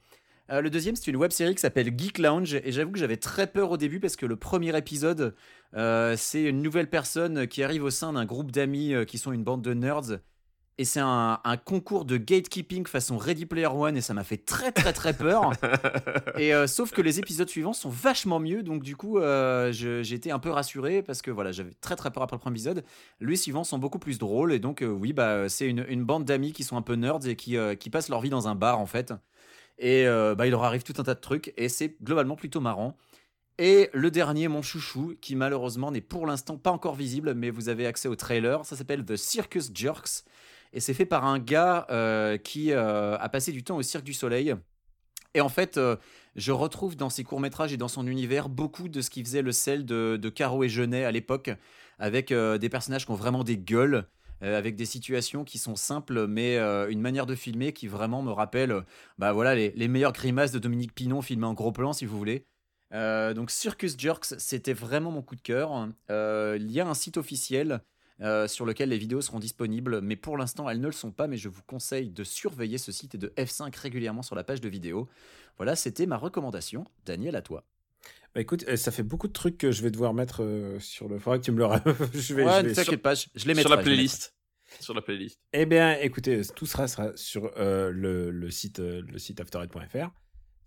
Euh, 0.49 0.61
le 0.61 0.69
deuxième, 0.69 0.95
c'est 0.95 1.07
une 1.07 1.17
web 1.17 1.31
série 1.31 1.55
qui 1.55 1.61
s'appelle 1.61 1.91
Geek 1.97 2.19
Lounge, 2.19 2.55
et 2.63 2.71
j'avoue 2.71 2.91
que 2.91 2.99
j'avais 2.99 3.17
très 3.17 3.47
peur 3.47 3.71
au 3.71 3.77
début 3.77 3.99
parce 3.99 4.15
que 4.15 4.25
le 4.25 4.37
premier 4.37 4.75
épisode, 4.77 5.35
euh, 5.75 6.15
c'est 6.17 6.43
une 6.43 6.61
nouvelle 6.61 6.89
personne 6.89 7.47
qui 7.47 7.63
arrive 7.63 7.83
au 7.83 7.89
sein 7.89 8.13
d'un 8.13 8.25
groupe 8.25 8.51
d'amis 8.51 8.93
euh, 8.93 9.03
qui 9.03 9.17
sont 9.17 9.31
une 9.31 9.43
bande 9.43 9.61
de 9.61 9.73
nerds. 9.73 10.19
Et 10.79 10.85
c'est 10.85 10.99
un, 10.99 11.39
un 11.43 11.57
concours 11.57 12.05
de 12.05 12.17
gatekeeping 12.17 12.85
façon 12.85 13.17
Ready 13.17 13.47
Player 13.47 13.65
One 13.65 13.97
et 13.97 14.01
ça 14.01 14.13
m'a 14.13 14.23
fait 14.23 14.37
très 14.37 14.71
très 14.71 14.93
très 14.93 15.13
peur. 15.13 15.51
et 16.37 16.51
sauf 16.67 16.91
que 16.91 17.01
les 17.01 17.17
épisodes 17.17 17.49
suivants 17.49 17.73
sont 17.73 17.89
vachement 17.89 18.39
mieux, 18.39 18.61
donc 18.61 18.83
du 18.83 18.95
coup 18.95 19.17
j'ai 19.71 20.13
été 20.13 20.29
un 20.29 20.37
peu 20.37 20.51
rassuré 20.51 21.01
parce 21.01 21.23
que 21.23 21.31
voilà 21.31 21.51
j'avais 21.51 21.71
très 21.81 21.95
très 21.95 22.11
peur 22.11 22.21
après 22.21 22.35
le 22.35 22.41
premier 22.41 22.53
épisode. 22.53 22.83
Les 23.21 23.37
suivants 23.37 23.63
sont 23.63 23.79
beaucoup 23.79 23.97
plus 23.97 24.19
drôles 24.19 24.53
et 24.53 24.59
donc 24.59 24.85
oui 24.87 25.13
bah 25.13 25.49
c'est 25.49 25.65
une, 25.65 25.83
une 25.89 26.03
bande 26.03 26.25
d'amis 26.25 26.53
qui 26.53 26.63
sont 26.63 26.77
un 26.77 26.83
peu 26.83 26.93
nerds 26.93 27.25
et 27.25 27.35
qui, 27.35 27.57
qui 27.79 27.89
passent 27.89 28.09
leur 28.09 28.21
vie 28.21 28.29
dans 28.29 28.47
un 28.47 28.53
bar 28.53 28.79
en 28.79 28.85
fait. 28.85 29.15
Et 29.78 30.07
euh, 30.07 30.36
bah 30.36 30.47
il 30.47 30.51
leur 30.51 30.63
arrive 30.63 30.84
tout 30.84 30.93
un 30.97 31.03
tas 31.03 31.13
de 31.13 31.19
trucs 31.19 31.53
et 31.57 31.69
c'est 31.69 32.01
globalement 32.01 32.36
plutôt 32.36 32.61
marrant. 32.61 32.97
Et 33.59 33.89
le 33.93 34.11
dernier, 34.11 34.47
mon 34.47 34.61
chouchou, 34.61 35.15
qui 35.19 35.36
malheureusement 35.36 35.91
n'est 35.91 36.01
pour 36.01 36.28
l'instant 36.28 36.57
pas 36.57 36.71
encore 36.71 36.95
visible, 36.95 37.34
mais 37.34 37.49
vous 37.49 37.69
avez 37.69 37.88
accès 37.88 38.07
au 38.07 38.15
trailer, 38.15 38.65
ça 38.65 38.75
s'appelle 38.75 39.03
The 39.03 39.15
Circus 39.15 39.71
Jerks. 39.73 40.23
Et 40.73 40.80
c'est 40.80 40.93
fait 40.93 41.05
par 41.05 41.25
un 41.25 41.39
gars 41.39 41.88
euh, 41.89 42.38
qui 42.38 42.71
euh, 42.71 43.17
a 43.17 43.30
passé 43.30 43.51
du 43.51 43.63
temps 43.63 43.78
au 43.78 43.82
Cirque 43.82 44.03
du 44.03 44.13
Soleil. 44.13 44.53
Et 45.34 45.41
en 45.41 45.49
fait, 45.49 45.80
je 46.36 46.51
retrouve 46.51 46.95
dans 46.95 47.09
ses 47.09 47.23
courts-métrages 47.23 47.71
et 47.71 47.78
dans 47.78 47.88
son 47.88 48.07
univers 48.07 48.49
beaucoup 48.49 48.89
de 48.89 49.01
ce 49.01 49.11
qui 49.11 49.23
faisait 49.23 49.43
le 49.43 49.51
sel 49.51 49.86
de, 49.86 50.17
de 50.19 50.30
Caro 50.30 50.63
et 50.63 50.69
Genet 50.69 51.03
à 51.03 51.11
l'époque, 51.11 51.51
avec 51.99 52.34
des 52.34 52.69
personnages 52.69 53.05
qui 53.05 53.11
ont 53.11 53.15
vraiment 53.15 53.43
des 53.43 53.57
gueules, 53.57 54.07
euh, 54.43 54.57
avec 54.57 54.75
des 54.75 54.85
situations 54.85 55.43
qui 55.43 55.57
sont 55.57 55.75
simples, 55.75 56.27
mais 56.27 56.57
euh, 56.57 56.89
une 56.89 57.01
manière 57.01 57.25
de 57.25 57.35
filmer 57.35 57.73
qui 57.73 57.88
vraiment 57.88 58.21
me 58.21 58.31
rappelle 58.31 58.71
euh, 58.71 58.81
bah 59.17 59.33
voilà, 59.33 59.55
les, 59.55 59.71
les 59.75 59.88
meilleures 59.88 60.13
grimaces 60.13 60.51
de 60.51 60.59
Dominique 60.59 60.93
Pinon 60.93 61.21
filmées 61.21 61.47
en 61.47 61.53
gros 61.53 61.71
plan, 61.71 61.93
si 61.93 62.05
vous 62.05 62.17
voulez. 62.17 62.45
Donc 62.91 63.51
Circus 63.51 63.97
Jerks, 63.97 64.35
c'était 64.38 64.73
vraiment 64.73 65.11
mon 65.11 65.21
coup 65.21 65.35
de 65.35 65.41
cœur. 65.41 65.89
Il 66.09 66.71
y 66.71 66.79
a 66.79 66.88
un 66.88 66.93
site 66.93 67.17
officiel 67.17 67.81
sur 68.47 68.65
lequel 68.65 68.89
les 68.89 68.97
vidéos 68.97 69.19
seront 69.19 69.39
disponibles, 69.39 69.99
mais 69.99 70.15
pour 70.15 70.38
l'instant 70.38 70.69
elles 70.69 70.79
ne 70.79 70.85
le 70.85 70.93
sont 70.93 71.11
pas, 71.11 71.27
mais 71.27 71.35
je 71.35 71.49
vous 71.49 71.61
conseille 71.67 72.09
de 72.11 72.23
surveiller 72.23 72.77
ce 72.77 72.93
site 72.93 73.15
et 73.15 73.17
de 73.17 73.33
F5 73.35 73.77
régulièrement 73.77 74.21
sur 74.21 74.35
la 74.35 74.45
page 74.45 74.61
de 74.61 74.69
vidéo. 74.69 75.09
Voilà, 75.57 75.75
c'était 75.75 76.05
ma 76.05 76.15
recommandation. 76.15 76.85
Daniel, 77.05 77.35
à 77.35 77.41
toi. 77.41 77.65
Bah 78.36 78.41
écoute, 78.41 78.65
euh, 78.67 78.75
ça 78.75 78.91
fait 78.91 79.03
beaucoup 79.03 79.28
de 79.28 79.34
trucs 79.34 79.57
que 79.57 79.71
je 79.71 79.82
vais 79.82 79.91
devoir 79.91 80.13
mettre 80.13 80.43
euh, 80.43 80.80
sur 80.80 81.07
le. 81.07 81.17
Faudra 81.19 81.39
que 81.39 81.43
tu 81.43 81.51
me 81.51 81.57
le. 81.59 81.67
je 82.13 82.34
vais, 82.34 82.43
ouais, 82.45 82.63
ne 82.63 82.67
vais- 82.69 82.73
t'inquiète 82.73 83.01
pas, 83.01 83.15
je, 83.15 83.25
je 83.36 83.45
les 83.47 83.53
mettrai. 83.53 83.61
sur 83.69 83.69
la 83.78 83.82
playlist 83.84 84.34
sur 84.82 84.93
la 84.93 85.01
playlist 85.01 85.39
Eh 85.53 85.65
bien, 85.65 85.93
écoutez, 85.99 86.41
tout 86.55 86.65
sera, 86.65 86.88
sera 86.89 87.11
sur 87.15 87.51
euh, 87.57 87.89
le, 87.89 88.32
le 88.32 88.51
site, 88.51 88.80
euh, 88.80 89.01
le 89.07 89.17
site 89.17 89.39
afterhead.fr. 89.39 90.09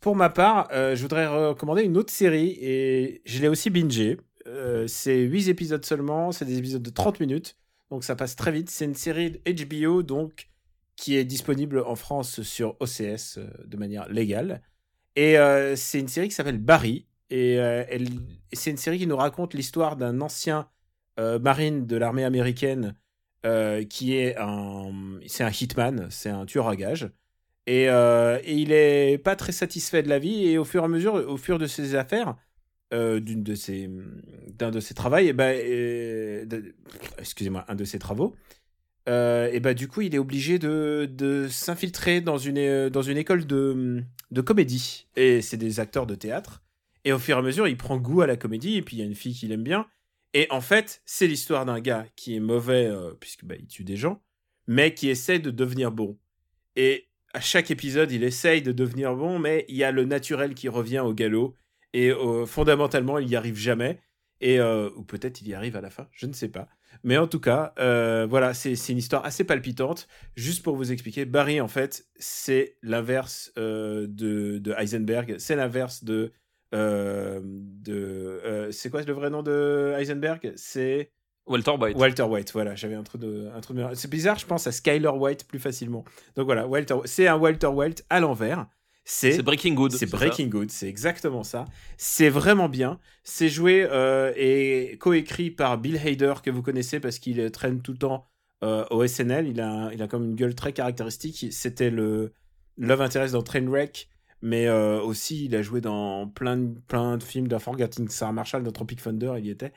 Pour 0.00 0.16
ma 0.16 0.30
part, 0.30 0.68
euh, 0.72 0.96
je 0.96 1.02
voudrais 1.02 1.26
recommander 1.26 1.82
une 1.82 1.98
autre 1.98 2.12
série 2.12 2.56
et 2.60 3.20
je 3.26 3.40
l'ai 3.40 3.48
aussi 3.48 3.68
bingé. 3.68 4.16
Euh, 4.46 4.86
c'est 4.86 5.18
8 5.20 5.48
épisodes 5.48 5.84
seulement, 5.84 6.32
c'est 6.32 6.46
des 6.46 6.56
épisodes 6.56 6.82
de 6.82 6.90
30 6.90 7.20
minutes, 7.20 7.56
donc 7.90 8.02
ça 8.02 8.16
passe 8.16 8.36
très 8.36 8.50
vite. 8.52 8.70
C'est 8.70 8.86
une 8.86 8.94
série 8.94 9.32
de 9.32 9.40
HBO 9.66 10.02
donc 10.02 10.48
qui 10.96 11.16
est 11.16 11.24
disponible 11.26 11.80
en 11.80 11.94
France 11.94 12.40
sur 12.40 12.76
OCS 12.80 13.36
euh, 13.36 13.46
de 13.66 13.76
manière 13.76 14.08
légale. 14.08 14.62
Et 15.14 15.38
euh, 15.38 15.76
c'est 15.76 16.00
une 16.00 16.08
série 16.08 16.28
qui 16.28 16.34
s'appelle 16.34 16.58
Barry. 16.58 17.06
Et 17.30 17.58
euh, 17.58 17.84
elle- 17.88 18.08
c'est 18.52 18.70
une 18.70 18.76
série 18.76 18.98
qui 18.98 19.06
nous 19.06 19.16
raconte 19.16 19.54
l'histoire 19.54 19.96
d'un 19.96 20.20
ancien 20.20 20.68
euh, 21.18 21.38
marine 21.38 21.86
de 21.86 21.96
l'armée 21.96 22.24
américaine 22.24 22.96
euh, 23.46 23.84
qui 23.84 24.16
est 24.16 24.36
un, 24.36 24.92
c'est 25.26 25.44
un 25.44 25.50
hitman, 25.50 26.08
c'est 26.10 26.30
un 26.30 26.44
tueur 26.44 26.68
à 26.68 26.76
gages. 26.76 27.10
Et, 27.66 27.84
et 27.84 28.54
il 28.54 28.72
est 28.72 29.18
pas 29.18 29.36
très 29.36 29.52
satisfait 29.52 30.02
de 30.02 30.08
la 30.08 30.18
vie. 30.18 30.46
Et 30.48 30.58
au 30.58 30.64
fur 30.64 30.82
et 30.82 30.84
à 30.86 30.88
mesure, 30.88 31.14
au 31.14 31.36
fur 31.36 31.58
de 31.58 31.66
ses 31.66 31.94
affaires, 31.94 32.36
d'un 32.90 33.20
de 33.20 33.54
ses 33.54 34.94
travaux, 34.94 35.18
et 35.18 35.32
ben, 35.32 36.48
excusez-moi, 37.18 37.64
un 37.68 37.76
de 37.76 37.84
ses 37.84 38.00
travaux, 38.00 38.34
et 39.06 39.60
bah 39.60 39.74
du 39.74 39.86
coup 39.86 40.00
il 40.00 40.14
est 40.16 40.18
obligé 40.18 40.58
de, 40.58 41.08
de 41.08 41.46
s'infiltrer 41.48 42.20
dans 42.20 42.38
une, 42.38 42.88
dans 42.88 43.02
une 43.02 43.18
école 43.18 43.46
de, 43.46 44.02
de 44.32 44.40
comédie. 44.40 45.06
Et 45.14 45.42
c'est 45.42 45.56
des 45.58 45.78
acteurs 45.78 46.06
de 46.06 46.16
théâtre. 46.16 46.62
Et 47.04 47.12
au 47.12 47.18
fur 47.18 47.36
et 47.36 47.38
à 47.38 47.42
mesure 47.42 47.68
il 47.68 47.76
prend 47.76 47.98
goût 47.98 48.20
à 48.20 48.26
la 48.26 48.36
comédie, 48.36 48.76
et 48.76 48.82
puis 48.82 48.96
il 48.96 49.00
y 49.00 49.02
a 49.02 49.06
une 49.06 49.14
fille 49.14 49.34
qu'il 49.34 49.52
aime 49.52 49.62
bien. 49.62 49.86
Et 50.34 50.46
en 50.50 50.60
fait 50.60 51.02
c'est 51.04 51.26
l'histoire 51.26 51.64
d'un 51.66 51.80
gars 51.80 52.06
qui 52.16 52.36
est 52.36 52.40
mauvais, 52.40 52.86
euh, 52.86 53.12
puisque 53.18 53.44
bah, 53.44 53.56
il 53.58 53.66
tue 53.66 53.84
des 53.84 53.96
gens, 53.96 54.22
mais 54.66 54.94
qui 54.94 55.08
essaie 55.08 55.38
de 55.38 55.50
devenir 55.50 55.92
bon. 55.92 56.18
Et 56.76 57.08
à 57.32 57.40
chaque 57.40 57.70
épisode 57.70 58.12
il 58.12 58.24
essaye 58.24 58.62
de 58.62 58.72
devenir 58.72 59.14
bon, 59.14 59.38
mais 59.38 59.64
il 59.68 59.76
y 59.76 59.84
a 59.84 59.92
le 59.92 60.04
naturel 60.04 60.54
qui 60.54 60.68
revient 60.68 61.00
au 61.00 61.14
galop. 61.14 61.56
Et 61.92 62.10
euh, 62.10 62.46
fondamentalement 62.46 63.18
il 63.18 63.26
n'y 63.26 63.36
arrive 63.36 63.56
jamais. 63.56 64.00
Et, 64.40 64.58
euh, 64.58 64.88
ou 64.96 65.04
peut-être 65.04 65.42
il 65.42 65.48
y 65.48 65.54
arrive 65.54 65.76
à 65.76 65.82
la 65.82 65.90
fin, 65.90 66.08
je 66.12 66.26
ne 66.26 66.32
sais 66.32 66.48
pas. 66.48 66.68
Mais 67.04 67.18
en 67.18 67.26
tout 67.26 67.40
cas, 67.40 67.74
euh, 67.78 68.26
voilà, 68.28 68.54
c'est 68.54 68.74
une 68.88 68.98
histoire 68.98 69.24
assez 69.24 69.44
palpitante. 69.44 70.08
Juste 70.34 70.62
pour 70.62 70.76
vous 70.76 70.92
expliquer, 70.92 71.24
Barry, 71.24 71.60
en 71.60 71.68
fait, 71.68 72.06
c'est 72.16 72.78
l'inverse 72.82 73.52
de, 73.56 74.06
de 74.08 74.74
Heisenberg. 74.76 75.36
C'est 75.38 75.56
l'inverse 75.56 76.04
de. 76.04 76.32
Euh, 76.74 77.40
de 77.44 78.40
euh, 78.44 78.70
c'est 78.70 78.90
quoi 78.90 79.02
le 79.02 79.12
vrai 79.12 79.30
nom 79.30 79.42
de 79.42 79.94
Heisenberg? 79.96 80.52
C'est. 80.56 81.12
Walter 81.46 81.72
White. 81.72 81.96
Walter 81.96 82.22
White, 82.22 82.52
voilà, 82.52 82.74
j'avais 82.76 82.94
un 82.94 83.02
trou 83.02 83.18
de, 83.18 83.48
un 83.52 83.60
de 83.60 83.72
mémoire. 83.74 83.92
C'est 83.96 84.10
bizarre, 84.10 84.38
je 84.38 84.46
pense 84.46 84.66
à 84.66 84.72
Skyler 84.72 85.08
White 85.08 85.48
plus 85.48 85.58
facilement. 85.58 86.04
Donc 86.36 86.46
voilà, 86.46 86.66
Walter, 86.66 86.94
c'est 87.06 87.26
un 87.26 87.36
Walter 87.36 87.66
White 87.66 88.04
à 88.08 88.20
l'envers. 88.20 88.66
C'est 89.04 89.42
Breaking 89.42 89.74
Good. 89.74 89.92
c'est 89.92 90.06
ça 90.06 90.16
Breaking 90.16 90.46
Good, 90.46 90.70
c'est 90.70 90.88
exactement 90.88 91.42
ça. 91.42 91.64
C'est 91.96 92.28
vraiment 92.28 92.68
bien. 92.68 93.00
C'est 93.24 93.48
joué 93.48 93.84
euh, 93.90 94.32
et 94.36 94.96
coécrit 95.00 95.50
par 95.50 95.78
Bill 95.78 95.98
Hader, 95.98 96.34
que 96.44 96.50
vous 96.50 96.62
connaissez 96.62 97.00
parce 97.00 97.18
qu'il 97.18 97.50
traîne 97.50 97.82
tout 97.82 97.92
le 97.92 97.98
temps 97.98 98.26
euh, 98.62 98.84
au 98.90 99.04
SNL. 99.04 99.48
Il 99.48 99.60
a, 99.60 99.90
il 99.92 100.02
a 100.02 100.06
comme 100.06 100.24
une 100.24 100.36
gueule 100.36 100.54
très 100.54 100.72
caractéristique. 100.72 101.46
C'était 101.50 101.90
le 101.90 102.32
Love 102.76 103.00
Interest 103.00 103.32
dans 103.32 103.42
Trainwreck, 103.42 104.08
mais 104.42 104.66
euh, 104.66 105.00
aussi 105.00 105.44
il 105.44 105.54
a 105.54 105.62
joué 105.62 105.80
dans 105.80 106.26
plein 106.28 106.56
de, 106.56 106.78
plein 106.88 107.16
de 107.18 107.22
films 107.22 107.48
d'Unforgetting 107.48 108.08
Sarah 108.08 108.32
Marshall, 108.32 108.62
dans 108.62 108.72
Tropic 108.72 109.02
Thunder, 109.02 109.34
il 109.38 109.46
y 109.46 109.50
était. 109.50 109.72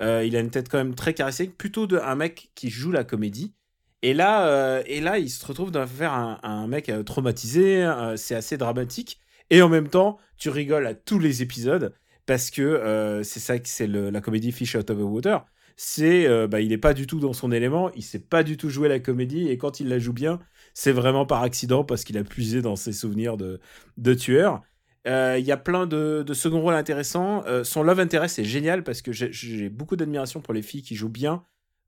Euh, 0.00 0.24
il 0.24 0.36
a 0.36 0.40
une 0.40 0.50
tête 0.50 0.68
quand 0.68 0.78
même 0.78 0.94
très 0.94 1.14
caractéristique, 1.14 1.56
plutôt 1.56 1.86
de 1.86 1.98
un 1.98 2.14
mec 2.14 2.50
qui 2.54 2.70
joue 2.70 2.90
la 2.90 3.04
comédie. 3.04 3.54
Et 4.02 4.14
là, 4.14 4.46
euh, 4.46 4.82
et 4.86 5.00
là, 5.00 5.18
il 5.18 5.28
se 5.28 5.44
retrouve 5.44 5.70
dans 5.70 5.86
faire 5.86 6.12
un, 6.12 6.38
un 6.42 6.66
mec 6.68 6.90
traumatisé. 7.04 7.90
c'est 8.16 8.34
assez 8.34 8.56
dramatique. 8.56 9.18
Et 9.50 9.62
en 9.62 9.68
même 9.68 9.88
temps, 9.88 10.18
tu 10.36 10.50
rigoles 10.50 10.86
à 10.86 10.94
tous 10.94 11.18
les 11.18 11.42
épisodes 11.42 11.94
parce 12.26 12.50
que 12.50 13.20
c'est 13.24 13.40
ça 13.40 13.58
que 13.58 13.68
c'est 13.68 13.86
la 13.86 14.20
comédie 14.20 14.52
Fish 14.52 14.74
Out 14.74 14.90
of 14.90 14.98
the 14.98 15.02
Water. 15.02 15.46
C'est, 15.76 16.28
bah, 16.48 16.60
il 16.60 16.72
est 16.72 16.78
pas 16.78 16.94
du 16.94 17.06
tout 17.06 17.18
dans 17.18 17.32
son 17.32 17.50
élément. 17.50 17.90
Il 17.94 18.02
sait 18.02 18.18
pas 18.20 18.42
du 18.42 18.56
tout 18.56 18.68
jouer 18.68 18.88
la 18.88 19.00
comédie. 19.00 19.48
Et 19.48 19.58
quand 19.58 19.80
il 19.80 19.88
la 19.88 19.98
joue 19.98 20.12
bien, 20.12 20.38
c'est 20.78 20.92
vraiment 20.92 21.26
par 21.26 21.42
accident 21.42 21.82
parce 21.82 22.04
qu'il 22.04 22.16
a 22.18 22.22
puisé 22.22 22.62
dans 22.62 22.76
ses 22.76 22.92
souvenirs 22.92 23.36
de, 23.36 23.58
de 23.96 24.14
tueur. 24.14 24.62
Euh, 25.08 25.34
Il 25.36 25.44
y 25.44 25.50
a 25.50 25.56
plein 25.56 25.88
de, 25.88 26.22
de 26.24 26.34
second 26.34 26.60
rôles 26.60 26.74
intéressants. 26.74 27.42
Euh, 27.46 27.64
son 27.64 27.82
love 27.82 27.98
interest 27.98 28.38
est 28.38 28.44
génial 28.44 28.84
parce 28.84 29.02
que 29.02 29.10
j'ai- 29.10 29.70
beaucoup 29.70 29.96
d'admiration 29.96 30.40
pour 30.40 30.54
les 30.54 30.62
filles 30.62 30.82
qui 30.82 30.94
jouent 30.94 31.08
bien. 31.08 31.42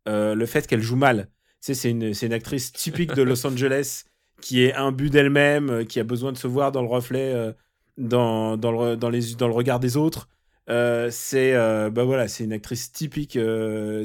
Euh, 0.08 0.34
le 0.34 0.44
fait 0.44 0.66
qu'elles 0.66 0.82
jouent 0.82 0.96
mal. 0.96 1.28
Tu 1.60 1.66
sais, 1.66 1.74
c'est 1.74 1.90
une, 1.92 2.12
une 2.20 2.32
actrice 2.32 2.72
typique 2.72 3.14
de 3.14 3.22
Los 3.22 3.46
Angeles 3.46 4.06
qui 4.40 4.64
est 4.64 4.74
imbu 4.74 5.08
d'elle-même, 5.08 5.86
qui 5.86 6.00
a 6.00 6.04
besoin 6.04 6.32
de 6.32 6.36
se 6.36 6.48
voir 6.48 6.72
dans 6.72 6.82
le 6.82 6.88
reflet, 6.88 7.54
dans, 7.96 8.56
dans, 8.56 8.72
le, 8.72 8.96
dans, 8.96 9.08
les, 9.08 9.34
dans 9.36 9.46
le 9.46 9.54
regard 9.54 9.78
des 9.78 9.96
autres. 9.96 10.28
C'est 10.66 11.52
bah 11.54 12.02
voilà, 12.04 12.26
c'est 12.26 12.42
une 12.42 12.52
actrice 12.52 12.90
typique, 12.90 13.38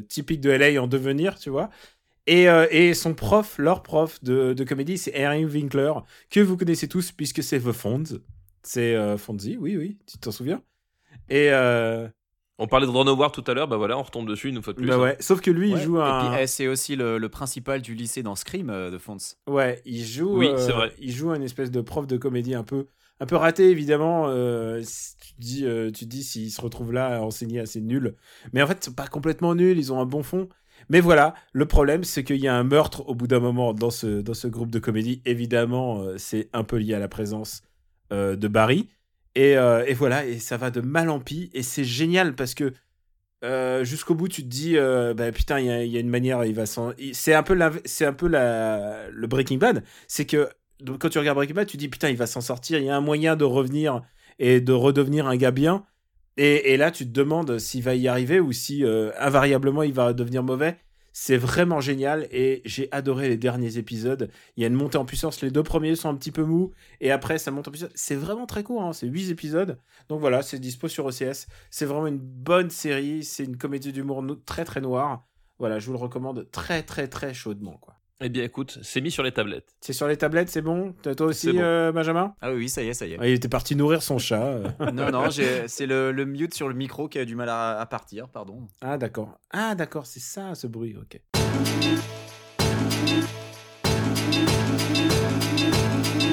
typique 0.10 0.42
de 0.42 0.50
LA 0.52 0.80
en 0.80 0.86
devenir, 0.88 1.40
tu 1.40 1.50
vois. 1.50 1.72
Et, 2.28 2.50
euh, 2.50 2.66
et 2.72 2.94
son 2.94 3.14
prof, 3.14 3.58
leur 3.60 3.84
prof 3.84 4.24
de, 4.24 4.54
de 4.54 4.64
comédie, 4.64 4.98
c'est 4.98 5.24
Harry 5.24 5.46
Winkler, 5.46 5.94
que 6.30 6.40
vous 6.40 6.58
connaissez 6.58 6.88
tous 6.88 7.12
puisque 7.12 7.44
c'est 7.44 7.60
The 7.60 7.72
Fonz. 7.72 8.20
C'est 8.64 8.96
euh, 8.96 9.18
Fonzie, 9.18 9.58
oui, 9.60 9.78
oui, 9.78 9.98
tu 10.08 10.18
t'en 10.18 10.32
souviens. 10.32 10.62
Et 11.30 11.52
euh, 11.52 12.08
On 12.58 12.66
parlait 12.68 12.88
de 12.88 12.92
Ron 12.92 13.06
Howard 13.08 13.32
tout 13.34 13.44
à 13.50 13.54
l'heure, 13.54 13.68
bah 13.68 13.78
voilà, 13.78 13.96
on 13.98 14.02
retombe 14.02 14.28
dessus 14.28 14.50
une 14.50 14.62
fois 14.64 14.74
de 14.74 14.80
plus. 14.80 14.88
bah 14.88 14.98
ouais, 14.98 15.18
sauf 15.20 15.40
que 15.42 15.52
lui, 15.52 15.70
il 15.70 15.78
joue 15.78 16.00
un. 16.00 16.26
Et 16.26 16.30
puis, 16.34 16.44
eh, 16.44 16.48
c'est 16.48 16.68
aussi 16.68 16.96
le, 16.96 17.20
le 17.20 17.30
principal 17.30 17.82
du 17.82 17.94
lycée 17.94 18.24
dans 18.24 18.36
Scream 18.36 18.72
euh, 18.72 18.90
de 18.90 18.98
Fonz. 18.98 19.38
Ouais, 19.48 19.82
il 19.86 20.04
joue. 20.04 20.36
Oui, 20.40 20.48
euh, 20.48 20.58
c'est 20.58 20.72
vrai. 20.72 20.92
Il 21.00 21.12
joue 21.12 21.30
un 21.30 21.42
espèce 21.42 21.70
de 21.70 21.82
prof 21.82 22.08
de 22.08 22.18
comédie 22.18 22.56
un 22.56 22.64
peu, 22.64 22.88
un 23.20 23.28
peu 23.28 23.36
raté 23.36 23.70
évidemment. 23.70 24.26
euh, 24.30 24.82
si 24.84 25.16
tu 25.18 25.34
te 25.36 25.40
dis, 25.42 25.66
euh, 25.66 25.92
tu 25.92 26.06
dis 26.08 26.24
s'il 26.24 26.52
se 26.52 26.60
retrouve 26.60 26.92
là 26.92 27.18
à 27.18 27.22
enseigner 27.22 27.60
assez 27.60 27.82
nul, 27.82 28.16
mais 28.52 28.64
en 28.64 28.68
fait 28.68 28.84
c'est 28.84 28.96
pas 28.96 29.08
complètement 29.08 29.54
nul. 29.54 29.78
Ils 29.78 29.94
ont 29.94 30.00
un 30.00 30.06
bon 30.08 30.24
fond. 30.24 30.50
Mais 30.90 31.00
voilà, 31.00 31.34
le 31.54 31.66
problème 31.66 32.04
c'est 32.04 32.24
qu'il 32.24 32.38
y 32.38 32.48
a 32.48 32.56
un 32.56 32.64
meurtre 32.64 33.08
au 33.08 33.16
bout 33.16 33.28
d'un 33.28 33.40
moment 33.40 33.74
dans 33.74 33.90
ce 33.90 34.22
dans 34.22 34.34
ce 34.34 34.48
groupe 34.48 34.72
de 34.72 34.80
comédie. 34.80 35.22
Évidemment, 35.26 36.02
euh, 36.02 36.18
c'est 36.18 36.50
un 36.54 36.64
peu 36.64 36.78
lié 36.78 36.94
à 36.94 37.00
la 37.00 37.08
présence 37.08 37.62
euh, 38.14 38.36
de 38.36 38.48
Barry. 38.48 38.90
Et, 39.36 39.58
euh, 39.58 39.84
et 39.86 39.94
voilà, 39.94 40.26
et 40.26 40.40
ça 40.40 40.58
va 40.58 40.72
de 40.72 40.82
mal 40.82 41.10
en 41.10 41.20
pis. 41.20 41.50
Et 41.54 41.64
c'est 41.64 41.84
génial 41.84 42.36
parce 42.36 42.54
que 42.56 42.74
jusqu'au 43.84 44.16
bout, 44.16 44.28
tu 44.28 44.42
te 44.44 44.48
dis, 44.48 44.76
bah 45.16 45.32
putain, 45.32 45.60
il 45.60 45.88
y, 45.88 45.98
a- 45.98 46.00
une 46.00 46.10
manière, 46.10 46.44
il 46.46 46.56
va 46.56 46.66
s'en. 46.66 46.94
C'est 47.14 47.34
un 47.34 47.44
peu, 47.44 47.54
la... 47.54 47.68
un 47.68 48.14
peu 48.14 48.28
le 48.28 49.28
Breaking 49.28 49.58
Bad. 49.58 49.84
C'est 50.08 50.26
que 50.26 50.50
quand 51.00 51.10
tu 51.10 51.20
regardes 51.20 51.38
Breaking 51.38 51.54
Bad, 51.56 51.68
tu 51.68 51.78
te 51.78 51.80
dis, 51.80 51.90
putain, 51.90 52.10
il 52.10 52.18
va 52.18 52.28
s'en 52.28 52.42
sortir, 52.42 52.80
il 52.80 52.86
y 52.86 52.90
a 52.90 52.96
un 52.96 53.02
moyen 53.02 53.36
de 53.36 53.44
revenir 53.44 54.02
et 54.40 54.62
de 54.62 54.74
redevenir 54.74 55.28
un 55.28 55.36
gars 55.38 55.52
bien. 55.52 55.86
Et, 56.38 56.74
et 56.74 56.78
là, 56.78 56.92
tu 56.92 57.06
te 57.06 57.12
demandes 57.12 57.60
s'il 57.60 57.84
va 57.84 57.96
y 57.96 58.08
arriver 58.08 58.40
ou 58.40 58.52
si 58.52 58.84
euh, 58.84 59.12
invariablement 59.20 59.84
il 59.84 59.94
va 59.94 60.14
devenir 60.14 60.44
mauvais. 60.44 60.78
C'est 61.18 61.38
vraiment 61.38 61.80
génial 61.80 62.28
et 62.30 62.62
j'ai 62.66 62.90
adoré 62.92 63.30
les 63.30 63.38
derniers 63.38 63.78
épisodes. 63.78 64.30
Il 64.58 64.62
y 64.62 64.64
a 64.66 64.68
une 64.68 64.74
montée 64.74 64.98
en 64.98 65.06
puissance. 65.06 65.42
Les 65.42 65.50
deux 65.50 65.64
premiers 65.64 65.96
sont 65.96 66.10
un 66.10 66.16
petit 66.16 66.32
peu 66.32 66.44
mous 66.44 66.72
et 67.00 67.10
après 67.10 67.38
ça 67.38 67.52
monte 67.52 67.70
en 67.70 67.72
puissance. 67.72 67.92
C'est 67.96 68.16
vraiment 68.16 68.46
très 68.46 68.64
court, 68.64 68.84
hein. 68.84 68.92
c'est 68.92 69.08
8 69.08 69.30
épisodes. 69.30 69.80
Donc 70.10 70.20
voilà, 70.20 70.42
c'est 70.42 70.60
dispo 70.60 70.90
sur 70.90 71.06
OCS. 71.06 71.48
C'est 71.70 71.86
vraiment 71.86 72.08
une 72.08 72.20
bonne 72.20 72.70
série. 72.70 73.24
C'est 73.24 73.46
une 73.46 73.56
comédie 73.56 73.94
d'humour 73.94 74.26
très 74.46 74.66
très 74.66 74.82
noire. 74.82 75.26
Voilà, 75.58 75.80
je 75.80 75.86
vous 75.86 75.94
le 75.94 76.00
recommande 76.00 76.52
très 76.52 76.84
très 76.84 77.08
très 77.08 77.34
chaudement. 77.34 77.78
quoi. 77.78 77.96
Eh 78.22 78.30
bien 78.30 78.43
écoute, 78.43 78.80
c'est 78.82 79.01
mis 79.01 79.11
sur 79.11 79.24
les 79.24 79.34
tablettes. 79.34 79.76
C'est 79.82 79.91
sur 79.91 80.07
les 80.07 80.16
tablettes, 80.16 80.47
c'est 80.49 80.61
bon? 80.61 80.93
Toi 81.03 81.16
toi 81.16 81.28
aussi, 81.28 81.51
bon. 81.51 81.59
euh, 81.61 81.91
Benjamin? 81.91 82.34
Ah 82.41 82.51
oui, 82.51 82.57
oui, 82.59 82.70
ça 82.70 82.82
y 82.82 82.88
est, 82.88 82.93
ça 82.93 83.05
y 83.05 83.11
est. 83.13 83.18
Ah, 83.20 83.28
Il 83.28 83.34
était 83.34 83.49
parti 83.49 83.76
nourrir 83.76 84.01
son 84.01 84.18
chat. 84.20 84.41
euh. 84.41 84.70
non, 84.93 85.11
non, 85.11 85.30
c'est 85.30 85.86
le, 85.86 86.13
le 86.13 86.26
mute 86.26 86.53
sur 86.53 86.70
le 86.70 86.76
micro 86.76 87.09
qui 87.09 87.20
a 87.20 87.26
du 87.26 87.36
mal 87.36 87.49
à, 87.49 87.78
à 87.78 87.86
partir, 87.86 88.30
pardon. 88.30 88.68
Ah 88.82 88.97
d'accord. 88.97 89.38
Ah 89.51 89.76
d'accord, 89.76 90.05
c'est 90.05 90.22
ça 90.22 90.55
ce 90.55 90.66
bruit, 90.66 90.95
ok. 90.97 91.20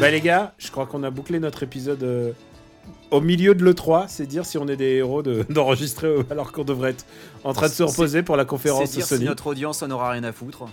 Bah 0.01 0.11
les 0.11 0.21
gars, 0.21 0.55
je 0.59 0.71
crois 0.71 0.87
qu'on 0.87 1.03
a 1.03 1.11
bouclé 1.11 1.39
notre 1.41 1.63
épisode 1.65 2.03
euh, 2.05 2.33
au 3.11 3.21
milieu 3.21 3.55
de 3.57 3.65
l'E3, 3.65 4.05
c'est 4.09 4.27
dire 4.27 4.45
si 4.47 4.57
on 4.59 4.67
est 4.69 4.77
des 4.77 4.95
héros 4.97 5.23
de- 5.23 5.45
d'enregistrer 5.51 6.15
alors 6.31 6.53
qu'on 6.53 6.65
devrait 6.65 6.91
être 6.91 7.07
en 7.45 7.53
train 7.53 7.67
de 7.69 7.73
se 7.73 7.83
reposer 7.83 8.23
pour 8.23 8.37
la 8.37 8.45
conférence 8.45 8.89
C'est 8.91 8.97
dire 8.99 9.07
Sony. 9.07 9.21
si 9.23 9.27
notre 9.27 9.49
audience 9.49 9.83
en 9.83 9.91
aura 9.91 10.11
rien 10.11 10.25
à 10.25 10.33
foutre. 10.33 10.65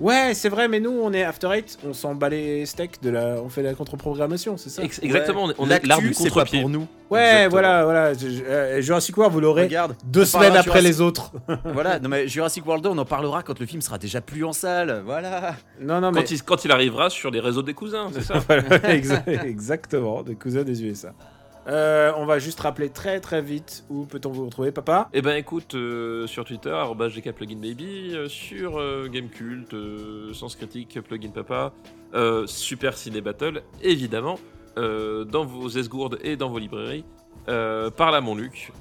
Ouais, 0.00 0.32
c'est 0.34 0.48
vrai, 0.48 0.66
mais 0.66 0.80
nous 0.80 0.90
on 0.90 1.12
est 1.12 1.22
After 1.22 1.48
Eight, 1.52 1.78
on 1.86 1.92
s'en 1.92 2.14
bat 2.16 2.28
les 2.28 2.66
steaks 2.66 3.00
de 3.02 3.10
la, 3.10 3.36
on 3.44 3.48
fait 3.48 3.62
la 3.62 3.74
contre-programmation, 3.74 4.56
c'est 4.56 4.68
ça. 4.70 4.82
Ex- 4.82 4.98
exactement, 5.02 5.44
on 5.44 5.50
est- 5.50 5.54
on 5.58 5.66
est 5.66 5.68
L'actu, 5.70 5.86
l'art 5.88 5.98
du 6.00 6.10
contre-pied. 6.12 6.60
pour 6.60 6.68
nous. 6.68 6.86
Ouais, 7.10 7.20
Exactement. 7.20 7.50
voilà, 7.50 7.84
voilà. 7.84 8.14
Je- 8.14 8.28
je- 8.28 8.42
euh, 8.44 8.80
Jurassic 8.80 9.16
World, 9.16 9.32
vous 9.32 9.40
l'aurez 9.40 9.68
deux 10.04 10.24
semaines 10.24 10.56
après 10.56 10.80
Jurassic- 10.80 10.82
les 10.82 11.00
autres. 11.00 11.32
voilà, 11.72 12.00
non 12.00 12.08
mais 12.08 12.26
Jurassic 12.26 12.66
World 12.66 12.82
2, 12.82 12.90
on 12.90 12.98
en 12.98 13.04
parlera 13.04 13.42
quand 13.44 13.58
le 13.60 13.66
film 13.66 13.80
sera 13.82 13.98
déjà 13.98 14.20
plus 14.20 14.44
en 14.44 14.52
salle. 14.52 15.02
Voilà. 15.06 15.54
non, 15.80 16.00
non, 16.00 16.10
mais 16.10 16.22
Quand, 16.22 16.30
il, 16.32 16.42
quand 16.42 16.64
il 16.64 16.72
arrivera 16.72 17.08
sur 17.08 17.30
les 17.30 17.40
réseaux 17.40 17.62
des 17.62 17.74
cousins, 17.74 18.10
c'est 18.12 18.22
ça 18.22 18.34
Voilà, 18.48 18.64
exactement, 19.46 20.22
des 20.22 20.34
cousins 20.34 20.62
des 20.64 20.82
USA. 20.82 21.12
Euh, 21.66 22.12
on 22.16 22.26
va 22.26 22.38
juste 22.38 22.60
rappeler 22.60 22.90
très 22.90 23.20
très 23.20 23.40
vite 23.40 23.84
où 23.88 24.04
peut-on 24.04 24.30
vous 24.30 24.44
retrouver, 24.44 24.70
papa? 24.70 25.08
Eh 25.12 25.22
ben 25.22 25.36
écoute, 25.36 25.74
euh, 25.74 26.26
sur 26.26 26.44
Twitter, 26.44 26.76
@gkpluginbaby, 26.98 28.12
euh, 28.14 28.28
sur 28.28 28.78
euh, 28.78 29.08
Gamecult, 29.08 29.74
Sens 30.34 30.56
Critique, 30.56 31.00
Plugin 31.00 31.30
Papa, 31.30 31.72
Super 32.46 32.96
Ciné 32.96 33.20
Battle, 33.20 33.62
évidemment, 33.82 34.38
dans 34.76 35.44
vos 35.44 35.68
esgourdes 35.68 36.18
et 36.22 36.36
dans 36.36 36.50
vos 36.50 36.58
librairies. 36.58 37.04
Par 37.46 38.10
là, 38.10 38.20
mon 38.20 38.34
Luc. 38.34 38.72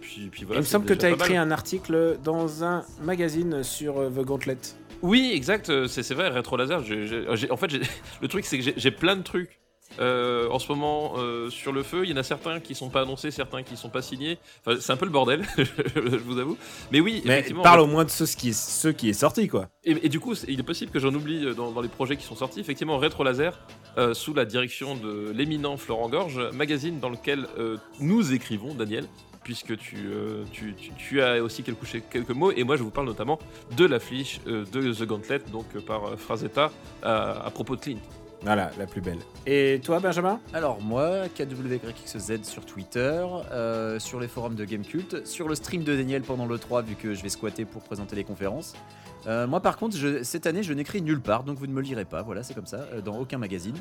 Puis, 0.00 0.28
puis 0.30 0.44
voilà. 0.44 0.60
Il 0.60 0.64
me 0.64 0.66
semble 0.66 0.86
que 0.86 0.94
tu 0.94 1.06
as 1.06 1.10
écrit 1.10 1.34
mal. 1.34 1.48
un 1.48 1.50
article 1.50 2.18
dans 2.22 2.64
un 2.64 2.84
magazine 3.02 3.62
sur 3.62 3.94
The 3.94 4.24
Gauntlet. 4.24 4.58
Oui, 5.02 5.32
exact, 5.34 5.86
c'est 5.86 6.14
vrai, 6.14 6.28
rétro 6.28 6.56
laser. 6.56 6.80
en 7.50 7.56
fait, 7.56 7.72
le 8.22 8.28
truc, 8.28 8.44
c'est 8.46 8.58
que 8.58 8.72
j'ai 8.76 8.90
plein 8.90 9.16
de 9.16 9.22
trucs 9.22 9.60
euh, 10.00 10.48
en 10.50 10.58
ce 10.58 10.68
moment 10.68 11.14
euh, 11.16 11.48
sur 11.50 11.72
le 11.72 11.82
feu. 11.82 12.04
Il 12.04 12.10
y 12.10 12.12
en 12.12 12.16
a 12.16 12.22
certains 12.22 12.60
qui 12.60 12.74
sont 12.74 12.90
pas 12.90 13.02
annoncés, 13.02 13.30
certains 13.30 13.62
qui 13.62 13.76
sont 13.76 13.88
pas 13.88 14.02
signés. 14.02 14.38
Enfin, 14.64 14.78
c'est 14.80 14.92
un 14.92 14.96
peu 14.96 15.06
le 15.06 15.10
bordel, 15.12 15.44
je 15.56 16.16
vous 16.18 16.38
avoue. 16.38 16.56
Mais 16.92 17.00
oui, 17.00 17.22
Mais 17.24 17.34
effectivement. 17.34 17.62
parle 17.62 17.80
au 17.80 17.86
moins 17.86 18.04
de 18.04 18.10
ceux 18.10 18.26
qui 18.26 18.50
est, 18.50 18.52
ceux 18.56 18.92
qui 18.92 19.08
est 19.08 19.12
sorti, 19.14 19.48
quoi. 19.48 19.68
Et, 19.84 19.92
et 20.06 20.08
du 20.08 20.20
coup, 20.20 20.34
il 20.48 20.58
est 20.60 20.62
possible 20.64 20.90
que 20.90 20.98
j'en 20.98 21.14
oublie 21.14 21.44
euh, 21.46 21.54
dans, 21.54 21.70
dans 21.70 21.80
les 21.80 21.88
projets 21.88 22.16
qui 22.16 22.24
sont 22.24 22.36
sortis. 22.36 22.60
Effectivement, 22.60 22.98
Rétro 22.98 23.24
Laser, 23.24 23.58
euh, 23.98 24.14
sous 24.14 24.34
la 24.34 24.44
direction 24.44 24.94
de 24.96 25.30
l'éminent 25.34 25.76
Florent 25.76 26.08
Gorge, 26.08 26.40
magazine 26.52 27.00
dans 27.00 27.08
lequel 27.10 27.46
nous 28.00 28.32
écrivons, 28.32 28.74
Daniel, 28.74 29.06
puisque 29.44 29.76
tu, 29.78 29.96
tu, 30.52 30.74
tu- 30.74 30.90
tu 30.98 31.22
as 31.22 31.42
aussi 31.42 31.62
quelques, 31.62 32.08
quelques 32.10 32.30
mots. 32.30 32.50
Et 32.50 32.64
moi, 32.64 32.76
je 32.76 32.82
vous 32.82 32.90
parle 32.90 33.06
notamment 33.06 33.38
de 33.76 33.84
l'affiche 33.84 34.40
euh, 34.48 34.64
de 34.72 34.92
The 34.92 35.04
Gauntlet, 35.06 35.40
donc 35.52 35.66
par 35.86 36.18
Frazetta, 36.18 36.72
à, 37.02 37.46
à 37.46 37.50
propos 37.50 37.76
de 37.76 37.80
Clint. 37.80 37.98
Voilà, 38.46 38.70
la 38.78 38.86
plus 38.86 39.00
belle. 39.00 39.18
Et 39.44 39.80
toi, 39.84 39.98
Benjamin? 39.98 40.38
Alors 40.54 40.80
moi, 40.80 41.22
KWXZ 41.36 42.44
sur 42.44 42.64
Twitter, 42.64 43.26
euh, 43.50 43.98
sur 43.98 44.20
les 44.20 44.28
forums 44.28 44.54
de 44.54 44.64
Gamecult, 44.64 45.26
sur 45.26 45.48
le 45.48 45.56
stream 45.56 45.82
de 45.82 45.96
Daniel 45.96 46.22
pendant 46.22 46.46
le 46.46 46.56
3 46.56 46.82
vu 46.82 46.94
que 46.94 47.12
je 47.12 47.22
vais 47.24 47.28
squatter 47.28 47.64
pour 47.64 47.82
présenter 47.82 48.14
les 48.14 48.22
conférences. 48.22 48.74
Euh, 49.26 49.48
moi 49.48 49.58
par 49.58 49.76
contre, 49.76 49.96
je- 49.96 50.22
cette 50.22 50.46
année 50.46 50.62
je 50.62 50.72
n'écris 50.72 51.02
nulle 51.02 51.20
part, 51.20 51.42
donc 51.42 51.58
vous 51.58 51.66
ne 51.66 51.72
me 51.72 51.80
lirez 51.82 52.04
pas, 52.04 52.22
voilà 52.22 52.44
c'est 52.44 52.54
comme 52.54 52.66
ça, 52.66 52.86
euh, 52.92 53.00
dans 53.00 53.18
aucun 53.18 53.38
magazine. 53.38 53.74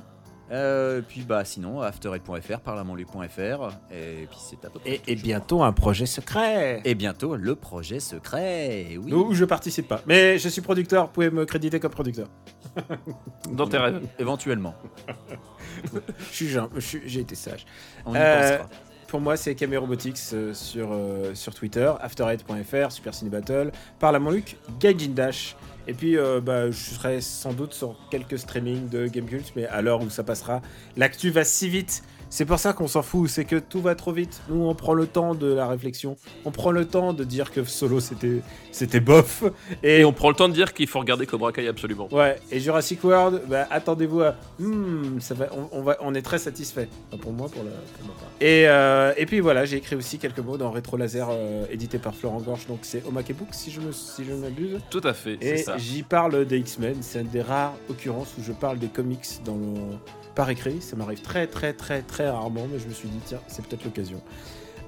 Euh, 0.52 1.02
puis 1.08 1.22
bah 1.22 1.44
sinon, 1.44 1.82
afterhead.fr, 1.82 2.60
parlementlu.fr, 2.60 3.70
et 3.92 4.28
puis 4.30 4.38
c'est 4.40 4.64
à 4.66 4.70
peu 4.70 4.80
près 4.80 5.02
et, 5.08 5.16
bientôt 5.16 5.64
un 5.64 5.74
projet 5.74 6.06
secret. 6.06 6.82
Et 6.86 6.94
bientôt 6.96 7.36
le 7.36 7.56
projet 7.56 8.00
secret, 8.00 8.98
oui. 9.02 9.12
Où 9.12 9.34
je 9.34 9.46
participe 9.46 9.88
pas. 9.88 10.02
Mais 10.06 10.38
je 10.38 10.50
suis 10.50 10.62
producteur, 10.62 11.06
vous 11.08 11.12
pouvez 11.12 11.32
me 11.32 11.46
créditer 11.46 11.80
comme 11.80 11.92
producteur. 11.92 12.28
Dans 13.52 13.68
tes 13.68 13.78
rêves. 13.78 14.02
Éventuellement, 14.20 14.76
j'ai 16.32 17.20
été 17.20 17.36
sage. 17.36 17.66
on 18.06 18.14
y 18.14 18.18
Euh, 18.18 18.58
pensera. 18.58 18.70
Pour 19.08 19.22
moi, 19.22 19.38
c'est 19.38 19.56
Camé 19.56 19.78
Robotics 19.78 20.18
euh, 20.34 20.54
sur, 20.54 20.90
euh, 20.92 21.34
sur 21.36 21.54
Twitter, 21.54 21.92
afterhead.fr, 22.02 22.92
Super 22.92 23.14
Ciné 23.14 23.30
Battle, 23.30 23.72
Parle 24.00 24.16
à 24.16 24.20
mon 24.20 24.32
Luc, 24.32 24.58
Gaijin 24.80 25.12
Dash. 25.14 25.56
Et 25.88 25.94
puis, 25.94 26.18
euh, 26.18 26.42
bah, 26.42 26.72
je 26.72 26.78
serai 26.78 27.22
sans 27.22 27.54
doute 27.54 27.74
sur 27.74 27.96
quelques 28.10 28.40
streamings 28.40 28.90
de 28.90 29.08
Gamecult, 29.08 29.54
mais 29.56 29.66
à 29.68 29.82
l'heure 29.82 30.02
où 30.02 30.10
ça 30.10 30.24
passera, 30.24 30.62
l'actu 30.98 31.30
va 31.30 31.44
si 31.44 31.70
vite. 31.70 32.04
C'est 32.30 32.46
pour 32.46 32.60
ça 32.60 32.74
qu'on 32.74 32.88
s'en 32.88 33.02
fout, 33.02 33.30
c'est 33.30 33.46
que 33.46 33.58
tout 33.58 33.82
va 33.82 33.96
trop 33.96 34.12
vite. 34.12 34.42
Nous, 34.50 34.64
on 34.66 34.76
prend 34.76 34.94
le 34.94 35.08
temps 35.08 35.36
de 35.36 35.54
la 35.54 35.68
réflexion, 35.68 36.18
on 36.44 36.52
prend 36.52 36.72
le 36.72 36.86
temps 36.86 37.14
de 37.14 37.24
dire 37.24 37.52
que 37.52 37.64
Solo 37.64 38.00
c'était 38.00 38.42
c'était 38.72 39.00
bof. 39.00 39.44
Et, 39.84 40.00
Et 40.02 40.06
on 40.06 40.12
prend 40.12 40.30
le 40.30 40.36
temps 40.36 40.50
de 40.50 40.54
dire 40.54 40.74
qu'il 40.74 40.88
faut 40.88 41.00
regarder 41.00 41.26
Cobra 41.26 41.52
Kai 41.52 41.68
absolument. 41.68 42.08
Ouais, 42.12 42.38
et 42.52 42.60
Jurassic 42.60 43.04
World, 43.04 43.44
bah, 43.48 43.68
attendez-vous 43.70 44.22
à. 44.22 44.36
Hmm, 44.60 45.20
ça 45.20 45.34
va, 45.34 45.48
on, 45.54 45.70
on 45.80 45.82
va, 45.82 45.98
on 46.02 46.14
est 46.14 46.22
très 46.22 46.40
satisfait. 46.40 46.90
Enfin, 47.08 47.22
pour 47.22 47.32
moi, 47.32 47.48
pour, 47.48 47.64
la, 47.64 47.72
pour 47.72 48.08
ma 48.08 48.14
part. 48.14 48.30
Et, 48.42 48.68
euh, 48.68 49.14
et 49.18 49.26
puis 49.26 49.40
voilà, 49.40 49.66
j'ai 49.66 49.78
écrit 49.78 49.96
aussi 49.96 50.18
quelques 50.18 50.40
mots 50.40 50.58
dans 50.58 50.72
Rétro 50.72 50.98
Laser, 50.98 51.28
euh, 51.30 51.66
édité 51.72 52.00
par 52.00 52.16
Florent 52.16 52.42
Gorge, 52.42 52.68
donc 52.68 52.80
c'est 52.82 53.06
Omake 53.08 53.34
Book, 53.36 53.50
si 53.52 53.72
je 53.72 53.80
me, 53.82 53.92
si 53.92 54.26
je 54.26 54.34
m'abuse. 54.34 54.80
Tout 54.90 55.02
à 55.04 55.14
fait, 55.14 55.38
c'est 55.42 55.70
Et 55.70 55.80
j'y 55.80 56.04
parle 56.04 56.46
des 56.46 56.58
X-Men, 56.58 56.98
c'est 57.02 57.22
une 57.22 57.28
des 57.28 57.42
rares 57.42 57.76
occurrences 57.90 58.34
où 58.38 58.44
je 58.44 58.52
parle 58.52 58.80
des 58.80 58.88
comics 58.88 59.26
dans 59.46 59.56
le... 59.56 59.98
par 60.36 60.50
écrit. 60.50 60.82
Ça 60.82 60.96
m'arrive 60.96 61.22
très, 61.22 61.48
très, 61.48 61.74
très, 61.74 62.02
très 62.02 62.30
rarement, 62.30 62.68
mais 62.72 62.80
je 62.80 62.88
me 62.88 62.94
suis 62.94 63.10
dit, 63.10 63.20
tiens, 63.26 63.40
c'est 63.48 63.66
peut-être 63.66 63.86
l'occasion. 63.86 64.22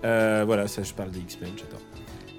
Euh, 0.04 0.44
voilà, 0.46 0.68
ça, 0.68 0.84
je 0.84 0.94
parle 0.94 1.12
des 1.12 1.20
X-Men, 1.20 1.52
j'adore. 1.58 1.80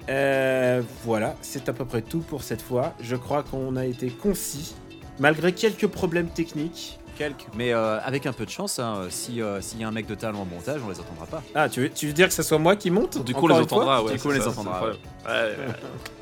Euh, 0.09 0.81
voilà, 1.03 1.35
c'est 1.41 1.69
à 1.69 1.73
peu 1.73 1.85
près 1.85 2.01
tout 2.01 2.21
pour 2.21 2.43
cette 2.43 2.61
fois. 2.61 2.93
Je 3.01 3.15
crois 3.15 3.43
qu'on 3.43 3.75
a 3.75 3.85
été 3.85 4.09
concis, 4.09 4.75
malgré 5.19 5.51
quelques 5.51 5.87
problèmes 5.87 6.29
techniques. 6.29 6.98
Quelques. 7.19 7.47
Mais 7.53 7.73
euh, 7.73 7.99
avec 7.99 8.25
un 8.25 8.31
peu 8.31 8.45
de 8.45 8.49
chance, 8.49 8.79
hein, 8.79 9.07
si 9.09 9.41
euh, 9.41 9.59
s'il 9.59 9.81
y 9.81 9.83
a 9.83 9.89
un 9.89 9.91
mec 9.91 10.05
de 10.07 10.15
talent 10.15 10.39
en 10.39 10.45
montage, 10.45 10.79
on 10.85 10.89
les 10.89 10.99
entendra 11.01 11.25
pas. 11.25 11.43
Ah, 11.53 11.67
tu 11.67 11.81
veux, 11.81 11.89
tu 11.89 12.07
veux 12.07 12.13
dire 12.13 12.29
que 12.29 12.33
ce 12.33 12.41
soit 12.43 12.57
moi 12.59 12.77
qui 12.77 12.89
monte 12.91 13.21
Du 13.25 13.33
coup, 13.33 13.43
on 13.43 13.47
les 13.49 13.53
fois 13.55 13.63
entendra, 13.63 14.01
ouais. 14.03 14.13
Du 14.13 14.19
coup, 14.19 14.29
on 14.29 14.31
c'est 14.31 14.37
les 14.37 14.43
ça, 14.43 14.49
entendra, 14.51 14.79
c'est 14.79 14.87
le 14.87 14.93
problème. 14.93 15.57
Ouais, 15.59 15.67
ouais. 15.67 15.73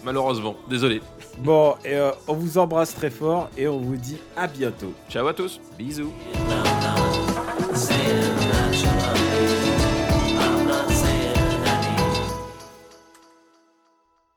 Malheureusement, 0.04 0.56
désolé. 0.68 1.04
Bon, 1.38 1.76
et 1.86 1.93
euh, 1.93 2.10
on 2.28 2.34
vous 2.34 2.58
embrasse 2.58 2.95
très 2.95 3.12
fort 3.12 3.52
et 3.56 3.68
on 3.68 3.78
vous 3.78 3.95
dit 3.95 4.18
à 4.36 4.48
bientôt. 4.48 4.91
Ciao 5.08 5.28
à 5.28 5.36
tous. 5.36 5.62
Bisous. 5.78 6.12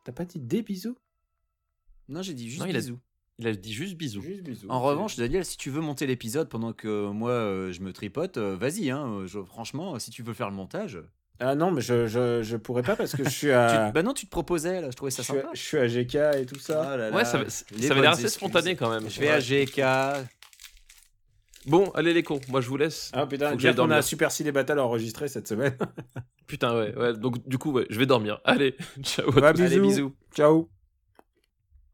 T'as 0.04 0.12
pas 0.12 0.24
dit 0.24 0.40
des 0.40 0.62
bisous? 0.62 0.96
Non, 2.08 2.22
j'ai 2.22 2.34
dit 2.34 2.48
juste 2.48 2.60
Non, 2.60 2.66
il 2.66 2.76
a- 2.76 2.80
bisous. 2.80 2.98
Il 3.40 3.46
a 3.48 3.52
dit 3.54 3.72
juste 3.72 3.96
bisous. 3.96 4.20
Juste 4.20 4.42
bisous. 4.42 4.66
En 4.68 4.80
revanche, 4.82 5.16
Daniel, 5.16 5.44
si 5.46 5.56
tu 5.56 5.70
veux 5.70 5.80
monter 5.80 6.06
l'épisode 6.06 6.48
pendant 6.50 6.72
que 6.74 7.08
moi 7.10 7.30
euh, 7.30 7.72
je 7.72 7.80
me 7.80 7.92
tripote, 7.92 8.36
euh, 8.36 8.54
vas-y. 8.54 8.90
Hein, 8.90 9.06
euh, 9.08 9.26
je- 9.26 9.42
franchement, 9.42 9.98
si 9.98 10.10
tu 10.10 10.22
veux 10.22 10.34
faire 10.34 10.50
le 10.50 10.54
montage. 10.56 11.00
Ah 11.42 11.54
non, 11.54 11.70
mais 11.70 11.80
je, 11.80 12.06
je, 12.06 12.42
je 12.42 12.56
pourrais 12.58 12.82
pas 12.82 12.96
parce 12.96 13.16
que 13.16 13.24
je 13.24 13.28
suis 13.30 13.46
Tu- 13.46 13.52
à. 13.52 13.90
bah 13.92 14.02
non, 14.02 14.12
tu 14.12 14.26
te 14.26 14.30
proposais 14.30 14.82
là, 14.82 14.90
je 14.90 14.96
trouvais 14.96 15.10
ça 15.10 15.22
je, 15.22 15.28
suis 15.28 15.38
à 15.38 15.40
sapa. 15.40 15.50
je 15.54 15.60
suis 15.62 15.78
à 15.78 15.86
GK 15.88 16.14
et 16.42 16.44
tout 16.46 16.58
ça. 16.60 16.96
Là 16.98 17.10
Ouais, 17.10 17.24
ça, 17.24 17.42
ça 17.48 17.64
avait 17.92 18.02
l'air 18.02 18.10
assez 18.10 18.28
spontané 18.28 18.76
quand 18.76 18.90
même. 18.90 19.08
Je 19.08 19.18
vais 19.20 19.30
à. 19.30 19.40
GK. 19.40 19.80
Bon, 21.66 21.90
allez 21.90 22.12
les 22.14 22.22
cons, 22.22 22.40
moi 22.48 22.60
je 22.60 22.68
vous 22.68 22.76
laisse. 22.76 23.10
Ah 23.14 23.26
putain, 23.26 23.56
j'aille 23.58 23.74
qu'on 23.74 23.90
a. 23.90 24.02
Super 24.02 24.30
Ciné 24.32 24.52
Battle 24.52 24.78
enregistré 24.78 25.28
cette 25.28 25.48
semaine. 25.48 25.76
Putain, 26.46 26.74
ouais, 26.76 26.92
ouais. 26.96 27.12
Donc, 27.14 27.46
du 27.46 27.58
coup, 27.58 27.70
ouais, 27.70 27.86
je 27.90 27.96
vais 27.98 28.06
dormir. 28.06 28.40
Allez, 28.44 28.74
ciao. 29.02 29.28
à 29.38 29.40
Bah, 29.40 29.52
tous. 29.52 29.62
Allez, 29.62 29.78
bisous. 29.78 30.12
Ciao. 30.34 30.68